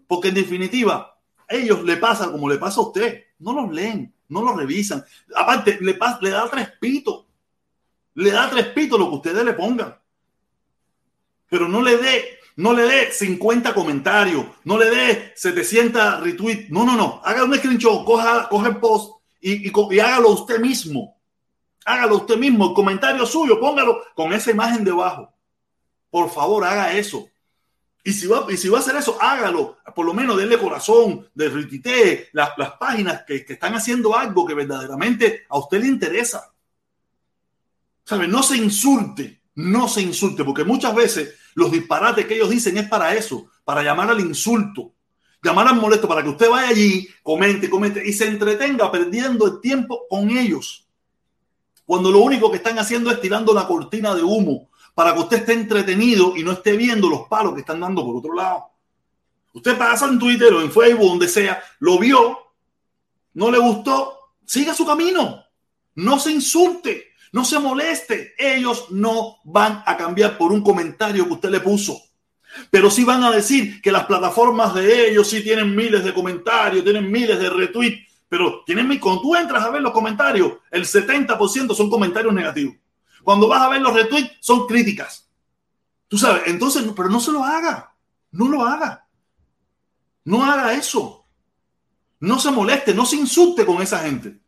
Porque 0.07 0.29
en 0.29 0.35
definitiva, 0.35 1.19
ellos 1.49 1.83
le 1.83 1.97
pasa 1.97 2.31
como 2.31 2.49
le 2.49 2.59
pasa 2.59 2.81
a 2.81 2.85
usted. 2.85 3.25
No 3.39 3.53
los 3.53 3.73
leen, 3.73 4.15
no 4.33 4.43
los 4.43 4.57
revisan. 4.57 5.05
Aparte, 5.35 5.79
le, 5.81 5.99
le 6.21 6.31
da 6.31 6.51
tres 6.51 6.73
pitos. 6.81 7.27
Le 8.15 8.31
da 8.31 8.51
tres 8.51 8.67
pitos 8.69 8.99
lo 8.99 9.09
que 9.11 9.17
ustedes 9.17 9.45
le 9.45 9.53
pongan. 9.53 9.97
Pero 11.49 11.69
no 11.69 11.83
le 11.83 11.99
dé, 11.99 12.39
no 12.57 12.73
le 12.73 12.83
dé 12.83 13.13
50 13.13 13.75
comentarios, 13.75 14.47
no 14.65 14.79
le 14.79 14.91
dé 14.91 15.33
700 15.37 16.21
retweets. 16.21 16.71
No, 16.71 16.85
no, 16.85 16.97
no. 16.97 17.21
Haga 17.25 17.45
un 17.45 17.55
screenshot, 17.55 18.05
coja, 18.05 18.49
coja 18.49 18.69
el 18.69 18.79
post 18.79 19.21
y, 19.41 19.69
y, 19.69 19.73
y 19.91 20.01
hágalo 20.01 20.31
usted 20.31 20.59
mismo. 20.59 21.21
Hágalo 21.85 22.17
usted 22.17 22.37
mismo. 22.37 22.69
El 22.69 22.75
comentario 22.75 23.27
suyo, 23.27 23.61
póngalo 23.61 24.03
con 24.15 24.33
esa 24.33 24.51
imagen 24.51 24.85
debajo. 24.85 25.33
Por 26.11 26.31
favor, 26.31 26.65
haga 26.65 26.93
eso. 26.95 27.29
Y 28.05 28.13
si, 28.13 28.27
va, 28.27 28.47
y 28.51 28.57
si 28.57 28.69
va 28.69 28.79
a 28.79 28.81
hacer 28.81 28.97
eso, 28.97 29.17
hágalo. 29.21 29.79
Por 29.95 30.05
lo 30.05 30.13
menos 30.13 30.37
denle 30.37 30.59
corazón, 30.59 31.29
de 31.35 31.49
retite 31.49 32.31
las, 32.33 32.51
las 32.57 32.73
páginas 32.73 33.23
que, 33.25 33.45
que, 33.45 33.53
están 33.53 33.75
haciendo 33.75 34.17
algo 34.17 34.45
que 34.45 34.55
verdaderamente 34.55 35.45
a 35.49 35.59
usted 35.59 35.81
le 35.81 35.87
interesa. 35.87 36.53
¿Sabe? 38.05 38.27
No 38.27 38.43
se 38.43 38.57
insulte, 38.57 39.43
no 39.55 39.89
se 39.89 40.03
insulte, 40.03 40.43
porque 40.43 40.65
muchas 40.65 40.95
veces 40.95 41.35
los 41.55 41.71
disparates 41.71 42.27
que 42.27 42.35
ellos 42.35 42.51
dicen 42.51 42.77
es 42.77 42.89
para 42.89 43.15
eso, 43.15 43.51
para 43.65 43.85
llamar 43.85 44.11
al 44.11 44.19
insulto, 44.19 44.93
llamar 45.41 45.69
al 45.69 45.77
molesto, 45.77 46.09
para 46.09 46.25
que 46.25 46.31
usted 46.31 46.51
vaya 46.51 46.69
allí, 46.69 47.09
comente, 47.23 47.71
comente 47.71 48.03
y 48.05 48.13
se 48.13 48.27
entretenga 48.27 48.91
perdiendo 48.91 49.47
el 49.47 49.61
tiempo 49.61 50.07
con 50.11 50.31
ellos. 50.31 50.89
Cuando 51.87 52.11
lo 52.11 52.21
único 52.21 52.51
que 52.51 52.57
están 52.57 52.79
haciendo 52.81 53.13
es 53.13 53.21
tirando 53.21 53.55
la 53.55 53.67
cortina 53.67 54.13
de 54.15 54.23
humo 54.23 54.71
para 54.95 55.15
que 55.15 55.21
usted 55.21 55.39
esté 55.39 55.53
entretenido 55.55 56.37
y 56.37 56.43
no 56.43 56.53
esté 56.53 56.77
viendo 56.77 57.09
los 57.09 57.29
palos 57.29 57.55
que 57.55 57.61
están 57.61 57.81
dando 57.81 58.05
por 58.05 58.17
otro 58.17 58.35
lado. 58.35 58.67
Usted 59.55 59.77
pasa 59.77 60.07
en 60.07 60.19
Twitter 60.19 60.53
o 60.53 60.61
en 60.61 60.73
Facebook, 60.73 61.09
donde 61.09 61.29
sea, 61.29 61.63
lo 61.81 61.99
vio, 61.99 62.39
no 63.35 63.51
le 63.51 63.59
gustó, 63.59 64.19
siga 64.45 64.75
su 64.75 64.87
camino. 64.87 65.45
No 65.95 66.19
se 66.19 66.31
insulte, 66.31 67.13
no 67.33 67.45
se 67.45 67.59
moleste. 67.59 68.35
Ellos 68.39 68.87
no 68.91 69.39
van 69.45 69.83
a 69.85 69.97
cambiar 69.97 70.39
por 70.39 70.53
un 70.53 70.63
comentario 70.63 71.27
que 71.27 71.33
usted 71.35 71.51
le 71.51 71.61
puso. 71.61 72.01
Pero 72.71 72.91
sí 72.91 73.05
van 73.05 73.25
a 73.25 73.31
decir 73.31 73.81
que 73.81 73.93
las 73.93 74.05
plataformas 74.05 74.75
de 74.75 75.11
ellos 75.11 75.29
sí 75.29 75.43
tienen 75.43 75.75
miles 75.75 76.05
de 76.05 76.13
comentarios, 76.13 76.85
tienen 76.85 77.11
miles 77.11 77.39
de 77.39 77.51
retweets. 77.51 78.13
Pero 78.29 78.63
tienen, 78.65 78.99
cuando 78.99 79.21
tú 79.21 79.37
entras 79.37 79.65
a 79.65 79.71
ver 79.71 79.83
los 79.83 79.93
comentarios, 79.93 80.53
el 80.71 80.85
70% 80.85 81.75
son 81.75 81.91
comentarios 81.91 82.33
negativos. 82.33 82.77
Cuando 83.23 83.49
vas 83.49 83.63
a 83.63 83.69
ver 83.69 83.81
los 83.81 83.95
retweets, 83.95 84.37
son 84.41 84.67
críticas. 84.67 85.29
Tú 86.09 86.19
sabes, 86.19 86.43
entonces, 86.47 86.85
pero 86.95 87.09
no 87.09 87.21
se 87.21 87.33
lo 87.33 87.45
haga. 87.45 87.95
No 88.33 88.49
lo 88.49 88.65
haga. 88.65 89.07
No 90.25 90.45
haga 90.45 90.75
eso. 90.75 91.25
No 92.21 92.39
se 92.39 92.51
moleste, 92.51 92.95
no 92.95 93.07
se 93.07 93.17
insulte 93.17 93.65
con 93.67 93.83
esa 93.83 93.99
gente. 94.01 94.39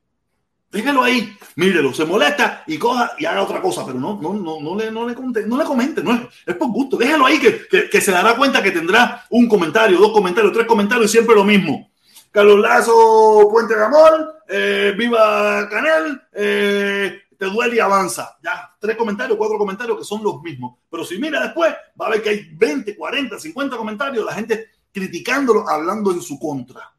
Déjelo 0.70 1.04
ahí, 1.04 1.36
mírelo, 1.54 1.94
se 1.94 2.04
molesta 2.04 2.64
y 2.66 2.78
coja 2.78 3.12
y 3.16 3.24
haga 3.26 3.42
otra 3.42 3.62
cosa, 3.62 3.86
pero 3.86 4.00
no, 4.00 4.20
no, 4.20 4.34
no, 4.34 4.60
no 4.60 4.74
le, 4.74 4.90
no 4.90 5.06
le, 5.06 5.14
comente, 5.14 5.46
no 5.46 5.56
le 5.56 5.64
comente, 5.64 6.02
no 6.02 6.12
es, 6.12 6.20
es 6.44 6.56
por 6.56 6.68
gusto. 6.68 6.96
Déjelo 6.96 7.26
ahí 7.26 7.38
que, 7.38 7.68
que, 7.68 7.88
que, 7.88 8.00
se 8.00 8.10
dará 8.10 8.36
cuenta 8.36 8.60
que 8.60 8.72
tendrá 8.72 9.24
un 9.30 9.48
comentario, 9.48 9.98
dos 9.98 10.12
comentarios, 10.12 10.52
tres 10.52 10.66
comentarios 10.66 11.08
y 11.08 11.12
siempre 11.12 11.36
lo 11.36 11.44
mismo. 11.44 11.92
Carlos 12.34 12.58
Lazo, 12.58 13.48
Puente 13.48 13.76
de 13.76 13.84
Amor, 13.84 14.42
eh, 14.48 14.92
Viva 14.98 15.68
Canel, 15.68 16.20
eh, 16.32 17.22
te 17.38 17.46
duele 17.46 17.76
y 17.76 17.80
avanza. 17.80 18.36
Ya, 18.42 18.74
tres 18.78 18.96
comentarios, 18.96 19.36
cuatro 19.36 19.58
comentarios 19.58 19.98
que 19.98 20.04
son 20.04 20.22
los 20.22 20.40
mismos. 20.42 20.78
Pero 20.90 21.04
si 21.04 21.18
mira 21.18 21.40
después, 21.42 21.74
va 22.00 22.06
a 22.06 22.10
ver 22.10 22.22
que 22.22 22.28
hay 22.30 22.48
20, 22.54 22.96
40, 22.96 23.38
50 23.38 23.76
comentarios, 23.76 24.24
la 24.24 24.34
gente 24.34 24.68
criticándolo, 24.92 25.68
hablando 25.68 26.12
en 26.12 26.22
su 26.22 26.38
contra. 26.38 26.94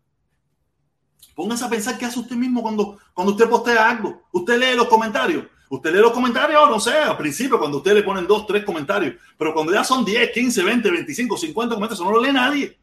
Póngase 1.33 1.65
a 1.65 1.69
pensar 1.69 1.97
qué 1.97 2.05
hace 2.05 2.19
usted 2.19 2.35
mismo 2.35 2.61
cuando, 2.61 2.97
cuando 3.13 3.33
usted 3.33 3.49
postea 3.49 3.89
algo. 3.89 4.23
Usted 4.31 4.57
lee 4.57 4.75
los 4.75 4.87
comentarios. 4.87 5.45
Usted 5.69 5.91
lee 5.93 5.99
los 5.99 6.13
comentarios, 6.13 6.69
no 6.69 6.79
sé, 6.79 6.93
al 6.93 7.17
principio, 7.17 7.59
cuando 7.59 7.77
usted 7.77 7.93
le 7.93 8.03
ponen 8.03 8.27
dos, 8.27 8.45
tres 8.47 8.63
comentarios. 8.63 9.15
Pero 9.37 9.53
cuando 9.53 9.73
ya 9.73 9.83
son 9.83 10.05
10, 10.05 10.31
15, 10.31 10.63
20, 10.63 10.91
25, 10.91 11.37
50 11.37 11.75
comentarios, 11.75 11.99
eso 11.99 12.09
no 12.09 12.17
lo 12.17 12.23
lee 12.23 12.31
nadie. 12.31 12.79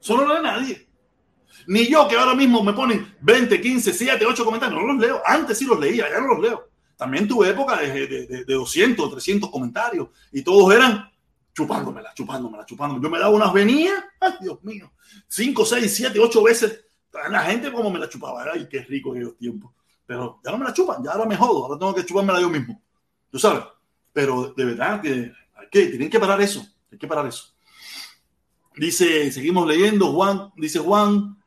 Eso 0.00 0.16
no 0.16 0.24
lo 0.24 0.34
lee 0.34 0.42
nadie. 0.42 0.85
Ni 1.66 1.86
yo 1.86 2.06
que 2.08 2.16
ahora 2.16 2.34
mismo 2.34 2.62
me 2.62 2.72
ponen 2.72 3.16
20, 3.20 3.60
15, 3.60 3.92
7, 3.92 4.26
8 4.26 4.44
comentarios, 4.44 4.80
no 4.80 4.92
los 4.92 4.98
leo. 4.98 5.22
Antes 5.24 5.58
sí 5.58 5.64
los 5.64 5.78
leía, 5.78 6.08
ya 6.10 6.20
no 6.20 6.28
los 6.28 6.40
leo. 6.40 6.68
También 6.96 7.28
tuve 7.28 7.50
época 7.50 7.76
de, 7.76 8.06
de, 8.06 8.26
de, 8.26 8.44
de 8.44 8.54
200, 8.54 9.10
300 9.10 9.50
comentarios 9.50 10.08
y 10.32 10.42
todos 10.42 10.74
eran 10.74 11.10
chupándomela, 11.56 12.12
chupándomela, 12.14 12.66
chupándomela. 12.66 13.02
Yo 13.02 13.10
me 13.10 13.18
daba 13.18 13.34
unas 13.34 13.52
venidas, 13.52 14.04
ay 14.20 14.34
Dios 14.40 14.62
mío, 14.62 14.92
5, 15.28 15.64
6, 15.64 15.94
7, 15.94 16.20
8 16.20 16.42
veces. 16.42 16.84
La 17.30 17.40
gente 17.42 17.72
como 17.72 17.90
me 17.90 17.98
la 17.98 18.08
chupaba, 18.08 18.44
ay, 18.52 18.68
qué 18.70 18.80
rico 18.80 19.12
aquellos 19.12 19.38
tiempos. 19.38 19.72
Pero 20.04 20.40
ya 20.44 20.52
no 20.52 20.58
me 20.58 20.64
la 20.64 20.72
chupan, 20.72 21.02
ya 21.02 21.12
ahora 21.12 21.24
me 21.24 21.36
jodo, 21.36 21.64
ahora 21.64 21.78
tengo 21.78 21.94
que 21.94 22.04
chupármela 22.04 22.40
yo 22.40 22.50
mismo. 22.50 22.82
Tú 23.30 23.38
sabes. 23.38 23.64
Pero 24.12 24.52
de 24.56 24.64
verdad 24.64 25.00
que, 25.00 25.32
que 25.70 25.86
tienen 25.86 26.10
que 26.10 26.20
parar 26.20 26.40
eso, 26.40 26.66
hay 26.92 26.98
que 26.98 27.06
parar 27.06 27.26
eso. 27.26 27.54
Dice, 28.76 29.32
seguimos 29.32 29.66
leyendo, 29.66 30.12
Juan, 30.12 30.52
dice 30.56 30.78
Juan, 30.78 31.42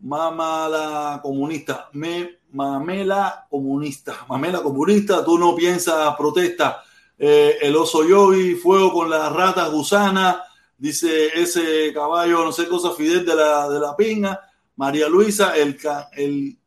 mamala 0.00 1.20
comunista, 1.22 1.88
me, 1.92 2.40
mamela 2.52 3.46
comunista, 3.50 4.24
mamela 4.28 4.62
comunista, 4.62 5.24
tú 5.24 5.38
no 5.38 5.54
piensas 5.54 6.14
protesta, 6.16 6.82
eh, 7.18 7.58
el 7.60 7.76
oso 7.76 8.06
yogi, 8.06 8.54
fuego 8.54 8.92
con 8.92 9.10
las 9.10 9.32
ratas 9.32 9.70
gusanas, 9.70 10.38
dice 10.78 11.28
ese 11.34 11.92
caballo, 11.92 12.44
no 12.44 12.52
sé 12.52 12.66
cosa, 12.66 12.92
Fidel 12.92 13.24
de 13.26 13.34
la, 13.34 13.68
de 13.68 13.78
la 13.78 13.94
pinga, 13.96 14.40
María 14.76 15.08
Luisa, 15.08 15.54
el, 15.56 15.78
el, 16.12 16.58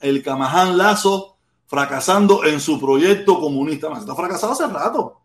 el 0.00 0.22
Camaján 0.22 0.76
Lazo, 0.76 1.38
fracasando 1.66 2.44
en 2.44 2.60
su 2.60 2.78
proyecto 2.80 3.38
comunista. 3.40 3.92
Está 3.92 4.14
fracasado 4.14 4.52
hace 4.52 4.66
rato. 4.66 5.20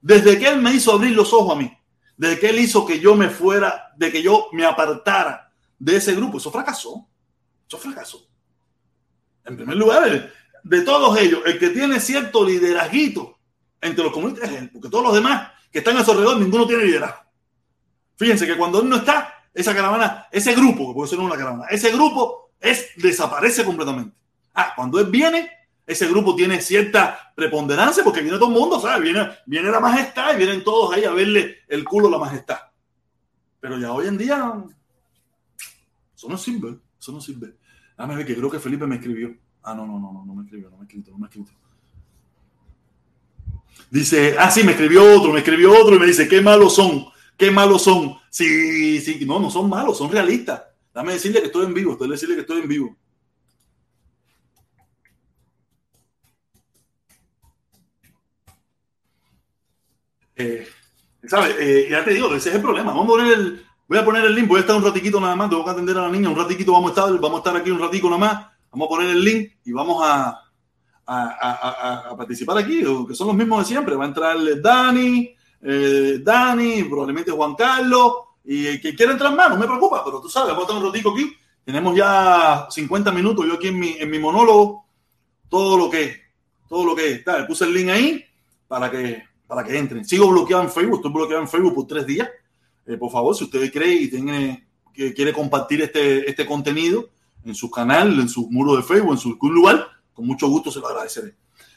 Desde 0.00 0.38
que 0.38 0.48
él 0.48 0.60
me 0.60 0.74
hizo 0.74 0.92
abrir 0.92 1.12
los 1.14 1.32
ojos 1.32 1.54
a 1.54 1.58
mí, 1.58 1.72
desde 2.16 2.38
que 2.38 2.48
él 2.50 2.58
hizo 2.58 2.84
que 2.84 3.00
yo 3.00 3.14
me 3.14 3.30
fuera, 3.30 3.92
de 3.96 4.10
que 4.10 4.22
yo 4.22 4.48
me 4.52 4.64
apartara 4.64 5.51
de 5.82 5.96
ese 5.96 6.14
grupo. 6.14 6.38
Eso 6.38 6.52
fracasó. 6.52 7.06
Eso 7.66 7.78
fracasó. 7.78 8.24
En 9.44 9.56
primer 9.56 9.76
lugar, 9.76 10.32
de 10.62 10.80
todos 10.82 11.18
ellos, 11.18 11.42
el 11.44 11.58
que 11.58 11.70
tiene 11.70 11.98
cierto 11.98 12.44
liderazguito 12.44 13.38
entre 13.80 14.04
los 14.04 14.12
comunistas 14.12 14.48
es 14.48 14.58
él, 14.60 14.70
porque 14.72 14.88
todos 14.88 15.04
los 15.04 15.14
demás 15.14 15.50
que 15.72 15.80
están 15.80 15.96
a 15.96 16.04
su 16.04 16.12
alrededor, 16.12 16.38
ninguno 16.38 16.66
tiene 16.66 16.84
liderazgo. 16.84 17.22
Fíjense 18.16 18.46
que 18.46 18.56
cuando 18.56 18.80
él 18.80 18.88
no 18.88 18.96
está, 18.96 19.46
esa 19.52 19.74
caravana, 19.74 20.28
ese 20.30 20.54
grupo, 20.54 20.94
porque 20.94 21.08
eso 21.08 21.16
no 21.16 21.22
es 21.22 21.34
una 21.34 21.36
caravana, 21.36 21.66
ese 21.68 21.90
grupo 21.90 22.52
es, 22.60 22.90
desaparece 22.96 23.64
completamente. 23.64 24.14
Ah, 24.54 24.74
cuando 24.76 25.00
él 25.00 25.06
viene, 25.06 25.50
ese 25.84 26.06
grupo 26.06 26.36
tiene 26.36 26.60
cierta 26.60 27.32
preponderancia 27.34 28.04
porque 28.04 28.20
viene 28.20 28.38
todo 28.38 28.50
el 28.50 28.54
mundo, 28.54 28.78
¿sabes? 28.80 29.02
Viene, 29.02 29.28
viene 29.46 29.70
la 29.70 29.80
majestad 29.80 30.34
y 30.34 30.36
vienen 30.36 30.62
todos 30.62 30.94
ahí 30.94 31.04
a 31.04 31.10
verle 31.10 31.62
el 31.66 31.82
culo 31.82 32.06
a 32.06 32.12
la 32.12 32.18
majestad. 32.18 32.58
Pero 33.58 33.78
ya 33.78 33.92
hoy 33.92 34.06
en 34.06 34.18
día 34.18 34.62
eso 36.22 36.28
no 36.28 36.38
sirve, 36.38 36.78
eso 37.00 37.10
no 37.10 37.20
sirve. 37.20 37.56
Déjame 37.98 38.14
ver 38.14 38.24
que 38.24 38.36
creo 38.36 38.48
que 38.48 38.60
Felipe 38.60 38.86
me 38.86 38.94
escribió. 38.94 39.36
Ah, 39.60 39.74
no, 39.74 39.84
no, 39.84 39.98
no, 39.98 40.12
no, 40.12 40.24
no 40.24 40.34
me 40.36 40.44
escribió, 40.44 40.70
no 40.70 40.76
me 40.76 40.84
escrito, 40.84 41.10
no 41.10 41.18
me 41.18 41.26
escrito. 41.26 41.50
Dice, 43.90 44.36
ah, 44.38 44.48
sí, 44.48 44.62
me 44.62 44.70
escribió 44.70 45.02
otro, 45.18 45.32
me 45.32 45.40
escribió 45.40 45.72
otro 45.76 45.96
y 45.96 45.98
me 45.98 46.06
dice, 46.06 46.28
qué 46.28 46.40
malos 46.40 46.76
son, 46.76 47.06
qué 47.36 47.50
malos 47.50 47.82
son. 47.82 48.18
Sí, 48.30 49.00
sí, 49.00 49.24
no, 49.26 49.40
no 49.40 49.50
son 49.50 49.68
malos, 49.68 49.98
son 49.98 50.12
realistas. 50.12 50.62
Dame 50.94 51.14
decirle 51.14 51.40
que 51.40 51.46
estoy 51.46 51.66
en 51.66 51.74
vivo, 51.74 51.92
estoy 51.92 52.08
decirle 52.08 52.36
que 52.36 52.42
estoy 52.42 52.60
en 52.62 52.68
vivo. 52.68 52.96
Eh, 60.36 60.68
¿Sabes? 61.24 61.56
Eh, 61.58 61.88
ya 61.90 62.04
te 62.04 62.12
digo, 62.12 62.32
ese 62.32 62.50
es 62.50 62.54
el 62.54 62.62
problema. 62.62 62.92
Vamos 62.92 63.06
a 63.06 63.08
poner 63.08 63.32
el, 63.32 63.66
Voy 63.92 63.98
a 63.98 64.04
poner 64.06 64.24
el 64.24 64.34
link, 64.34 64.48
voy 64.48 64.56
a 64.56 64.60
estar 64.60 64.74
un 64.74 64.82
ratiquito 64.82 65.20
nada 65.20 65.36
más, 65.36 65.50
tengo 65.50 65.62
que 65.62 65.70
atender 65.70 65.98
a 65.98 66.04
la 66.04 66.08
niña, 66.08 66.30
un 66.30 66.34
ratiquito 66.34 66.72
vamos 66.72 66.92
a 66.92 66.94
estar, 66.94 67.20
vamos 67.20 67.34
a 67.34 67.38
estar 67.40 67.56
aquí 67.56 67.70
un 67.70 67.78
ratico 67.78 68.08
nada 68.08 68.18
más, 68.18 68.46
vamos 68.70 68.86
a 68.86 68.88
poner 68.88 69.10
el 69.10 69.22
link 69.22 69.52
y 69.66 69.72
vamos 69.72 70.02
a, 70.02 70.40
a, 71.04 72.08
a, 72.08 72.16
participar 72.16 72.56
aquí, 72.56 72.82
que 73.06 73.14
son 73.14 73.26
los 73.26 73.36
mismos 73.36 73.58
de 73.58 73.64
siempre. 73.66 73.94
Va 73.94 74.04
a 74.04 74.08
entrar 74.08 74.38
Dani, 74.62 75.36
eh, 75.60 76.20
Dani, 76.22 76.84
probablemente 76.84 77.32
Juan 77.32 77.54
Carlos, 77.54 78.12
y 78.46 78.66
el 78.66 78.80
que 78.80 78.94
quiera 78.94 79.12
entrar 79.12 79.36
más, 79.36 79.50
no 79.50 79.58
me 79.58 79.66
preocupa, 79.66 80.02
pero 80.02 80.22
tú 80.22 80.30
sabes, 80.30 80.54
vamos 80.54 80.64
a 80.64 80.68
estar 80.68 80.82
un 80.82 80.90
ratico 80.90 81.12
aquí. 81.12 81.30
Tenemos 81.62 81.94
ya 81.94 82.68
50 82.70 83.12
minutos, 83.12 83.44
yo 83.46 83.56
aquí 83.56 83.68
en 83.68 83.78
mi, 83.78 83.96
en 83.98 84.08
mi 84.08 84.18
monólogo, 84.18 84.86
todo 85.50 85.76
lo 85.76 85.90
que 85.90 86.16
todo 86.66 86.86
lo 86.86 86.96
que 86.96 87.12
está. 87.12 87.46
Puse 87.46 87.66
el 87.66 87.74
link 87.74 87.90
ahí 87.90 88.24
para 88.66 88.90
que, 88.90 89.22
para 89.46 89.62
que 89.62 89.76
entren. 89.76 90.02
Sigo 90.02 90.30
bloqueado 90.30 90.62
en 90.62 90.70
Facebook, 90.70 90.96
estoy 90.96 91.12
bloqueado 91.12 91.42
en 91.42 91.48
Facebook 91.50 91.74
por 91.74 91.86
tres 91.86 92.06
días. 92.06 92.30
Eh, 92.86 92.96
por 92.96 93.10
favor, 93.10 93.34
si 93.36 93.44
usted 93.44 93.72
cree 93.72 93.92
y 93.94 94.10
tiene, 94.10 94.66
que 94.92 95.14
quiere 95.14 95.32
compartir 95.32 95.82
este, 95.82 96.28
este 96.28 96.44
contenido 96.46 97.08
en 97.44 97.54
su 97.54 97.70
canal, 97.70 98.18
en 98.20 98.28
su 98.28 98.48
muro 98.50 98.76
de 98.76 98.82
Facebook, 98.82 99.12
en 99.12 99.18
su 99.18 99.38
lugar, 99.42 99.86
con 100.12 100.26
mucho 100.26 100.48
gusto 100.48 100.70
se 100.70 100.80
lo 100.80 100.88
agradeceré. 100.88 101.34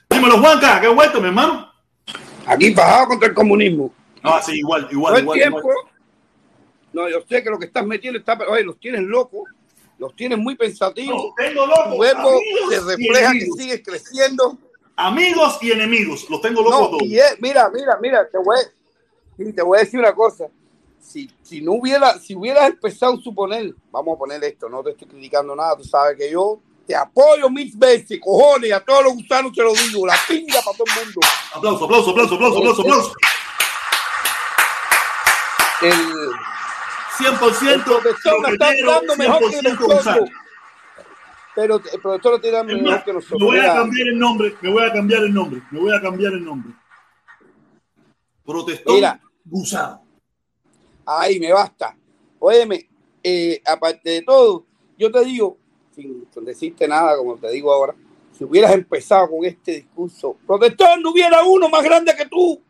Dímelo, 0.09 0.39
Juanca, 0.39 0.79
¿qué 0.81 0.87
vuelto, 0.87 1.19
mi 1.21 1.27
hermano? 1.27 1.71
Aquí 2.45 2.71
bajado 2.73 3.07
contra 3.07 3.29
el 3.29 3.33
comunismo. 3.35 3.91
No, 4.23 4.41
sí, 4.41 4.53
igual, 4.57 4.87
igual, 4.91 5.15
el 5.15 5.21
igual, 5.21 5.39
tiempo. 5.39 5.59
igual. 5.59 5.75
No, 6.93 7.09
yo 7.09 7.17
sé 7.27 7.43
que 7.43 7.49
lo 7.49 7.59
que 7.59 7.65
estás 7.65 7.85
metiendo 7.85 8.19
está. 8.19 8.37
Oye, 8.47 8.63
los 8.63 8.79
tienes 8.79 9.01
locos, 9.01 9.49
los 9.97 10.15
tienes 10.15 10.37
muy 10.37 10.55
pensativos. 10.55 11.15
No, 11.15 11.33
tengo 11.35 11.65
locos. 11.65 11.93
Tu 11.95 11.99
verbo 11.99 12.39
se 12.69 12.79
refleja 12.81 13.31
que 13.33 13.47
sigues 13.57 13.81
creciendo. 13.83 14.57
Amigos 14.95 15.57
y 15.61 15.71
enemigos, 15.71 16.25
los 16.29 16.41
tengo 16.41 16.61
locos 16.61 16.79
No, 16.79 16.87
todos. 16.87 17.03
y 17.03 17.17
es- 17.19 17.35
mira, 17.41 17.69
mira, 17.73 17.97
mira, 18.01 18.29
te 18.29 18.37
voy, 18.37 19.51
te 19.53 19.61
voy 19.61 19.77
a 19.77 19.81
decir 19.81 19.99
una 19.99 20.13
cosa. 20.13 20.45
Si, 21.05 21.29
si 21.43 21.61
no 21.61 21.73
hubiera, 21.73 22.17
si 22.17 22.35
hubieras 22.35 22.67
empezado 22.67 23.13
a 23.13 23.21
suponer, 23.21 23.73
vamos 23.91 24.15
a 24.15 24.19
poner 24.19 24.43
esto, 24.43 24.67
no 24.67 24.83
te 24.83 24.89
estoy 24.89 25.07
criticando 25.07 25.55
nada, 25.55 25.77
tú 25.77 25.83
sabes 25.83 26.17
que 26.17 26.31
yo 26.31 26.59
te 26.87 26.95
apoyo 26.95 27.47
mil 27.49 27.71
veces, 27.75 28.19
cojones, 28.19 28.73
a 28.73 28.79
todos 28.79 29.03
los 29.03 29.13
gusanos 29.13 29.51
te 29.53 29.61
lo 29.61 29.71
digo, 29.73 30.05
la 30.05 30.15
pinga 30.27 30.59
para 30.61 30.77
todo 30.77 30.87
el 30.87 31.05
mundo. 31.05 31.21
Aplauso, 31.53 31.85
aplauso, 31.85 32.09
aplauso, 32.11 32.35
aplauso, 32.35 32.57
aplauso, 32.59 32.81
aplauso. 32.81 33.13
El, 35.81 35.93
100% 37.17 37.73
el 37.73 37.83
profesor 37.83 38.41
me 38.41 38.49
está 38.53 38.67
hablando 38.69 39.15
mejor 39.15 39.39
que 39.51 39.59
100% 39.59 39.87
nosotros. 39.87 40.29
Pero 41.55 41.75
el 41.75 42.01
profesor 42.01 42.31
lo 42.33 42.41
tiene 42.41 42.57
Es 42.59 42.65
mejor 42.65 42.81
más, 42.83 43.03
que 43.03 43.11
Me 43.11 43.19
nosotros. 43.19 43.41
voy 43.41 43.59
a 43.59 43.73
cambiar 43.73 44.07
el 44.07 44.19
nombre, 44.19 44.55
me 44.59 44.69
voy 44.71 44.83
a 44.83 44.91
cambiar 44.91 45.23
el 45.23 45.33
nombre, 45.33 45.61
me 45.71 45.79
voy 45.79 45.95
a 45.95 46.01
cambiar 46.01 46.33
el 46.33 46.43
nombre. 46.43 46.73
Protestón 48.43 48.95
Mira. 48.95 49.19
gusano. 49.45 50.04
Ay, 51.05 51.39
me 51.39 51.51
basta. 51.53 51.95
Óyeme, 52.39 52.87
eh, 53.23 53.61
aparte 53.65 54.09
de 54.09 54.21
todo, 54.21 54.65
yo 54.97 55.11
te 55.11 55.23
digo, 55.25 55.57
sin, 55.95 56.27
sin 56.33 56.45
decirte 56.45 56.87
nada, 56.87 57.17
como 57.17 57.37
te 57.37 57.49
digo 57.51 57.71
ahora, 57.73 57.95
si 58.37 58.43
hubieras 58.43 58.73
empezado 58.73 59.29
con 59.29 59.45
este 59.45 59.73
discurso, 59.75 60.35
protector, 60.45 60.99
no 61.01 61.11
hubiera 61.11 61.43
uno 61.43 61.69
más 61.69 61.83
grande 61.83 62.13
que 62.15 62.25
tú. 62.25 62.61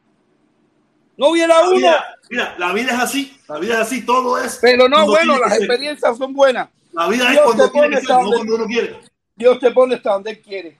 No 1.17 1.29
hubiera 1.29 1.61
La 1.61 1.67
uno. 1.69 1.77
vida, 1.77 2.05
mira, 2.29 2.55
la 2.57 2.73
vida 2.73 2.91
es 2.91 2.99
así, 2.99 3.37
la 3.47 3.57
vida 3.57 3.73
es 3.75 3.79
así, 3.79 4.05
todo 4.05 4.37
es. 4.37 4.59
Pero 4.61 4.89
no, 4.89 5.05
cuando 5.05 5.11
bueno, 5.11 5.39
las 5.39 5.53
ser. 5.53 5.63
experiencias 5.63 6.17
son 6.17 6.33
buenas. 6.33 6.69
La 6.91 7.07
vida 7.07 7.23
es 7.25 7.31
Dios 7.31 7.43
cuando 7.45 7.71
tiene 7.71 7.87
pone 7.87 7.99
que 8.01 8.05
ser, 8.05 8.15
no 8.17 8.29
cuando 8.31 8.55
uno 8.55 8.65
quiere. 8.65 8.99
Dios 9.35 9.59
te 9.59 9.71
pone 9.71 9.95
hasta 9.95 10.11
donde 10.13 10.31
Él 10.31 10.41
quiere. 10.41 10.77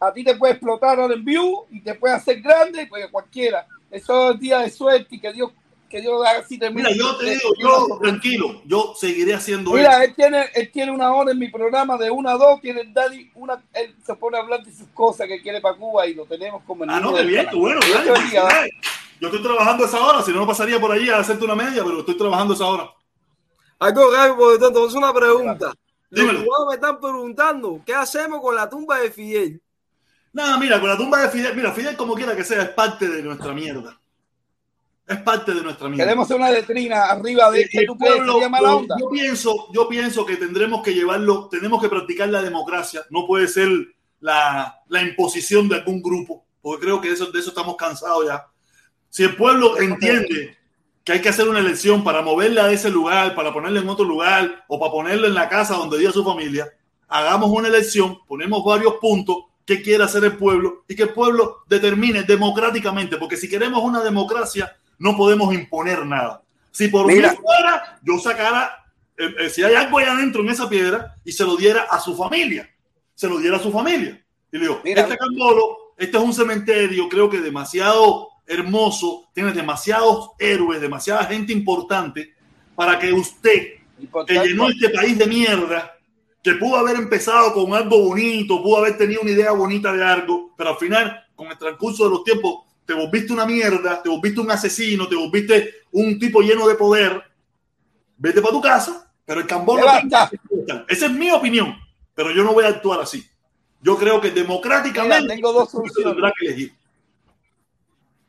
A 0.00 0.12
ti 0.12 0.24
te 0.24 0.34
puede 0.36 0.52
explotar 0.54 0.98
ahora 1.00 1.14
en 1.14 1.24
view 1.24 1.64
y 1.70 1.80
te 1.80 1.94
puede 1.94 2.14
hacer 2.14 2.40
grande, 2.42 2.86
pues 2.88 3.08
cualquiera. 3.10 3.66
Eso 3.90 4.32
es 4.32 4.40
día 4.40 4.58
de 4.58 4.70
suerte 4.70 5.14
y 5.14 5.20
que 5.20 5.32
Dios, 5.32 5.52
que 5.88 6.00
Dios 6.00 6.24
haga 6.26 6.40
así 6.40 6.58
te 6.58 6.70
Mira, 6.70 6.90
yo 6.92 7.16
te 7.16 7.30
digo, 7.30 7.50
yo 7.58 7.98
tranquilo, 8.00 8.62
yo 8.64 8.94
seguiré 8.98 9.34
haciendo 9.34 9.72
Mira, 9.72 9.94
eso. 9.94 10.02
él 10.02 10.14
tiene, 10.14 10.46
él 10.54 10.70
tiene 10.72 10.92
una 10.92 11.12
hora 11.12 11.32
en 11.32 11.38
mi 11.38 11.48
programa 11.48 11.96
de 11.96 12.10
una 12.10 12.32
a 12.32 12.36
dos, 12.36 12.60
tiene 12.60 12.80
el 12.82 12.92
Daddy, 12.92 13.30
una, 13.34 13.62
él 13.72 13.94
se 14.04 14.14
pone 14.14 14.36
a 14.36 14.40
hablar 14.40 14.64
de 14.64 14.72
sus 14.72 14.88
cosas 14.88 15.26
que 15.26 15.40
quiere 15.40 15.60
para 15.60 15.76
Cuba 15.76 16.06
y 16.06 16.14
lo 16.14 16.24
tenemos 16.26 16.62
como 16.64 16.84
el 16.84 16.90
Ah, 16.90 17.00
no, 17.00 17.14
qué 17.14 17.22
bien, 17.22 17.46
qué 17.50 17.56
bueno. 17.56 17.80
Felicidades. 17.82 18.70
Yo 19.20 19.28
estoy 19.28 19.42
trabajando 19.42 19.84
esa 19.86 20.00
hora, 20.04 20.22
si 20.22 20.30
no, 20.32 20.40
no 20.40 20.46
pasaría 20.46 20.78
por 20.78 20.92
allí 20.92 21.08
a 21.08 21.18
hacerte 21.18 21.44
una 21.44 21.54
media, 21.54 21.82
pero 21.84 22.00
estoy 22.00 22.16
trabajando 22.18 22.54
esa 22.54 22.66
hora. 22.66 22.90
Algo 23.78 24.02
por 24.36 24.58
tanto, 24.58 24.86
es 24.86 24.94
una 24.94 25.12
pregunta. 25.12 25.72
Los 26.10 26.20
Dímelo. 26.20 26.44
cubanos 26.44 26.68
me 26.68 26.74
están 26.74 27.00
preguntando, 27.00 27.80
¿qué 27.84 27.94
hacemos 27.94 28.40
con 28.40 28.54
la 28.54 28.68
tumba 28.68 28.98
de 28.98 29.10
Fidel? 29.10 29.60
Nada, 30.32 30.58
mira, 30.58 30.78
con 30.80 30.88
la 30.88 30.96
tumba 30.96 31.20
de 31.20 31.30
Fidel, 31.30 31.56
mira, 31.56 31.72
Fidel 31.72 31.96
como 31.96 32.14
quiera 32.14 32.36
que 32.36 32.44
sea, 32.44 32.62
es 32.62 32.68
parte 32.70 33.08
de 33.08 33.22
nuestra 33.22 33.52
mierda. 33.52 33.98
Es 35.06 35.18
parte 35.22 35.54
de 35.54 35.62
nuestra 35.62 35.88
mierda. 35.88 36.04
Queremos 36.04 36.24
hacer 36.26 36.36
una 36.36 36.50
letrina 36.50 37.04
arriba 37.04 37.50
de 37.50 37.62
tú 37.86 37.96
crees 37.96 38.14
que 38.14 38.16
pueblo, 38.16 38.40
yo- 38.40 38.76
onda. 38.78 38.96
Yo 38.98 39.08
pienso, 39.10 39.68
yo 39.72 39.88
pienso 39.88 40.26
que 40.26 40.36
tendremos 40.36 40.82
que 40.82 40.94
llevarlo, 40.94 41.48
tenemos 41.48 41.80
que 41.80 41.88
practicar 41.88 42.28
la 42.28 42.42
democracia. 42.42 43.02
No 43.10 43.24
puede 43.26 43.46
ser 43.46 43.68
la, 44.20 44.80
la 44.88 45.02
imposición 45.02 45.68
de 45.68 45.76
algún 45.76 46.02
grupo, 46.02 46.44
porque 46.60 46.86
creo 46.86 47.00
que 47.00 47.12
eso, 47.12 47.26
de 47.26 47.38
eso 47.38 47.50
estamos 47.50 47.76
cansados 47.76 48.26
ya. 48.26 48.46
Si 49.08 49.22
el 49.22 49.36
pueblo 49.36 49.78
entiende 49.78 50.56
que 51.04 51.12
hay 51.12 51.20
que 51.20 51.28
hacer 51.28 51.48
una 51.48 51.60
elección 51.60 52.02
para 52.02 52.20
moverla 52.22 52.66
de 52.66 52.74
ese 52.74 52.90
lugar, 52.90 53.36
para 53.36 53.52
ponerla 53.52 53.78
en 53.80 53.88
otro 53.88 54.04
lugar 54.04 54.64
o 54.66 54.80
para 54.80 54.90
ponerla 54.90 55.28
en 55.28 55.34
la 55.34 55.48
casa 55.48 55.76
donde 55.76 55.98
vive 55.98 56.10
su 56.10 56.24
familia, 56.24 56.66
hagamos 57.06 57.48
una 57.50 57.68
elección, 57.68 58.18
ponemos 58.26 58.64
varios 58.64 58.94
puntos 58.94 59.36
que 59.64 59.82
quiere 59.82 60.02
hacer 60.02 60.24
el 60.24 60.36
pueblo 60.36 60.84
y 60.88 60.96
que 60.96 61.04
el 61.04 61.10
pueblo 61.10 61.58
determine 61.68 62.24
democráticamente, 62.24 63.16
porque 63.18 63.36
si 63.36 63.48
queremos 63.48 63.82
una 63.84 64.02
democracia, 64.02 64.76
no 64.98 65.16
podemos 65.16 65.54
imponer 65.54 66.04
nada. 66.06 66.42
Si 66.70 66.88
por 66.88 67.06
Mira. 67.06 67.32
mí 67.32 67.38
fuera, 67.38 67.98
yo 68.02 68.18
sacara, 68.18 68.84
eh, 69.16 69.34
eh, 69.40 69.50
si 69.50 69.62
hay 69.62 69.74
algo 69.74 69.98
allá 69.98 70.12
adentro 70.12 70.42
en 70.42 70.50
esa 70.50 70.68
piedra, 70.68 71.16
y 71.24 71.32
se 71.32 71.44
lo 71.44 71.56
diera 71.56 71.86
a 71.90 72.00
su 72.00 72.16
familia, 72.16 72.68
se 73.14 73.28
lo 73.28 73.38
diera 73.38 73.56
a 73.56 73.60
su 73.60 73.72
familia. 73.72 74.22
Y 74.52 74.58
le 74.58 74.62
digo, 74.62 74.80
Mira. 74.84 75.02
este 75.02 75.16
cambolo, 75.16 75.94
este 75.96 76.16
es 76.16 76.22
un 76.22 76.34
cementerio, 76.34 77.08
creo 77.08 77.30
que 77.30 77.40
demasiado 77.40 78.28
hermoso, 78.46 79.28
tiene 79.32 79.52
demasiados 79.52 80.30
héroes, 80.38 80.80
demasiada 80.80 81.24
gente 81.24 81.52
importante 81.52 82.34
para 82.74 82.98
que 82.98 83.12
usted 83.12 83.76
que 84.26 84.34
llenó 84.34 84.68
este 84.68 84.90
país 84.90 85.16
de 85.18 85.26
mierda, 85.26 85.96
que 86.42 86.52
pudo 86.52 86.76
haber 86.76 86.96
empezado 86.96 87.52
con 87.52 87.72
algo 87.74 87.98
bonito, 88.08 88.62
pudo 88.62 88.78
haber 88.78 88.96
tenido 88.96 89.22
una 89.22 89.30
idea 89.30 89.52
bonita 89.52 89.92
de 89.92 90.04
algo, 90.04 90.52
pero 90.56 90.70
al 90.70 90.76
final, 90.76 91.24
con 91.34 91.48
el 91.48 91.58
transcurso 91.58 92.04
de 92.04 92.10
los 92.10 92.24
tiempos, 92.24 92.65
te 92.86 92.94
volviste 92.94 93.32
una 93.32 93.44
mierda, 93.44 94.00
te 94.00 94.08
volviste 94.08 94.40
un 94.40 94.50
asesino, 94.50 95.08
te 95.08 95.16
volviste 95.16 95.82
un 95.92 96.18
tipo 96.18 96.40
lleno 96.40 96.66
de 96.68 96.76
poder. 96.76 97.20
Vete 98.16 98.40
para 98.40 98.52
tu 98.52 98.60
casa, 98.60 99.12
pero 99.24 99.40
el 99.40 99.46
cambón 99.46 99.80
no 99.80 100.84
Esa 100.88 101.06
es 101.06 101.12
mi 101.12 101.30
opinión, 101.30 101.76
pero 102.14 102.30
yo 102.30 102.44
no 102.44 102.54
voy 102.54 102.64
a 102.64 102.68
actuar 102.68 103.00
así. 103.00 103.28
Yo 103.82 103.96
creo 103.98 104.20
que 104.20 104.30
democráticamente 104.30 105.22
Mira, 105.22 105.34
tengo 105.34 105.52
dos 105.52 105.70
soluciones. 105.70 106.14
tendrá 106.14 106.32
que 106.38 106.46
elegir. 106.46 106.74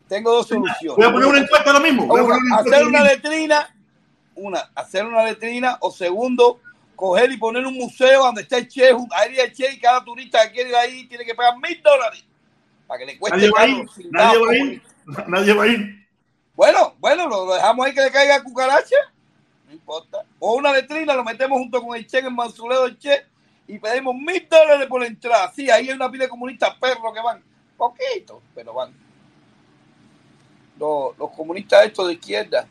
tengo 0.07 0.31
dos 0.31 0.47
soluciones. 0.47 0.97
Voy 0.97 1.05
a 1.05 1.11
poner 1.11 1.27
una 1.29 1.39
encuesta 1.39 1.71
ahora 1.71 1.83
mismo. 1.83 2.07
Voy 2.07 2.19
a 2.19 2.23
poner 2.23 2.41
una 2.43 2.57
hacer 2.57 2.87
una 2.87 3.03
letrina, 3.03 3.75
una, 4.35 4.59
hacer 4.75 5.05
una 5.05 5.23
letrina, 5.23 5.77
o 5.81 5.91
segundo, 5.91 6.59
coger 6.95 7.31
y 7.31 7.37
poner 7.37 7.65
un 7.65 7.75
museo 7.75 8.23
donde 8.23 8.41
está 8.41 8.57
el 8.57 8.67
Che, 8.67 8.89
ahí 9.11 9.37
el 9.37 9.53
Che 9.53 9.71
y 9.71 9.79
cada 9.79 10.03
turista 10.03 10.47
que 10.47 10.53
quiere 10.53 10.69
ir 10.69 10.75
ahí 10.75 11.07
tiene 11.07 11.23
que 11.23 11.35
pagar 11.35 11.57
mil 11.59 11.81
dólares 11.81 12.26
para 12.87 12.99
que 12.99 13.05
le 13.05 13.17
cueste 13.19 13.37
Nadie 13.37 13.51
va 13.51 13.61
a 13.61 13.67
ir, 13.67 13.85
nadie 14.11 14.39
va 14.39 14.51
a 14.51 14.55
ir, 14.55 14.81
nadie 15.27 15.53
va 15.53 15.63
a 15.63 15.67
ir. 15.67 16.07
Bueno, 16.55 16.95
bueno, 16.99 17.27
lo 17.27 17.53
dejamos 17.53 17.85
ahí 17.85 17.93
que 17.93 18.01
le 18.01 18.11
caiga 18.11 18.41
cucaracha, 18.43 18.95
no 19.67 19.73
importa. 19.73 20.23
O 20.39 20.55
una 20.55 20.71
letrina, 20.73 21.13
lo 21.13 21.23
metemos 21.23 21.59
junto 21.59 21.81
con 21.81 21.95
el 21.95 22.07
Che 22.07 22.19
en 22.19 22.25
el 22.27 22.33
mausoleo 22.33 22.83
del 22.83 22.97
Che 22.97 23.25
y 23.67 23.77
pedimos 23.79 24.15
mil 24.15 24.47
dólares 24.49 24.87
por 24.87 25.01
la 25.01 25.07
entrada. 25.07 25.51
Sí, 25.55 25.69
ahí 25.69 25.89
hay 25.89 25.95
una 25.95 26.09
pila 26.09 26.23
de 26.23 26.29
comunistas 26.29 26.73
perros 26.75 27.13
que 27.13 27.21
van, 27.21 27.43
poquito, 27.77 28.41
pero 28.55 28.73
van. 28.73 28.91
Los, 30.79 31.17
los 31.17 31.31
comunistas 31.31 31.85
estos 31.85 32.07
de 32.07 32.13
izquierda. 32.13 32.67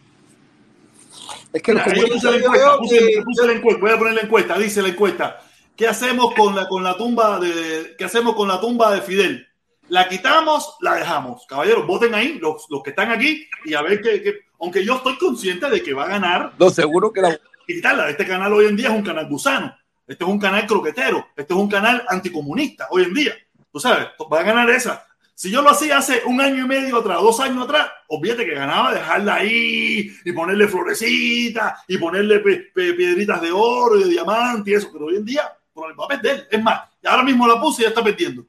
Es 1.52 1.62
que 1.62 1.72
los 1.72 1.84
Mira, 1.86 1.96
ahí 1.96 2.02
comunistas 2.02 2.32
puse 2.32 2.38
la 2.40 2.44
encuesta, 2.46 2.78
puse- 2.78 2.98
que- 2.98 3.22
puse 3.22 3.46
la 3.46 3.52
encuesta, 3.52 3.80
voy 3.80 3.90
a 3.90 3.98
poner 3.98 4.14
la 4.14 4.20
encuesta, 4.22 4.58
dice 4.58 4.82
la 4.82 4.88
encuesta. 4.88 5.42
¿Qué 5.76 5.86
hacemos 5.86 6.34
con 6.34 6.54
la, 6.56 6.66
con 6.68 6.82
la 6.82 6.96
tumba 6.96 7.38
de 7.38 7.94
qué 7.98 8.04
hacemos 8.04 8.34
con 8.34 8.48
la 8.48 8.60
tumba 8.60 8.90
de 8.94 9.02
Fidel? 9.02 9.46
¿La 9.88 10.08
quitamos? 10.08 10.76
¿La 10.80 10.94
dejamos? 10.96 11.46
Caballeros, 11.46 11.86
voten 11.86 12.14
ahí, 12.14 12.38
los, 12.40 12.66
los 12.70 12.82
que 12.82 12.90
están 12.90 13.10
aquí, 13.10 13.48
y 13.64 13.74
a 13.74 13.82
ver 13.82 14.00
que, 14.00 14.22
que- 14.22 14.34
aunque 14.60 14.84
yo 14.84 14.96
estoy 14.96 15.16
consciente 15.18 15.68
de 15.68 15.82
que 15.82 15.92
va 15.92 16.04
a 16.04 16.08
ganar 16.08 16.52
No, 16.58 16.70
seguro 16.70 17.12
que 17.12 17.20
la, 17.20 17.38
quitarla. 17.66 18.08
Este 18.08 18.26
canal 18.26 18.52
hoy 18.52 18.66
en 18.66 18.76
día 18.76 18.88
es 18.88 18.94
un 18.94 19.02
canal 19.04 19.28
gusano. 19.28 19.76
Este 20.06 20.24
es 20.24 20.30
un 20.30 20.38
canal 20.38 20.66
croquetero. 20.66 21.26
Este 21.36 21.52
es 21.52 21.58
un 21.58 21.68
canal 21.68 22.04
anticomunista 22.08 22.86
hoy 22.90 23.04
en 23.04 23.12
día. 23.14 23.34
Tú 23.72 23.78
sabes, 23.80 24.06
va 24.32 24.40
a 24.40 24.44
ganar 24.44 24.70
esa. 24.70 25.04
Si 25.34 25.50
yo 25.50 25.60
lo 25.60 25.68
hacía 25.68 25.98
hace 25.98 26.22
un 26.24 26.40
año 26.40 26.64
y 26.64 26.68
medio 26.68 26.96
atrás, 26.96 27.20
dos 27.20 27.38
años 27.40 27.64
atrás, 27.64 27.88
olvídate 28.08 28.46
que 28.46 28.54
ganaba 28.54 28.94
dejarla 28.94 29.34
ahí 29.34 30.10
y 30.24 30.32
ponerle 30.32 30.66
florecitas 30.68 31.82
y 31.86 31.98
ponerle 31.98 32.38
pe- 32.40 32.70
pe- 32.74 32.94
piedritas 32.94 33.42
de 33.42 33.50
oro 33.52 33.98
y 34.00 34.04
de 34.04 34.10
diamante 34.10 34.70
y 34.70 34.74
eso. 34.74 34.88
Pero 34.92 35.06
hoy 35.06 35.16
en 35.16 35.24
día 35.26 35.42
va 35.76 36.04
a 36.04 36.08
perder. 36.08 36.48
Es 36.50 36.62
más, 36.62 36.80
ahora 37.04 37.22
mismo 37.22 37.46
la 37.46 37.60
puse 37.60 37.82
y 37.82 37.84
ya 37.84 37.88
está 37.90 38.02
perdiendo. 38.02 38.46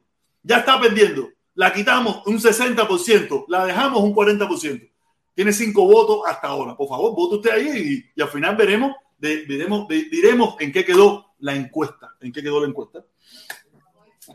Ya 0.47 0.59
está 0.59 0.79
perdiendo. 0.79 1.29
La 1.55 1.73
quitamos 1.73 2.25
un 2.25 2.39
60%, 2.39 3.45
la 3.49 3.65
dejamos 3.65 4.01
un 4.01 4.13
40%. 4.15 4.89
Tiene 5.35 5.51
cinco 5.51 5.85
votos 5.85 6.21
hasta 6.25 6.47
ahora. 6.47 6.75
Por 6.77 6.87
favor, 6.87 7.13
vote 7.15 7.35
usted 7.35 7.51
ahí 7.51 8.09
y, 8.15 8.21
al 8.21 8.29
final 8.29 8.55
veremos, 8.55 8.93
de- 9.17 9.43
diremos 9.45 10.55
en 10.59 10.71
qué 10.71 10.85
quedó 10.85 11.33
la 11.39 11.53
encuesta. 11.53 12.15
En 12.21 12.31
qué 12.31 12.41
quedó 12.41 12.61
la 12.61 12.67
encuesta. 12.67 13.03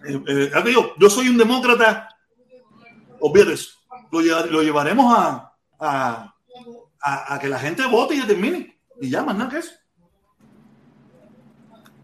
Eh, 0.07 0.23
eh, 0.29 0.75
yo 0.99 1.09
soy 1.11 1.29
un 1.29 1.39
demócrata. 1.39 2.09
Olvídate 3.21 3.55
eso. 3.55 3.79
Lo, 4.11 4.21
llevar- 4.21 4.51
lo 4.51 4.63
llevaremos 4.63 5.15
a, 5.81 7.39
que 7.41 7.49
la 7.49 7.59
gente 7.59 7.87
vote 7.87 8.15
y 8.17 8.21
determine. 8.21 8.79
Y 9.01 9.09
ya, 9.09 9.23
más 9.23 9.37
nada 9.37 9.51
que 9.51 9.59
eso. 9.59 9.73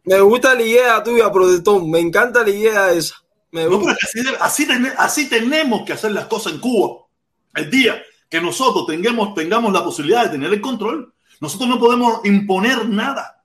Me 0.04 0.18
gusta 0.20 0.54
la 0.54 0.62
idea 0.62 1.02
tuya, 1.02 1.30
protector. 1.30 1.84
Me 1.86 1.98
encanta 2.00 2.42
la 2.42 2.50
idea 2.50 2.90
esa. 2.92 3.14
Me 3.50 3.64
No, 3.64 3.78
gusta. 3.78 3.96
pero 4.12 4.36
así, 4.98 5.28
tenemos 5.28 5.82
que 5.84 5.92
hacer 5.94 6.12
las 6.12 6.26
cosas 6.26 6.52
en 6.54 6.60
Cuba. 6.60 7.06
El 7.54 7.70
día 7.70 8.02
que 8.28 8.40
nosotros 8.40 8.86
tengamos, 8.86 9.34
tengamos 9.34 9.72
la 9.72 9.82
posibilidad 9.82 10.24
de 10.24 10.30
tener 10.30 10.52
el 10.52 10.60
control, 10.60 11.12
nosotros 11.40 11.68
no 11.68 11.78
podemos 11.78 12.20
imponer 12.24 12.88
nada. 12.88 13.42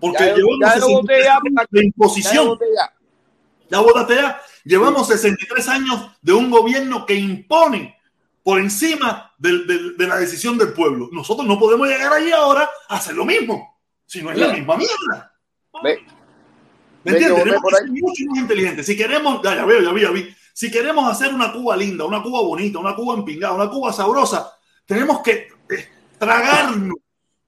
Porque 0.00 0.24
Ya 0.24 0.34
llevamos 0.34 0.58
ya 0.60 0.78
yo 0.78 0.88
voté 0.88 1.14
63 1.14 1.24
ya 1.24 1.34
años 1.36 1.66
de 1.70 1.84
imposición. 1.84 2.46
voté 2.48 2.64
ya. 2.74 2.92
Ya 3.70 3.78
votaste 3.80 4.14
ya. 4.16 4.40
Llevamos 4.64 5.06
63 5.08 5.68
años 5.68 6.10
de 6.22 6.32
un 6.32 6.50
gobierno 6.50 7.04
que 7.06 7.14
impone 7.14 7.96
por 8.42 8.58
encima 8.58 9.32
del- 9.38 9.66
del- 9.66 9.96
de 9.96 10.06
la 10.06 10.16
decisión 10.16 10.56
del 10.58 10.72
pueblo. 10.72 11.08
Nosotros 11.12 11.46
no 11.46 11.58
podemos 11.58 11.86
llegar 11.88 12.12
allí 12.12 12.32
ahora 12.32 12.68
a 12.88 12.96
hacer 12.96 13.14
lo 13.14 13.24
mismo. 13.24 13.78
Si 14.06 14.22
no 14.22 14.30
es 14.30 14.38
la 14.38 14.48
misma 14.52 14.76
mierda. 14.76 15.32
Ve, 15.82 16.04
¿Me 17.04 17.12
entiendes? 17.12 17.42
Tenemos 17.42 17.62
que 17.62 17.76
ser 17.76 17.90
mucho 17.90 18.24
más 18.28 18.38
inteligentes. 18.38 18.86
Si 18.86 18.96
queremos, 18.96 19.40
ya, 19.42 19.54
ya 19.56 19.64
veo, 19.64 19.80
ya 19.80 19.92
vi, 19.92 20.02
ya 20.02 20.10
vi. 20.10 20.34
Si 20.52 20.70
queremos 20.70 21.10
hacer 21.10 21.32
una 21.32 21.52
Cuba 21.52 21.76
linda, 21.76 22.04
una 22.04 22.22
Cuba 22.22 22.42
bonita, 22.42 22.78
una 22.78 22.94
Cuba 22.94 23.14
empingada, 23.14 23.54
una 23.54 23.70
Cuba 23.70 23.92
sabrosa, 23.92 24.52
tenemos 24.86 25.20
que 25.20 25.48
eh, 25.70 25.88
tragarnos 26.18 26.96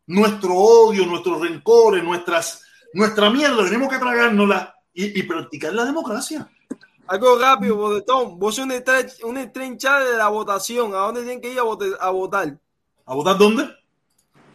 nuestro 0.06 0.54
odio, 0.54 1.06
nuestros 1.06 1.40
rencores, 1.40 2.02
nuestras, 2.02 2.62
nuestra 2.92 3.30
mierda, 3.30 3.64
tenemos 3.64 3.88
que 3.88 3.98
tragárnosla 3.98 4.74
y, 4.92 5.18
y 5.18 5.22
practicar 5.24 5.72
la 5.74 5.84
democracia. 5.84 6.48
Algo 7.06 7.38
rápido, 7.38 7.76
Bodetón. 7.76 8.38
Vos 8.38 8.54
sos 8.54 8.66
una 9.22 9.40
estrenchada 9.42 10.04
de 10.04 10.16
la 10.16 10.28
votación. 10.28 10.94
¿A 10.94 10.98
dónde 10.98 11.20
tienen 11.20 11.40
que 11.40 11.52
ir 11.52 11.58
a 11.58 11.62
votar? 11.62 12.58
¿A 13.04 13.14
votar 13.14 13.36
dónde? 13.36 13.68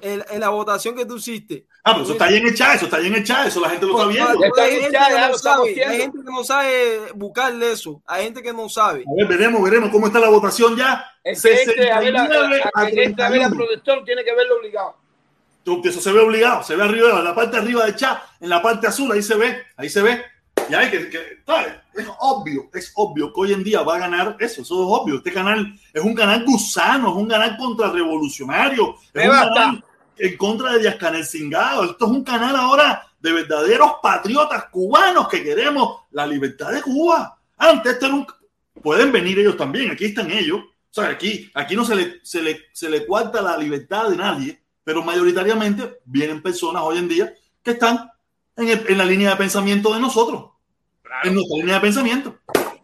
En, 0.02 0.24
en 0.30 0.40
la 0.40 0.50
votación 0.50 0.96
que 0.96 1.06
tú 1.06 1.18
hiciste. 1.18 1.68
Ah, 1.84 1.94
pero 1.94 2.04
eso 2.04 2.12
está 2.12 2.26
ahí 2.26 2.38
en 2.38 2.48
el 2.48 2.56
chat, 2.56 2.76
eso 2.76 2.86
está 2.86 2.98
ahí 2.98 3.08
en 3.08 3.16
el 3.16 3.24
chat, 3.24 3.48
eso 3.48 3.62
la 3.62 3.70
gente 3.70 3.86
lo 3.86 3.94
está 3.94 4.08
viendo. 4.08 4.34
Porque 4.34 4.48
Está 4.48 4.62
hay 4.64 4.70
ahí 4.74 4.82
gente 4.82 4.94
ya, 4.94 5.08
que 5.08 5.14
ya 5.14 5.30
no 5.30 5.38
sabe. 5.38 5.86
Hay 5.86 5.98
gente 6.02 6.18
que 6.18 6.24
no 6.32 6.44
sabe 6.44 7.00
buscarle 7.16 7.72
eso. 7.72 8.02
Hay 8.06 8.24
gente 8.26 8.42
que 8.42 8.54
no 8.54 8.70
sabe. 8.70 9.00
A 9.08 9.16
ver, 9.16 9.28
veremos, 9.28 9.64
veremos 9.64 9.90
cómo 9.90 10.08
está 10.08 10.20
la 10.20 10.30
votación 10.30 10.76
ya. 10.76 11.06
El 11.24 11.34
la, 11.34 11.40
69 11.40 11.92
a 12.74 12.84
ver 12.84 12.94
la 13.18 13.30
31. 13.30 13.50
protección 13.56 14.06
tiene 14.06 14.24
que 14.24 14.36
verlo 14.36 14.58
obligado. 14.58 14.98
Tú, 15.64 15.82
Eso 15.86 16.02
se 16.02 16.12
ve 16.12 16.20
obligado, 16.20 16.64
se 16.64 16.76
ve 16.76 16.84
arriba, 16.84 17.18
en 17.20 17.24
la 17.24 17.36
parte 17.36 17.56
de 17.58 17.64
arriba 17.64 17.86
del 17.86 17.96
chat, 17.96 18.22
en 18.40 18.50
la 18.50 18.62
parte 18.62 18.88
azul, 18.88 19.12
ahí 19.12 19.22
se 19.22 19.36
ve, 19.36 19.58
ahí 19.78 19.90
se 19.90 20.02
ve. 20.02 20.22
Y 20.70 20.74
hay 20.74 20.90
que, 20.92 21.10
que- 21.10 21.40
es 21.96 22.08
obvio, 22.20 22.70
es 22.74 22.92
obvio 22.96 23.34
que 23.34 23.42
hoy 23.42 23.54
en 23.54 23.64
día 23.64 23.82
va 23.82 23.96
a 23.96 24.00
ganar 24.00 24.36
eso, 24.40 24.62
eso 24.62 24.74
es 24.76 25.02
obvio. 25.02 25.16
Este 25.16 25.32
canal 25.34 25.74
es 25.94 26.04
un 26.04 26.14
canal 26.14 26.44
gusano, 26.46 27.10
es 27.10 27.16
un 27.16 27.28
canal 27.28 27.58
contrarrevolucionario, 27.58 28.96
es 29.02 29.14
Me 29.14 29.24
un 29.24 29.30
basta. 29.30 29.54
canal 29.54 29.84
en 30.20 30.38
contra 30.38 30.74
de 30.74 30.80
Díaz 30.80 30.96
Canel 30.98 31.26
Cingado. 31.26 31.84
Esto 31.86 32.06
es 32.06 32.12
un 32.12 32.24
canal 32.24 32.56
ahora 32.56 33.04
de 33.20 33.34
verdaderos 33.34 33.94
patriotas 34.02 34.66
cubanos 34.66 35.28
que 35.28 35.44
queremos 35.44 36.02
la 36.12 36.26
libertad 36.28 36.72
de 36.72 36.82
Cuba. 36.82 37.38
Antes 37.58 37.94
esto 37.94 38.06
era 38.08 38.16
un... 38.16 38.28
Pueden 38.82 39.12
venir 39.12 39.38
ellos 39.40 39.58
también, 39.58 39.92
aquí 39.92 40.06
están 40.06 40.32
ellos. 40.32 40.60
O 40.62 40.94
sea, 40.94 41.10
aquí, 41.10 41.52
aquí 41.54 41.76
no 41.76 41.84
se 41.84 41.96
le, 41.96 42.20
se, 42.24 42.42
le, 42.42 42.62
se 42.72 42.90
le 42.90 43.06
cuarta 43.06 43.42
la 43.42 43.58
libertad 43.58 44.10
de 44.10 44.16
nadie, 44.16 44.62
pero 44.84 45.04
mayoritariamente 45.04 46.00
vienen 46.06 46.42
personas 46.42 46.82
hoy 46.84 46.98
en 46.98 47.08
día 47.10 47.34
que 47.62 47.72
están 47.72 48.10
en, 48.56 48.70
el- 48.70 48.86
en 48.88 48.98
la 48.98 49.06
línea 49.06 49.32
de 49.32 49.36
pensamiento 49.36 49.94
de 49.94 50.00
nosotros, 50.00 50.52
en 51.24 51.34
nuestra 51.36 51.58
línea 51.58 51.76
de 51.76 51.82
pensamiento. 51.82 52.38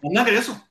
No 0.03 0.09
nada 0.11 0.25
que 0.29 0.38
eso. 0.38 0.61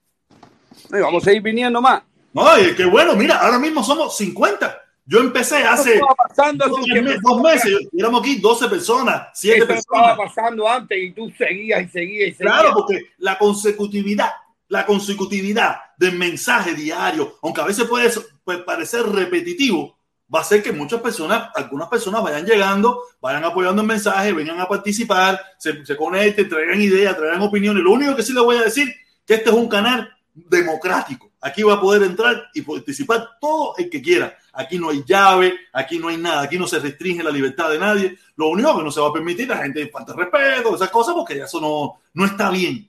Y 0.90 1.00
vamos 1.00 1.22
a 1.22 1.24
seguir 1.26 1.42
viniendo 1.42 1.80
más. 1.80 2.02
No, 2.34 2.58
y 2.60 2.74
qué 2.74 2.84
bueno, 2.84 3.14
mira, 3.16 3.38
ahora 3.38 3.58
mismo 3.58 3.82
somos 3.82 4.16
50. 4.16 4.76
Yo 5.06 5.20
empecé 5.20 5.56
hace 5.56 5.90
¿Qué 5.90 5.94
estaba 5.96 6.14
pasando 6.14 6.68
dos, 6.68 6.86
meses, 6.86 7.20
dos 7.22 7.42
meses, 7.42 7.88
éramos 7.92 8.20
aquí 8.22 8.36
12 8.36 8.68
personas, 8.68 9.28
7 9.34 9.58
Eso 9.58 9.72
estaba 9.72 10.16
personas. 10.16 10.34
pasando 10.34 10.68
antes 10.68 10.98
y 10.98 11.12
tú 11.12 11.30
seguías 11.36 11.82
y 11.82 11.88
seguías 11.88 12.28
y 12.30 12.34
seguías. 12.34 12.54
Claro, 12.54 12.72
porque 12.74 13.00
la 13.18 13.38
consecutividad, 13.38 14.30
la 14.68 14.86
consecutividad 14.86 15.76
del 15.98 16.16
mensaje 16.16 16.74
diario, 16.74 17.36
aunque 17.42 17.60
a 17.60 17.66
veces 17.66 17.84
puede 17.84 18.10
pues, 18.44 18.58
parecer 18.60 19.02
repetitivo, 19.02 19.98
va 20.34 20.38
a 20.38 20.42
hacer 20.42 20.62
que 20.62 20.72
muchas 20.72 21.02
personas, 21.02 21.50
algunas 21.54 21.88
personas 21.88 22.22
vayan 22.22 22.46
llegando, 22.46 23.02
vayan 23.20 23.44
apoyando 23.44 23.82
el 23.82 23.88
mensaje, 23.88 24.32
vengan 24.32 24.58
a 24.58 24.66
participar, 24.66 25.38
se, 25.58 25.84
se 25.84 25.96
conecten, 25.96 26.48
traigan 26.48 26.80
ideas, 26.80 27.14
traigan 27.14 27.42
opiniones. 27.42 27.82
Lo 27.82 27.92
único 27.92 28.16
que 28.16 28.22
sí 28.22 28.32
les 28.32 28.42
voy 28.42 28.56
a 28.56 28.62
decir 28.62 28.90
que 29.26 29.34
este 29.34 29.50
es 29.50 29.54
un 29.54 29.68
canal 29.68 30.10
democrático. 30.32 31.30
Aquí 31.44 31.62
va 31.62 31.74
a 31.74 31.80
poder 31.80 32.02
entrar 32.04 32.48
y 32.54 32.62
participar 32.62 33.32
todo 33.38 33.74
el 33.76 33.90
que 33.90 34.00
quiera. 34.00 34.34
Aquí 34.54 34.78
no 34.78 34.88
hay 34.88 35.04
llave, 35.06 35.52
aquí 35.74 35.98
no 35.98 36.08
hay 36.08 36.16
nada, 36.16 36.40
aquí 36.40 36.58
no 36.58 36.66
se 36.66 36.78
restringe 36.78 37.22
la 37.22 37.30
libertad 37.30 37.68
de 37.68 37.78
nadie. 37.78 38.16
Lo 38.36 38.48
único 38.48 38.78
que 38.78 38.82
no 38.82 38.90
se 38.90 38.98
va 38.98 39.08
a 39.08 39.12
permitir 39.12 39.48
la 39.48 39.58
gente 39.58 39.86
falta 39.88 40.14
de 40.14 40.24
respeto, 40.24 40.74
esas 40.74 40.88
cosas, 40.88 41.14
porque 41.14 41.34
eso 41.34 41.60
no, 41.60 42.00
no 42.14 42.24
está 42.24 42.48
bien. 42.50 42.88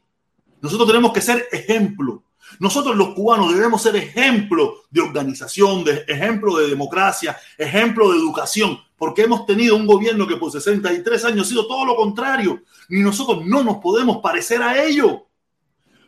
Nosotros 0.62 0.88
tenemos 0.88 1.12
que 1.12 1.20
ser 1.20 1.50
ejemplo. 1.52 2.24
Nosotros 2.60 2.96
los 2.96 3.10
cubanos 3.10 3.54
debemos 3.54 3.82
ser 3.82 3.98
ejemplo 3.98 4.84
de 4.90 5.02
organización, 5.02 5.84
de 5.84 6.06
ejemplo 6.08 6.56
de 6.56 6.70
democracia, 6.70 7.38
ejemplo 7.58 8.10
de 8.10 8.20
educación, 8.20 8.80
porque 8.96 9.24
hemos 9.24 9.46
tenido 9.46 9.76
un 9.76 9.86
gobierno 9.86 10.26
que 10.26 10.38
por 10.38 10.50
63 10.50 11.26
años 11.26 11.48
ha 11.48 11.50
sido 11.50 11.68
todo 11.68 11.84
lo 11.84 11.98
contrario, 11.98 12.62
y 12.88 13.02
nosotros 13.02 13.46
no 13.46 13.66
nos 13.66 13.80
podemos 13.80 14.20
parecer 14.20 14.64
a 14.64 14.82
ellos. 14.82 15.24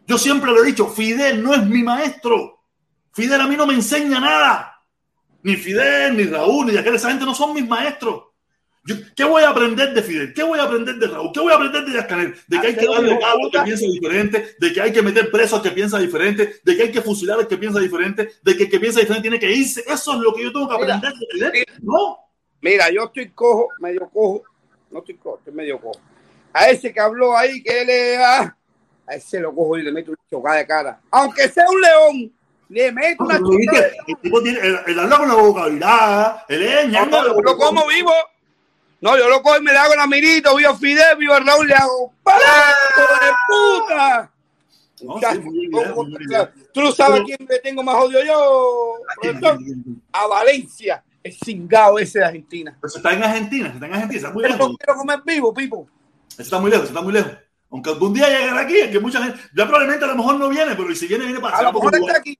Yo 0.07 0.17
siempre 0.17 0.51
lo 0.51 0.63
he 0.63 0.67
dicho, 0.67 0.87
Fidel 0.87 1.43
no 1.43 1.53
es 1.53 1.63
mi 1.65 1.83
maestro. 1.83 2.61
Fidel 3.11 3.41
a 3.41 3.47
mí 3.47 3.57
no 3.57 3.67
me 3.67 3.73
enseña 3.73 4.19
nada. 4.19 4.73
Ni 5.43 5.55
Fidel, 5.57 6.15
ni 6.15 6.23
Raúl, 6.23 6.67
ni 6.67 6.77
aquel, 6.77 6.95
esa 6.95 7.09
gente 7.09 7.25
no 7.25 7.35
son 7.35 7.53
mis 7.53 7.67
maestros. 7.67 8.23
Yo, 8.85 8.95
¿Qué 9.17 9.25
voy 9.25 9.43
a 9.43 9.49
aprender 9.49 9.93
de 9.93 10.01
Fidel? 10.01 10.33
¿Qué 10.33 10.43
voy 10.43 10.59
a 10.59 10.63
aprender 10.63 10.95
de 10.95 11.07
Raúl? 11.07 11.31
¿Qué 11.33 11.41
voy 11.41 11.51
a 11.51 11.55
aprender 11.55 11.83
de 11.83 11.91
Díaz 11.91 12.05
Canel? 12.05 12.33
De 12.47 12.61
que 12.61 12.67
hay 12.67 12.75
que 12.75 12.87
darle 12.87 13.19
cabo 13.19 13.45
al 13.45 13.51
que 13.51 13.59
piensa 13.59 13.85
diferente, 13.85 14.55
de 14.57 14.73
que 14.73 14.81
hay 14.81 14.93
que 14.93 15.01
meter 15.01 15.29
preso 15.29 15.57
al 15.57 15.61
que 15.61 15.71
piensa 15.71 15.99
diferente, 15.99 16.61
de 16.63 16.77
que 16.77 16.83
hay 16.83 16.91
que 16.91 17.01
fusilar 17.01 17.37
al 17.39 17.47
que 17.49 17.57
piensa 17.57 17.79
diferente, 17.81 18.31
de 18.41 18.55
que 18.55 18.63
el 18.63 18.69
que 18.69 18.79
piensa 18.79 19.01
diferente 19.01 19.29
tiene 19.29 19.39
que 19.39 19.51
irse. 19.51 19.83
Eso 19.85 20.13
es 20.13 20.19
lo 20.19 20.33
que 20.33 20.43
yo 20.43 20.53
tengo 20.53 20.69
que 20.69 20.77
Mira, 20.77 20.95
aprender 20.95 21.19
de 21.19 21.27
Fidel. 21.33 21.51
mira. 21.51 21.73
No. 21.81 22.17
Mira, 22.61 22.89
yo 22.89 23.03
estoy 23.03 23.29
cojo, 23.31 23.67
medio 23.79 24.09
cojo. 24.09 24.43
No 24.89 24.99
estoy 24.99 25.15
cojo, 25.15 25.39
estoy 25.39 25.53
medio 25.53 25.81
cojo. 25.81 25.99
A 26.53 26.69
ese 26.69 26.93
que 26.93 26.99
habló 27.01 27.35
ahí, 27.35 27.61
que 27.61 27.81
él 27.81 27.89
es. 27.89 28.19
Ah, 29.07 29.11
a 29.11 29.15
ese 29.15 29.39
lo 29.39 29.53
cojo 29.55 29.77
y 29.77 29.83
le 29.83 29.91
meto 29.91 30.11
una 30.11 30.19
chocada 30.29 30.57
de 30.57 30.67
cara. 30.67 30.99
Aunque 31.11 31.49
sea 31.49 31.65
un 31.69 31.81
león, 31.81 32.31
le 32.69 32.91
meto 32.91 33.23
una 33.23 33.35
Pero 33.35 33.49
viste, 33.49 33.65
chocada 33.75 33.87
de 33.89 33.97
El 34.07 34.17
tipo 34.21 34.41
tiene, 34.43 34.59
él, 34.59 34.79
él 34.87 34.99
habla 34.99 35.17
con 35.17 35.27
la 35.27 35.35
boca 35.35 35.65
virada, 35.67 36.45
él 36.49 36.63
es 36.63 36.89
No, 36.89 37.09
yo 37.09 37.41
lo 37.41 37.57
como 37.57 37.87
vivo. 37.87 38.11
No, 38.99 39.15
yo 39.17 39.29
lo 39.29 39.41
cojo 39.43 39.57
y 39.57 39.61
me 39.61 39.71
le 39.71 39.77
hago 39.77 39.95
la 39.95 40.07
mirita, 40.07 40.53
vivo 40.55 40.75
Fidel, 40.75 41.17
vivo 41.17 41.37
Raúl, 41.39 41.67
le 41.67 41.75
hago 41.75 42.13
¡Para! 42.23 42.39
¡Hijo 42.39 43.01
de 43.25 43.31
puta! 43.47 44.31
No, 45.03 45.13
Muchacho, 45.13 45.35
sí, 45.35 45.41
muy 45.41 45.67
bien, 45.67 45.91
¿cómo- 45.93 46.09
muy 46.09 46.25
bien. 46.25 46.49
Tú 46.73 46.81
no 46.81 46.91
sabes 46.91 47.21
a 47.21 47.23
quién 47.23 47.37
le 47.47 47.59
tengo 47.59 47.83
más 47.83 47.95
odio 47.95 48.23
yo, 48.25 48.93
profesor? 49.21 49.59
a 50.11 50.25
Valencia, 50.27 51.03
el 51.21 51.33
cingado 51.33 51.99
ese 51.99 52.17
de 52.19 52.25
Argentina. 52.25 52.75
Pero 52.81 52.89
se 52.89 52.97
está 52.97 53.13
en 53.13 53.23
Argentina, 53.23 53.67
se 53.69 53.73
está 53.75 53.85
en 53.85 53.93
Argentina, 53.93 54.17
está 54.17 54.31
muy 54.31 54.43
lejos. 54.43 54.59
no 54.71 54.77
quiero 54.77 54.95
comer 54.97 55.19
vivo, 55.23 55.53
Pipo. 55.53 55.87
Eso 56.31 56.41
está 56.41 56.59
muy 56.59 56.71
lejos, 56.71 56.85
eso 56.85 56.93
está 56.93 57.03
muy 57.03 57.13
lejos. 57.13 57.31
Aunque 57.69 57.89
algún 57.89 58.13
día 58.13 58.27
llegará 58.29 58.61
aquí, 58.61 58.77
es 58.77 58.91
que 58.91 58.99
mucha 58.99 59.21
gente, 59.21 59.39
ya 59.53 59.65
probablemente 59.65 60.05
a 60.05 60.07
lo 60.07 60.15
mejor 60.15 60.35
no 60.37 60.47
viene, 60.49 60.75
pero 60.75 60.95
si 60.95 61.07
viene, 61.07 61.25
viene 61.25 61.39
para 61.39 61.57
A 61.57 61.63
lo 61.63 61.73
mejor 61.73 61.95
está 61.95 62.17
aquí. 62.17 62.39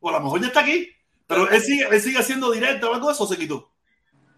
O 0.00 0.08
a 0.10 0.12
lo 0.12 0.20
mejor 0.20 0.40
ya 0.40 0.46
está 0.48 0.60
aquí. 0.60 0.88
Pero 1.26 1.48
él 1.50 1.60
sigue, 1.60 1.86
él 1.90 2.00
sigue 2.00 2.18
haciendo 2.18 2.50
directo 2.50 2.90
o 2.90 2.94
algo 2.94 3.08
de 3.08 3.14
eso, 3.14 3.26
se 3.26 3.36
quitó. 3.36 3.70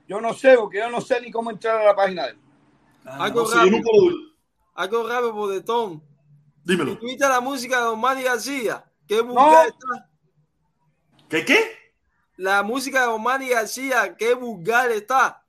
Yo 0.07 0.21
no 0.21 0.33
sé, 0.33 0.57
porque 0.57 0.79
yo 0.79 0.91
no 0.91 1.01
sé 1.01 1.21
ni 1.21 1.31
cómo 1.31 1.51
entrar 1.51 1.81
a 1.81 1.85
la 1.85 1.95
página 1.97 2.25
de 2.25 2.31
él. 2.31 2.39
Ah, 3.05 3.25
Algo 3.25 3.43
no 3.43 3.51
rápido. 3.51 3.83
Algo 4.75 5.09
rápido, 5.09 5.33
Bodetón. 5.33 6.03
Dímelo. 6.65 6.97
¿Tuviste 6.99 7.29
la 7.29 7.41
música 7.41 7.79
de 7.79 7.85
Don 7.85 8.01
Manny 8.01 8.23
García? 8.23 8.85
¿Qué 9.07 9.21
vulgar 9.21 9.47
No. 9.47 9.63
está? 9.63 10.09
¿Qué 11.29 11.45
qué? 11.45 11.59
La 12.37 12.63
música 12.63 13.01
de 13.01 13.07
Don 13.07 13.23
Manny 13.23 13.49
García, 13.49 14.17
qué 14.17 14.35
vulgar 14.35 14.91
está. 14.93 15.43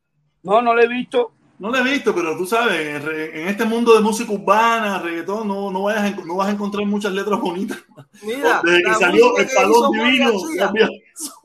No, 0.43 0.61
no 0.61 0.73
lo 0.73 0.81
he 0.81 0.87
visto. 0.87 1.33
No 1.59 1.69
lo 1.69 1.77
he 1.77 1.83
visto, 1.83 2.15
pero 2.15 2.37
tú 2.37 2.45
sabes, 2.45 2.87
en, 2.95 3.05
re- 3.05 3.41
en 3.41 3.47
este 3.49 3.65
mundo 3.65 3.93
de 3.93 3.99
música 3.99 4.31
urbana, 4.31 4.99
reggaetón, 4.99 5.45
no, 5.47 5.69
no, 5.69 5.83
vayas 5.83 6.03
a, 6.03 6.07
en- 6.07 6.25
no 6.27 6.37
vas 6.37 6.47
a 6.47 6.51
encontrar 6.51 6.85
muchas 6.85 7.11
letras 7.11 7.39
bonitas. 7.39 7.77
Mira, 8.23 8.61
Desde 8.63 8.81
que 8.83 8.89
la 8.89 8.95
salió 8.97 9.29
música 9.29 9.41
el 9.41 9.47
que 9.47 9.53
hizo 9.53 9.61
palón 9.61 9.91
divino, 9.91 10.31
García, 10.55 10.89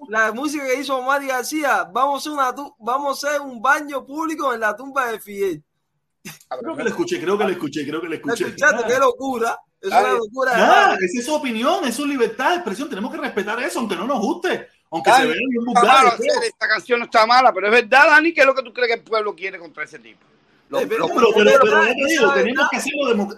la 0.09 0.33
música 0.33 0.65
que 0.67 0.81
hizo 0.81 1.03
Manny 1.03 1.27
García, 1.27 1.89
vamos 1.93 2.15
a 2.15 2.19
hacer 2.19 2.33
una 2.33 2.55
tu- 2.55 2.75
vamos 2.79 3.25
a 3.25 3.29
hacer 3.29 3.41
un 3.41 3.61
baño 3.61 4.07
público 4.07 4.55
en 4.55 4.61
la 4.61 4.77
tumba 4.77 5.07
de 5.11 5.19
Fidel. 5.21 5.63
Creo 6.61 6.77
que 6.77 6.85
le 6.85 6.91
escuché, 6.91 7.21
creo 7.21 7.37
que 7.37 7.45
le 7.45 7.53
escuché, 7.53 7.87
creo 7.87 8.01
que 8.01 8.09
le 8.09 8.17
¿La 8.17 8.23
escuché. 8.23 8.45
escuchaste? 8.45 8.85
Qué 8.87 8.99
locura. 8.99 9.59
Es 9.81 9.89
una 9.91 10.13
locura. 10.13 10.57
nada. 10.57 10.95
esa 10.95 11.19
es 11.19 11.27
su 11.27 11.35
opinión, 11.35 11.85
es 11.85 11.95
su 11.97 12.07
libertad 12.07 12.51
de 12.51 12.55
expresión. 12.57 12.89
Tenemos 12.89 13.11
que 13.13 13.19
respetar 13.21 13.61
eso, 13.63 13.81
aunque 13.81 13.97
no 13.97 14.07
nos 14.07 14.19
guste. 14.21 14.69
Aunque 14.95 15.11
Dani, 15.11 15.23
se 15.23 15.29
vea 15.29 15.37
bien 15.39 15.51
está 15.69 15.81
vulgar. 15.81 15.97
malo 15.97 16.09
y 16.09 16.11
todo. 16.17 16.39
hacer, 16.39 16.45
esta 16.49 16.69
canción 16.69 16.99
no 17.01 17.05
está 17.07 17.27
mala, 17.27 17.53
pero 17.53 17.67
es 17.67 17.73
verdad, 17.73 18.07
Dani, 18.07 18.33
¿qué 18.33 18.41
es 18.41 18.47
lo 18.47 18.55
que 18.55 18.63
tú 18.63 18.73
crees 18.73 18.89
que 18.89 18.95
el 18.95 19.03
pueblo 19.03 19.35
quiere 19.35 19.59
contra 19.59 19.85
ese 19.85 19.99
tipo? 19.99 20.21
Eh, 20.81 20.89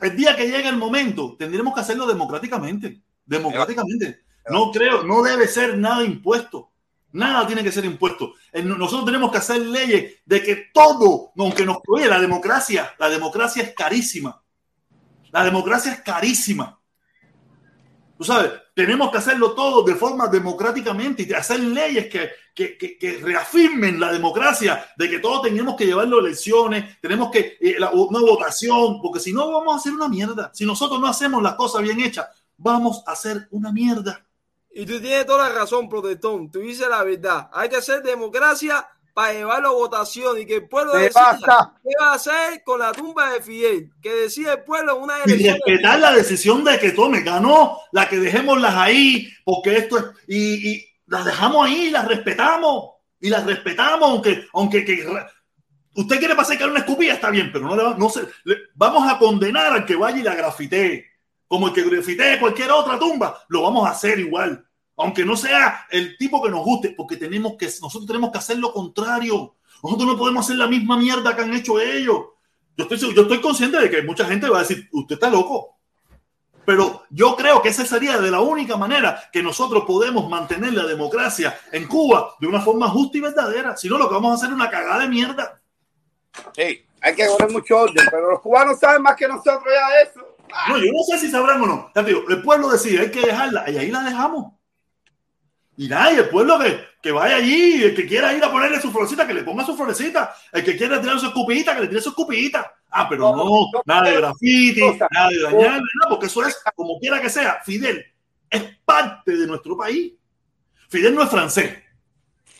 el 0.02 0.16
día 0.16 0.36
que 0.36 0.46
llegue 0.48 0.68
el 0.68 0.76
momento, 0.76 1.34
tendremos 1.38 1.74
que 1.74 1.80
hacerlo 1.80 2.06
democráticamente. 2.06 3.00
Democráticamente. 3.24 4.20
No 4.48 4.70
creo, 4.70 5.02
no 5.02 5.22
debe 5.22 5.48
ser 5.48 5.76
nada 5.76 6.04
impuesto. 6.04 6.70
Nada 7.12 7.46
tiene 7.46 7.64
que 7.64 7.72
ser 7.72 7.84
impuesto. 7.84 8.34
En- 8.52 8.68
Nosotros 8.68 9.06
tenemos 9.06 9.32
que 9.32 9.38
hacer 9.38 9.60
leyes 9.60 10.16
de 10.24 10.42
que 10.42 10.66
todo, 10.72 11.32
aunque 11.38 11.64
nos 11.64 11.78
oye, 11.88 12.06
la 12.06 12.20
democracia, 12.20 12.94
la 12.98 13.08
democracia 13.08 13.62
es 13.62 13.74
carísima. 13.74 14.42
La 15.32 15.44
democracia 15.44 15.92
es 15.92 16.00
carísima. 16.02 16.78
Tú 18.16 18.24
sabes, 18.24 18.50
tenemos 18.74 19.10
que 19.10 19.18
hacerlo 19.18 19.52
todo 19.52 19.82
de 19.82 19.94
forma 19.94 20.26
democráticamente 20.28 21.26
y 21.28 21.32
hacer 21.34 21.60
leyes 21.60 22.08
que, 22.08 22.30
que, 22.54 22.78
que, 22.78 22.96
que 22.96 23.18
reafirmen 23.18 24.00
la 24.00 24.10
democracia, 24.10 24.86
de 24.96 25.10
que 25.10 25.18
todos 25.18 25.42
tenemos 25.42 25.76
que 25.76 25.84
llevarlo 25.84 26.16
a 26.16 26.20
elecciones, 26.20 26.98
tenemos 27.00 27.30
que 27.30 27.58
eh, 27.60 27.76
la, 27.78 27.90
una 27.90 28.20
votación, 28.20 29.02
porque 29.02 29.20
si 29.20 29.34
no 29.34 29.50
vamos 29.52 29.74
a 29.74 29.78
hacer 29.78 29.92
una 29.92 30.08
mierda. 30.08 30.50
Si 30.54 30.64
nosotros 30.64 30.98
no 30.98 31.08
hacemos 31.08 31.42
las 31.42 31.56
cosas 31.56 31.82
bien 31.82 32.00
hechas, 32.00 32.26
vamos 32.56 33.02
a 33.06 33.12
hacer 33.12 33.48
una 33.50 33.70
mierda. 33.70 34.24
Y 34.70 34.86
tú 34.86 35.00
tienes 35.00 35.26
toda 35.26 35.48
la 35.48 35.54
razón, 35.54 35.88
protestón. 35.88 36.50
Tú 36.50 36.60
dices 36.60 36.86
la 36.88 37.02
verdad. 37.02 37.48
Hay 37.52 37.68
que 37.68 37.76
hacer 37.76 38.02
democracia 38.02 38.86
para 39.16 39.32
llevarlo 39.32 39.68
a 39.70 39.72
votación 39.72 40.38
y 40.38 40.44
que 40.44 40.56
el 40.56 40.68
pueblo 40.68 40.92
Me 40.92 41.04
decida 41.04 41.22
basta. 41.32 41.72
qué 41.82 41.88
va 41.98 42.10
a 42.10 42.14
hacer 42.16 42.62
con 42.62 42.80
la 42.80 42.92
tumba 42.92 43.32
de 43.32 43.40
Fidel. 43.40 43.90
Que 44.02 44.12
decide 44.12 44.52
el 44.52 44.62
pueblo 44.62 44.94
en 44.98 45.02
una 45.04 45.14
Y 45.24 45.30
elección. 45.30 45.54
respetar 45.64 45.98
la 46.00 46.12
decisión 46.12 46.62
de 46.64 46.78
que 46.78 46.90
tome, 46.92 47.22
ganó, 47.22 47.78
la 47.92 48.06
que 48.10 48.18
dejémoslas 48.18 48.74
ahí, 48.74 49.26
porque 49.42 49.78
esto 49.78 49.96
es, 49.96 50.04
y, 50.28 50.68
y 50.70 50.86
las 51.06 51.24
dejamos 51.24 51.66
ahí, 51.66 51.88
las 51.88 52.06
respetamos, 52.06 52.90
y 53.18 53.30
las 53.30 53.46
respetamos, 53.46 54.06
aunque, 54.10 54.44
aunque 54.52 54.84
que, 54.84 55.06
usted 55.94 56.18
quiere 56.18 56.34
pasar 56.34 56.58
que 56.58 56.64
era 56.64 56.72
una 56.72 56.80
escupida, 56.80 57.14
está 57.14 57.30
bien, 57.30 57.50
pero 57.50 57.64
no, 57.68 57.74
le, 57.74 57.82
va- 57.84 57.96
no 57.96 58.10
se, 58.10 58.20
le- 58.44 58.58
vamos 58.74 59.10
a 59.10 59.18
condenar 59.18 59.72
al 59.72 59.86
que 59.86 59.96
vaya 59.96 60.18
y 60.18 60.22
la 60.24 60.34
grafitee, 60.34 61.06
como 61.48 61.68
el 61.68 61.72
que 61.72 61.88
grafitee 61.88 62.38
cualquier 62.38 62.70
otra 62.70 62.98
tumba, 62.98 63.42
lo 63.48 63.62
vamos 63.62 63.88
a 63.88 63.92
hacer 63.92 64.18
igual, 64.18 64.65
aunque 64.96 65.24
no 65.24 65.36
sea 65.36 65.86
el 65.90 66.16
tipo 66.16 66.42
que 66.42 66.50
nos 66.50 66.64
guste, 66.64 66.94
porque 66.96 67.16
tenemos 67.16 67.54
que, 67.58 67.66
nosotros 67.66 68.06
tenemos 68.06 68.30
que 68.30 68.38
hacer 68.38 68.58
lo 68.58 68.72
contrario, 68.72 69.56
nosotros 69.82 70.08
no 70.08 70.18
podemos 70.18 70.44
hacer 70.44 70.56
la 70.56 70.66
misma 70.66 70.96
mierda 70.96 71.36
que 71.36 71.42
han 71.42 71.54
hecho 71.54 71.80
ellos. 71.80 72.16
Yo 72.76 72.84
estoy, 72.84 73.14
yo 73.14 73.22
estoy 73.22 73.40
consciente 73.40 73.78
de 73.78 73.90
que 73.90 74.02
mucha 74.02 74.24
gente 74.24 74.48
va 74.48 74.58
a 74.58 74.62
decir, 74.62 74.88
usted 74.92 75.14
está 75.14 75.30
loco. 75.30 75.76
Pero 76.64 77.04
yo 77.10 77.36
creo 77.36 77.62
que 77.62 77.68
esa 77.68 77.86
sería 77.86 78.18
de 78.18 78.30
la 78.30 78.40
única 78.40 78.76
manera 78.76 79.22
que 79.32 79.42
nosotros 79.42 79.84
podemos 79.86 80.28
mantener 80.28 80.74
la 80.74 80.84
democracia 80.84 81.56
en 81.70 81.86
Cuba 81.86 82.34
de 82.40 82.48
una 82.48 82.60
forma 82.60 82.88
justa 82.88 83.18
y 83.18 83.20
verdadera. 83.20 83.76
Si 83.76 83.88
no, 83.88 83.96
lo 83.96 84.08
que 84.08 84.14
vamos 84.14 84.32
a 84.32 84.34
hacer 84.34 84.48
es 84.48 84.56
una 84.56 84.68
cagada 84.68 85.00
de 85.00 85.08
mierda. 85.08 85.60
Sí, 86.54 86.84
hay 87.00 87.14
que 87.14 87.26
poner 87.26 87.52
mucho 87.52 87.78
orden, 87.78 88.04
pero 88.10 88.32
los 88.32 88.40
cubanos 88.40 88.80
saben 88.80 89.02
más 89.02 89.14
que 89.14 89.28
nosotros 89.28 89.64
ya 89.64 90.00
eso. 90.00 90.36
No, 90.68 90.76
yo 90.78 90.90
no 90.92 91.02
sé 91.04 91.18
si 91.18 91.30
sabrán 91.30 91.62
o 91.62 91.66
no. 91.66 91.92
Ya 91.94 92.02
digo, 92.02 92.24
el 92.28 92.42
pueblo 92.42 92.68
decide, 92.68 93.00
hay 93.00 93.10
que 93.10 93.20
dejarla, 93.20 93.70
y 93.70 93.78
ahí 93.78 93.90
la 93.90 94.02
dejamos. 94.02 94.52
Y 95.78 95.88
nada, 95.88 96.12
y 96.12 96.16
el 96.16 96.28
pueblo 96.30 96.58
que, 96.58 96.86
que 97.02 97.12
vaya 97.12 97.36
allí, 97.36 97.82
el 97.84 97.94
que 97.94 98.06
quiera 98.06 98.32
ir 98.32 98.42
a 98.42 98.50
ponerle 98.50 98.80
su 98.80 98.90
florecita, 98.90 99.26
que 99.26 99.34
le 99.34 99.42
ponga 99.42 99.64
su 99.64 99.76
florecita. 99.76 100.34
El 100.50 100.64
que 100.64 100.76
quiera 100.76 101.00
tirar 101.00 101.20
su 101.20 101.26
escupidita, 101.26 101.74
que 101.74 101.82
le 101.82 101.88
tire 101.88 102.00
su 102.00 102.08
escupidita. 102.10 102.74
Ah, 102.90 103.06
pero 103.08 103.30
No, 103.30 103.36
no, 103.36 103.44
no, 103.44 103.82
nada 103.84 104.08
de 104.08 104.16
graffiti, 104.16 104.80
cosa. 104.80 105.06
nada 105.10 105.28
de 105.28 105.42
dañar, 105.42 105.72
nada, 105.72 106.08
porque 106.08 106.26
eso 106.26 106.44
es, 106.46 106.58
como 106.74 106.98
quiera 106.98 107.20
que 107.20 107.28
sea, 107.28 107.60
Fidel 107.62 108.04
es 108.48 108.62
parte 108.84 109.36
de 109.36 109.46
nuestro 109.46 109.76
país. 109.76 110.14
Fidel 110.88 111.14
no 111.14 111.22
es 111.24 111.30
francés, 111.30 111.78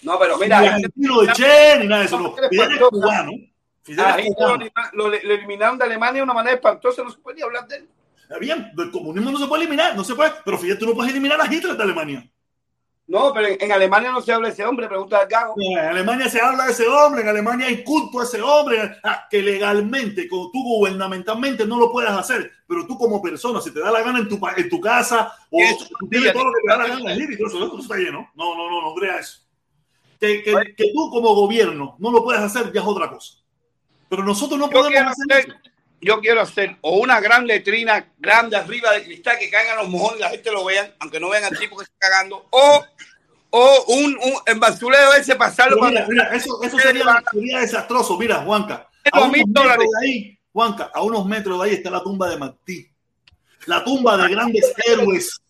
No, 0.03 0.19
pero 0.19 0.37
ni 0.37 0.43
mira, 0.45 0.59
argentino 0.59 1.23
de 1.23 1.33
Che, 1.33 1.79
ni 1.79 1.87
nada 1.87 2.01
de 2.01 2.07
eso. 2.07 2.19
No. 2.19 2.35
Fidel 2.51 2.73
es 2.73 2.79
cubano. 2.81 3.33
Fidel 3.83 4.07
es 4.19 4.35
cubano. 4.35 4.65
lo, 4.93 5.13
eliminaron 5.15 5.79
de 5.79 5.85
Alemania 5.85 6.19
de 6.19 6.25
una 6.25 6.35
manera 6.35 6.57
espantosa, 6.57 7.03
no 7.03 7.11
se 7.11 7.19
puede 7.19 7.37
ni 7.37 7.43
hablar 7.43 7.67
de 7.67 7.77
él. 7.77 7.89
Está 8.21 8.39
bien, 8.39 8.73
del 8.75 8.91
comunismo 8.91 9.31
no 9.31 9.39
se 9.39 9.47
puede 9.47 9.63
eliminar, 9.63 9.97
no 9.97 10.05
se 10.05 10.15
puede, 10.15 10.33
pero 10.45 10.59
Fidel, 10.59 10.79
tú 10.79 10.85
no 10.87 10.95
puedes 10.95 11.13
eliminar 11.13 11.41
a 11.41 11.47
Hitler 11.47 11.77
de 11.77 11.83
Alemania. 11.83 12.29
No, 13.09 13.33
pero 13.33 13.47
en, 13.47 13.57
en 13.61 13.73
Alemania 13.73 14.11
no 14.11 14.21
se 14.21 14.33
habla 14.33 14.49
de 14.49 14.55
ese 14.55 14.65
hombre, 14.65 14.89
pregunta 14.89 15.19
al 15.19 15.29
Gago. 15.29 15.55
En 15.57 15.79
Alemania 15.79 16.29
se 16.29 16.41
habla 16.41 16.65
de 16.67 16.73
ese 16.73 16.89
hombre, 16.89 17.23
en 17.23 17.29
Alemania 17.29 17.67
hay 17.69 17.85
culto 17.85 18.21
a 18.21 18.25
ese 18.25 18.43
hombre, 18.43 18.97
ah, 19.05 19.27
que 19.31 19.43
legalmente, 19.43 20.29
como 20.29 20.51
tú 20.51 20.63
gubernamentalmente 20.63 21.67
no 21.67 21.79
lo 21.79 21.93
puedes 21.93 22.11
hacer, 22.11 22.51
pero 22.67 22.85
tú 22.87 22.99
como 22.99 23.23
persona, 23.23 23.61
si 23.61 23.73
te 23.73 23.79
da 23.79 23.93
la 23.93 24.03
gana 24.03 24.19
en 24.19 24.29
tu, 24.29 24.41
en 24.57 24.69
tu 24.69 24.81
casa, 24.81 25.33
o 25.51 25.61
Eso, 25.61 25.87
tienes 26.11 26.33
todo 26.33 26.47
lo 26.47 26.53
que 26.53 26.61
te 26.63 26.69
da 26.69 26.79
la 26.79 26.89
gana 26.89 27.13
en 27.13 27.23
el 27.23 27.33
eso, 27.33 27.47
eso 27.47 27.79
está 27.79 27.97
lleno. 27.97 28.29
No, 28.35 28.57
no, 28.57 28.71
no, 28.71 28.83
no 28.83 28.95
creas 28.95 29.21
eso. 29.21 29.41
Que, 30.19 30.43
que, 30.43 30.75
que 30.75 30.93
tú 30.93 31.11
como 31.11 31.35
gobierno 31.35 31.95
no 31.99 32.11
lo 32.11 32.25
puedes 32.25 32.41
hacer 32.41 32.73
ya 32.73 32.81
es 32.81 32.87
otra 32.87 33.11
cosa. 33.11 33.35
Pero 34.09 34.25
nosotros 34.25 34.59
no 34.59 34.71
Yo 34.71 34.81
podemos 34.81 35.13
hacer, 35.13 35.47
eso. 35.47 35.59
Yo 36.01 36.21
quiero 36.21 36.41
hacer 36.41 36.77
o 36.83 36.99
una 36.99 37.21
gran 37.21 37.47
letrina 37.47 38.13
grande 38.19 38.57
arriba 38.57 38.93
de 38.93 39.05
cristal 39.05 39.39
que 39.39 39.51
caigan 39.51 39.79
los 39.79 39.89
mojones 39.89 40.19
y 40.19 40.23
la 40.23 40.31
gente 40.31 40.51
lo 40.53 40.65
vean, 40.65 40.95
aunque 41.01 41.21
no 41.21 41.31
vean 41.31 41.45
al 41.45 41.59
tipo 41.59 41.77
que 41.77 41.85
está 41.85 41.97
cagando, 41.99 42.47
o, 42.51 42.85
o 43.51 43.85
un, 43.89 44.19
un 44.23 44.35
el 44.47 44.59
basurero 44.59 45.15
ese 45.15 45.37
pasarlo 45.37 45.83
mira, 45.83 46.01
para 46.03 46.09
mira, 46.09 46.35
eso, 46.35 46.63
eso 46.63 46.79
sería, 46.79 47.23
sería 47.33 47.61
desastroso. 47.61 48.19
Mira, 48.19 48.37
Juanca, 48.43 48.89
a 49.13 49.21
unos 49.21 49.33
metros 49.33 49.67
de 49.67 50.07
ahí, 50.07 50.39
Juanca, 50.53 50.91
a 50.93 51.03
unos 51.03 51.27
metros 51.27 51.61
de 51.61 51.69
ahí 51.69 51.75
está 51.75 51.91
la 51.91 52.03
tumba 52.03 52.29
de 52.29 52.37
Martí. 52.37 52.91
La 53.67 53.83
tumba 53.83 54.17
de 54.17 54.29
grandes 54.29 54.73
héroes 54.87 55.41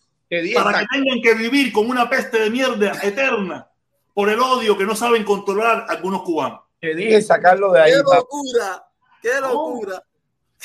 para 0.54 0.80
que 0.80 0.86
tengan 0.90 1.20
que 1.22 1.34
vivir 1.34 1.72
con 1.72 1.88
una 1.88 2.08
peste 2.08 2.40
de 2.40 2.50
mierda 2.50 2.98
eterna 3.02 3.68
por 4.14 4.30
el 4.30 4.40
odio 4.40 4.76
que 4.76 4.84
no 4.84 4.96
saben 4.96 5.22
controlar 5.24 5.86
algunos 5.88 6.22
cubanos. 6.22 6.60
que 6.80 6.94
dije 6.94 7.20
sacarlo 7.20 7.72
de 7.72 7.82
ahí. 7.82 7.92
¡Qué 7.92 7.98
locura! 7.98 8.86
¡Qué 9.20 9.40
locura! 9.40 10.02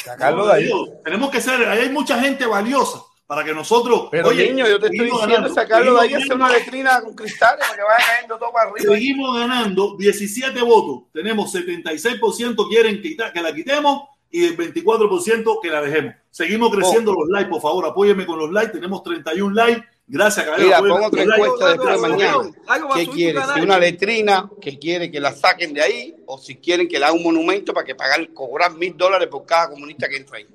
Sacarlo 0.04 0.48
de 0.48 0.54
ahí. 0.54 0.72
tenemos 1.04 1.30
que 1.30 1.42
ser, 1.42 1.68
ahí 1.68 1.80
hay 1.80 1.90
mucha 1.90 2.20
gente 2.20 2.46
valiosa 2.46 3.02
para 3.32 3.46
que 3.46 3.54
nosotros. 3.54 4.10
Pero 4.12 4.28
oye, 4.28 4.50
niño, 4.50 4.68
yo 4.68 4.78
te 4.78 4.88
estoy 4.88 5.06
diciendo 5.06 5.20
ganando, 5.20 5.54
sacarlo 5.54 5.94
de 5.94 6.02
ahí, 6.02 6.14
hacer 6.16 6.34
una 6.34 6.50
letrina 6.50 7.02
con 7.02 7.16
cristales 7.16 7.66
para 7.66 7.78
que 7.78 7.84
vaya 7.84 8.06
cayendo 8.06 8.38
todo 8.38 8.52
para 8.52 8.70
arriba. 8.70 8.94
Seguimos 8.94 9.40
ganando 9.40 9.96
17 9.98 10.62
votos. 10.64 11.04
Tenemos 11.14 11.54
76% 11.56 12.68
quieren 12.68 13.02
quitar, 13.02 13.32
que 13.32 13.42
la 13.42 13.54
quitemos 13.54 14.04
y 14.30 14.46
el 14.46 14.58
24% 14.58 15.60
que 15.62 15.70
la 15.70 15.82
dejemos. 15.82 16.16
Seguimos 16.30 16.76
creciendo 16.76 17.14
los 17.14 17.30
likes, 17.30 17.50
por 17.50 17.62
favor, 17.62 17.86
apóyeme 17.86 18.26
con 18.26 18.38
los 18.38 18.52
likes. 18.52 18.74
Tenemos 18.74 19.04
31 19.04 19.54
likes. 19.54 19.88
Gracias, 20.14 20.46
caballero. 20.46 20.82
Mira, 20.84 20.94
con 20.94 21.04
otra 21.06 21.24
encuesta 21.24 21.70
después 21.70 22.02
de 22.02 22.10
mañana. 22.10 22.52
¿Qué 22.96 23.08
quiere? 23.08 23.40
Si 23.54 23.62
una 23.62 23.80
letrina 23.80 24.50
que 24.60 24.78
quiere 24.78 25.10
que 25.10 25.22
la 25.22 25.34
saquen 25.34 25.74
de 25.74 25.82
ahí 25.82 26.16
o 26.26 26.38
si 26.38 26.58
quieren 26.58 26.90
que 26.90 27.00
le 27.00 27.06
haga 27.06 27.14
un 27.14 27.24
monumento 27.24 27.74
para 27.74 27.86
que 27.86 27.96
pagar, 27.96 28.34
cobrar 28.34 28.74
mil 28.74 28.98
dólares 28.98 29.30
por 29.30 29.46
cada 29.46 29.70
comunista 29.70 30.10
que 30.10 30.18
entra 30.18 30.38
ahí. 30.38 30.48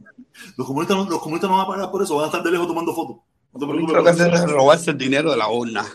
Los 0.59 0.67
comunistas, 0.67 0.99
no, 0.99 1.09
los 1.09 1.23
comunistas 1.23 1.49
no 1.49 1.57
van 1.57 1.65
a 1.65 1.69
pagar 1.69 1.91
por 1.91 2.03
eso, 2.03 2.17
van 2.17 2.25
a 2.25 2.27
estar 2.27 2.43
de 2.43 2.51
lejos 2.51 2.67
tomando 2.67 2.95
fotos. 2.95 3.17
No 3.55 3.61
te 3.61 3.67
preocupes 3.67 3.97
Lo 3.97 4.05
que 4.05 4.13
por 4.13 4.35
es 4.35 4.51
robarse 4.51 4.91
el 4.91 4.99
dinero 4.99 5.31
de 5.31 5.39
la 5.39 5.49
urna. 5.49 5.87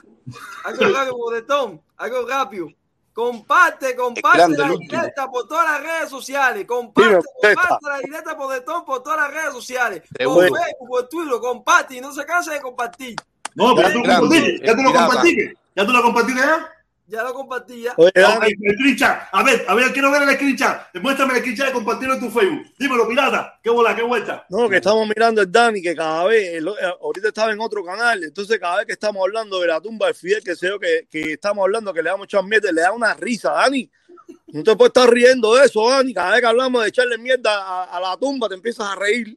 Algo 0.64 0.86
rápido, 0.88 1.18
Bodetón. 1.18 1.82
Algo 1.97 2.28
rápido. 2.28 2.68
Comparte, 3.14 3.95
comparte 3.95 4.38
grande, 4.38 4.57
la 4.57 4.70
directa 4.70 5.30
por 5.30 5.47
todas 5.47 5.66
las 5.66 5.84
redes 5.84 6.09
sociales. 6.09 6.66
Comparte, 6.66 7.09
Dime, 7.09 7.55
comparte 7.55 7.86
la 7.88 7.99
directa 7.99 8.34
Bodetón 8.34 8.86
por 8.86 9.03
todas 9.03 9.20
las 9.20 9.32
redes 9.32 9.53
sociales. 9.53 10.01
Por. 10.18 10.45
Facebook, 10.45 10.88
por 10.88 11.09
Twitter, 11.09 11.39
comparte 11.39 11.95
y 11.97 12.01
no 12.01 12.12
se 12.12 12.26
canse 12.26 12.51
de 12.53 12.62
compartir. 12.62 13.16
No, 13.56 13.76
pero 13.76 13.88
ya 13.89 13.93
tú 13.93 13.99
lo 13.99 14.04
compartiste. 14.20 14.66
Ya 14.66 14.76
tú 14.76 14.82
lo 14.84 14.93
compartiste. 14.93 15.58
Ya 15.76 15.86
tú 15.86 15.91
lo 15.93 16.02
compartiste, 16.02 16.41
¿ya? 16.41 16.68
Ya 17.08 17.24
lo 17.24 17.34
compartí 17.34 17.82
ya. 17.82 17.93
Oye, 17.97 18.12
El, 18.16 18.24
el 18.24 18.76
screenshot. 18.76 19.18
A 19.34 19.43
ver, 19.43 19.66
a 19.68 19.76
ver, 19.76 19.91
quiero 19.91 20.12
ver 20.12 20.22
el 20.22 20.34
screenshot. 20.36 20.78
Muéstrame 21.02 21.34
el 21.34 21.39
screenshot 21.39 21.68
y 21.70 21.72
compartirlo 21.74 22.14
en 22.14 22.20
tu 22.22 22.30
Facebook. 22.30 22.66
Dímelo, 22.80 23.06
pirata. 23.06 23.60
¿Qué 23.62 23.70
bola, 23.70 23.93
qué 23.93 24.02
vuelta? 24.02 24.45
no, 24.49 24.70
que 24.70 24.78
estamos 24.78 25.06
mirando 25.08 25.41
el 25.41 25.52
Dani, 25.52 25.82
que 25.82 25.93
cada 25.93 26.24
vez, 26.26 26.54
el- 26.56 26.70
eh, 26.70 26.93
ahorita 27.02 27.28
estaba 27.28 27.52
en 27.52 27.60
otro 27.60 27.84
canal, 27.84 28.24
entonces 28.24 28.58
cada 28.60 28.78
vez 28.78 28.86
que 28.86 28.93
estamos 28.93 29.22
hablando 29.22 29.60
de 29.60 29.68
la 29.68 29.82
tumba 29.82 30.08
de 30.08 30.14
Fidel, 30.14 30.41
que 30.41 30.56
sé 30.56 30.68
yo, 30.70 30.80
que, 30.80 31.06
que 31.12 31.34
estamos 31.34 31.62
hablando, 31.64 31.93
que 31.93 32.02
le 32.02 32.10
damos 32.10 32.26
echar 32.26 32.45
mierda, 32.45 32.72
le 32.72 32.80
da 32.82 32.93
una 32.93 33.14
risa, 33.14 33.52
Dani. 33.52 33.91
No 34.47 34.64
te 34.64 34.76
puedes 34.78 34.91
estar 34.95 35.10
riendo 35.10 35.54
de 35.56 35.66
eso, 35.66 35.89
Dani. 35.89 36.14
Cada 36.14 36.32
vez 36.32 36.39
que 36.39 36.47
hablamos 36.47 36.82
de 36.84 36.89
echarle 36.89 37.18
mierda 37.18 37.54
a, 37.62 37.84
a 37.84 37.99
la 37.99 38.16
tumba, 38.16 38.47
te 38.47 38.56
empiezas 38.56 38.88
a 38.88 38.95
reír. 38.95 39.36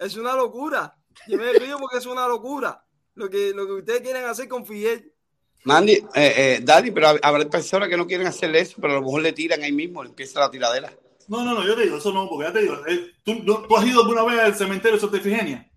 Es 0.00 0.16
una 0.16 0.34
locura. 0.34 0.92
Yo 1.28 1.38
me 1.38 1.52
río 1.52 1.78
porque 1.78 1.98
es 1.98 2.06
una 2.06 2.26
locura. 2.26 2.82
Lo 3.14 3.30
que, 3.30 3.52
lo 3.54 3.66
que 3.66 3.72
ustedes 3.74 4.00
quieren 4.00 4.24
hacer 4.24 4.48
con 4.48 4.66
Fidel. 4.66 5.12
Mandy, 5.64 5.92
eh, 5.92 6.02
eh, 6.14 6.60
Dani, 6.62 6.90
pero 6.90 7.08
hab- 7.08 7.20
habrá 7.22 7.48
personas 7.48 7.88
que 7.88 7.96
no 7.96 8.06
quieren 8.06 8.26
hacerle 8.26 8.60
eso, 8.60 8.76
pero 8.80 8.92
a 8.92 8.96
lo 8.96 9.02
mejor 9.02 9.22
le 9.22 9.32
tiran 9.32 9.62
ahí 9.62 9.72
mismo, 9.72 10.02
le 10.02 10.10
empieza 10.10 10.40
la 10.40 10.50
tiradera. 10.50 10.92
No, 11.28 11.42
no, 11.42 11.54
no, 11.54 11.64
yo 11.66 11.74
te 11.74 11.82
digo, 11.84 11.96
eso 11.96 12.12
no, 12.12 12.28
porque 12.28 12.46
ya 12.48 12.52
te 12.52 12.60
digo, 12.60 12.76
eh, 12.86 13.12
¿tú, 13.22 13.36
no- 13.44 13.62
¿tú 13.66 13.76
has 13.76 13.86
ido 13.86 14.00
alguna 14.02 14.24
vez 14.24 14.40
al 14.40 14.54
cementerio 14.54 14.96
de 14.96 15.00
Santa 15.00 15.16
Efigenia? 15.16 15.70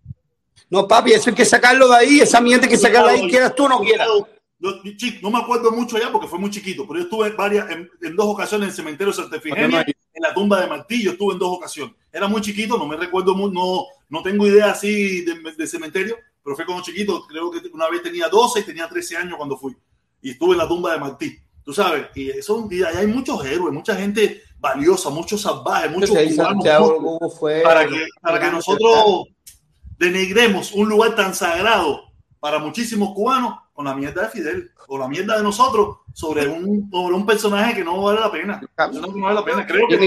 No, 0.70 0.88
papi, 0.88 1.14
eso 1.14 1.30
hay 1.30 1.36
que 1.36 1.46
sacarlo 1.46 1.88
de 1.88 1.96
ahí, 1.96 2.20
esa 2.20 2.42
mierda 2.42 2.66
hay 2.66 2.70
que 2.72 2.78
sacarla 2.78 3.14
de 3.14 3.20
ahí, 3.20 3.30
quieras 3.30 3.56
tú 3.56 3.66
o 3.66 3.70
no 3.70 3.80
quieras. 3.80 4.08
Yo- 4.60 4.74
no 5.22 5.30
me 5.30 5.38
acuerdo 5.38 5.72
mucho 5.72 5.98
ya 6.00 6.12
porque 6.12 6.28
fue 6.28 6.40
muy 6.40 6.50
chiquito, 6.50 6.86
pero 6.88 7.00
yo 7.00 7.04
estuve 7.06 7.28
en 7.28 7.38
varias, 7.38 7.70
en, 7.70 7.90
en 8.02 8.16
dos 8.16 8.26
ocasiones 8.26 8.66
en 8.66 8.70
el 8.72 8.76
cementerio 8.76 9.14
de 9.14 9.18
Santa 9.22 9.38
hay- 9.78 9.94
en 10.16 10.22
la 10.24 10.34
tumba 10.34 10.60
de 10.60 10.68
Martillo, 10.68 11.12
estuve 11.12 11.34
en 11.34 11.40
dos 11.40 11.56
ocasiones. 11.58 11.96
Era 12.12 12.28
muy 12.28 12.42
chiquito, 12.42 12.76
no 12.78 12.88
me 12.88 12.98
recuerdo, 12.98 13.36
no, 13.38 13.86
no 14.10 14.24
tengo 14.24 14.48
idea 14.48 14.72
así 14.72 15.22
de, 15.22 15.36
de 15.56 15.68
cementerio, 15.68 16.18
pero 16.48 16.56
fue 16.56 16.66
cuando 16.66 16.82
chiquito, 16.82 17.28
creo 17.28 17.52
que 17.52 17.60
una 17.74 17.90
vez 17.90 18.02
tenía 18.02 18.30
12 18.30 18.62
y 18.62 18.64
tenía 18.64 18.88
13 18.88 19.18
años 19.18 19.36
cuando 19.36 19.58
fui. 19.58 19.76
Y 20.22 20.30
estuve 20.30 20.54
en 20.54 20.60
la 20.60 20.68
tumba 20.70 20.94
de 20.94 21.00
Martí, 21.00 21.38
tú 21.62 21.74
sabes, 21.74 22.08
y 22.16 22.30
eso, 22.30 22.70
y 22.72 22.82
ahí 22.84 22.96
hay 23.00 23.08
muchos 23.08 23.44
héroes, 23.44 23.74
mucha 23.74 23.98
gente 23.98 24.44
valiosa, 24.58 25.10
muchos 25.10 25.42
salvajes, 25.42 25.92
muchos 25.92 26.12
cubanos, 26.12 26.36
Santiago 26.38 27.20
fue 27.38 27.60
para 27.64 27.86
que, 27.86 28.06
para 28.22 28.40
que 28.40 28.50
nosotros 28.50 29.26
denigremos 30.00 30.72
un 30.72 30.88
lugar 30.88 31.18
tan 31.18 31.36
sagrado 31.36 32.14
para 32.40 32.60
muchísimos 32.60 33.14
cubanos 33.14 33.56
con 33.74 33.84
la 33.84 33.94
mierda 33.94 34.22
de 34.22 34.30
Fidel, 34.30 34.72
o 34.88 34.98
la 34.98 35.10
mierda 35.10 35.36
de 35.36 35.44
nosotros 35.44 35.98
sobre 36.14 36.48
un, 36.48 36.90
sobre 36.90 37.14
un 37.14 37.26
personaje 37.26 37.76
que 37.76 37.84
no 37.84 38.02
vale 38.02 38.22
la 38.22 38.32
pena. 38.32 38.62
Eso 38.90 39.02
no 39.02 39.22
vale 39.22 39.36
la 39.36 39.44
pena. 39.44 39.68
Creo 39.68 39.86
que, 39.90 40.00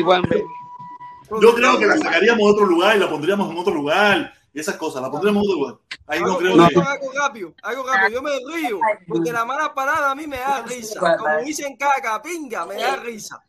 yo 1.43 1.55
creo 1.55 1.79
que 1.79 1.87
la 1.87 1.99
sacaríamos 1.99 2.39
de 2.39 2.51
otro 2.51 2.65
lugar 2.65 2.97
y 2.97 3.01
la 3.01 3.11
pondríamos 3.11 3.51
en 3.51 3.59
otro 3.59 3.75
lugar 3.75 4.40
y 4.53 4.61
esas 4.61 4.77
cosas. 4.77 5.01
La 5.03 5.11
pondremos 5.11 5.43
de 5.47 5.53
lugar. 5.53 5.75
Ahí 6.07 6.21
no 6.21 6.27
Algo, 6.27 6.39
creo 6.39 6.53
algo, 6.55 6.69
que. 6.69 6.89
algo 6.89 7.13
rápido, 7.15 7.55
algo 7.63 7.87
rápido. 7.87 8.09
Yo 8.11 8.23
me 8.23 8.31
río 8.55 8.81
porque 9.07 9.33
la 9.33 9.45
mala 9.45 9.73
parada 9.75 10.11
a 10.11 10.15
mí 10.15 10.27
me 10.27 10.39
da 10.39 10.63
risa. 10.63 11.17
Como 11.19 11.37
dicen 11.45 11.77
caca, 11.77 12.21
pinga, 12.23 12.67
me 12.67 12.75
da 12.77 12.97
risa. 12.97 13.43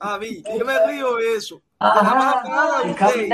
A 0.00 0.18
mí, 0.18 0.42
yo 0.58 0.64
me 0.64 0.86
río 0.86 1.16
de 1.16 1.36
eso. 1.36 1.60
La 1.80 2.02
mala 2.02 2.42
parada 2.42 2.82
de 2.82 2.90
ustedes. 2.90 3.30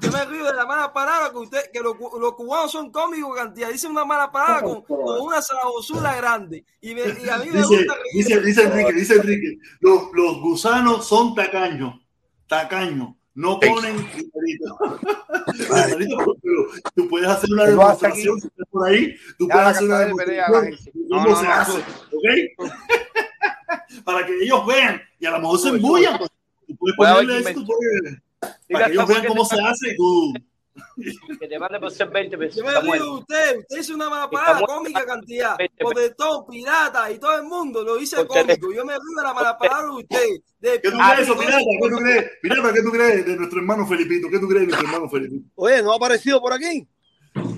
Yo 0.00 0.10
me 0.10 0.24
río 0.24 0.44
de 0.44 0.52
la 0.52 0.66
mala 0.66 0.92
palabra 0.92 1.30
que 1.30 1.38
usted, 1.38 1.70
que 1.72 1.80
los, 1.80 1.94
los 2.20 2.34
cubanos 2.34 2.72
son 2.72 2.90
cómicos 2.90 3.36
cantidad. 3.36 3.68
Dicen 3.70 3.92
una 3.92 4.04
mala 4.04 4.30
palabra 4.30 4.60
con, 4.62 4.82
con 4.82 5.20
una 5.20 5.40
sabrosura 5.40 6.16
grande. 6.16 6.64
Y, 6.80 6.94
me- 6.94 7.02
y 7.02 7.28
a 7.28 7.38
mí 7.38 7.46
me 7.50 7.58
Dice, 7.60 7.76
gusta 7.76 7.94
reír. 7.94 8.12
dice, 8.12 8.40
dice 8.40 8.62
Enrique, 8.64 8.92
dice 8.92 9.14
Enrique, 9.14 9.58
los, 9.80 10.08
los 10.12 10.40
gusanos 10.40 11.06
son 11.06 11.34
tacaños, 11.34 11.94
tacaños, 12.62 13.10
no 13.34 13.58
ponen. 13.60 13.96
Criteritos, 14.06 14.72
pero 15.68 16.66
tú 16.94 17.08
puedes 17.08 17.28
hacer 17.28 17.50
una 17.52 17.64
demostración 17.66 18.40
por 18.70 18.88
ahí, 18.88 19.14
tú 19.38 19.48
Ya 19.48 19.54
puedes 19.54 19.68
hacer 19.70 19.84
una 19.84 19.98
demostración 20.00 20.74
No, 21.08 21.16
cómo 21.16 21.28
no, 21.30 21.36
se 21.36 21.44
no, 21.44 21.52
hace, 21.52 21.78
¿ok? 21.78 22.26
Para 24.04 24.26
que 24.26 24.42
ellos 24.42 24.66
vean 24.66 25.00
y 25.18 25.26
a 25.26 25.30
lo 25.32 25.38
mejor 25.40 25.58
se 25.58 25.68
embullan. 25.68 26.18
pues, 26.18 26.30
Tú 26.66 26.76
puedes 26.76 26.96
ponerle 26.96 27.42
puedes- 27.42 27.56
Diga, 27.56 28.20
para 28.72 28.86
que 28.86 28.92
ellos 28.92 29.08
vean 29.08 29.24
cómo 29.26 29.44
se 29.44 29.60
hace 29.60 29.94
tú. 29.96 30.32
Que 31.40 31.48
te 31.48 31.58
mande 31.58 31.78
por 31.78 31.90
ser 31.90 32.08
20 32.08 32.36
pesos. 32.38 32.56
Yo 32.56 32.64
me 32.64 32.72
Samuel. 32.72 33.00
río 33.00 33.04
de 33.14 33.18
usted. 33.20 33.58
Usted 33.58 33.76
dice 33.76 33.94
una 33.94 34.10
mala 34.10 34.28
Y 34.30 34.34
palabra 34.34 34.54
Samuel- 34.60 34.66
cómica 34.76 35.06
cantidad. 35.06 35.56
Protector, 35.78 36.46
pirata 36.50 37.10
y 37.12 37.18
todo 37.18 37.36
el 37.38 37.44
mundo 37.44 37.82
lo 37.82 37.96
dice 37.96 38.20
Usted- 38.20 38.26
cómico. 38.46 38.72
Yo 38.72 38.84
me 38.84 38.92
río 38.94 39.02
de 39.16 39.22
la 39.22 39.34
mala 39.34 39.56
palabra 39.58 39.84
de 39.88 39.94
usted. 39.96 40.26
De 40.60 40.80
¿Qué 40.80 40.90
tú 40.90 40.96
pirata, 40.96 41.14
crees, 41.14 41.28
eso, 41.28 41.38
pirata? 41.38 41.58
¿Qué 41.58 41.88
tú 41.90 41.96
crees? 41.96 42.30
Pirata, 42.42 42.72
¿qué 42.72 42.82
tú 42.82 42.90
crees 42.90 43.26
de 43.26 43.36
nuestro 43.36 43.58
hermano 43.60 43.86
Felipito? 43.86 44.28
¿Qué 44.28 44.38
tú 44.38 44.48
crees 44.48 44.60
de 44.62 44.66
nuestro 44.68 44.88
hermano 44.88 45.08
Felipito? 45.10 45.44
Oye, 45.56 45.82
¿no 45.82 45.92
ha 45.92 45.96
aparecido 45.96 46.40
por 46.40 46.52
aquí? 46.52 46.86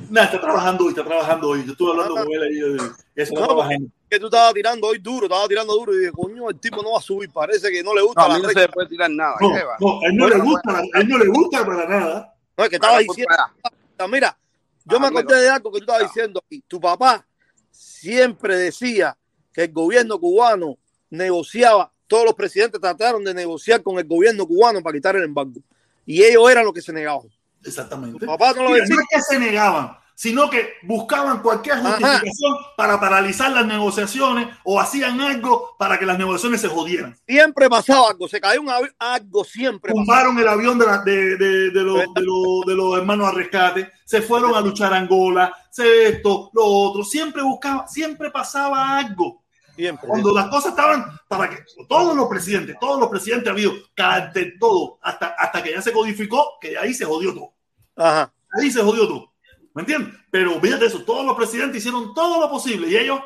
Nada, 0.08 0.26
está 0.26 0.40
trabajando 0.40 0.84
hoy, 0.84 0.90
está 0.90 1.04
trabajando 1.04 1.48
hoy. 1.48 1.64
Yo 1.66 1.72
estuve 1.72 1.90
hablando 1.90 2.14
con 2.14 2.32
él 2.32 2.42
ahí. 2.42 2.58
Eso 2.76 2.94
está 3.34 3.40
No, 3.40 3.46
trabajando. 3.46 3.88
Que 4.08 4.20
tú 4.20 4.26
estabas 4.26 4.54
tirando 4.54 4.86
hoy 4.86 4.98
duro, 4.98 5.26
estabas 5.26 5.48
tirando 5.48 5.74
duro 5.74 5.92
y 5.94 5.98
dije, 5.98 6.12
coño, 6.12 6.48
el 6.48 6.60
tipo 6.60 6.80
no 6.82 6.92
va 6.92 6.98
a 6.98 7.02
subir, 7.02 7.28
parece 7.32 7.70
que 7.72 7.82
no 7.82 7.92
le 7.92 8.00
No, 8.00 8.06
gusta 8.06 8.24
a 8.24 8.28
mí 8.28 8.34
la 8.34 8.38
no 8.40 8.48
se 8.60 8.68
puede 8.68 8.88
tirar 8.88 9.10
nada. 9.10 9.34
No, 9.40 9.48
no, 9.80 10.00
a 10.00 10.06
él 10.06 10.16
no 10.16 10.28
le 10.28 10.38
gusta, 10.38 10.78
a 10.94 11.00
él 11.00 11.08
no 11.08 11.18
le 11.18 11.26
gusta 11.26 11.66
para 11.66 11.88
nada. 11.88 12.32
No, 12.56 12.64
es 12.64 12.70
que 12.70 12.76
estaba 12.76 12.94
Para, 12.94 13.02
diciendo, 13.02 14.08
mira, 14.08 14.38
yo 14.84 15.00
me 15.00 15.06
Hazme 15.06 15.20
acordé 15.20 15.40
de 15.42 15.48
algo 15.50 15.72
que 15.72 15.78
tú 15.80 15.84
estabas 15.84 16.02
diciendo 16.02 16.42
aquí. 16.44 16.62
Tu 16.66 16.80
papá 16.80 17.26
siempre 17.70 18.56
decía 18.56 19.16
que 19.52 19.64
el 19.64 19.72
gobierno 19.72 20.18
cubano 20.18 20.78
negociaba, 21.10 21.92
todos 22.06 22.24
los 22.24 22.34
presidentes 22.34 22.80
trataron 22.80 23.24
de 23.24 23.34
negociar 23.34 23.82
con 23.82 23.98
el 23.98 24.06
gobierno 24.06 24.46
cubano 24.46 24.82
para 24.82 24.94
quitar 24.94 25.16
el 25.16 25.24
embargo. 25.24 25.60
Y 26.04 26.22
ellos 26.22 26.48
eran 26.50 26.64
los 26.64 26.72
que 26.72 26.82
se 26.82 26.92
negaban. 26.92 27.28
Exactamente. 27.64 28.18
Tu 28.18 28.26
papá 28.26 28.52
no 28.52 28.64
lo 28.64 28.74
decía. 28.74 28.94
no 28.94 29.00
es 29.02 29.06
que 29.10 29.20
se 29.22 29.38
negaban, 29.38 29.96
sino 30.18 30.48
que 30.48 30.70
buscaban 30.82 31.42
cualquier 31.42 31.76
Ajá. 31.76 31.90
justificación 31.90 32.56
para 32.74 32.98
paralizar 32.98 33.52
las 33.52 33.66
negociaciones 33.66 34.48
o 34.64 34.80
hacían 34.80 35.20
algo 35.20 35.76
para 35.78 35.98
que 35.98 36.06
las 36.06 36.18
negociaciones 36.18 36.62
se 36.62 36.68
jodieran. 36.68 37.14
Siempre 37.28 37.68
pasaba 37.68 38.08
algo, 38.08 38.26
se 38.26 38.40
cayó 38.40 38.62
un 38.62 38.70
algo 38.98 39.44
siempre. 39.44 39.92
Tumbaron 39.92 40.38
el 40.38 40.48
avión 40.48 40.78
de, 40.78 40.86
la- 40.86 40.98
de, 41.02 41.36
de- 41.36 41.70
de 41.70 41.82
los, 41.82 41.98
de, 42.14 42.22
los, 42.22 42.66
de 42.66 42.74
los 42.74 42.96
hermanos 42.96 43.28
a 43.28 43.32
rescate, 43.32 43.92
se 44.06 44.22
fueron 44.22 44.54
a 44.54 44.60
luchar 44.62 44.94
a 44.94 44.96
Angola, 44.96 45.54
se 45.70 46.08
esto, 46.08 46.50
lo 46.54 46.64
otro. 46.64 47.04
Siempre 47.04 47.42
buscaba, 47.42 47.86
siempre 47.86 48.30
pasaba 48.30 48.96
algo. 48.96 49.42
Siempre. 49.76 50.08
Cuando 50.08 50.32
las 50.34 50.48
cosas 50.48 50.70
estaban 50.70 51.04
para 51.28 51.50
que 51.50 51.58
todos 51.86 52.16
los 52.16 52.26
presidentes, 52.28 52.76
todos 52.80 52.98
los 52.98 53.10
presidentes 53.10 53.48
ha 53.48 53.52
habido, 53.52 53.72
cante 53.94 54.54
todo, 54.58 54.98
hasta, 55.02 55.34
hasta 55.38 55.62
que 55.62 55.72
ya 55.72 55.82
se 55.82 55.92
codificó, 55.92 56.52
que 56.58 56.78
ahí 56.78 56.94
se 56.94 57.04
jodió 57.04 57.34
todo. 57.34 57.52
Ajá. 57.96 58.32
Ahí 58.58 58.70
se 58.70 58.80
jodió 58.80 59.06
todo. 59.06 59.32
¿Me 59.76 59.82
entiendes? 59.82 60.14
Pero 60.30 60.58
fíjate 60.58 60.86
eso, 60.86 61.02
todos 61.04 61.26
los 61.26 61.36
presidentes 61.36 61.76
hicieron 61.76 62.14
todo 62.14 62.40
lo 62.40 62.48
posible 62.48 62.88
y 62.88 62.96
ellos, 62.96 63.20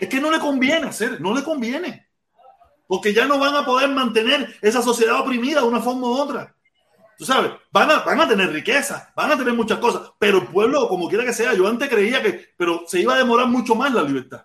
es 0.00 0.08
que 0.08 0.20
no 0.20 0.28
le 0.28 0.40
conviene 0.40 0.88
hacer, 0.88 1.20
no 1.20 1.32
le 1.32 1.44
conviene. 1.44 2.08
Porque 2.88 3.14
ya 3.14 3.26
no 3.26 3.38
van 3.38 3.54
a 3.54 3.64
poder 3.64 3.88
mantener 3.88 4.56
esa 4.60 4.82
sociedad 4.82 5.20
oprimida 5.20 5.60
de 5.60 5.68
una 5.68 5.80
forma 5.80 6.08
u 6.08 6.14
otra. 6.14 6.52
Tú 7.16 7.24
sabes, 7.24 7.52
van 7.70 7.92
a, 7.92 8.00
van 8.00 8.20
a 8.20 8.26
tener 8.28 8.50
riqueza, 8.50 9.12
van 9.14 9.30
a 9.30 9.38
tener 9.38 9.54
muchas 9.54 9.78
cosas, 9.78 10.10
pero 10.18 10.38
el 10.38 10.48
pueblo, 10.48 10.88
como 10.88 11.08
quiera 11.08 11.24
que 11.24 11.32
sea, 11.32 11.54
yo 11.54 11.68
antes 11.68 11.88
creía 11.88 12.20
que, 12.24 12.48
pero 12.56 12.82
se 12.88 13.00
iba 13.00 13.14
a 13.14 13.18
demorar 13.18 13.46
mucho 13.46 13.76
más 13.76 13.94
la 13.94 14.02
libertad. 14.02 14.44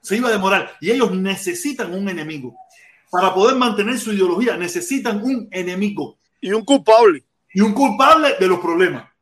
Se 0.00 0.16
iba 0.16 0.28
a 0.28 0.32
demorar. 0.32 0.72
Y 0.80 0.90
ellos 0.90 1.12
necesitan 1.12 1.94
un 1.94 2.08
enemigo. 2.08 2.56
Para 3.12 3.32
poder 3.32 3.54
mantener 3.54 3.96
su 3.96 4.12
ideología, 4.12 4.56
necesitan 4.56 5.22
un 5.22 5.48
enemigo 5.52 6.18
Y 6.40 6.52
un 6.52 6.64
culpable. 6.64 7.22
y 7.52 7.60
un 7.60 7.72
culpable 7.72 8.34
de 8.40 8.48
los 8.48 8.58
problemas. 8.58 9.13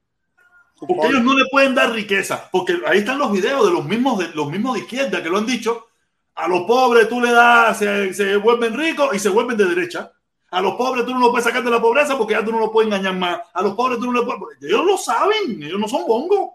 Porque 0.86 1.06
ellos 1.08 1.22
no 1.22 1.34
le 1.34 1.44
pueden 1.50 1.74
dar 1.74 1.92
riqueza. 1.92 2.48
Porque 2.50 2.78
ahí 2.86 2.98
están 2.98 3.18
los 3.18 3.30
videos 3.32 3.64
de 3.66 3.72
los 3.72 3.84
mismos 3.84 4.18
de, 4.18 4.28
los 4.34 4.50
mismos 4.50 4.74
de 4.74 4.80
izquierda 4.80 5.22
que 5.22 5.28
lo 5.28 5.38
han 5.38 5.46
dicho. 5.46 5.86
A 6.34 6.48
los 6.48 6.62
pobres 6.62 7.08
tú 7.08 7.20
le 7.20 7.30
das, 7.32 7.78
se, 7.78 8.12
se 8.14 8.36
vuelven 8.36 8.74
ricos 8.76 9.14
y 9.14 9.18
se 9.18 9.28
vuelven 9.28 9.56
de 9.56 9.66
derecha. 9.66 10.10
A 10.50 10.60
los 10.60 10.74
pobres 10.74 11.04
tú 11.06 11.12
no 11.14 11.20
los 11.20 11.30
puedes 11.30 11.44
sacar 11.44 11.62
de 11.62 11.70
la 11.70 11.80
pobreza 11.80 12.16
porque 12.18 12.34
ya 12.34 12.44
tú 12.44 12.52
no 12.52 12.60
los 12.60 12.70
puedes 12.70 12.88
engañar 12.88 13.14
más. 13.16 13.40
A 13.54 13.62
los 13.62 13.74
pobres 13.74 13.98
tú 13.98 14.10
no 14.10 14.20
le 14.20 14.26
puedes. 14.26 14.62
Ellos 14.62 14.84
lo 14.84 14.96
saben, 14.98 15.62
ellos 15.62 15.78
no 15.80 15.88
son 15.88 16.06
bongos. 16.06 16.50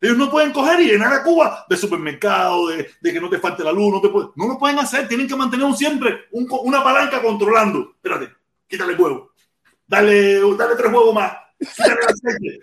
Ellos 0.00 0.16
no 0.16 0.28
pueden 0.30 0.52
coger 0.52 0.80
y 0.80 0.86
llenar 0.90 1.12
a 1.12 1.22
Cuba 1.22 1.64
de 1.68 1.76
supermercado, 1.76 2.66
de, 2.68 2.90
de 3.00 3.12
que 3.12 3.20
no 3.20 3.30
te 3.30 3.38
falte 3.38 3.62
la 3.62 3.70
luz, 3.70 3.92
no 3.92 4.00
te 4.00 4.08
puede- 4.08 4.30
no 4.34 4.48
lo 4.48 4.58
pueden 4.58 4.78
hacer, 4.80 5.06
tienen 5.06 5.28
que 5.28 5.36
mantener 5.36 5.64
un 5.64 5.76
siempre 5.76 6.22
un 6.32 6.46
una 6.64 6.82
palanca 6.82 7.22
controlando. 7.22 7.92
Espérate, 7.94 8.28
quítale 8.66 8.94
el 8.94 9.00
huevo, 9.00 9.30
dale, 9.86 10.40
dale 10.56 10.74
tres 10.76 10.92
huevos 10.92 11.14
más. 11.14 11.32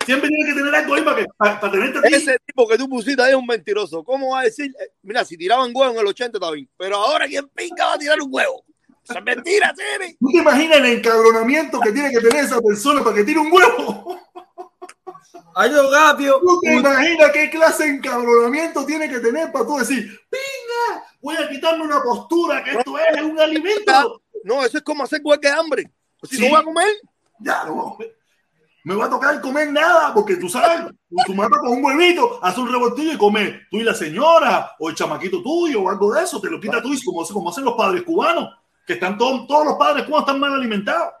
Siempre 0.04 0.28
tienen 0.28 0.46
que 0.46 0.54
tener 0.54 0.74
algo 0.74 0.94
ahí 0.94 1.02
para, 1.02 1.16
que, 1.16 1.26
para, 1.36 1.60
para 1.60 1.72
tenerte 1.72 1.98
a 1.98 2.02
ti. 2.02 2.14
Ese 2.14 2.36
tipo 2.46 2.68
que 2.68 2.78
tú 2.78 2.88
pusiste 2.88 3.22
ahí 3.22 3.30
es 3.30 3.36
un 3.36 3.46
mentiroso. 3.46 4.02
¿Cómo 4.04 4.30
va 4.32 4.40
a 4.40 4.44
decir? 4.44 4.66
Eh, 4.80 4.92
Mira, 5.02 5.24
si 5.24 5.36
tiraban 5.36 5.70
huevo 5.74 5.92
en 5.94 5.98
el 6.00 6.06
80 6.06 6.38
está 6.38 6.50
bien. 6.50 6.68
Pero 6.76 6.96
ahora, 6.96 7.26
¿quién 7.26 7.48
pinga 7.48 7.86
va 7.86 7.94
a 7.94 7.98
tirar 7.98 8.20
un 8.20 8.28
huevo? 8.32 8.64
Esa 9.02 9.18
es 9.18 9.24
mentira, 9.24 9.72
Siri. 9.74 10.16
¿Tú 10.20 10.26
te 10.30 10.38
imaginas 10.38 10.78
el 10.78 10.86
encabronamiento 10.86 11.80
que 11.80 11.92
tiene 11.92 12.10
que 12.10 12.20
tener 12.20 12.44
esa 12.44 12.60
persona 12.60 13.02
para 13.02 13.16
que 13.16 13.24
tire 13.24 13.40
un 13.40 13.50
huevo? 13.50 14.18
Algo 15.54 15.90
rápido. 15.92 16.38
¿Tú 16.40 16.60
te 16.62 16.74
imaginas 16.74 17.30
qué 17.32 17.50
clase 17.50 17.84
de 17.84 17.90
encabronamiento 17.90 18.86
tiene 18.86 19.08
que 19.08 19.18
tener 19.18 19.50
para 19.50 19.66
tú 19.66 19.78
decir, 19.78 20.04
venga, 20.30 21.04
voy 21.20 21.36
a 21.36 21.48
quitarme 21.48 21.84
una 21.84 22.02
postura 22.02 22.62
que 22.62 22.70
esto 22.72 22.98
es 22.98 23.22
un 23.22 23.38
alimento? 23.40 24.22
No, 24.44 24.64
eso 24.64 24.78
es 24.78 24.84
como 24.84 25.02
hacer 25.02 25.20
huelga 25.24 25.50
de 25.50 25.56
hambre. 25.58 25.90
Si 26.22 26.36
Sí. 26.36 26.42
no 26.42 26.50
voy 26.50 26.60
a 26.60 26.64
comer, 26.64 26.88
Ya, 27.40 27.64
no, 27.64 27.96
me 28.84 28.94
va 28.94 29.06
a 29.06 29.10
tocar 29.10 29.40
comer 29.40 29.72
nada, 29.72 30.12
porque 30.14 30.36
tú 30.36 30.48
sabes, 30.48 30.92
tu 31.26 31.34
madre 31.34 31.56
con 31.60 31.72
un 31.72 31.84
huevito, 31.84 32.38
hace 32.42 32.60
un 32.60 32.72
revoltillo 32.72 33.12
y 33.12 33.18
come 33.18 33.60
tú 33.70 33.78
y 33.78 33.82
la 33.82 33.94
señora, 33.94 34.72
o 34.78 34.88
el 34.88 34.94
chamaquito 34.94 35.42
tuyo, 35.42 35.82
o 35.82 35.90
algo 35.90 36.12
de 36.14 36.22
eso, 36.22 36.40
te 36.40 36.50
lo 36.50 36.60
quita 36.60 36.82
tú, 36.82 36.92
y 36.92 37.02
como, 37.02 37.24
como 37.26 37.50
hacen 37.50 37.64
los 37.64 37.74
padres 37.74 38.02
cubanos, 38.02 38.54
que 38.86 38.94
están 38.94 39.18
todos, 39.18 39.46
todos 39.46 39.66
los 39.66 39.74
padres 39.74 40.04
cubanos 40.04 40.26
están 40.26 40.40
mal 40.40 40.54
alimentados, 40.54 41.12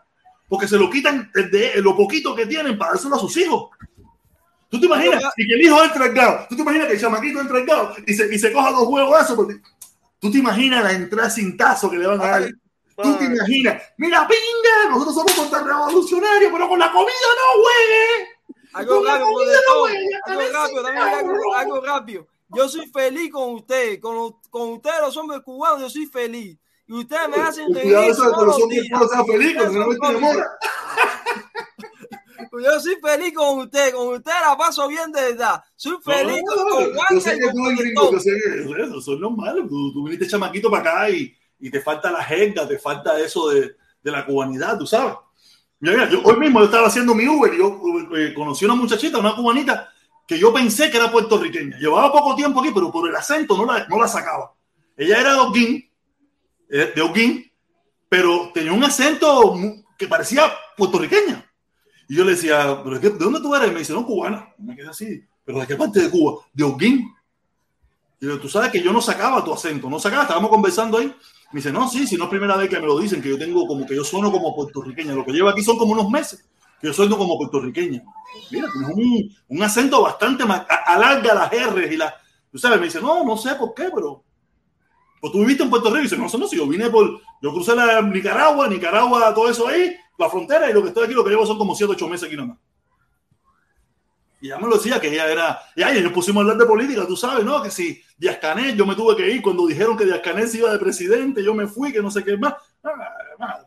porque 0.48 0.66
se 0.66 0.78
lo 0.78 0.90
quitan 0.90 1.30
de 1.34 1.80
lo 1.82 1.96
poquito 1.96 2.34
que 2.34 2.46
tienen 2.46 2.78
para 2.78 2.92
dárselo 2.92 3.16
a 3.16 3.20
sus 3.20 3.36
hijos. 3.36 3.70
¿Tú 4.68 4.78
te 4.78 4.86
imaginas? 4.86 5.22
Y 5.36 5.46
que 5.46 5.54
el 5.54 5.62
hijo 5.62 5.82
entra 5.82 6.04
al 6.04 6.12
grado, 6.12 6.46
¿tú 6.48 6.56
te 6.56 6.62
imaginas 6.62 6.86
que 6.86 6.94
el 6.94 7.00
chamaquito 7.00 7.40
entra 7.40 7.58
al 7.58 7.66
grado 7.66 7.94
y 8.06 8.14
se, 8.14 8.34
y 8.34 8.38
se 8.38 8.52
coja 8.52 8.70
dos 8.70 8.88
huevos 8.88 9.16
de 9.16 9.24
eso? 9.24 9.36
Porque, 9.36 9.60
¿Tú 10.20 10.30
te 10.30 10.38
imaginas 10.38 10.84
la 10.84 10.92
entrada 10.92 11.30
sin 11.30 11.56
tazo 11.56 11.90
que 11.90 11.96
le 11.96 12.06
van 12.06 12.20
a 12.20 12.26
dar? 12.26 12.50
¿Tú 13.02 13.16
te 13.18 13.24
imaginas? 13.24 13.82
Mira, 13.98 14.26
pinga, 14.28 14.90
nosotros 14.90 15.14
somos 15.14 15.32
contrarrevolucionarios, 15.32 16.52
pero 16.52 16.68
con 16.68 16.78
la 16.78 16.90
comida 16.92 17.12
no, 17.36 17.60
güey. 17.62 18.56
Algo 18.72 19.04
rápido, 19.04 19.26
no, 19.30 19.80
güey. 19.80 19.96
Algo 20.26 20.42
rápido, 20.52 20.82
dame 20.82 20.98
algo, 20.98 21.54
algo 21.56 21.80
rápido. 21.80 22.26
Yo 22.50 22.68
soy 22.68 22.86
feliz 22.88 23.30
con 23.32 23.54
usted, 23.54 24.00
con, 24.00 24.14
los- 24.16 24.32
con 24.50 24.70
ustedes 24.72 25.00
los 25.02 25.16
hombres 25.16 25.40
cubanos, 25.44 25.80
yo 25.80 25.90
soy 25.90 26.06
feliz. 26.06 26.58
Y 26.86 26.92
ustedes 26.94 27.28
me 27.28 27.36
hacen 27.36 27.66
Cuidado 27.66 28.00
reír 28.00 28.10
eso 28.10 28.24
de 28.24 28.30
que 28.34 28.44
los 28.44 28.62
hombres 28.62 28.82
puedan 28.90 29.08
ser 29.08 29.24
felices, 29.26 29.62
Ustedes 29.62 29.72
no 29.76 29.86
me 29.86 29.96
te 29.96 30.06
enamoras. 30.08 30.48
Yo 32.52 32.80
soy 32.80 32.96
feliz 33.00 33.32
con 33.34 33.58
usted, 33.60 33.94
con 33.94 34.08
usted 34.08 34.32
la 34.44 34.56
paso 34.56 34.88
bien 34.88 35.12
de 35.12 35.20
verdad. 35.20 35.62
Soy 35.76 35.96
feliz 36.04 36.42
no, 36.44 36.54
con, 36.56 36.64
no, 36.68 36.74
con 36.74 36.84
Yo 36.86 36.92
Juanca 36.94 37.20
sé 37.20 37.38
que 37.38 37.50
tú 37.52 37.66
eres 37.66 37.78
gringo, 37.78 38.12
yo 38.12 38.18
sé 38.20 38.30
que 38.30 38.60
eso, 38.82 38.98
eso 38.98 39.14
es 39.14 39.20
normal. 39.20 39.66
Tú, 39.68 39.92
tú 39.92 40.04
viniste 40.04 40.26
chamaquito 40.26 40.68
para 40.70 40.82
acá 41.04 41.10
y, 41.10 41.32
y 41.60 41.70
te 41.70 41.80
falta 41.80 42.10
la 42.10 42.22
jerga, 42.24 42.66
te 42.66 42.78
falta 42.78 43.18
eso 43.18 43.48
de, 43.50 43.76
de 44.02 44.10
la 44.10 44.24
cubanidad, 44.24 44.78
tú 44.78 44.86
sabes. 44.86 45.14
Mira, 45.80 45.94
mira, 45.94 46.10
yo, 46.10 46.22
hoy 46.22 46.36
mismo 46.36 46.60
yo 46.60 46.66
estaba 46.66 46.88
haciendo 46.88 47.14
mi 47.14 47.26
Uber 47.26 47.54
y 47.54 47.58
yo 47.58 47.80
eh, 48.16 48.34
conocí 48.34 48.64
una 48.64 48.74
muchachita, 48.74 49.18
una 49.18 49.34
cubanita, 49.34 49.90
que 50.26 50.38
yo 50.38 50.52
pensé 50.52 50.90
que 50.90 50.96
era 50.96 51.10
puertorriqueña. 51.10 51.78
Llevaba 51.78 52.12
poco 52.12 52.36
tiempo 52.36 52.60
aquí, 52.60 52.70
pero 52.72 52.92
por 52.92 53.08
el 53.08 53.16
acento 53.16 53.56
no 53.56 53.64
la, 53.64 53.86
no 53.88 53.98
la 53.98 54.06
sacaba. 54.06 54.54
Ella 54.96 55.20
era 55.20 55.32
de 55.32 55.40
Holguín, 55.40 55.90
eh, 56.68 56.92
de 56.94 57.02
Holguín, 57.02 57.50
pero 58.08 58.50
tenía 58.52 58.72
un 58.72 58.84
acento 58.84 59.54
que 59.96 60.06
parecía 60.06 60.52
puertorriqueña. 60.76 61.46
Y 62.08 62.16
yo 62.16 62.24
le 62.24 62.32
decía, 62.32 62.80
¿pero 62.84 62.98
¿de 62.98 63.10
dónde 63.10 63.40
tú 63.40 63.54
eres? 63.54 63.68
Y 63.68 63.72
me 63.72 63.78
dice, 63.78 63.92
no, 63.92 64.04
cubana. 64.04 64.52
Y 64.58 64.62
me 64.62 64.76
quedé 64.76 64.88
así, 64.88 65.24
¿pero 65.44 65.60
de 65.60 65.66
qué 65.66 65.76
parte 65.76 66.00
de 66.00 66.10
Cuba? 66.10 66.42
De 66.52 66.64
Holguín. 66.64 67.10
Y 68.20 68.26
yo, 68.26 68.38
tú 68.38 68.48
sabes 68.48 68.70
que 68.70 68.82
yo 68.82 68.92
no 68.92 69.00
sacaba 69.00 69.42
tu 69.42 69.52
acento, 69.52 69.88
no 69.88 69.98
sacaba, 69.98 70.22
estábamos 70.22 70.50
conversando 70.50 70.98
ahí. 70.98 71.14
Me 71.52 71.58
dice, 71.58 71.72
no, 71.72 71.88
sí, 71.88 72.06
si 72.06 72.16
no 72.16 72.24
es 72.24 72.30
primera 72.30 72.56
vez 72.56 72.68
que 72.68 72.78
me 72.78 72.86
lo 72.86 72.98
dicen, 72.98 73.20
que 73.20 73.28
yo 73.28 73.38
tengo 73.38 73.66
como 73.66 73.84
que 73.86 73.96
yo 73.96 74.04
sueno 74.04 74.30
como 74.30 74.54
puertorriqueña. 74.54 75.14
Lo 75.14 75.24
que 75.24 75.32
llevo 75.32 75.48
aquí 75.48 75.62
son 75.62 75.76
como 75.76 75.92
unos 75.92 76.08
meses 76.08 76.48
que 76.80 76.86
yo 76.86 76.92
sueno 76.92 77.18
como 77.18 77.36
puertorriqueña. 77.36 78.02
Mira, 78.50 78.68
tienes 78.72 78.90
un, 78.94 79.36
un 79.48 79.62
acento 79.62 80.00
bastante 80.02 80.44
más, 80.44 80.64
alarga 80.86 81.34
las 81.34 81.52
R 81.52 81.92
y 81.92 81.96
las, 81.96 82.14
tú 82.50 82.58
sabes, 82.58 82.78
me 82.78 82.86
dice, 82.86 83.00
no, 83.00 83.24
no 83.24 83.36
sé 83.36 83.54
por 83.56 83.74
qué, 83.74 83.90
pero 83.94 84.24
pues 85.20 85.32
tú 85.32 85.40
viviste 85.40 85.62
en 85.62 85.70
Puerto 85.70 85.88
Rico 85.88 86.00
y 86.00 86.02
dice, 86.04 86.16
no, 86.16 86.26
no, 86.26 86.48
si 86.48 86.56
yo 86.56 86.66
vine 86.66 86.88
por, 86.88 87.20
yo 87.42 87.52
crucé 87.52 87.74
la 87.74 88.00
Nicaragua, 88.00 88.68
Nicaragua, 88.68 89.34
todo 89.34 89.50
eso 89.50 89.68
ahí, 89.68 89.94
la 90.16 90.30
frontera, 90.30 90.70
y 90.70 90.72
lo 90.72 90.82
que 90.82 90.88
estoy 90.88 91.04
aquí, 91.04 91.12
lo 91.12 91.22
que 91.22 91.30
llevo 91.30 91.44
son 91.44 91.58
como 91.58 91.74
7, 91.74 91.92
8 91.92 92.08
meses 92.08 92.26
aquí 92.26 92.36
nomás. 92.36 92.56
Y 94.40 94.46
ella 94.46 94.58
me 94.58 94.68
lo 94.68 94.76
decía 94.76 94.98
que 94.98 95.08
ella 95.08 95.30
era, 95.30 95.58
y 95.76 95.82
ahí 95.82 96.02
nos 96.02 96.12
pusimos 96.12 96.40
a 96.40 96.42
hablar 96.42 96.56
de 96.56 96.64
política, 96.64 97.06
tú 97.06 97.14
sabes, 97.14 97.44
¿no? 97.44 97.62
Que 97.62 97.70
si 97.70 98.02
Díaz 98.16 98.38
Canel, 98.38 98.74
yo 98.74 98.86
me 98.86 98.94
tuve 98.94 99.14
que 99.14 99.30
ir 99.30 99.42
cuando 99.42 99.66
dijeron 99.66 99.96
que 99.98 100.06
Díaz 100.06 100.20
Canel 100.20 100.48
se 100.48 100.58
iba 100.58 100.72
de 100.72 100.78
presidente, 100.78 101.44
yo 101.44 101.54
me 101.54 101.66
fui, 101.66 101.92
que 101.92 102.00
no 102.00 102.10
sé 102.10 102.24
qué 102.24 102.38
más. 102.38 102.54
Ah, 102.82 102.92
madre, 103.38 103.64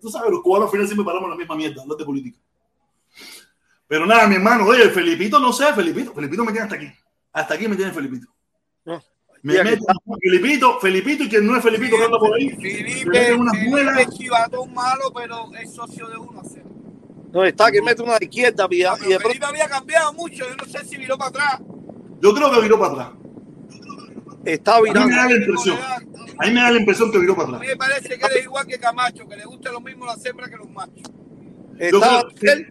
tú 0.00 0.10
sabes, 0.10 0.30
los 0.30 0.42
cubanos 0.42 0.66
al 0.66 0.72
final 0.72 0.86
siempre 0.86 1.04
paramos 1.04 1.30
la 1.30 1.36
misma 1.36 1.54
mierda, 1.54 1.82
hablar 1.82 1.98
de 1.98 2.04
política. 2.04 2.38
Pero 3.86 4.04
nada, 4.04 4.26
mi 4.26 4.34
hermano, 4.34 4.66
oye, 4.66 4.90
Felipito, 4.90 5.38
no 5.38 5.52
sé, 5.52 5.72
Felipito, 5.72 6.12
Felipito 6.12 6.44
me 6.44 6.50
tiene 6.50 6.64
hasta 6.64 6.76
aquí. 6.76 6.90
Hasta 7.32 7.54
aquí 7.54 7.68
me 7.68 7.76
tiene 7.76 7.92
Felipito. 7.92 8.26
No. 8.84 9.00
Me 9.42 9.62
mete 9.62 9.80
Felipito, 10.20 10.80
Felipito 10.80 11.22
y 11.22 11.28
quien 11.28 11.46
no 11.46 11.56
es 11.56 11.62
Felipito 11.62 11.96
que 11.96 12.04
anda 12.04 12.18
por 12.18 12.34
ahí. 12.34 12.50
Felipe, 12.50 13.10
Felipe 13.12 13.68
muelas. 13.68 13.98
es 14.00 14.10
chivatón 14.18 14.74
malo, 14.74 15.12
pero 15.14 15.54
es 15.54 15.72
socio 15.72 16.08
de 16.08 16.16
uno. 16.16 16.42
¿sí? 16.42 16.60
No, 17.32 17.44
está 17.44 17.70
que 17.70 17.82
mete 17.82 18.02
una 18.02 18.16
izquierda 18.20 18.66
y, 18.70 18.76
y 18.76 19.08
de 19.08 19.18
pronto 19.20 19.46
había 19.46 19.68
cambiado 19.68 20.12
mucho, 20.14 20.48
yo 20.48 20.56
no 20.56 20.64
sé 20.64 20.84
si 20.84 20.96
viró 20.96 21.18
para 21.18 21.30
atrás. 21.30 21.60
Yo 22.20 22.34
creo 22.34 22.50
que 22.52 22.60
viró 22.62 22.78
para 22.78 22.92
atrás. 22.92 23.08
está 24.44 24.76
A 24.76 24.80
mí 24.80 24.84
me 24.84 24.92
virando. 24.92 25.16
da 25.16 25.24
la 25.26 25.34
impresión. 25.36 25.78
A 26.38 26.46
mí 26.46 26.52
me 26.52 26.60
da 26.60 26.70
la 26.70 26.78
impresión 26.78 27.12
que 27.12 27.18
viró 27.18 27.34
para 27.36 27.48
A 27.48 27.50
mí 27.52 27.56
atrás. 27.56 27.68
me 27.70 27.76
parece 27.76 28.08
que 28.18 28.26
eres 28.26 28.44
igual 28.44 28.66
que 28.66 28.78
Camacho, 28.78 29.28
que 29.28 29.36
le 29.36 29.44
gusta 29.44 29.72
lo 29.72 29.80
mismo 29.80 30.06
la 30.06 30.14
hembras 30.24 30.50
que 30.50 30.56
los 30.56 30.70
machos. 30.70 31.10
Yo 31.78 31.84
Está, 31.98 32.22
creo 32.38 32.66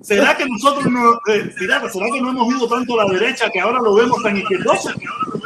¿Será 0.00 0.36
que 0.36 0.46
nosotros 0.46 0.86
no, 0.86 1.14
eh, 1.32 1.52
será 1.58 1.80
que 1.82 2.20
no 2.20 2.30
hemos 2.30 2.54
ido 2.54 2.68
tanto 2.68 3.00
a 3.00 3.04
la 3.04 3.12
derecha 3.12 3.50
que 3.50 3.60
ahora 3.60 3.80
lo 3.80 3.94
vemos 3.94 4.22
tan 4.22 4.36
izquierdoso? 4.36 4.90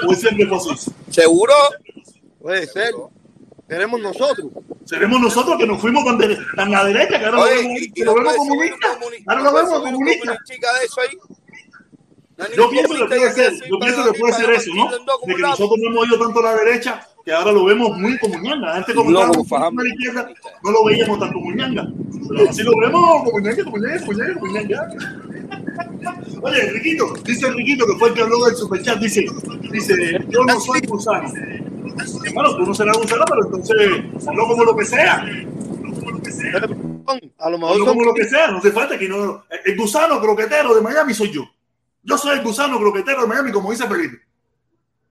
¿O 0.06 0.12
es 0.12 0.20
siempre 0.20 0.48
así? 0.54 0.90
¿Seguro? 1.10 1.52
puede 2.40 2.66
ser. 2.66 2.92
Tenemos 3.72 4.00
nosotros. 4.02 4.48
Seremos 4.84 5.18
nosotros 5.18 5.56
que 5.56 5.66
nos 5.66 5.80
fuimos 5.80 6.04
tan, 6.04 6.18
de- 6.18 6.36
tan 6.56 6.74
a 6.74 6.82
la 6.82 6.84
derecha 6.88 7.18
que 7.18 7.24
ahora 7.24 7.38
lo 7.38 7.42
Oye, 7.44 7.54
vemos, 7.56 7.80
y, 7.80 7.92
que 7.92 8.00
y 8.02 8.04
lo 8.04 8.14
vemos 8.14 8.36
comunista. 8.36 8.88
Ahora 9.28 9.42
lo 9.42 9.52
vemos 9.54 9.80
comunista. 9.80 10.26
comunista 10.34 10.78
de 10.78 10.84
eso 10.84 11.00
ahí. 11.00 11.16
No 12.36 12.44
hay 12.44 12.50
Yo 12.54 12.68
pienso 12.70 12.94
que 12.94 13.04
puede 13.06 13.32
ser, 13.32 13.52
yo 13.70 13.78
pienso 13.78 14.12
que 14.12 14.18
puede 14.18 14.32
ser 14.34 14.50
eso, 14.50 14.74
¿no? 14.74 14.90
De 14.90 15.34
que 15.34 15.40
nosotros 15.42 15.78
no 15.80 15.88
hemos 15.90 16.06
ido 16.06 16.18
tanto 16.18 16.40
a 16.40 16.42
la 16.42 16.54
derecha 16.56 17.06
que 17.24 17.32
ahora 17.32 17.52
lo 17.52 17.64
vemos 17.64 17.96
muy 17.98 18.18
como 18.18 18.38
ñanga. 18.40 18.76
Antes 18.76 18.94
como 18.94 19.10
No, 19.10 19.20
la 19.26 19.88
izquierda, 19.88 20.30
no 20.64 20.70
lo 20.70 20.84
veíamos 20.84 21.18
tan 21.18 21.32
como 21.32 21.50
ñanga. 21.52 21.88
Pero 22.28 22.50
así 22.50 22.62
lo 22.62 22.76
vemos 22.76 23.22
como 23.24 23.40
ñanga, 23.40 23.64
como 23.64 23.78
ñanga, 23.78 24.00
como 24.04 24.12
ñanga, 24.18 24.34
como 24.38 24.52
ñanga. 24.52 24.88
Oye, 26.42 26.62
Riquito, 26.72 27.14
dice 27.24 27.50
Riquito 27.50 27.86
que 27.86 27.94
fue 27.98 28.08
el 28.08 28.14
que 28.14 28.20
habló 28.22 28.44
del 28.44 28.56
superchat, 28.56 28.98
dice, 28.98 29.24
dice, 29.70 30.18
yo 30.28 30.44
no 30.44 30.60
soy 30.60 30.80
gusano. 30.86 31.32
Hermano, 32.24 32.56
tú 32.56 32.66
no 32.66 32.74
serás 32.74 32.96
gusano, 32.98 33.24
pero 33.28 33.44
entonces 33.46 34.26
hazlo 34.28 34.46
como 34.48 34.64
lo 34.64 34.76
que 34.76 34.84
sea. 34.84 35.24
A 37.38 37.50
lo 37.50 37.58
mejor 37.58 37.72
Hazlo 37.72 37.86
como 37.86 38.04
lo 38.04 38.14
que 38.14 38.24
sea, 38.28 38.50
no 38.50 38.58
hace 38.58 38.72
falta 38.72 38.98
que 38.98 39.08
no. 39.08 39.44
El 39.64 39.76
gusano 39.76 40.20
croquetero 40.20 40.74
de 40.74 40.80
Miami 40.80 41.14
soy 41.14 41.30
yo. 41.30 41.42
Yo 42.02 42.18
soy 42.18 42.38
el 42.38 42.44
gusano 42.44 42.78
croquetero 42.78 43.22
de 43.22 43.28
Miami, 43.28 43.52
como 43.52 43.70
dice 43.70 43.86
Felipe. 43.86 44.18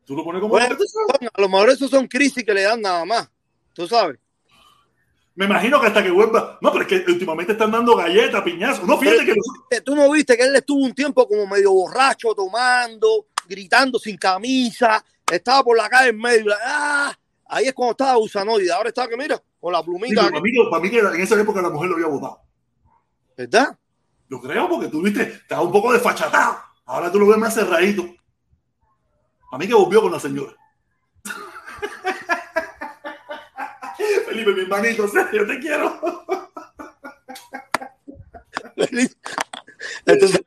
Tú 0.06 0.16
lo 0.16 0.24
pones 0.24 0.42
como 0.42 0.54
Bueno, 0.54 0.76
a 1.34 1.42
lo 1.42 1.50
mejor 1.50 1.70
esos 1.70 1.90
son 1.90 2.08
crisis 2.08 2.44
que 2.44 2.54
le 2.54 2.64
dan 2.64 2.82
nada 2.82 3.06
más. 3.06 3.30
Tú 3.74 3.88
sabes. 3.88 4.18
Me 5.36 5.46
imagino 5.46 5.80
que 5.80 5.88
hasta 5.88 6.04
que 6.04 6.12
vuelva. 6.12 6.58
No, 6.62 6.72
pero 6.74 6.84
es 6.84 6.90
que 7.06 7.12
últimamente 7.12 7.54
están 7.54 7.72
dando 7.72 7.96
galletas, 7.96 8.42
piñazos. 8.42 8.86
No, 8.86 8.98
fíjate 8.98 9.26
que 9.26 9.34
los- 9.34 9.84
Tú 9.84 9.96
no 9.96 10.12
viste 10.12 10.36
que 10.36 10.44
él 10.44 10.56
estuvo 10.56 10.84
un 10.84 10.94
tiempo 10.94 11.26
como 11.28 11.48
medio 11.48 11.72
borracho, 11.72 12.34
tomando, 12.36 13.28
gritando 13.48 13.98
sin 13.98 14.18
camisa, 14.18 15.04
estaba 15.36 15.64
por 15.64 15.78
la 15.78 15.90
calle 15.90 16.10
en 16.10 16.18
medio. 16.20 16.52
¡ah! 16.66 17.14
Ahí 17.48 17.66
es 17.68 17.74
cuando 17.74 17.92
estaba 17.92 18.16
gusanoide. 18.16 18.72
Ahora 18.72 18.90
está 18.90 19.08
que 19.08 19.18
mira, 19.18 19.42
con 19.60 19.74
la 19.74 19.80
Sí, 19.80 19.86
plumita. 19.86 20.22
aquí, 20.22 20.30
para, 20.32 20.42
mí, 20.42 20.52
que- 20.52 20.70
para 20.70 20.84
mí 20.84 20.90
que 20.90 21.00
en 21.00 21.22
esa 21.22 21.40
época 21.40 21.62
la 21.62 21.70
mujer 21.70 21.90
lo 21.90 21.96
había 21.96 22.08
votado. 22.08 22.42
¿Verdad? 23.38 23.78
Yo 24.30 24.40
creo, 24.40 24.70
porque 24.70 24.88
tú 24.88 25.02
viste, 25.02 25.24
estaba 25.24 25.62
un 25.62 25.72
poco 25.72 25.92
desfachatado. 25.92 26.58
Ahora 26.86 27.12
tú 27.12 27.20
lo 27.20 27.28
ves 27.28 27.38
más 27.38 27.54
cerradito. 27.54 28.06
A 29.52 29.58
mí 29.58 29.68
que 29.68 29.74
volvió 29.74 30.02
con 30.02 30.12
la 30.12 30.20
señora. 30.20 30.54
Felipe, 34.26 34.54
mi 34.54 34.62
hermanito, 34.62 35.06
yo 35.34 35.46
te 35.46 35.60
quiero. 35.60 36.00
Entonces, 40.06 40.42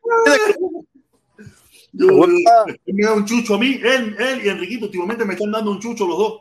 Yo, 1.97 2.25
él 2.25 2.75
me 2.87 3.05
da 3.05 3.15
un 3.15 3.25
chucho 3.25 3.55
a 3.55 3.59
mí, 3.59 3.81
él, 3.83 4.17
él 4.19 4.45
y 4.45 4.49
Enriquito 4.49 4.87
últimamente 4.87 5.25
me 5.25 5.35
están 5.35 5.53
dando 5.53 5.71
un 5.71 5.79
chucho 5.79 6.07
los 6.07 6.19
dos. 6.19 6.41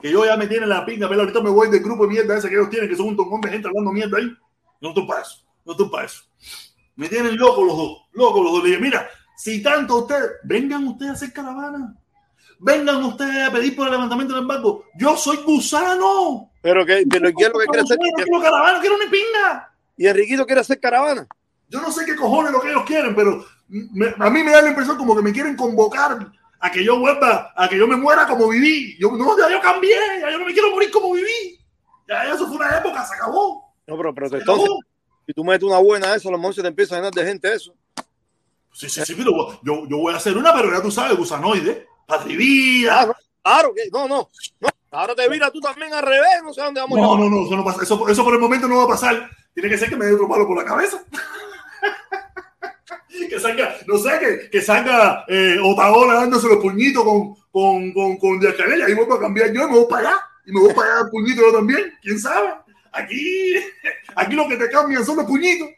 Que 0.00 0.10
yo 0.10 0.24
ya 0.24 0.36
me 0.36 0.46
tienen 0.46 0.68
la 0.68 0.84
pinga, 0.84 1.08
pero 1.08 1.20
ahorita 1.20 1.40
me 1.40 1.50
voy 1.50 1.70
del 1.70 1.82
grupo 1.82 2.04
de 2.04 2.12
mierda 2.14 2.36
ese 2.36 2.48
que 2.48 2.54
ellos 2.54 2.70
tienen, 2.70 2.88
que 2.88 2.96
son 2.96 3.08
un 3.08 3.16
tongón 3.16 3.40
de 3.42 3.50
gente 3.50 3.68
hablando 3.68 3.92
mierda 3.92 4.18
ahí. 4.18 4.34
No 4.80 4.88
estoy 4.90 5.06
para 5.06 5.20
eso, 5.20 5.46
no 5.64 5.72
estoy 5.72 5.88
para 5.90 6.06
eso. 6.06 6.22
Me 6.96 7.08
tienen 7.08 7.36
loco 7.36 7.64
los 7.64 7.76
dos, 7.76 7.98
loco 8.12 8.42
los 8.42 8.52
dos. 8.52 8.62
Le 8.64 8.70
dije, 8.70 8.80
mira, 8.80 9.08
si 9.36 9.62
tanto 9.62 9.98
ustedes, 9.98 10.32
vengan 10.44 10.86
ustedes 10.88 11.10
a 11.10 11.14
hacer 11.14 11.32
caravana. 11.32 11.96
Vengan 12.58 13.04
ustedes 13.04 13.48
a 13.48 13.52
pedir 13.52 13.76
por 13.76 13.86
el 13.86 13.92
levantamiento 13.92 14.34
del 14.34 14.42
embargo. 14.42 14.86
Yo 14.98 15.16
soy 15.16 15.38
gusano. 15.38 16.50
pero 16.62 16.86
que, 16.86 17.04
pero 17.10 17.32
¿quién 17.32 17.48
es 17.48 17.52
lo 17.52 17.58
que 17.58 17.66
quiere 17.66 17.82
hacer? 17.82 17.98
No 17.98 18.24
quiero 18.24 18.40
caravana, 18.40 18.80
quiero 18.80 18.96
ni 18.98 19.06
pinga. 19.06 19.74
Y 19.96 20.06
Enriquito 20.06 20.46
quiere 20.46 20.62
hacer 20.62 20.80
caravana. 20.80 21.26
Yo 21.68 21.80
no 21.80 21.90
sé 21.90 22.04
qué 22.04 22.16
cojones 22.16 22.52
lo 22.52 22.60
que 22.60 22.70
ellos 22.70 22.84
quieren, 22.84 23.14
pero 23.14 23.44
me- 23.68 24.14
a 24.18 24.30
mí 24.30 24.42
me 24.42 24.50
da 24.52 24.62
la 24.62 24.68
impresión 24.70 24.96
como 24.96 25.16
que 25.16 25.22
me 25.22 25.32
quieren 25.32 25.56
convocar 25.56 26.30
a 26.60 26.70
que 26.70 26.84
yo 26.84 26.98
vuelva, 26.98 27.52
a 27.56 27.68
que 27.68 27.76
yo 27.76 27.86
me 27.86 27.96
muera 27.96 28.26
como 28.26 28.48
viví. 28.48 28.96
Yo 28.98 29.10
no, 29.12 29.36
ya 29.38 29.50
yo 29.50 29.60
cambié, 29.60 29.96
ya 30.20 30.30
yo 30.30 30.38
no 30.38 30.46
me 30.46 30.52
quiero 30.52 30.70
morir 30.70 30.90
como 30.90 31.12
viví. 31.12 31.58
Ya 32.08 32.24
eso 32.24 32.46
fue 32.46 32.56
una 32.56 32.78
época, 32.78 33.04
se 33.04 33.14
acabó. 33.14 33.74
No, 33.86 33.96
pero, 33.96 34.14
pero 34.14 34.26
entonces, 34.26 34.64
acabó. 34.64 34.78
si 35.26 35.32
tú 35.34 35.44
metes 35.44 35.62
una 35.64 35.78
buena 35.78 36.12
a 36.12 36.16
eso, 36.16 36.28
a 36.28 36.32
lo 36.32 36.38
mejor 36.38 36.54
se 36.54 36.62
te 36.62 36.68
empieza 36.68 36.94
a 36.94 36.98
llenar 36.98 37.12
de 37.12 37.24
gente 37.24 37.52
eso. 37.52 37.74
Sí, 38.72 38.88
sí, 38.88 39.04
sí, 39.04 39.14
pero 39.14 39.60
yo, 39.62 39.86
yo 39.88 39.98
voy 39.98 40.12
a 40.12 40.16
hacer 40.16 40.36
una, 40.36 40.52
pero 40.54 40.70
ya 40.72 40.82
tú 40.82 40.90
sabes, 40.90 41.16
gusanoide, 41.16 41.86
patrivida. 42.06 43.06
No, 43.06 43.14
claro 43.42 43.72
que 43.74 43.88
no, 43.92 44.08
no, 44.08 44.28
no. 44.60 44.68
Ahora 44.90 45.14
te 45.14 45.28
mira 45.28 45.50
tú 45.50 45.60
también 45.60 45.92
al 45.92 46.02
revés, 46.02 46.42
no 46.42 46.52
sé 46.52 46.60
dónde 46.62 46.80
vamos. 46.80 46.98
No, 46.98 47.14
a 47.14 47.18
no, 47.18 47.28
no, 47.30 47.46
eso 47.46 47.56
no 47.56 47.64
pasa. 47.64 47.82
Eso, 47.82 48.08
eso 48.08 48.24
por 48.24 48.34
el 48.34 48.40
momento 48.40 48.66
no 48.68 48.78
va 48.78 48.84
a 48.84 48.88
pasar. 48.88 49.28
Tiene 49.52 49.68
que 49.68 49.76
ser 49.78 49.88
que 49.88 49.96
me 49.96 50.06
dé 50.06 50.14
otro 50.14 50.28
palo 50.28 50.46
por 50.46 50.56
la 50.56 50.64
cabeza. 50.64 51.04
que 53.28 53.40
salga, 53.40 53.76
no 53.86 53.98
sé, 53.98 54.18
que, 54.18 54.50
que 54.50 54.60
salga 54.60 55.24
eh, 55.28 55.58
Otaola 55.62 56.14
dándose 56.14 56.48
los 56.48 56.58
puñitos 56.58 57.04
con, 57.04 57.34
con, 57.50 57.92
con, 57.92 58.16
con 58.16 58.40
Díaz 58.40 58.54
Canel, 58.54 58.80
y 58.80 58.82
ahí 58.82 58.94
voy 58.94 59.06
a 59.16 59.20
cambiar 59.20 59.52
yo 59.52 59.62
y 59.62 59.70
me 59.70 59.78
voy 59.78 59.86
para 59.88 60.08
allá. 60.08 60.18
Y 60.46 60.52
me 60.52 60.60
voy 60.60 60.74
para 60.74 60.92
allá 60.92 61.00
el 61.04 61.10
puñito 61.10 61.42
yo 61.42 61.52
también. 61.52 61.92
¿Quién 62.02 62.18
sabe? 62.18 62.54
Aquí, 62.92 63.54
aquí 64.16 64.34
lo 64.34 64.48
que 64.48 64.56
te 64.56 64.68
cambian 64.68 65.04
son 65.04 65.16
los 65.16 65.26
puñitos. 65.26 65.68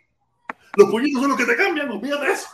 Los 0.76 0.90
puñitos 0.90 1.22
son 1.22 1.30
los 1.30 1.38
que 1.38 1.46
te 1.46 1.56
cambian, 1.56 1.90
olvídate 1.90 2.32
eso. 2.32 2.48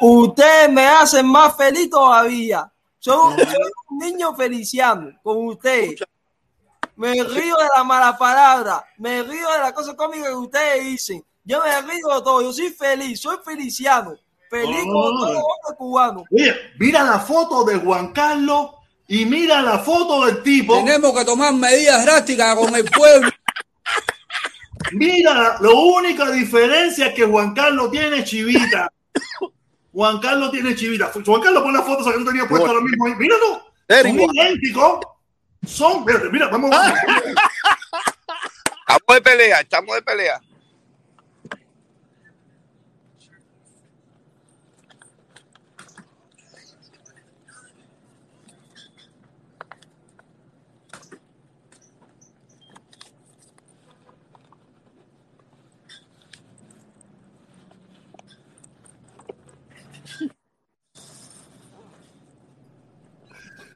Ustedes 0.00 0.70
me 0.70 0.86
hacen 0.86 1.26
más 1.26 1.56
feliz 1.56 1.88
todavía. 1.88 2.70
Soy, 2.98 3.34
soy 3.38 3.72
un 3.88 3.98
niño 3.98 4.34
feliciano 4.36 5.18
con 5.22 5.46
ustedes. 5.46 6.02
Me 6.96 7.14
río 7.14 7.56
de 7.56 7.68
la 7.74 7.82
mala 7.82 8.16
palabra, 8.18 8.84
me 8.98 9.22
río 9.22 9.50
de 9.50 9.58
las 9.58 9.72
cosas 9.72 9.94
cómicas 9.94 10.28
que 10.28 10.34
ustedes 10.34 10.84
dicen. 10.84 11.24
Yo 11.44 11.60
me 11.60 11.80
río 11.80 12.08
de 12.08 12.22
todo, 12.22 12.42
yo 12.42 12.52
soy 12.52 12.70
feliz, 12.70 13.20
soy 13.20 13.38
feliciano. 13.44 14.16
Feliz 14.52 14.84
No, 14.84 14.92
como 14.92 15.10
no, 15.12 15.18
todo 15.18 15.32
no. 15.32 15.38
hombre 15.40 15.76
cubano. 15.78 16.24
Oye, 16.30 16.54
mira 16.78 17.02
la 17.04 17.18
foto 17.20 17.64
de 17.64 17.76
Juan 17.76 18.12
Carlos 18.12 18.72
y 19.08 19.24
mira 19.24 19.62
la 19.62 19.78
foto 19.78 20.26
del 20.26 20.42
tipo. 20.42 20.76
Tenemos 20.76 21.18
que 21.18 21.24
tomar 21.24 21.54
medidas 21.54 22.04
drásticas 22.04 22.54
con 22.54 22.76
el 22.76 22.84
pueblo. 22.84 23.30
Mira, 24.92 25.56
la 25.58 25.70
única 25.70 26.30
diferencia 26.30 27.06
es 27.06 27.14
que 27.14 27.24
Juan 27.24 27.54
Carlos 27.54 27.90
tiene 27.90 28.24
chivita. 28.24 28.92
Juan 29.90 30.18
Carlos 30.18 30.50
tiene 30.50 30.74
chivita. 30.74 31.10
Juan 31.24 31.40
Carlos 31.40 31.62
pon 31.62 31.72
la 31.72 31.82
foto 31.82 32.04
que 32.04 32.12
tú 32.18 32.24
tenías 32.26 32.46
puesta 32.46 32.68
ahora 32.68 32.82
mismo 32.82 33.06
ahí. 33.06 33.14
Míralo. 33.14 33.64
Son 33.88 34.20
idénticos. 34.20 35.00
Son, 35.66 36.00
espérate, 36.00 36.28
mira, 36.30 36.48
vamos. 36.48 36.70
Estamos 36.70 36.94
de 39.14 39.22
pelea, 39.22 39.60
estamos 39.60 39.94
de 39.94 40.02
pelea. 40.02 40.42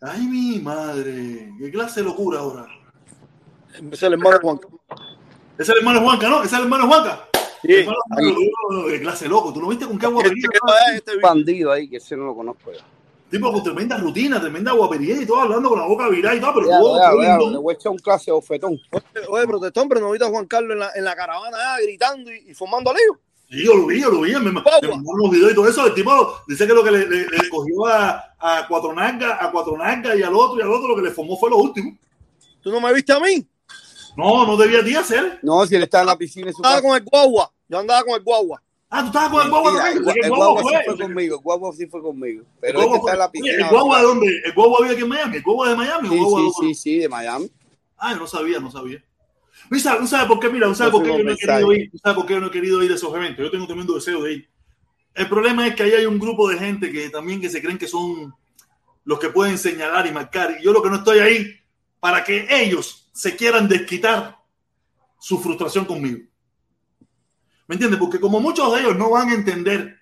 Ay, 0.02 0.27
mi 0.27 0.59
madre. 0.60 1.52
Qué 1.59 1.70
clase 1.70 2.01
de 2.01 2.06
locura 2.06 2.40
ahora. 2.40 2.66
Es 3.90 4.02
el 4.02 4.14
hermano 4.14 4.39
Juan. 4.40 4.60
Ese 5.59 5.62
es 5.62 5.68
el 5.70 5.78
hermano 5.78 6.01
Juanca, 6.02 6.28
¿no? 6.28 6.43
Es 6.43 6.52
el 6.52 6.62
hermano 6.62 6.86
Juanca. 6.86 7.28
Sí, 7.62 7.74
hermano 7.74 7.98
ahí. 8.16 8.51
Juanca, 8.68 8.90
de 8.93 9.01
clase 9.01 9.28
loco. 9.28 9.52
¿Tú 9.52 9.60
lo 9.60 9.68
viste 9.68 9.86
con 9.86 9.98
qué 9.98 10.06
Este 10.06 10.14
guapería? 10.14 10.48
este 10.94 11.16
Un 11.16 11.23
bandido 11.23 11.73
ahí, 11.73 11.89
que 11.89 11.97
ese 11.97 12.16
no 12.16 12.27
lo 12.27 12.35
conozco 12.35 12.73
ya. 12.73 12.85
Tipo 13.31 13.52
con 13.52 13.62
tremenda 13.62 13.98
rutina, 13.98 14.40
tremenda 14.40 14.70
guapería 14.73 15.20
y 15.20 15.27
todo, 15.27 15.40
hablando 15.40 15.68
con 15.70 15.81
la 15.81 15.86
boca 15.86 16.09
virada 16.09 16.36
y 16.36 16.40
todo, 16.40 16.55
pero 16.55 16.68
vea, 16.68 16.78
todo 16.78 17.18
vea, 17.18 17.36
lindo. 17.39 17.51
le 17.51 17.59
voy 17.59 17.74
a 17.74 17.74
echar 17.74 17.90
un 17.90 17.98
clase 17.98 18.27
de 18.27 18.32
bofetón. 18.32 18.81
Oye, 19.28 19.47
protestón, 19.48 19.89
pero 19.89 20.01
no 20.01 20.12
viste 20.12 20.24
a 20.27 20.31
Juan 20.31 20.47
Carlos 20.47 20.73
en 20.74 20.78
la, 20.78 20.93
en 20.94 21.05
la 21.05 21.16
caravana 21.16 21.59
gritando 21.82 22.32
y, 22.32 22.51
y 22.51 22.55
formando 22.55 22.93
lío. 22.93 23.18
Sí, 23.48 23.64
yo 23.64 23.74
lo 23.77 23.86
vi, 23.86 24.01
yo 24.01 24.10
lo 24.10 24.20
vi, 24.23 24.32
me, 24.32 24.40
me 24.40 24.52
mandaron 24.52 25.02
los 25.23 25.31
videos 25.31 25.52
y 25.52 25.55
todo 25.55 25.68
eso. 25.68 25.86
El 25.86 25.94
tipo 25.94 26.12
dice 26.48 26.66
que 26.66 26.73
lo 26.74 26.82
que 26.82 26.90
le, 26.90 27.06
le- 27.06 27.27
le 27.28 27.48
cogió 27.48 27.86
a, 27.86 28.35
a 28.40 28.66
Cuatro 28.68 28.93
Nalgas, 28.93 29.36
a 29.40 29.51
Cuatro 29.52 29.77
Nalgas 29.78 30.18
y 30.18 30.23
al 30.23 30.35
otro 30.35 30.59
y 30.59 30.62
al 30.62 30.70
otro, 30.73 30.89
lo 30.89 30.97
que 30.97 31.02
le 31.02 31.10
formó 31.12 31.36
fue 31.39 31.51
lo 31.51 31.59
último. 31.59 31.97
¿Tú 32.60 32.70
no 32.73 32.81
me 32.81 32.93
viste 32.93 33.12
a 33.12 33.20
mí? 33.20 33.47
No, 34.16 34.44
no 34.47 34.56
debía 34.56 34.82
ti 34.85 34.97
hacer. 34.97 35.39
No, 35.43 35.64
si 35.66 35.77
él 35.77 35.82
está 35.85 36.01
en 36.01 36.06
la 36.06 36.16
piscina 36.18 36.51
Estaba 36.51 36.77
casa. 36.77 36.82
con 36.89 36.97
el 36.97 37.05
guagua. 37.05 37.52
Yo 37.68 37.78
andaba 37.78 38.02
con 38.02 38.14
el 38.14 38.23
guagua. 38.24 38.62
Ah, 38.89 39.01
tú 39.02 39.06
estabas 39.09 39.31
con 39.31 39.43
el 39.43 39.51
guagua 39.51 39.73
también. 39.74 39.98
el, 39.98 40.09
el 40.09 40.24
El 40.24 40.28
guagua 40.31 40.47
guagua 40.62 40.70
sí 40.70 40.77
fue. 40.77 40.85
fue 40.97 41.05
conmigo, 41.05 41.36
el 41.36 41.43
guagua 41.43 41.73
sí 41.73 41.86
fue 41.86 42.02
conmigo. 42.02 42.40
El 42.43 42.48
Pero 42.60 42.78
este 42.81 42.89
guagua 42.89 42.98
está 42.98 43.12
en 43.12 43.18
la 43.18 43.24
fue- 43.28 43.32
piscina. 43.40 43.64
¿El 43.64 43.70
guagua 43.70 43.98
de 43.98 44.05
dónde? 44.05 44.40
¿El 44.44 44.52
guagua 44.55 44.78
vive 44.82 44.93
aquí 44.94 45.02
en 45.02 45.09
Miami? 45.09 45.36
¿El 45.36 45.43
guagua 45.43 45.68
de 45.68 45.77
Miami? 45.77 46.09
Sí, 46.09 46.16
guagua 46.16 46.40
de 46.40 46.47
sí, 46.48 46.55
sí, 46.60 46.74
sí, 46.74 46.98
de 46.98 47.09
Miami. 47.09 47.51
Ah, 47.98 48.12
yo 48.12 48.18
no 48.20 48.27
sabía, 48.27 48.59
no 48.59 48.70
sabía. 48.73 49.05
¿Tú 49.68 49.78
sabes, 49.80 50.00
tú 50.00 50.06
sabes 50.06 50.26
por 50.26 50.38
qué? 50.38 50.48
Mira, 50.48 50.68
¿tú 50.68 50.74
sabes 50.74 50.92
No 50.92 50.98
por 50.98 51.06
qué 51.06 51.18
yo 51.18 51.24
no 51.24 51.32
he 51.32 51.36
querido 51.36 51.72
ir? 51.72 51.90
¿Tú 51.90 51.98
sabes 51.98 52.16
por 52.16 52.26
qué 52.26 52.34
yo 52.34 52.40
no 52.40 52.46
he 52.46 52.50
querido 52.50 52.82
ir 52.82 52.92
a 52.92 52.94
esos 52.94 53.14
eventos? 53.14 53.44
Yo 53.44 53.50
tengo 53.50 53.66
tremendo 53.66 53.94
deseo 53.94 54.22
de 54.22 54.32
ir. 54.34 54.50
El 55.14 55.28
problema 55.28 55.66
es 55.66 55.74
que 55.74 55.82
ahí 55.82 55.92
hay 55.92 56.06
un 56.06 56.18
grupo 56.18 56.48
de 56.48 56.58
gente 56.58 56.92
que 56.92 57.08
también 57.10 57.40
que 57.40 57.48
se 57.48 57.62
creen 57.62 57.78
que 57.78 57.88
son 57.88 58.34
los 59.04 59.18
que 59.18 59.30
pueden 59.30 59.56
señalar 59.56 60.06
y 60.06 60.12
marcar. 60.12 60.56
Y 60.60 60.64
yo 60.64 60.72
lo 60.72 60.82
que 60.82 60.90
no 60.90 60.96
estoy 60.96 61.20
ahí 61.20 61.56
para 62.00 62.22
que 62.22 62.46
ellos 62.50 63.08
se 63.12 63.34
quieran 63.34 63.66
desquitar 63.66 64.36
su 65.18 65.40
frustración 65.40 65.84
conmigo. 65.86 66.18
¿Me 67.66 67.74
entiendes? 67.74 67.98
Porque 67.98 68.20
como 68.20 68.40
muchos 68.40 68.72
de 68.72 68.80
ellos 68.80 68.96
no 68.96 69.10
van 69.10 69.30
a 69.30 69.34
entender 69.34 69.98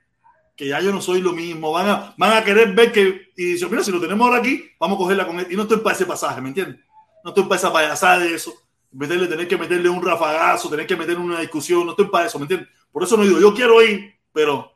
que 0.57 0.69
ya 0.69 0.81
yo 0.81 0.93
no 0.93 1.01
soy 1.01 1.21
lo 1.21 1.33
mismo, 1.33 1.73
van 1.73 1.89
a, 1.89 2.15
van 2.17 2.33
a 2.33 2.45
querer 2.45 2.75
ver 2.75 2.93
que, 2.93 3.33
y 3.37 3.45
dicen, 3.53 3.71
mira, 3.71 3.83
si 3.83 3.91
lo 3.91 4.01
tenemos 4.01 4.27
ahora 4.27 4.41
aquí, 4.41 4.71
vamos 4.79 4.97
a 4.97 4.99
cogerla 4.99 5.27
con 5.27 5.41
él. 5.41 5.47
Y 5.51 5.57
no 5.57 5.63
estoy 5.63 5.79
para 5.79 5.97
ese 5.97 6.07
pasaje, 6.07 6.41
¿me 6.41 6.49
entiendes? 6.49 6.81
No 7.23 7.31
estoy 7.31 7.45
para 7.45 7.57
esa 7.57 7.73
payasada 7.73 8.19
de 8.19 8.35
eso. 8.35 8.53
Meterle, 8.95 9.27
tener 9.27 9.49
que 9.49 9.59
meterle 9.59 9.89
un 9.89 10.05
rafagazo, 10.05 10.71
tener 10.71 10.87
que 10.87 10.97
meterle 10.97 11.23
una 11.23 11.41
discusión, 11.41 11.85
no 11.85 11.91
estoy 11.93 12.07
para 12.07 12.27
eso, 12.27 12.39
¿me 12.39 12.45
entiendes? 12.45 12.69
Por 12.93 13.03
eso 13.03 13.17
no 13.17 13.25
digo, 13.25 13.41
yo 13.41 13.53
quiero 13.53 13.83
ir, 13.83 14.15
pero 14.33 14.73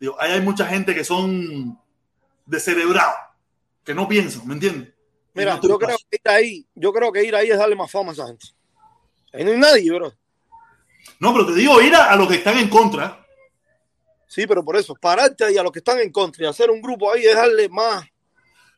digo, 0.00 0.16
ahí 0.18 0.32
hay 0.32 0.40
mucha 0.40 0.66
gente 0.66 0.94
que 0.94 1.04
son 1.04 1.78
descerebrados, 2.46 3.16
que 3.84 3.94
no 3.94 4.08
piensan, 4.08 4.46
¿me 4.46 4.54
entiendes? 4.54 4.88
No 4.88 4.94
Mira, 5.34 5.60
yo 5.62 5.78
creo 5.78 5.96
que 5.98 6.16
ir 6.16 6.20
ahí, 6.24 6.66
yo 6.74 6.92
creo 6.92 7.12
que 7.12 7.24
ir 7.24 7.36
ahí 7.36 7.50
es 7.50 7.58
darle 7.58 7.76
más 7.76 7.90
fama 7.90 8.10
a 8.10 8.12
esa 8.14 8.26
gente. 8.26 8.46
Ahí 9.32 9.44
no 9.44 9.50
hay 9.50 9.58
nadie, 9.58 9.92
bro. 9.92 10.12
No, 11.20 11.32
pero 11.32 11.46
te 11.46 11.54
digo, 11.54 11.80
ir 11.82 11.94
a, 11.94 12.10
a 12.10 12.16
los 12.16 12.26
que 12.26 12.36
están 12.36 12.56
en 12.58 12.68
contra. 12.68 13.24
Sí, 14.26 14.46
pero 14.46 14.64
por 14.64 14.76
eso, 14.76 14.94
pararte 14.94 15.44
ahí 15.44 15.58
a 15.58 15.62
los 15.62 15.72
que 15.72 15.80
están 15.80 15.98
en 16.00 16.10
contra 16.10 16.44
y 16.44 16.48
hacer 16.48 16.70
un 16.70 16.80
grupo 16.80 17.12
ahí 17.12 17.24
es 17.24 17.34
darle 17.34 17.68
más. 17.68 18.04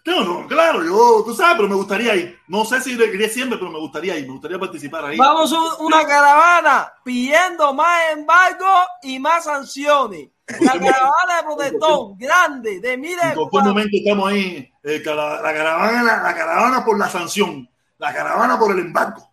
No, 0.06 0.24
no, 0.24 0.46
claro, 0.48 0.82
yo, 0.82 1.22
tú 1.24 1.34
sabes, 1.34 1.56
pero 1.56 1.68
me 1.68 1.74
gustaría 1.74 2.14
ir. 2.16 2.38
No 2.48 2.64
sé 2.64 2.80
si 2.80 2.92
iré 2.92 3.28
siempre, 3.28 3.58
pero 3.58 3.70
me 3.70 3.78
gustaría 3.78 4.16
ir, 4.18 4.26
me 4.26 4.32
gustaría 4.32 4.58
participar 4.58 5.04
ahí. 5.04 5.18
Vamos 5.18 5.52
a 5.52 5.82
una 5.82 6.06
caravana 6.06 6.92
pidiendo 7.04 7.74
más 7.74 8.00
embargo 8.12 8.66
y 9.02 9.18
más 9.18 9.44
sanciones. 9.44 10.28
La 10.60 10.72
caravana 10.72 11.36
de 11.36 11.42
protestón, 11.44 12.18
grande, 12.18 12.80
de 12.80 12.96
miles 12.96 13.22
En 13.22 13.28
de 13.30 13.34
cualquier 13.36 13.50
cuadros. 13.50 13.74
momento 13.74 13.96
estamos 13.96 14.28
ahí, 14.32 14.72
eh, 14.82 15.02
la, 15.04 15.40
la 15.42 15.54
caravana, 15.54 16.02
la, 16.02 16.22
la 16.22 16.34
caravana 16.34 16.84
por 16.84 16.98
la 16.98 17.08
sanción, 17.08 17.68
la 17.98 18.12
caravana 18.12 18.58
por 18.58 18.72
el 18.72 18.80
embargo. 18.80 19.30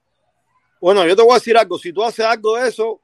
Bueno, 0.79 1.05
yo 1.07 1.15
te 1.15 1.23
voy 1.23 1.31
a 1.31 1.35
decir 1.35 1.57
algo. 1.57 1.79
Si 1.79 1.91
tú 1.91 2.03
haces 2.03 2.23
algo 2.23 2.55
de 2.57 2.67
eso, 2.69 2.99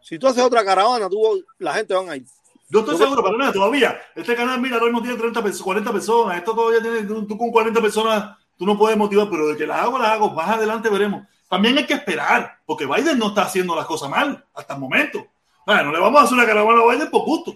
si 0.00 0.18
tú 0.18 0.26
haces 0.26 0.42
otra 0.42 0.64
caravana, 0.64 1.08
tú, 1.08 1.44
la 1.58 1.74
gente 1.74 1.94
van 1.94 2.10
a 2.10 2.16
ir. 2.16 2.24
Yo 2.72 2.80
estoy 2.80 2.94
Yo- 2.96 3.04
seguro, 3.04 3.22
pero 3.22 3.36
no, 3.36 3.52
todavía. 3.52 4.00
Este 4.14 4.34
canal, 4.34 4.58
mira, 4.60 4.76
ahora 4.76 4.86
mismo 4.86 5.02
tiene 5.02 5.16
30, 5.18 5.42
perso- 5.42 5.62
40 5.62 5.92
personas. 5.92 6.38
Esto 6.38 6.54
todavía 6.54 6.80
tiene, 6.80 7.02
tú, 7.02 7.36
con 7.36 7.50
40 7.50 7.80
personas, 7.82 8.36
tú 8.56 8.64
no 8.64 8.78
puedes 8.78 8.96
motivar, 8.96 9.28
pero 9.28 9.48
de 9.48 9.56
que 9.56 9.66
las 9.66 9.78
hago, 9.80 9.98
las 9.98 10.08
hago. 10.08 10.30
Más 10.32 10.48
adelante 10.48 10.88
veremos. 10.88 11.22
También 11.50 11.76
hay 11.76 11.84
que 11.84 11.92
esperar, 11.94 12.58
porque 12.64 12.86
Biden 12.86 13.18
no 13.18 13.28
está 13.28 13.42
haciendo 13.42 13.76
las 13.76 13.84
cosas 13.84 14.08
mal 14.08 14.42
hasta 14.54 14.72
el 14.74 14.80
momento. 14.80 15.26
Bueno, 15.66 15.84
no 15.84 15.92
le 15.92 16.00
vamos 16.00 16.20
a 16.20 16.24
hacer 16.24 16.34
una 16.38 16.46
caravana 16.46 16.80
a 16.82 16.92
Biden 16.94 17.10
por 17.10 17.22
gusto. 17.26 17.54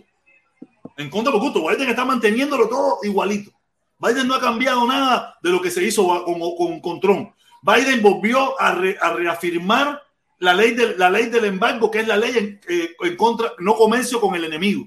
En 0.99 1.09
contra 1.11 1.33
por 1.33 1.41
gusto. 1.41 1.67
Biden 1.67 1.89
está 1.89 2.05
manteniéndolo 2.05 2.69
todo 2.69 2.99
igualito. 3.03 3.51
Biden 3.99 4.29
no 4.29 4.35
ha 4.35 4.41
cambiado 4.41 4.87
nada 4.87 5.39
de 5.43 5.51
lo 5.51 5.63
que 5.63 5.71
se 5.71 5.83
hizo 5.83 6.07
con, 6.25 6.39
con, 6.57 6.81
con 6.81 7.01
Trump. 7.01 7.31
Biden 7.63 8.03
volvió 8.03 8.61
a, 8.61 8.73
re- 8.73 8.99
a 9.01 9.13
reafirmar 9.15 10.03
la 10.39 10.53
ley, 10.53 10.73
del, 10.75 10.99
la 10.99 11.09
ley 11.09 11.27
del 11.31 11.47
embargo, 11.47 11.91
que 11.91 12.01
es 12.01 12.07
la 12.07 12.17
ley 12.19 12.37
en, 12.37 12.61
eh, 12.69 12.91
en 13.01 13.17
contra, 13.17 13.53
no 13.59 13.75
comercio 13.75 14.21
con 14.21 14.35
el 14.35 14.45
enemigo. 14.45 14.87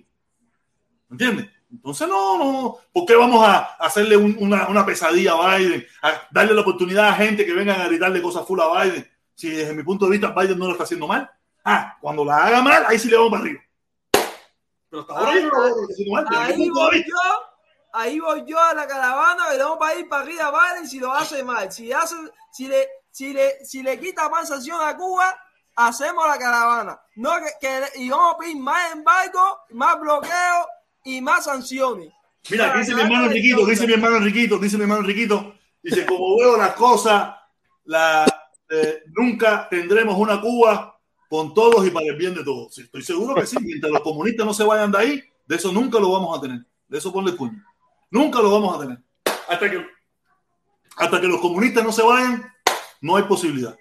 ¿Me 1.09 1.13
entiendes? 1.15 1.49
Entonces, 1.71 2.07
no, 2.07 2.37
no. 2.37 2.77
¿Por 2.91 3.05
qué 3.05 3.15
vamos 3.15 3.45
a 3.47 3.75
hacerle 3.79 4.17
un- 4.17 4.37
una, 4.39 4.67
una 4.67 4.85
pesadilla 4.85 5.33
a 5.33 5.57
Biden? 5.57 5.85
A 6.01 6.13
darle 6.31 6.53
la 6.53 6.61
oportunidad 6.61 7.09
a 7.09 7.13
gente 7.13 7.45
que 7.45 7.53
vengan 7.53 7.79
a 7.81 7.87
gritarle 7.87 8.21
cosas 8.21 8.45
full 8.47 8.59
a 8.59 8.83
Biden. 8.83 9.07
Si 9.35 9.49
desde 9.49 9.73
mi 9.73 9.83
punto 9.83 10.05
de 10.05 10.11
vista 10.11 10.31
Biden 10.31 10.57
no 10.57 10.65
lo 10.65 10.71
está 10.71 10.83
haciendo 10.83 11.07
mal. 11.07 11.29
Ah, 11.63 11.95
cuando 12.01 12.25
la 12.25 12.37
haga 12.45 12.61
mal, 12.61 12.85
ahí 12.87 12.97
sí 12.97 13.07
le 13.09 13.17
vamos 13.17 13.31
para 13.31 13.43
arriba. 13.43 13.61
Pero 14.89 15.01
hasta 15.01 15.13
ahora 15.13 15.35
yo 15.35 15.41
no 15.49 15.49
lo 15.59 15.67
estoy 15.67 15.85
haciendo 15.91 16.13
mal. 16.13 16.25
Desde 16.29 16.57
mi 16.57 16.63
Ahí 16.63 16.65
de 16.65 16.71
voy 16.71 16.95
vista. 16.97 17.09
yo, 17.09 17.43
ahí 17.93 18.19
voy 18.19 18.43
yo 18.47 18.59
a 18.59 18.73
la 18.73 18.87
caravana 18.87 19.43
que 19.51 19.57
vamos 19.57 19.77
para 19.77 19.95
ir 19.95 20.09
para 20.09 20.23
arriba 20.23 20.45
a 20.47 20.51
Biden 20.73 20.87
si 20.89 20.99
lo 20.99 21.13
hace 21.13 21.43
mal. 21.43 21.71
Si 21.71 21.91
hace, 21.93 22.15
si 22.51 22.67
le, 22.67 22.87
si 23.11 23.33
le, 23.33 23.63
si 23.65 23.83
le 23.83 23.99
quita 23.99 24.27
más 24.29 24.47
sanción 24.47 24.81
a 24.81 24.97
Cuba, 24.97 25.37
hacemos 25.75 26.27
la 26.27 26.37
caravana. 26.39 26.99
No 27.15 27.31
que, 27.37 27.51
que- 27.61 27.99
y 27.99 28.09
vamos 28.09 28.33
a 28.33 28.37
pedir 28.39 28.57
más 28.57 28.91
embargo, 28.91 29.59
más 29.71 29.99
bloqueo 29.99 30.67
y 31.03 31.21
más 31.21 31.45
sanciones. 31.45 32.09
Mira, 32.49 32.77
dice 32.77 32.95
mi 32.95 33.01
hermano 33.01 33.29
causa. 33.29 33.69
dice 33.69 33.87
mi 33.87 33.93
hermano 33.93 34.17
Enriquito, 34.17 34.57
dice 34.57 34.77
mi 34.77 34.83
hermano 34.83 35.01
Enriquito, 35.01 35.55
dice, 35.83 36.05
como 36.05 36.37
veo 36.37 36.57
las 36.57 36.73
cosas, 36.73 37.35
la, 37.85 38.25
eh, 38.69 39.03
nunca 39.15 39.67
tendremos 39.69 40.17
una 40.17 40.39
Cuba 40.39 40.99
con 41.29 41.53
todos 41.53 41.85
y 41.85 41.91
para 41.91 42.05
el 42.07 42.15
bien 42.15 42.33
de 42.33 42.43
todos. 42.43 42.77
Estoy 42.77 43.03
seguro 43.03 43.35
que 43.35 43.45
sí, 43.45 43.57
mientras 43.61 43.91
los 43.91 44.01
comunistas 44.01 44.45
no 44.45 44.53
se 44.53 44.63
vayan 44.63 44.91
de 44.91 44.97
ahí, 44.97 45.23
de 45.45 45.55
eso 45.55 45.71
nunca 45.71 45.99
lo 45.99 46.11
vamos 46.11 46.37
a 46.37 46.41
tener. 46.41 46.65
De 46.87 46.97
eso 46.97 47.13
ponle 47.13 47.35
cuño. 47.35 47.63
Nunca 48.09 48.39
lo 48.41 48.51
vamos 48.51 48.75
a 48.75 48.79
tener. 48.79 48.99
Hasta 49.47 49.69
que, 49.69 49.85
hasta 50.95 51.21
que 51.21 51.27
los 51.27 51.39
comunistas 51.39 51.83
no 51.83 51.91
se 51.91 52.01
vayan, 52.01 52.51
no 53.01 53.15
hay 53.15 53.23
posibilidad. 53.23 53.77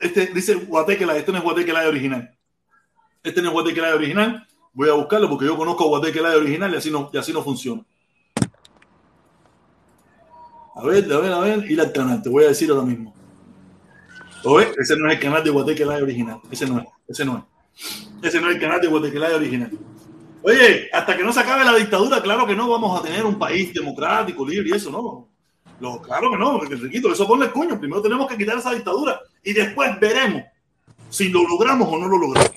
Este 0.00 0.26
dice 0.26 0.54
Guatequela, 0.54 1.16
este 1.16 1.30
no 1.30 1.38
es 1.38 1.44
Guatequela 1.44 1.86
original. 1.88 2.36
Este 3.22 3.40
no 3.40 3.48
es 3.48 3.54
Guatequela 3.54 3.94
original. 3.94 4.46
Voy 4.74 4.88
a 4.88 4.94
buscarlo 4.94 5.28
porque 5.28 5.44
yo 5.44 5.56
conozco 5.56 5.84
a 5.84 5.88
Guatequela 5.88 6.36
original 6.36 6.72
y 6.72 6.76
así 6.76 6.90
no, 6.90 7.10
y 7.12 7.18
así 7.18 7.32
no 7.32 7.42
funciona. 7.42 7.84
A 10.74 10.84
ver, 10.84 11.12
a 11.12 11.18
ver, 11.18 11.32
a 11.32 11.40
ver, 11.40 11.70
ir 11.70 11.80
al 11.80 11.92
canal, 11.92 12.22
te 12.22 12.30
voy 12.30 12.44
a 12.44 12.48
decir 12.48 12.70
ahora 12.70 12.84
mismo. 12.84 13.14
¿Lo 14.42 14.54
ves? 14.54 14.74
Ese 14.78 14.96
no 14.96 15.08
es 15.08 15.14
el 15.14 15.20
canal 15.20 15.44
de 15.44 15.50
Guatequelay 15.50 16.02
original. 16.02 16.40
Ese 16.50 16.66
no 16.66 16.78
es, 16.78 16.86
ese 17.06 17.24
no 17.24 17.38
es. 17.38 17.44
Ese 18.22 18.40
no 18.40 18.48
es 18.48 18.54
el 18.56 18.60
canal 18.60 18.80
de 18.80 18.88
Guatequelay 18.88 19.34
original. 19.34 19.70
Oye, 20.42 20.88
hasta 20.92 21.16
que 21.16 21.22
no 21.22 21.32
se 21.32 21.40
acabe 21.40 21.64
la 21.64 21.74
dictadura, 21.74 22.20
claro 22.20 22.46
que 22.46 22.56
no 22.56 22.68
vamos 22.68 22.98
a 22.98 23.02
tener 23.02 23.24
un 23.24 23.38
país 23.38 23.72
democrático, 23.72 24.46
libre 24.46 24.70
y 24.70 24.72
eso, 24.72 24.90
¿no? 24.90 25.28
Lo, 25.78 26.00
claro 26.00 26.30
que 26.30 26.38
no, 26.38 26.58
porque 26.58 26.76
Riquito, 26.76 27.12
eso 27.12 27.26
ponle 27.26 27.46
el 27.46 27.52
cuño. 27.52 27.78
Primero 27.78 28.02
tenemos 28.02 28.28
que 28.28 28.36
quitar 28.36 28.58
esa 28.58 28.72
dictadura 28.72 29.20
y 29.42 29.52
después 29.52 29.98
veremos 30.00 30.42
si 31.08 31.28
lo 31.28 31.46
logramos 31.46 31.88
o 31.88 31.98
no 31.98 32.08
lo 32.08 32.18
logramos. 32.18 32.52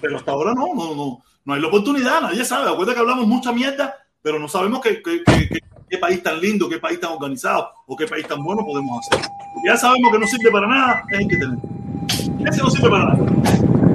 Pero 0.00 0.16
hasta 0.16 0.32
ahora 0.32 0.54
no, 0.54 0.74
no, 0.74 0.94
no, 0.94 1.22
no 1.48 1.54
hay 1.54 1.62
la 1.62 1.68
oportunidad, 1.68 2.20
nadie 2.20 2.44
sabe. 2.44 2.68
Acuérdate 2.68 2.92
que 2.96 3.00
hablamos 3.00 3.26
mucha 3.26 3.52
mierda, 3.52 3.96
pero 4.20 4.38
no 4.38 4.48
sabemos 4.48 4.82
qué, 4.82 5.02
qué, 5.02 5.22
qué, 5.24 5.48
qué- 5.48 5.58
qué 5.88 5.96
país 5.96 6.22
tan 6.22 6.38
lindo, 6.38 6.68
qué 6.68 6.78
país 6.78 7.00
tan 7.00 7.12
organizado 7.12 7.70
o 7.86 7.96
qué 7.96 8.06
país 8.06 8.28
tan 8.28 8.44
bueno 8.44 8.62
podemos 8.66 8.98
hacer. 9.08 9.24
Ya 9.66 9.74
sabemos 9.78 10.12
que 10.12 10.18
no 10.18 10.26
sirve 10.26 10.50
para 10.50 10.66
nada, 10.66 11.02
es 11.10 11.20
el 11.20 11.26
que 11.28 11.36
tenemos. 11.38 11.64
Ese 12.46 12.62
no 12.62 12.68
sirve 12.68 12.90
para 12.90 13.04
nada. 13.06 13.24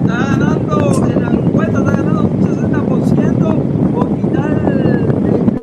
Está 0.02 0.18
ganando, 0.32 1.06
en 1.12 1.22
la 1.22 1.30
encuesta 1.30 1.78
está 1.78 1.92
ganando 1.92 2.22
un 2.24 2.42
60% 2.42 3.94
por 3.94 4.18
quitar 4.18 4.52
el, 4.52 5.62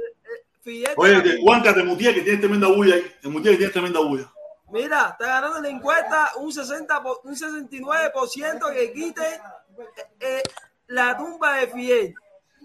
Fidel 0.63 0.93
Oye, 0.97 1.23
que 1.25 1.41
Juanca, 1.43 1.75
te 1.75 1.83
mutié 1.83 2.15
que 2.15 2.21
tienes 2.21 2.41
tremenda 2.41 2.69
bulla 2.69 2.95
ahí. 2.95 3.03
Te 3.21 3.29
mutié 3.29 3.51
que 3.51 3.57
tienes 3.57 3.73
tremenda 3.73 3.99
bulla. 3.99 4.31
Mira, 4.71 5.09
está 5.11 5.27
ganando 5.27 5.57
en 5.57 5.63
la 5.65 5.69
encuesta 5.71 6.31
un 6.39 6.53
60, 6.53 7.03
po- 7.03 7.21
un 7.25 7.35
69% 7.35 8.73
que 8.73 8.93
quite 8.93 9.23
eh, 9.27 10.05
eh, 10.21 10.43
la 10.91 11.17
tumba 11.17 11.57
de 11.57 11.67
Fidel. 11.69 12.15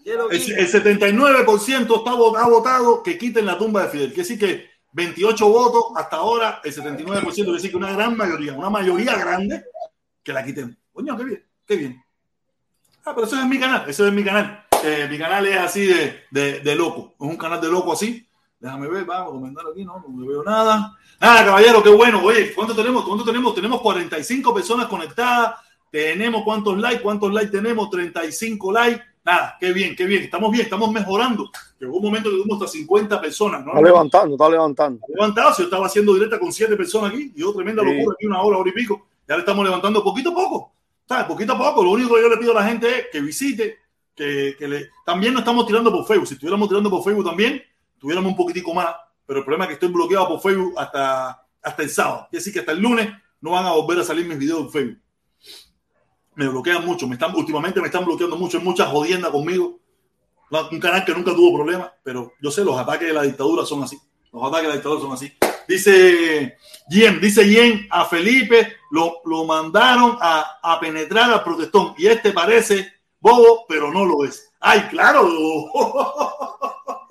Que 0.03 0.13
El, 0.13 0.21
el 0.21 0.71
79% 0.71 1.97
está 1.97 2.11
ha 2.11 2.49
votado 2.49 3.01
que 3.01 3.17
quiten 3.17 3.45
la 3.45 3.57
tumba 3.57 3.83
de 3.83 3.89
Fidel. 3.89 4.07
Quiere 4.13 4.27
decir 4.27 4.39
que 4.39 4.69
28 4.93 5.47
votos 5.47 5.83
hasta 5.95 6.17
ahora, 6.17 6.61
el 6.63 6.73
79%, 6.73 7.33
quiere 7.33 7.51
decir 7.51 7.71
que 7.71 7.77
una 7.77 7.91
gran 7.91 8.15
mayoría, 8.15 8.53
una 8.53 8.69
mayoría 8.69 9.15
grande, 9.17 9.65
que 10.23 10.33
la 10.33 10.43
quiten. 10.43 10.77
Coño, 10.93 11.17
qué 11.17 11.23
bien, 11.23 11.45
qué 11.65 11.75
bien. 11.75 12.03
Ah, 13.05 13.13
pero 13.13 13.27
eso 13.27 13.39
es 13.39 13.45
mi 13.45 13.59
canal, 13.59 13.89
eso 13.89 14.07
es 14.07 14.13
mi 14.13 14.23
canal. 14.23 14.65
Eh, 14.83 15.07
mi 15.09 15.17
canal 15.17 15.45
es 15.47 15.57
así 15.57 15.85
de, 15.85 16.23
de, 16.31 16.59
de 16.59 16.75
loco, 16.75 17.15
es 17.19 17.27
un 17.27 17.37
canal 17.37 17.59
de 17.61 17.69
loco 17.69 17.93
así, 17.93 18.27
Déjame 18.59 18.87
ver, 18.87 19.05
vamos 19.05 19.27
a 19.27 19.31
comentar 19.31 19.65
aquí, 19.69 19.85
no, 19.85 20.03
no 20.07 20.25
veo 20.25 20.43
nada. 20.43 20.97
Nada, 21.19 21.45
caballero, 21.45 21.83
qué 21.83 21.89
bueno. 21.89 22.23
Oye, 22.23 22.53
¿cuánto 22.53 22.75
tenemos? 22.75 23.05
¿Cuánto 23.05 23.23
tenemos? 23.23 23.53
Tenemos 23.53 23.81
45 23.81 24.53
personas 24.55 24.87
conectadas. 24.87 25.59
Tenemos 25.95 26.43
cuántos 26.43 26.77
likes, 26.77 27.01
cuántos 27.01 27.31
likes 27.31 27.51
tenemos, 27.51 27.89
35 27.89 28.69
likes. 28.73 29.01
Nada, 29.23 29.55
qué 29.57 29.71
bien, 29.71 29.95
qué 29.95 30.03
bien. 30.03 30.23
Estamos 30.23 30.51
bien, 30.51 30.65
estamos 30.65 30.91
mejorando. 30.91 31.49
Llegó 31.79 31.95
un 31.95 32.03
momento 32.03 32.29
que 32.29 32.35
tuvimos 32.35 32.61
hasta 32.61 32.77
50 32.77 33.21
personas, 33.21 33.63
¿no? 33.65 33.71
Está 33.71 33.81
levantando, 33.81 34.35
está 34.35 34.49
levantando. 34.49 34.99
levantado, 35.07 35.53
si 35.53 35.61
yo 35.61 35.67
estaba 35.67 35.85
haciendo 35.85 36.13
directa 36.13 36.37
con 36.37 36.51
siete 36.51 36.75
personas 36.75 37.11
aquí, 37.13 37.31
y 37.33 37.39
yo 37.39 37.53
tremenda 37.53 37.81
Sí. 37.81 37.93
locura 37.93 38.13
aquí, 38.13 38.25
una 38.27 38.41
hora, 38.41 38.57
hora 38.57 38.69
y 38.69 38.73
pico. 38.73 39.07
Ya 39.25 39.35
le 39.35 39.39
estamos 39.39 39.63
levantando 39.63 40.03
poquito 40.03 40.31
a 40.31 40.35
poco. 40.35 40.73
¿Sabes? 41.07 41.27
Poquito 41.27 41.53
a 41.53 41.57
poco. 41.57 41.81
Lo 41.81 41.91
único 41.91 42.15
que 42.15 42.23
yo 42.23 42.27
le 42.27 42.35
pido 42.35 42.51
a 42.51 42.55
la 42.55 42.67
gente 42.67 42.89
es 42.89 43.05
que 43.09 43.21
visite, 43.21 43.77
que, 44.13 44.57
que 44.59 44.67
le. 44.67 44.89
También 45.05 45.31
no 45.33 45.39
estamos 45.39 45.65
tirando 45.65 45.93
por 45.93 46.05
Facebook. 46.05 46.27
Si 46.27 46.33
estuviéramos 46.33 46.67
tirando 46.67 46.89
por 46.89 47.05
Facebook 47.05 47.23
también, 47.23 47.63
tuviéramos 47.97 48.31
un 48.31 48.35
poquitico 48.35 48.73
más. 48.73 48.93
Pero 49.25 49.39
el 49.39 49.45
problema 49.45 49.63
es 49.63 49.69
que 49.69 49.73
estoy 49.75 49.93
bloqueado 49.93 50.27
por 50.27 50.41
Facebook 50.41 50.73
hasta, 50.77 51.41
hasta 51.61 51.83
el 51.83 51.89
sábado. 51.89 52.27
Quiere 52.29 52.41
decir 52.41 52.51
que 52.51 52.59
hasta 52.59 52.73
el 52.73 52.81
lunes 52.81 53.09
no 53.39 53.51
van 53.51 53.65
a 53.65 53.71
volver 53.71 53.99
a 53.99 54.03
salir 54.03 54.25
mis 54.25 54.37
videos 54.37 54.59
en 54.59 54.69
Facebook. 54.69 55.04
Me 56.35 56.47
bloquean 56.47 56.85
mucho. 56.85 57.07
Me 57.07 57.15
están, 57.15 57.33
últimamente 57.35 57.79
me 57.79 57.87
están 57.87 58.05
bloqueando 58.05 58.35
mucho. 58.35 58.57
Hay 58.57 58.63
muchas 58.63 58.87
jodiendas 58.89 59.31
conmigo. 59.31 59.79
Un 60.71 60.79
canal 60.79 61.03
que 61.03 61.13
nunca 61.13 61.33
tuvo 61.33 61.55
problemas, 61.55 61.91
pero 62.03 62.33
yo 62.39 62.51
sé, 62.51 62.63
los 62.63 62.77
ataques 62.77 63.07
de 63.07 63.13
la 63.13 63.23
dictadura 63.23 63.65
son 63.65 63.83
así. 63.83 63.97
Los 64.31 64.43
ataques 64.43 64.63
de 64.63 64.69
la 64.69 64.75
dictadura 64.75 65.01
son 65.01 65.11
así. 65.11 65.33
Dice 65.67 66.57
Yen, 66.89 67.19
dice 67.19 67.49
Yen, 67.49 67.87
a 67.89 68.05
Felipe 68.05 68.73
lo, 68.91 69.21
lo 69.25 69.45
mandaron 69.45 70.17
a, 70.21 70.59
a 70.61 70.79
penetrar 70.79 71.31
al 71.31 71.43
protestón 71.43 71.95
y 71.97 72.05
este 72.05 72.31
parece 72.31 72.93
bobo, 73.19 73.65
pero 73.67 73.91
no 73.91 74.05
lo 74.05 74.23
es. 74.23 74.51
¡Ay, 74.59 74.81
claro! 74.89 75.27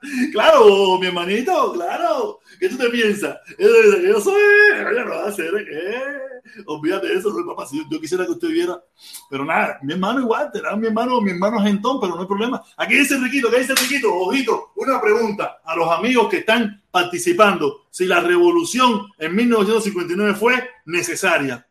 claro, 0.32 0.98
mi 0.98 1.06
hermanito, 1.06 1.72
claro. 1.72 2.40
¿Qué 2.58 2.68
tú 2.68 2.76
te 2.76 2.88
piensas? 2.90 3.38
Yo 3.58 4.20
soy, 4.20 4.40
yo 4.76 5.04
no 5.04 5.10
voy 5.10 5.18
a 5.18 5.28
hacer, 5.28 5.50
¿qué? 5.52 6.62
Olvídate 6.66 7.08
de 7.08 7.14
eso, 7.14 7.32
soy 7.32 7.44
papá. 7.44 7.66
Si 7.66 7.78
yo, 7.78 7.84
yo 7.90 8.00
quisiera 8.00 8.24
que 8.24 8.32
usted 8.32 8.48
viera, 8.48 8.82
pero 9.30 9.44
nada, 9.44 9.78
mi 9.82 9.92
hermano 9.92 10.20
igual, 10.20 10.50
será 10.52 10.76
mi 10.76 10.86
hermano, 10.86 11.20
mi 11.20 11.30
hermano 11.30 11.60
gentón, 11.60 12.00
pero 12.00 12.14
no 12.14 12.22
hay 12.22 12.26
problema. 12.26 12.62
Aquí 12.76 12.94
dice 12.94 13.18
Riquito, 13.18 13.50
¿qué 13.50 13.60
dice 13.60 13.74
Riquito? 13.74 14.14
Ojito, 14.14 14.72
una 14.76 15.00
pregunta 15.00 15.60
a 15.64 15.76
los 15.76 15.90
amigos 15.90 16.28
que 16.28 16.38
están 16.38 16.82
participando. 16.90 17.86
Si 17.90 18.06
la 18.06 18.20
revolución 18.20 19.06
en 19.18 19.34
1959 19.34 20.34
fue 20.34 20.70
necesaria. 20.86 21.66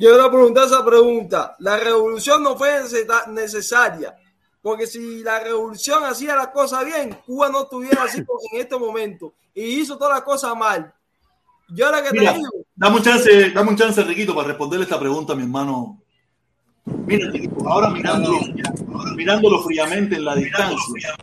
Yo 0.00 0.08
quiero 0.10 0.30
preguntar 0.30 0.64
esa 0.66 0.82
pregunta. 0.84 1.54
La 1.58 1.76
revolución 1.76 2.42
no 2.42 2.56
fue 2.56 2.70
necesa- 2.82 3.26
necesaria. 3.28 4.14
Porque 4.62 4.86
si 4.86 5.22
la 5.22 5.40
revolución 5.40 6.04
hacía 6.04 6.34
la 6.36 6.50
cosa 6.50 6.82
bien, 6.82 7.18
Cuba 7.26 7.48
no 7.50 7.62
estuviera 7.64 8.04
así 8.04 8.18
en 8.18 8.60
este 8.60 8.78
momento. 8.78 9.34
Y 9.54 9.62
hizo 9.80 9.96
todas 9.98 10.14
las 10.14 10.22
cosas 10.22 10.56
mal. 10.56 10.92
Yo 11.68 11.86
ahora 11.86 12.02
que 12.02 12.12
Mira, 12.18 12.32
te 12.32 12.38
digo, 12.38 12.50
dame 12.74 12.96
un 12.96 13.02
chance, 13.02 13.50
dame 13.50 13.70
un 13.70 13.76
chance, 13.76 14.02
Riquito, 14.02 14.34
para 14.34 14.48
responderle 14.48 14.84
esta 14.84 14.98
pregunta 14.98 15.34
a 15.34 15.36
mi 15.36 15.42
hermano. 15.42 16.00
Mira, 16.84 17.30
Riquito, 17.30 17.68
ahora 17.68 17.90
mirándolo, 17.90 18.38
ahora 18.94 19.12
mirándolo 19.14 19.62
fríamente 19.62 20.16
en 20.16 20.24
la 20.24 20.34
distancia. 20.34 21.14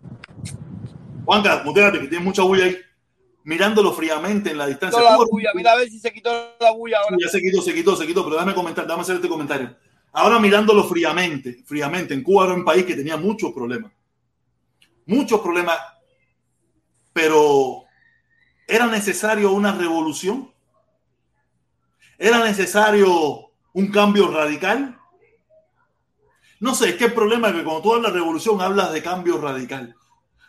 Juanca, 1.26 1.62
muteate, 1.66 1.99
que 1.99 2.08
tienes 2.08 2.26
mucha 2.26 2.44
bulla 2.44 2.66
ahí. 2.66 2.78
Mirándolo 3.48 3.94
fríamente 3.94 4.52
en 4.52 4.57
la 4.57 4.68
distancia. 4.68 5.02
La 5.02 5.15
bulla. 5.15 5.52
Mira 5.56 5.72
a 5.72 5.78
ver 5.78 5.88
si 5.88 5.99
se 5.99 6.11
quitó 6.11 6.30
la 6.60 6.72
bulla 6.72 6.98
ahora. 6.99 7.15
ya 7.18 7.30
se 7.30 7.40
quitó, 7.40 7.61
se 7.61 7.74
quitó, 7.74 7.95
se 7.95 8.06
quitó, 8.06 8.22
pero 8.26 8.36
déjame 8.36 8.53
comentar, 8.53 8.86
déjame 8.86 9.03
hacer 9.03 9.15
este 9.15 9.30
comentario. 9.30 9.74
Ahora 10.11 10.38
mirándolo 10.38 10.84
fríamente, 10.84 11.64
fríamente, 11.65 12.14
en 12.14 12.24
Cuba 12.24 12.44
era 12.44 12.56
un 12.56 12.65
país 12.65 12.84
que 12.84 12.94
tenía 12.94 13.15
muchos 13.15 13.53
problemas. 13.53 13.94
Muchos 15.06 15.40
problemas. 15.40 15.80
Pero 17.14 17.86
¿era 18.68 18.86
necesario 18.88 19.53
una 19.53 19.72
revolución? 19.72 20.53
¿Era 22.18 22.44
necesario 22.44 23.53
un 23.72 23.88
cambio 23.88 24.28
radical? 24.28 24.99
No 26.60 26.76
sé, 26.76 26.90
es 26.90 26.95
que 26.98 27.06
el 27.06 27.14
problema 27.14 27.48
es 27.48 27.56
que 27.56 27.64
cuando 27.64 27.82
tú 27.82 27.94
hablas 27.94 28.11
de 28.11 28.19
revolución 28.19 28.60
hablas 28.60 28.91
de 28.91 29.02
cambio 29.02 29.40
radical. 29.40 29.95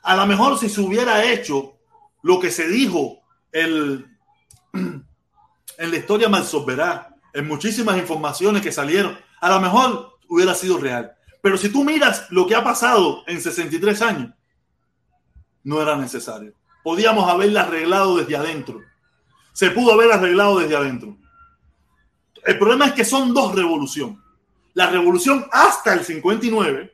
A 0.02 0.16
lo 0.16 0.26
mejor 0.26 0.58
si 0.58 0.68
se 0.68 0.80
hubiera 0.80 1.24
hecho 1.24 1.77
lo 2.22 2.40
que 2.40 2.50
se 2.50 2.68
dijo 2.68 3.20
en 3.52 4.04
la 5.78 5.96
historia 5.96 6.28
Malsolverá, 6.28 7.14
en 7.32 7.46
muchísimas 7.46 7.96
informaciones 7.98 8.62
que 8.62 8.72
salieron, 8.72 9.18
a 9.40 9.48
lo 9.48 9.60
mejor 9.60 10.18
hubiera 10.28 10.54
sido 10.54 10.78
real. 10.78 11.12
Pero 11.40 11.56
si 11.56 11.68
tú 11.68 11.84
miras 11.84 12.26
lo 12.30 12.46
que 12.46 12.54
ha 12.54 12.64
pasado 12.64 13.22
en 13.26 13.40
63 13.40 14.02
años, 14.02 14.34
no 15.62 15.80
era 15.80 15.96
necesario. 15.96 16.52
Podíamos 16.82 17.30
haberla 17.30 17.62
arreglado 17.62 18.16
desde 18.16 18.36
adentro. 18.36 18.80
Se 19.52 19.70
pudo 19.70 19.92
haber 19.92 20.12
arreglado 20.12 20.58
desde 20.58 20.76
adentro. 20.76 21.16
El 22.44 22.58
problema 22.58 22.86
es 22.86 22.92
que 22.92 23.04
son 23.04 23.34
dos 23.34 23.54
revoluciones. 23.54 24.18
La 24.74 24.88
revolución 24.88 25.46
hasta 25.52 25.92
el 25.94 26.04
59 26.04 26.92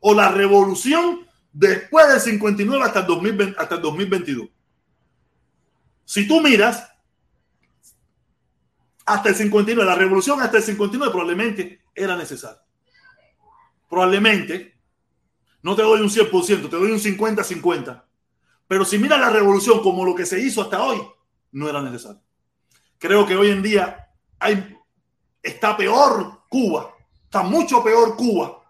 o 0.00 0.14
la 0.14 0.28
revolución 0.30 1.25
después 1.56 2.06
del 2.08 2.20
59 2.20 2.84
hasta 2.84 3.00
el, 3.00 3.06
2020 3.06 3.58
hasta 3.58 3.76
el 3.76 3.82
2022. 3.82 4.48
Si 6.04 6.28
tú 6.28 6.40
miras, 6.42 6.92
hasta 9.06 9.30
el 9.30 9.34
59, 9.34 9.88
la 9.88 9.96
revolución 9.96 10.40
hasta 10.42 10.58
el 10.58 10.62
59 10.62 11.10
probablemente 11.10 11.80
era 11.94 12.14
necesaria. 12.14 12.60
Probablemente, 13.88 14.78
no 15.62 15.74
te 15.74 15.82
doy 15.82 16.00
un 16.02 16.10
100%, 16.10 16.68
te 16.68 16.76
doy 16.76 16.92
un 16.92 16.98
50-50. 16.98 18.04
Pero 18.68 18.84
si 18.84 18.98
miras 18.98 19.18
la 19.18 19.30
revolución 19.30 19.80
como 19.80 20.04
lo 20.04 20.14
que 20.14 20.26
se 20.26 20.38
hizo 20.38 20.60
hasta 20.60 20.82
hoy, 20.82 21.00
no 21.52 21.68
era 21.70 21.80
necesario. 21.80 22.20
Creo 22.98 23.26
que 23.26 23.36
hoy 23.36 23.50
en 23.50 23.62
día 23.62 24.10
hay, 24.38 24.76
está 25.42 25.74
peor 25.76 26.42
Cuba, 26.50 26.94
está 27.24 27.42
mucho 27.42 27.82
peor 27.82 28.14
Cuba 28.16 28.62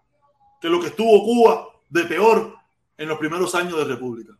que 0.61 0.69
lo 0.69 0.79
que 0.79 0.87
estuvo 0.87 1.23
Cuba 1.23 1.67
de 1.89 2.03
peor 2.03 2.56
en 2.97 3.07
los 3.07 3.17
primeros 3.17 3.53
años 3.55 3.77
de 3.77 3.85
República. 3.85 4.33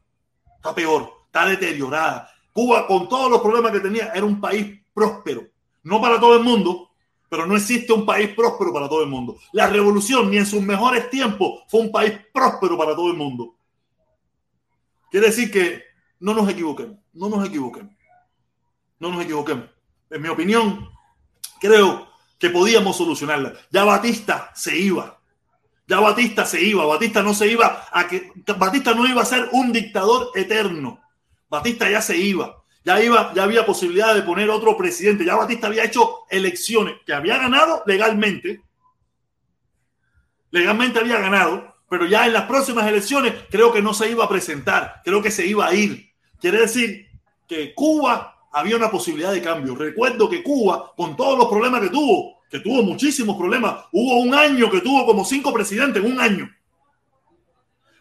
Está 0.56 0.74
peor, 0.74 1.12
está 1.26 1.46
deteriorada. 1.46 2.30
Cuba, 2.52 2.88
con 2.88 3.08
todos 3.08 3.30
los 3.30 3.42
problemas 3.42 3.72
que 3.72 3.80
tenía, 3.80 4.12
era 4.14 4.26
un 4.26 4.42
país 4.42 4.80
próspero. 4.94 5.44
No 5.84 6.02
para 6.02 6.20
todo 6.20 6.36
el 6.36 6.44
mundo, 6.44 6.90
pero 7.30 7.46
no 7.46 7.56
existe 7.56 7.94
un 7.94 8.06
país 8.06 8.30
próspero 8.36 8.74
para 8.74 8.90
todo 8.90 9.04
el 9.04 9.10
mundo. 9.10 9.38
La 9.52 9.68
revolución, 9.68 10.32
ni 10.32 10.38
en 10.38 10.46
sus 10.46 10.62
mejores 10.62 11.10
tiempos, 11.10 11.64
fue 11.68 11.82
un 11.82 11.92
país 11.92 12.14
próspero 12.34 12.78
para 12.78 12.96
todo 12.96 13.12
el 13.12 13.18
mundo. 13.18 13.56
Quiere 15.12 15.28
decir 15.28 15.52
que 15.52 15.84
no 16.20 16.34
nos 16.34 16.50
equivoquemos, 16.50 16.98
no 17.14 17.30
nos 17.30 17.48
equivoquemos, 17.48 17.94
no 19.00 19.12
nos 19.12 19.24
equivoquemos. 19.24 19.66
En 20.10 20.22
mi 20.22 20.30
opinión, 20.30 20.90
creo 21.60 22.08
que 22.38 22.50
podíamos 22.50 22.98
solucionarla. 22.98 23.54
Ya 23.70 23.84
Batista 23.84 24.52
se 24.56 24.78
iba, 24.78 25.17
ya 25.88 26.00
Batista 26.02 26.46
se 26.46 26.62
iba, 26.62 26.86
Batista 26.86 27.24
no 27.24 27.34
se 27.34 27.48
iba 27.48 27.88
a 27.92 28.08
que 28.08 28.32
Batista 28.58 28.94
no 28.94 29.08
iba 29.08 29.22
a 29.22 29.26
ser 29.26 29.48
un 29.54 29.72
dictador 29.72 30.32
eterno. 30.36 31.02
Batista 31.50 31.90
ya 31.90 32.02
se 32.02 32.18
iba, 32.18 32.62
ya 32.84 33.02
iba, 33.02 33.34
ya 33.34 33.44
había 33.44 33.66
posibilidad 33.66 34.14
de 34.14 34.22
poner 34.22 34.50
otro 34.50 34.76
presidente, 34.76 35.24
ya 35.24 35.36
Batista 35.36 35.68
había 35.68 35.86
hecho 35.86 36.26
elecciones 36.30 36.96
que 37.06 37.14
había 37.14 37.38
ganado 37.38 37.84
legalmente, 37.86 38.62
legalmente 40.52 41.00
había 41.00 41.20
ganado, 41.20 41.76
pero 41.90 42.06
ya 42.06 42.26
en 42.26 42.34
las 42.34 42.44
próximas 42.44 42.86
elecciones 42.86 43.34
creo 43.50 43.72
que 43.72 43.82
no 43.82 43.94
se 43.94 44.12
iba 44.12 44.26
a 44.26 44.30
presentar, 44.30 45.02
creo 45.06 45.22
que 45.22 45.32
se 45.32 45.46
iba 45.46 45.68
a 45.68 45.74
ir. 45.74 46.12
Quiere 46.42 46.60
decir 46.60 47.08
que 47.48 47.74
Cuba 47.74 48.38
había 48.52 48.76
una 48.76 48.92
posibilidad 48.92 49.32
de 49.32 49.42
cambio. 49.42 49.74
Recuerdo 49.74 50.30
que 50.30 50.44
Cuba, 50.44 50.94
con 50.98 51.16
todos 51.16 51.38
los 51.38 51.48
problemas 51.48 51.80
que 51.80 51.90
tuvo, 51.90 52.37
que 52.50 52.60
tuvo 52.60 52.84
muchísimos 52.84 53.38
problemas, 53.38 53.86
hubo 53.92 54.20
un 54.20 54.34
año 54.34 54.70
que 54.70 54.82
tuvo 54.82 55.06
como 55.06 55.26
cinco 55.26 55.54
presidentes, 55.54 56.04
un 56.04 56.20
año. 56.20 56.50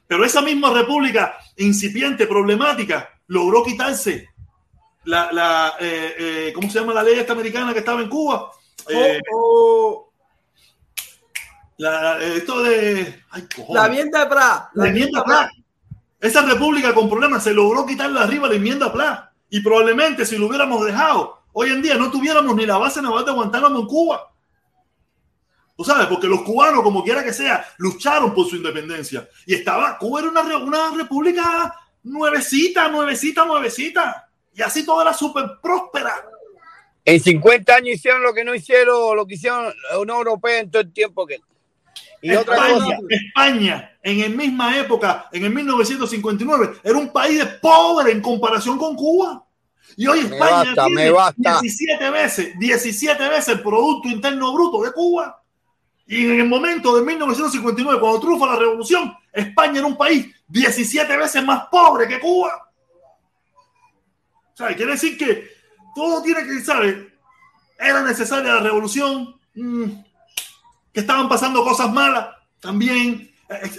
Pero 0.07 0.25
esa 0.25 0.41
misma 0.41 0.73
república 0.73 1.37
incipiente, 1.57 2.27
problemática, 2.27 3.11
logró 3.27 3.65
quitarse 3.65 4.29
la, 5.07 5.31
la 5.33 5.75
eh, 5.81 6.15
eh, 6.19 6.53
¿cómo 6.55 6.69
se 6.69 6.81
llama 6.81 6.93
la 6.93 7.03
ley 7.03 7.19
esta 7.19 7.33
americana 7.33 7.73
que 7.73 7.79
estaba 7.79 8.03
en 8.03 8.09
Cuba? 8.09 8.51
Eh, 8.89 9.21
oh, 9.33 9.39
oh, 9.41 10.13
la, 11.79 12.21
eh, 12.21 12.37
esto 12.37 12.63
de... 12.63 13.23
Ay, 13.31 13.47
la 13.71 13.87
enmienda 13.87 14.21
de 14.21 14.27
Pra. 14.27 14.71
La 14.75 14.89
enmienda 14.89 15.25
Pla. 15.25 15.51
Esa 16.21 16.43
república 16.43 16.95
con 16.95 17.09
problemas 17.09 17.45
se 17.45 17.53
logró 17.53 17.87
quitarle 17.87 18.21
arriba 18.21 18.49
la 18.49 18.55
enmienda 18.55 18.93
Pla. 18.93 19.33
Y 19.49 19.61
probablemente 19.61 20.25
si 20.25 20.37
lo 20.37 20.47
hubiéramos 20.47 20.85
dejado, 20.85 21.43
hoy 21.53 21.71
en 21.71 21.83
día 21.83 21.95
no 21.95 22.11
tuviéramos 22.11 22.55
ni 22.57 22.67
la 22.67 22.79
base 22.79 23.01
naval 23.01 23.25
de 23.25 23.33
Guantánamo 23.33 23.79
en 23.81 23.87
Cuba. 23.87 24.33
Tú 25.77 25.85
sabes, 25.85 26.07
porque 26.07 26.27
los 26.27 26.43
cubanos, 26.43 26.83
como 26.83 27.05
quiera 27.05 27.23
que 27.23 27.35
sea, 27.35 27.67
lucharon 27.77 28.35
por 28.35 28.49
su 28.49 28.57
independencia. 28.57 29.29
Y 29.45 29.55
estaba, 29.55 29.99
Cuba 29.99 30.21
era 30.21 30.31
una, 30.31 30.57
una 30.57 30.91
república 30.97 31.75
nuevecita, 32.03 32.89
nuevecita, 32.89 33.45
nuevecita. 33.45 34.29
Y 34.55 34.63
así 34.63 34.87
toda 34.87 35.03
era 35.03 35.13
súper 35.13 35.45
próspera. 35.63 36.15
En 37.05 37.21
50 37.21 37.75
años 37.75 37.97
hicieron 37.97 38.23
lo 38.23 38.33
que 38.33 38.43
no 38.43 38.55
hicieron, 38.55 39.17
lo 39.17 39.27
que 39.27 39.35
hicieron 39.35 39.73
la 39.91 39.99
Unión 39.99 40.17
Europea 40.17 40.61
en 40.61 40.71
todo 40.71 40.83
el 40.83 40.93
tiempo 40.93 41.27
que. 41.27 41.41
Y 42.23 42.35
otra 42.35 42.57
España, 42.57 42.75
cosa, 42.75 42.99
España, 43.11 43.99
en 44.03 44.21
la 44.23 44.29
misma 44.29 44.79
época, 44.79 45.29
en 45.31 45.45
el 45.45 45.55
1959, 45.55 46.79
era 46.83 46.99
un 46.99 47.13
país 47.13 47.39
de 47.39 47.47
pobre 47.47 48.11
en 48.11 48.23
comparación 48.23 48.79
con 48.79 48.97
Cuba. 48.97 49.45
Y 49.97 50.07
hoy 50.07 50.23
Me 50.23 50.37
España 50.37 50.51
basta, 50.51 50.85
tiene 50.87 51.05
me 51.05 51.11
basta. 51.11 51.61
17 51.61 52.11
veces, 52.11 52.59
17 52.59 53.29
veces 53.29 53.49
el 53.49 53.63
Producto 53.63 54.09
Interno 54.09 54.53
Bruto 54.53 54.83
de 54.83 54.93
Cuba. 54.93 55.43
Y 56.07 56.25
en 56.27 56.41
el 56.41 56.49
momento 56.49 56.95
de 56.97 57.03
1959, 57.03 58.01
cuando 58.01 58.21
triunfa 58.21 58.47
la 58.47 58.57
revolución, 58.57 59.13
España 59.33 59.79
era 59.79 59.87
un 59.87 59.97
país 59.97 60.35
17 60.47 61.17
veces 61.17 61.45
más 61.45 61.67
pobre 61.69 62.07
que 62.07 62.21
Cuba. 62.21 62.71
O 64.53 64.57
sea, 64.57 64.75
quiere 64.75 64.93
decir 64.93 65.19
que 65.19 65.49
todo 65.95 66.23
tiene 66.23 66.45
que, 66.45 66.61
¿sabes? 66.65 66.97
Era 67.79 68.03
necesaria 68.03 68.55
la 68.55 68.61
revolución, 68.61 69.35
mm, 69.55 69.85
que 70.93 71.01
estaban 71.01 71.29
pasando 71.29 71.63
cosas 71.65 71.93
malas 71.93 72.29
también. 72.61 73.31
Eh, 73.49 73.71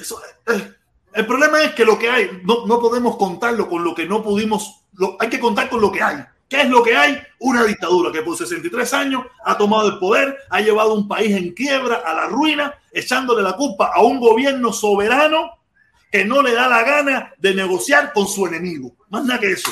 eh, 0.47 0.73
el 1.13 1.25
problema 1.25 1.61
es 1.63 1.73
que 1.73 1.85
lo 1.85 1.97
que 1.97 2.09
hay, 2.09 2.41
no, 2.43 2.65
no 2.67 2.79
podemos 2.79 3.17
contarlo 3.17 3.67
con 3.67 3.83
lo 3.83 3.95
que 3.95 4.05
no 4.05 4.21
pudimos, 4.21 4.81
lo- 4.93 5.17
hay 5.19 5.29
que 5.29 5.39
contar 5.39 5.69
con 5.69 5.81
lo 5.81 5.91
que 5.91 6.03
hay. 6.03 6.17
¿Qué 6.49 6.61
es 6.61 6.69
lo 6.69 6.81
que 6.81 6.95
hay? 6.95 7.21
Una 7.39 7.65
dictadura 7.65 8.11
que 8.11 8.21
por 8.21 8.37
63 8.37 8.93
años 8.93 9.25
ha 9.43 9.57
tomado 9.57 9.89
el 9.89 9.99
poder, 9.99 10.37
ha 10.49 10.61
llevado 10.61 10.93
un 10.93 11.07
país 11.07 11.35
en 11.35 11.53
quiebra, 11.53 11.95
a 12.05 12.13
la 12.13 12.27
ruina, 12.27 12.73
echándole 12.91 13.43
la 13.43 13.53
culpa 13.53 13.91
a 13.93 14.01
un 14.01 14.19
gobierno 14.19 14.71
soberano 14.71 15.57
que 16.09 16.23
no 16.23 16.41
le 16.41 16.53
da 16.53 16.69
la 16.69 16.83
gana 16.83 17.33
de 17.37 17.53
negociar 17.53 18.13
con 18.13 18.27
su 18.27 18.47
enemigo. 18.47 18.95
Más 19.09 19.25
nada 19.25 19.39
que 19.39 19.51
eso. 19.51 19.69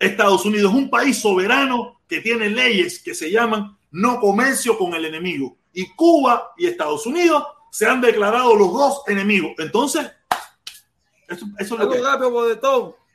Estados 0.00 0.44
Unidos 0.44 0.72
es 0.72 0.78
un 0.78 0.90
país 0.90 1.20
soberano 1.20 2.00
que 2.08 2.20
tiene 2.20 2.48
leyes 2.48 3.00
que 3.00 3.14
se 3.14 3.30
llaman 3.30 3.76
no 3.92 4.18
comercio 4.18 4.76
con 4.76 4.94
el 4.94 5.04
enemigo. 5.04 5.58
Y 5.72 5.94
Cuba 5.94 6.54
y 6.56 6.66
Estados 6.66 7.06
Unidos 7.06 7.44
se 7.70 7.86
han 7.86 8.00
declarado 8.00 8.56
los 8.56 8.72
dos 8.72 9.02
enemigos. 9.06 9.52
Entonces, 9.58 10.10
eso, 11.28 11.46
eso 11.58 11.74
es 11.74 11.80
lo 11.80 11.88
que... 11.88 11.98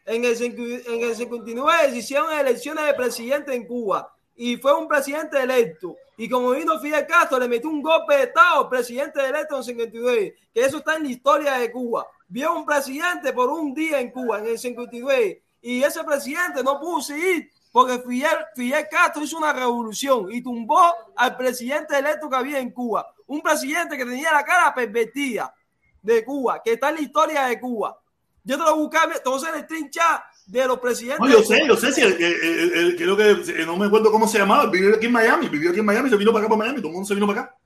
En 0.05 0.25
el, 0.25 0.41
en 0.41 1.01
el 1.01 1.15
59 1.15 1.91
se 1.91 1.97
hicieron 1.97 2.31
elecciones 2.33 2.85
de 2.85 2.93
presidente 2.93 3.53
en 3.53 3.65
Cuba 3.65 4.13
y 4.35 4.57
fue 4.57 4.73
un 4.73 4.87
presidente 4.87 5.41
electo. 5.41 5.95
Y 6.17 6.29
como 6.29 6.51
vino 6.51 6.79
Fidel 6.79 7.07
Castro, 7.07 7.39
le 7.39 7.47
metió 7.47 7.69
un 7.69 7.81
golpe 7.81 8.17
de 8.17 8.23
Estado 8.23 8.69
presidente 8.69 9.25
electo 9.25 9.55
en 9.55 9.59
el 9.59 9.65
59, 9.65 10.35
que 10.53 10.61
eso 10.61 10.77
está 10.77 10.97
en 10.97 11.03
la 11.03 11.09
historia 11.09 11.53
de 11.53 11.71
Cuba. 11.71 12.05
Vio 12.27 12.53
un 12.53 12.65
presidente 12.65 13.33
por 13.33 13.49
un 13.49 13.73
día 13.73 13.99
en 13.99 14.11
Cuba, 14.11 14.39
en 14.39 14.47
el 14.47 14.59
59, 14.59 15.43
y 15.61 15.83
ese 15.83 16.03
presidente 16.03 16.63
no 16.63 16.79
pudo 16.79 17.01
seguir 17.01 17.49
porque 17.73 17.97
Fidel, 18.07 18.37
Fidel 18.55 18.87
Castro 18.89 19.23
hizo 19.23 19.35
una 19.35 19.51
revolución 19.51 20.31
y 20.31 20.43
tumbó 20.43 20.79
al 21.15 21.35
presidente 21.35 21.97
electo 21.97 22.29
que 22.29 22.35
había 22.35 22.59
en 22.59 22.69
Cuba. 22.69 23.07
Un 23.25 23.41
presidente 23.41 23.97
que 23.97 24.05
tenía 24.05 24.31
la 24.31 24.45
cara 24.45 24.71
pervertida 24.75 25.51
de 25.99 26.23
Cuba, 26.23 26.61
que 26.63 26.73
está 26.73 26.89
en 26.89 26.95
la 26.95 27.01
historia 27.01 27.45
de 27.45 27.59
Cuba. 27.59 27.99
Yo 28.43 28.57
te 28.57 28.63
lo 28.63 28.75
busqué, 28.77 28.97
entonces 29.15 29.49
el 29.55 29.65
trincha 29.65 30.23
de 30.47 30.67
los 30.67 30.79
presidentes. 30.79 31.19
No, 31.19 31.29
yo 31.29 31.43
sé, 31.43 31.65
yo 31.65 31.75
sé, 31.77 31.91
si 31.91 32.01
el, 32.01 32.21
el- 32.21 32.95
creo 32.97 33.15
que 33.15 33.31
eh, 33.31 33.65
no 33.65 33.77
me 33.77 33.85
acuerdo 33.85 34.11
cómo 34.11 34.27
se 34.27 34.37
llamaba, 34.37 34.65
vivió 34.67 34.95
aquí 34.95 35.05
en 35.05 35.13
Miami, 35.13 35.47
vivió 35.49 35.69
aquí 35.69 35.79
en 35.79 35.85
Miami, 35.85 36.09
se 36.09 36.17
vino 36.17 36.31
para 36.33 36.45
acá, 36.45 36.49
para 36.49 36.59
Miami, 36.59 36.79
todo 36.79 36.89
el 36.89 36.93
mundo 36.93 37.07
se 37.07 37.15
vino 37.15 37.27
para 37.27 37.41
acá. 37.41 37.57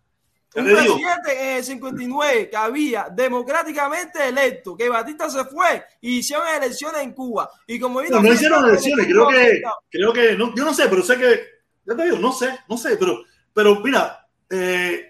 Un 0.55 0.65
presidente 0.65 1.51
en 1.51 1.57
el 1.57 1.63
59 1.63 2.49
que 2.49 2.57
había 2.57 3.09
democráticamente 3.11 4.27
electo, 4.27 4.75
que 4.75 4.89
Batista 4.89 5.29
se 5.29 5.45
fue 5.45 5.83
y 6.01 6.19
hicieron 6.19 6.47
elecciones 6.47 7.01
en 7.03 7.13
Cuba. 7.13 7.49
Y 7.67 7.79
como 7.79 7.99
vino 7.99 8.19
no, 8.21 8.33
hicieron 8.33 8.65
elecciones, 8.65 9.07
le 9.07 9.13
creo 9.13 9.27
que, 9.27 9.61
creo 9.91 10.13
que, 10.13 10.35
no, 10.35 10.55
yo 10.55 10.63
no 10.65 10.73
sé, 10.73 10.87
pero 10.87 11.03
sé 11.03 11.17
que, 11.17 11.41
ya 11.85 11.95
te 11.95 12.03
digo, 12.05 12.17
no 12.17 12.31
sé, 12.31 12.57
no 12.69 12.77
sé, 12.77 12.97
pero, 12.97 13.23
pero 13.53 13.79
mira, 13.81 14.27
eh, 14.49 15.05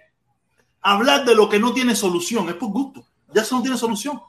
hablar 0.81 1.26
de 1.26 1.35
lo 1.35 1.48
que 1.49 1.60
no 1.60 1.73
tiene 1.73 1.95
solución 1.95 2.49
es 2.49 2.56
por 2.56 2.69
gusto, 2.72 3.06
ya 3.34 3.41
eso 3.41 3.56
no 3.56 3.61
tiene 3.61 3.77
solución, 3.77 4.19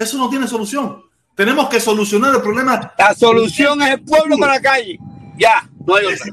eso 0.00 0.16
no 0.16 0.30
tiene 0.30 0.48
solución. 0.48 1.02
Tenemos 1.36 1.68
que 1.68 1.78
solucionar 1.78 2.34
el 2.34 2.42
problema. 2.42 2.92
La 2.98 3.14
solución 3.14 3.80
es 3.82 3.90
el 3.90 4.02
pueblo 4.02 4.36
para 4.38 4.54
la 4.54 4.60
calle. 4.60 4.98
Ya, 5.38 5.68
no 5.86 5.94
hay 5.94 6.06
otra. 6.06 6.26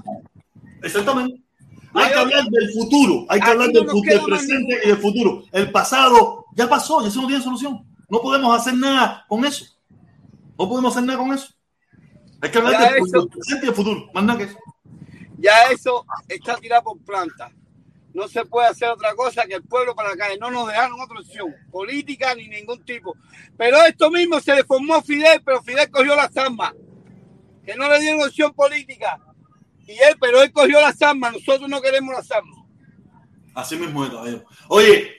Exactamente. 0.81 1.41
Hay 1.93 2.11
que 2.11 2.19
hablar 2.19 2.45
del 2.45 2.71
futuro, 2.73 3.25
hay 3.27 3.39
que 3.39 3.49
hablar 3.49 3.69
del, 3.69 3.85
presente 3.85 4.79
y 4.83 4.87
del 4.87 4.97
futuro. 4.97 5.43
El 5.51 5.71
pasado 5.71 6.45
ya 6.55 6.69
pasó 6.69 7.03
y 7.03 7.07
eso 7.07 7.21
no 7.21 7.27
tiene 7.27 7.43
solución. 7.43 7.85
No 8.09 8.21
podemos 8.21 8.55
hacer 8.55 8.73
nada 8.75 9.25
con 9.27 9.43
eso. 9.43 9.65
No 10.57 10.69
podemos 10.69 10.93
hacer 10.93 11.05
nada 11.05 11.19
con 11.19 11.33
eso. 11.33 11.47
Hay 12.41 12.51
que 12.51 12.57
hablar 12.57 12.73
Ya 12.73 12.93
del, 12.93 13.03
del 13.03 13.27
presente 13.27 13.63
y 13.63 13.67
del 13.67 13.75
futuro. 13.75 14.09
Más 14.13 14.23
nada 14.23 14.37
que 14.37 14.45
eso. 14.45 14.57
Ya 15.37 15.53
eso 15.71 16.05
está 16.27 16.55
tirado 16.55 16.83
por 16.83 16.99
planta. 16.99 17.51
No 18.17 18.27
se 18.27 18.43
puede 18.45 18.67
hacer 18.67 18.89
otra 18.89 19.13
cosa 19.13 19.45
que 19.45 19.53
el 19.53 19.61
pueblo 19.61 19.93
para 19.93 20.09
la 20.09 20.17
calle. 20.17 20.39
No 20.39 20.49
nos 20.49 20.67
dejaron 20.67 20.99
otra 20.99 21.19
opción, 21.19 21.53
política 21.69 22.33
ni 22.33 22.47
ningún 22.47 22.83
tipo. 22.83 23.15
Pero 23.55 23.77
esto 23.85 24.09
mismo 24.09 24.39
se 24.39 24.55
le 24.55 24.63
formó 24.63 25.03
Fidel, 25.03 25.39
pero 25.45 25.61
Fidel 25.61 25.91
cogió 25.91 26.15
las 26.15 26.35
armas. 26.35 26.73
Que 27.63 27.75
no 27.75 27.87
le 27.87 27.99
dieron 27.99 28.23
opción 28.23 28.55
política. 28.55 29.19
Y 29.85 29.91
él, 29.91 30.17
pero 30.19 30.41
él 30.41 30.51
cogió 30.51 30.81
las 30.81 30.99
armas. 30.99 31.33
Nosotros 31.33 31.69
no 31.69 31.79
queremos 31.79 32.11
las 32.11 32.31
armas. 32.31 32.57
Así 33.53 33.75
mismo 33.75 34.03
es, 34.03 34.09
caballero. 34.09 34.45
Oye, 34.69 35.11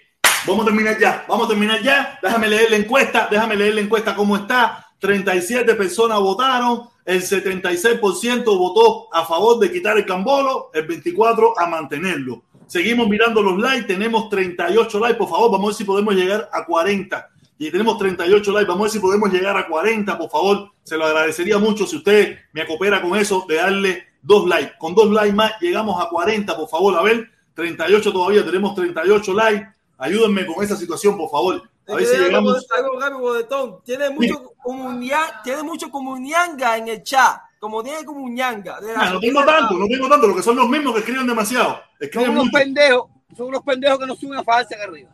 vamos 0.45 0.63
a 0.63 0.65
terminar 0.65 0.99
ya. 0.99 1.25
Vamos 1.29 1.47
a 1.47 1.51
terminar 1.51 1.81
ya. 1.81 2.19
Déjame 2.21 2.49
leer 2.49 2.69
la 2.69 2.77
encuesta. 2.79 3.29
Déjame 3.31 3.55
leer 3.55 3.75
la 3.77 3.81
encuesta 3.81 4.17
cómo 4.17 4.37
está. 4.37 4.89
37 4.99 5.73
personas 5.77 6.19
votaron. 6.19 6.89
El 7.05 7.23
76% 7.23 8.45
votó 8.45 9.15
a 9.15 9.25
favor 9.25 9.61
de 9.61 9.71
quitar 9.71 9.97
el 9.97 10.05
cambolo. 10.05 10.73
El 10.75 10.89
24% 10.89 11.53
a 11.59 11.67
mantenerlo. 11.69 12.48
Seguimos 12.69 13.09
mirando 13.09 13.43
los 13.43 13.59
likes. 13.59 13.87
Tenemos 13.87 14.29
38 14.29 15.01
likes. 15.01 15.19
Por 15.19 15.29
favor, 15.29 15.51
vamos 15.51 15.65
a 15.65 15.69
ver 15.69 15.75
si 15.77 15.85
podemos 15.85 16.15
llegar 16.15 16.49
a 16.53 16.65
40. 16.65 17.29
Y 17.59 17.71
tenemos 17.73 17.99
38 17.99 18.53
likes. 18.53 18.69
Vamos 18.69 18.83
a 18.83 18.85
ver 18.85 18.93
si 18.93 18.99
podemos 19.01 19.33
llegar 19.33 19.57
a 19.57 19.67
40. 19.67 20.17
Por 20.17 20.31
favor, 20.31 20.71
se 20.85 20.97
lo 20.97 21.07
agradecería 21.07 21.59
mucho 21.59 21.87
si 21.87 21.97
usted 21.97 22.37
me 22.53 22.67
coopera 22.67 23.03
con 23.03 23.17
eso 23.19 23.45
de 23.49 23.57
darle 23.57 24.05
dos 24.23 24.47
likes. 24.47 24.75
Con 24.79 24.95
dos 24.95 25.11
likes 25.11 25.35
más 25.35 25.53
llegamos 25.61 26.01
a 26.01 26.09
40. 26.09 26.57
Por 26.57 26.69
favor, 26.69 26.97
a 26.97 27.03
ver. 27.03 27.29
38 27.55 28.13
todavía, 28.13 28.45
tenemos 28.45 28.75
38 28.77 29.35
likes. 29.35 29.67
Ayúdenme 29.99 30.47
con 30.47 30.63
esa 30.63 30.77
situación, 30.77 31.17
por 31.17 31.29
favor. 31.29 31.61
A 31.89 31.95
ver 31.97 32.05
si 32.07 32.15
Algo- 32.15 32.27
llegamos. 32.27 32.67
algo 32.77 33.01
rápido, 33.01 33.19
Brodetón. 33.19 33.77
Tiene 33.83 34.11
mucho 34.11 34.53
comunián, 34.63 35.25
tiene 35.43 35.63
mucho 35.65 35.91
comunianga 35.91 36.77
en 36.77 36.87
el 36.89 37.03
chat. 37.03 37.41
Como 37.59 37.83
tiene 37.83 38.05
comunianga. 38.05 38.81
De 38.81 38.93
la- 38.93 39.01
Ah, 39.01 39.11
no 39.11 39.21
tengo 39.21 39.45
tanto, 39.45 39.75
no 39.75 39.87
tengo 39.87 40.09
tanto, 40.09 40.27
lo 40.29 40.37
que 40.37 40.43
son 40.43 40.57
los 40.57 40.69
mismos 40.69 40.93
que 40.95 41.01
escriben 41.01 41.27
demasiado. 41.27 41.71
Son 41.75 41.83
Escriben 42.01 42.31
unos 42.31 42.45
mucho. 42.47 42.59
pendejos. 42.59 43.11
Son 43.37 43.47
unos 43.49 43.63
pendejos 43.63 43.99
que 43.99 44.07
no 44.07 44.15
suben 44.17 44.39
a 44.39 44.45
fajarse 44.45 44.75
acá 44.75 44.85
arriba. 44.85 45.11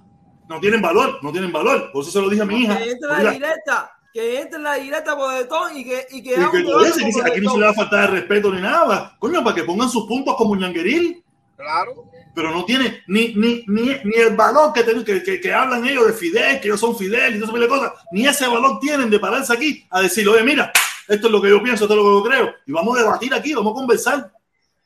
No 0.48 0.60
tienen 0.60 0.82
valor, 0.82 1.18
no 1.22 1.32
tienen 1.32 1.50
valor. 1.52 1.90
Por 1.92 2.02
eso 2.02 2.10
se 2.12 2.20
lo 2.20 2.28
dije 2.28 2.42
a 2.42 2.44
mi 2.44 2.60
hija. 2.62 2.76
Que 2.78 2.90
entre 2.90 3.08
la 3.08 3.30
directa. 3.30 3.90
Que 4.12 4.40
entre 4.40 4.56
en 4.58 4.62
la 4.62 4.74
directa, 4.74 5.14
Brodetón, 5.14 5.76
y 5.76 5.84
que, 5.84 6.06
y 6.10 6.22
que 6.22 6.30
y 6.30 6.34
haga 6.34 6.50
que 6.52 6.58
dice, 6.58 7.22
aquí 7.26 7.40
no 7.40 7.50
se 7.52 7.58
le 7.58 7.64
va 7.64 7.70
a 7.70 7.74
faltar 7.74 8.00
de 8.02 8.06
respeto 8.20 8.52
ni 8.52 8.60
nada. 8.60 9.16
Coño, 9.18 9.42
para 9.42 9.56
que 9.56 9.64
pongan 9.64 9.88
sus 9.88 10.06
puntos 10.06 10.36
como 10.36 10.54
ñangueril. 10.54 11.24
Claro. 11.56 12.04
Pero 12.34 12.50
no 12.50 12.64
tiene 12.64 13.02
ni, 13.08 13.34
ni, 13.34 13.64
ni, 13.68 13.84
ni 14.04 14.14
el 14.16 14.36
valor 14.36 14.72
que, 14.72 14.82
ten- 14.84 15.04
que, 15.04 15.22
que, 15.22 15.40
que 15.40 15.52
hablan 15.54 15.86
ellos 15.86 16.06
de 16.06 16.12
Fidel, 16.12 16.60
que 16.60 16.66
ellos 16.68 16.80
son 16.80 16.96
Fidel 16.96 17.36
y 17.36 17.40
todas 17.40 17.54
esas 17.54 17.68
cosas. 17.68 17.92
Ni 18.12 18.26
ese 18.26 18.46
valor 18.46 18.78
tienen 18.80 19.08
de 19.08 19.18
pararse 19.20 19.52
aquí 19.52 19.86
a 19.90 20.00
decir, 20.02 20.28
oye, 20.28 20.42
mira, 20.42 20.72
esto 21.08 21.26
es 21.26 21.32
lo 21.32 21.42
que 21.42 21.50
yo 21.50 21.62
pienso, 21.62 21.84
esto 21.84 21.94
es 21.94 22.02
lo 22.02 22.04
que 22.04 22.10
yo 22.10 22.24
creo. 22.24 22.54
Y 22.66 22.72
vamos 22.72 22.96
a 22.96 23.02
debatir 23.02 23.34
aquí, 23.34 23.54
vamos 23.54 23.72
a 23.72 23.74
conversar. 23.74 24.32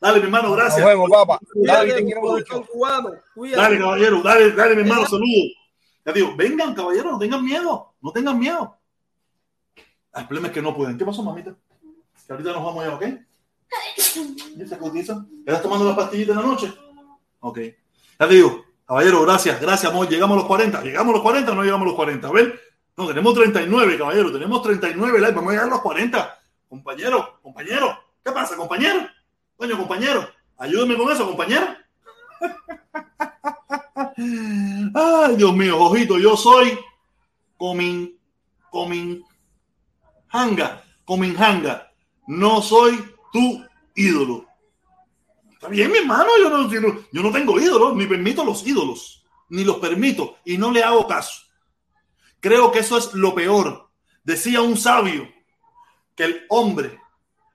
Dale, 0.01 0.19
mi 0.19 0.25
hermano, 0.25 0.53
gracias. 0.53 0.81
Nos 0.81 0.89
vemos, 0.89 1.11
papá. 1.11 1.39
Dale. 1.55 2.05
Dale, 3.57 3.79
caballero, 3.79 4.23
dale, 4.23 4.53
dale, 4.53 4.75
mi 4.77 4.83
hermano, 4.83 5.07
saludos. 5.07 5.53
Ya 6.05 6.13
digo, 6.13 6.35
vengan, 6.37 6.75
caballero, 6.75 7.13
no 7.13 7.19
tengan 7.19 7.45
miedo, 7.45 7.95
no 8.01 8.13
tengan 8.13 8.39
miedo. 8.39 8.77
El 10.15 10.27
problema 10.27 10.49
es 10.49 10.55
que 10.55 10.63
no 10.63 10.75
pueden. 10.75 10.97
¿Qué 10.97 11.05
pasó, 11.05 11.23
mamita? 11.23 11.55
Que 12.27 12.33
ahorita 12.33 12.53
nos 12.53 12.65
vamos 12.65 12.85
ya, 12.85 12.95
¿ok? 12.95 13.05
¿Y 14.57 14.63
esa? 14.63 15.27
¿Estás 15.47 15.63
tomando 15.63 15.89
la 15.89 15.97
pastillita 15.97 16.33
en 16.33 16.39
la 16.39 16.45
noche? 16.45 16.73
Ok. 17.41 17.59
Ya 18.19 18.29
te 18.29 18.35
digo, 18.35 18.65
caballero, 18.87 19.23
gracias, 19.23 19.61
gracias, 19.61 19.91
amor. 19.91 20.09
Llegamos 20.09 20.37
a 20.37 20.39
los 20.41 20.47
40. 20.47 20.83
¿Llegamos 20.83 21.11
a 21.11 21.17
los 21.17 21.23
40 21.23 21.53
o 21.53 21.55
no 21.55 21.63
llegamos 21.63 21.87
a 21.87 21.89
los 21.89 21.95
40? 21.95 22.29
A 22.29 22.33
ver, 22.33 22.61
no, 22.99 23.07
tenemos 23.07 23.33
39, 23.33 23.97
caballero, 23.97 24.33
tenemos 24.33 24.61
39 24.61 25.21
likes. 25.21 25.35
Vamos 25.37 25.51
a 25.51 25.53
llegar 25.53 25.67
a 25.69 25.71
los 25.71 25.81
40. 25.83 26.39
Compañero, 26.69 27.39
compañero, 27.41 27.97
¿qué 28.25 28.33
pasa, 28.33 28.57
compañero? 28.57 29.07
Coño, 29.57 29.79
compañero, 29.79 30.29
ayúdeme 30.59 30.97
con 30.97 31.11
eso, 31.13 31.25
compañero. 31.27 31.67
Ay, 34.95 35.37
Dios 35.37 35.55
mío, 35.55 35.79
ojito, 35.79 36.19
yo 36.19 36.37
soy 36.37 36.79
Comin, 37.57 38.19
Comin 38.71 39.25
Hanga, 40.31 40.83
Comin 41.05 41.37
Hanga. 41.41 41.93
No 42.27 42.61
soy 42.61 43.03
tu 43.33 43.65
ídolo. 43.95 44.45
Está 45.53 45.69
bien, 45.69 45.91
mi 45.91 45.99
hermano, 45.99 46.29
yo 46.41 46.51
no, 46.51 46.71
yo 46.71 46.81
no- 46.81 46.99
yo 47.13 47.23
no 47.23 47.33
tengo 47.33 47.59
ídolos, 47.61 47.95
ni 47.97 48.07
permito 48.07 48.45
los 48.45 48.67
ídolos, 48.67 49.25
ni 49.49 49.65
los 49.65 49.77
permito, 49.79 50.37
y 50.45 50.59
no 50.59 50.71
le 50.71 50.83
hago 50.83 51.07
caso. 51.07 51.48
Creo 52.41 52.71
que 52.71 52.81
eso 52.81 52.99
es 52.99 53.15
lo 53.15 53.35
peor. 53.35 53.89
Decía 54.25 54.61
un 54.61 54.77
sabio 54.77 55.29
que 56.15 56.25
el 56.25 56.47
hombre 56.49 57.01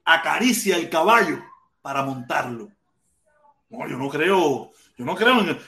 acaricia 0.05 0.77
el 0.77 0.89
caballo 0.89 1.41
para 1.81 2.03
montarlo. 2.03 2.69
No, 3.69 3.87
yo 3.87 3.97
no 3.97 4.09
creo, 4.09 4.71
Yo 4.97 5.05
no 5.05 5.15
creo 5.15 5.39
en... 5.39 5.59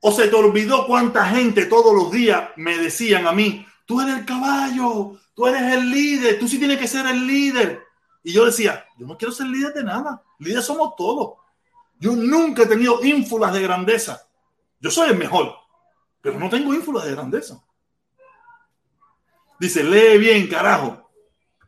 O 0.00 0.12
se 0.12 0.28
te 0.28 0.34
olvidó 0.34 0.86
cuánta 0.86 1.26
gente 1.26 1.66
todos 1.66 1.94
los 1.94 2.10
días 2.10 2.50
me 2.56 2.78
decían 2.78 3.26
a 3.26 3.32
mí, 3.32 3.66
tú 3.84 4.00
eres 4.00 4.18
el 4.18 4.24
caballo, 4.24 5.18
tú 5.34 5.46
eres 5.46 5.74
el 5.74 5.90
líder, 5.90 6.38
tú 6.38 6.48
sí 6.48 6.58
tienes 6.58 6.78
que 6.78 6.88
ser 6.88 7.04
el 7.06 7.26
líder. 7.26 7.82
Y 8.22 8.32
yo 8.32 8.46
decía, 8.46 8.86
yo 8.98 9.06
no 9.06 9.18
quiero 9.18 9.32
ser 9.32 9.46
líder 9.46 9.74
de 9.74 9.84
nada, 9.84 10.22
líder 10.38 10.62
somos 10.62 10.96
todos. 10.96 11.34
Yo 11.98 12.16
nunca 12.16 12.62
he 12.62 12.66
tenido 12.66 13.04
ínfulas 13.04 13.52
de 13.52 13.60
grandeza. 13.60 14.26
Yo 14.80 14.90
soy 14.90 15.10
el 15.10 15.18
mejor, 15.18 15.54
pero 16.22 16.38
no 16.38 16.48
tengo 16.48 16.72
ínfulas 16.72 17.04
de 17.04 17.12
grandeza. 17.12 17.62
Dice, 19.60 19.84
lee 19.84 20.16
bien, 20.16 20.48
carajo. 20.48 21.12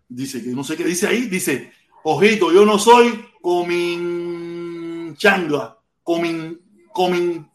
Dice 0.08 0.42
que 0.42 0.48
no 0.48 0.64
sé 0.64 0.78
qué 0.78 0.84
dice 0.84 1.06
ahí. 1.06 1.26
Dice, 1.26 1.70
ojito, 2.04 2.50
yo 2.50 2.64
no 2.64 2.78
soy 2.78 3.22
cominchanga, 3.42 5.78
comin, 6.02 6.58
comin, 6.90 7.46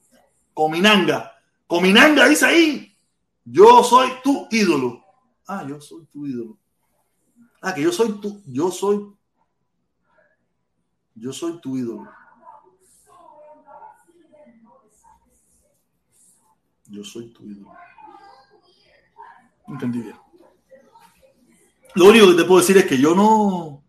cominanga. 0.54 1.34
Cominanga 1.66 2.30
dice 2.30 2.46
ahí. 2.46 2.96
Yo 3.46 3.84
soy 3.84 4.12
tu 4.24 4.48
ídolo. 4.52 5.04
Ah, 5.48 5.66
yo 5.68 5.82
soy 5.82 6.06
tu 6.06 6.28
ídolo. 6.28 6.60
Ah, 7.60 7.74
que 7.74 7.82
yo 7.82 7.92
soy 7.92 8.22
tu, 8.22 8.44
yo 8.46 8.70
soy, 8.70 9.12
yo 11.16 11.34
soy 11.34 11.60
tu 11.62 11.78
ídolo. 11.78 12.08
Yo 16.86 17.04
soy 17.04 17.34
tu 17.34 17.44
ídolo. 17.44 17.72
Entendí 19.68 20.02
bien. 20.02 20.27
Lo 21.96 22.06
único 22.06 22.28
que 22.28 22.34
te 22.34 22.44
puedo 22.44 22.62
decir 22.62 22.78
es 22.78 22.86
que 22.86 22.98
yo 22.98 23.16
no 23.16 23.84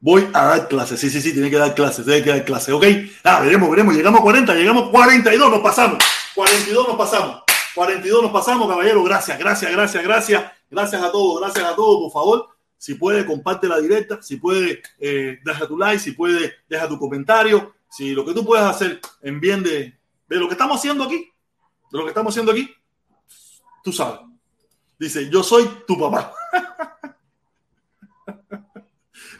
voy 0.00 0.28
a 0.32 0.44
dar 0.44 0.68
clases. 0.68 0.98
Sí, 0.98 1.10
sí, 1.10 1.20
sí, 1.20 1.32
tiene 1.32 1.50
que 1.50 1.56
dar 1.56 1.74
clases, 1.74 2.04
tiene 2.04 2.22
que 2.22 2.30
dar 2.30 2.44
clases. 2.44 2.74
Ok, 2.74 2.84
ah, 3.24 3.40
veremos, 3.40 3.70
veremos. 3.70 3.94
Llegamos 3.94 4.20
a 4.20 4.22
40, 4.22 4.54
llegamos 4.54 4.88
a 4.88 4.90
42, 4.90 5.50
nos 5.50 5.60
pasamos. 5.60 5.98
42 6.34 6.88
nos 6.88 6.96
pasamos. 6.96 7.42
42 7.74 8.22
nos 8.22 8.32
pasamos, 8.32 8.68
caballero. 8.68 9.02
Gracias, 9.04 9.38
gracias, 9.38 9.70
gracias, 9.72 10.02
gracias. 10.02 10.52
Gracias 10.70 11.02
a 11.02 11.10
todos, 11.10 11.40
gracias 11.40 11.64
a 11.64 11.74
todos. 11.74 12.00
Por 12.00 12.12
favor, 12.12 12.48
si 12.76 12.94
puede, 12.94 13.26
comparte 13.26 13.68
la 13.68 13.78
directa. 13.78 14.22
Si 14.22 14.36
puede, 14.36 14.82
eh, 14.98 15.38
deja 15.44 15.66
tu 15.66 15.76
like. 15.76 15.98
Si 15.98 16.12
puede, 16.12 16.54
deja 16.68 16.88
tu 16.88 16.98
comentario. 16.98 17.74
Si 17.88 18.12
lo 18.12 18.24
que 18.24 18.32
tú 18.32 18.44
puedes 18.44 18.64
hacer 18.64 19.00
en 19.22 19.40
bien 19.40 19.62
de, 19.62 19.98
de 20.28 20.36
lo 20.36 20.46
que 20.46 20.54
estamos 20.54 20.78
haciendo 20.78 21.04
aquí, 21.04 21.30
de 21.90 21.98
lo 21.98 22.04
que 22.04 22.10
estamos 22.10 22.32
haciendo 22.32 22.52
aquí, 22.52 22.72
tú 23.82 23.92
sabes. 23.92 24.29
Dice, 25.00 25.30
yo 25.30 25.42
soy 25.42 25.66
tu 25.86 25.98
papá. 25.98 26.30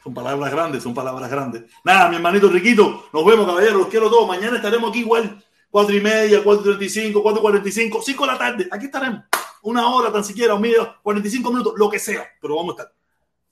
son 0.03 0.15
palabras 0.15 0.51
grandes, 0.51 0.83
son 0.83 0.95
palabras 0.95 1.31
grandes. 1.31 1.65
Nada, 1.85 2.09
mi 2.09 2.17
hermanito 2.17 2.49
Riquito, 2.49 3.11
nos 3.13 3.27
vemos, 3.27 3.45
caballeros, 3.45 3.81
los 3.81 3.89
quiero 3.89 4.09
todos. 4.09 4.27
Mañana 4.27 4.57
estaremos 4.57 4.89
aquí 4.89 5.01
igual, 5.01 5.45
cuatro 5.71 5.95
y 5.95 6.01
media, 6.01 6.43
cuatro 6.43 6.63
treinta 6.63 6.85
y 6.87 6.89
cinco, 6.89 7.23
cuatro 7.23 7.43
cuarenta 7.43 7.69
y 7.69 7.73
cinco, 7.73 8.01
cinco 8.03 8.25
de 8.25 8.33
la 8.33 8.39
tarde. 8.39 8.69
Aquí 8.71 8.87
estaremos. 8.87 9.25
Una 9.61 9.87
hora 9.91 10.11
tan 10.11 10.25
siquiera, 10.25 10.55
un 10.55 10.63
medio, 10.63 10.97
45 11.03 11.51
minutos, 11.51 11.75
lo 11.77 11.91
que 11.91 11.99
sea, 11.99 12.27
pero 12.41 12.57
vamos 12.57 12.79
a 12.79 12.83
estar. 12.83 12.97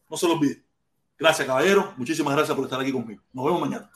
No 0.08 0.16
se 0.16 0.26
lo 0.26 0.32
olvide. 0.32 0.64
Gracias, 1.18 1.46
caballero. 1.46 1.92
Muchísimas 1.98 2.34
gracias 2.34 2.56
por 2.56 2.64
estar 2.64 2.80
aquí 2.80 2.90
conmigo. 2.90 3.22
Nos 3.34 3.44
vemos 3.44 3.60
mañana. 3.60 3.90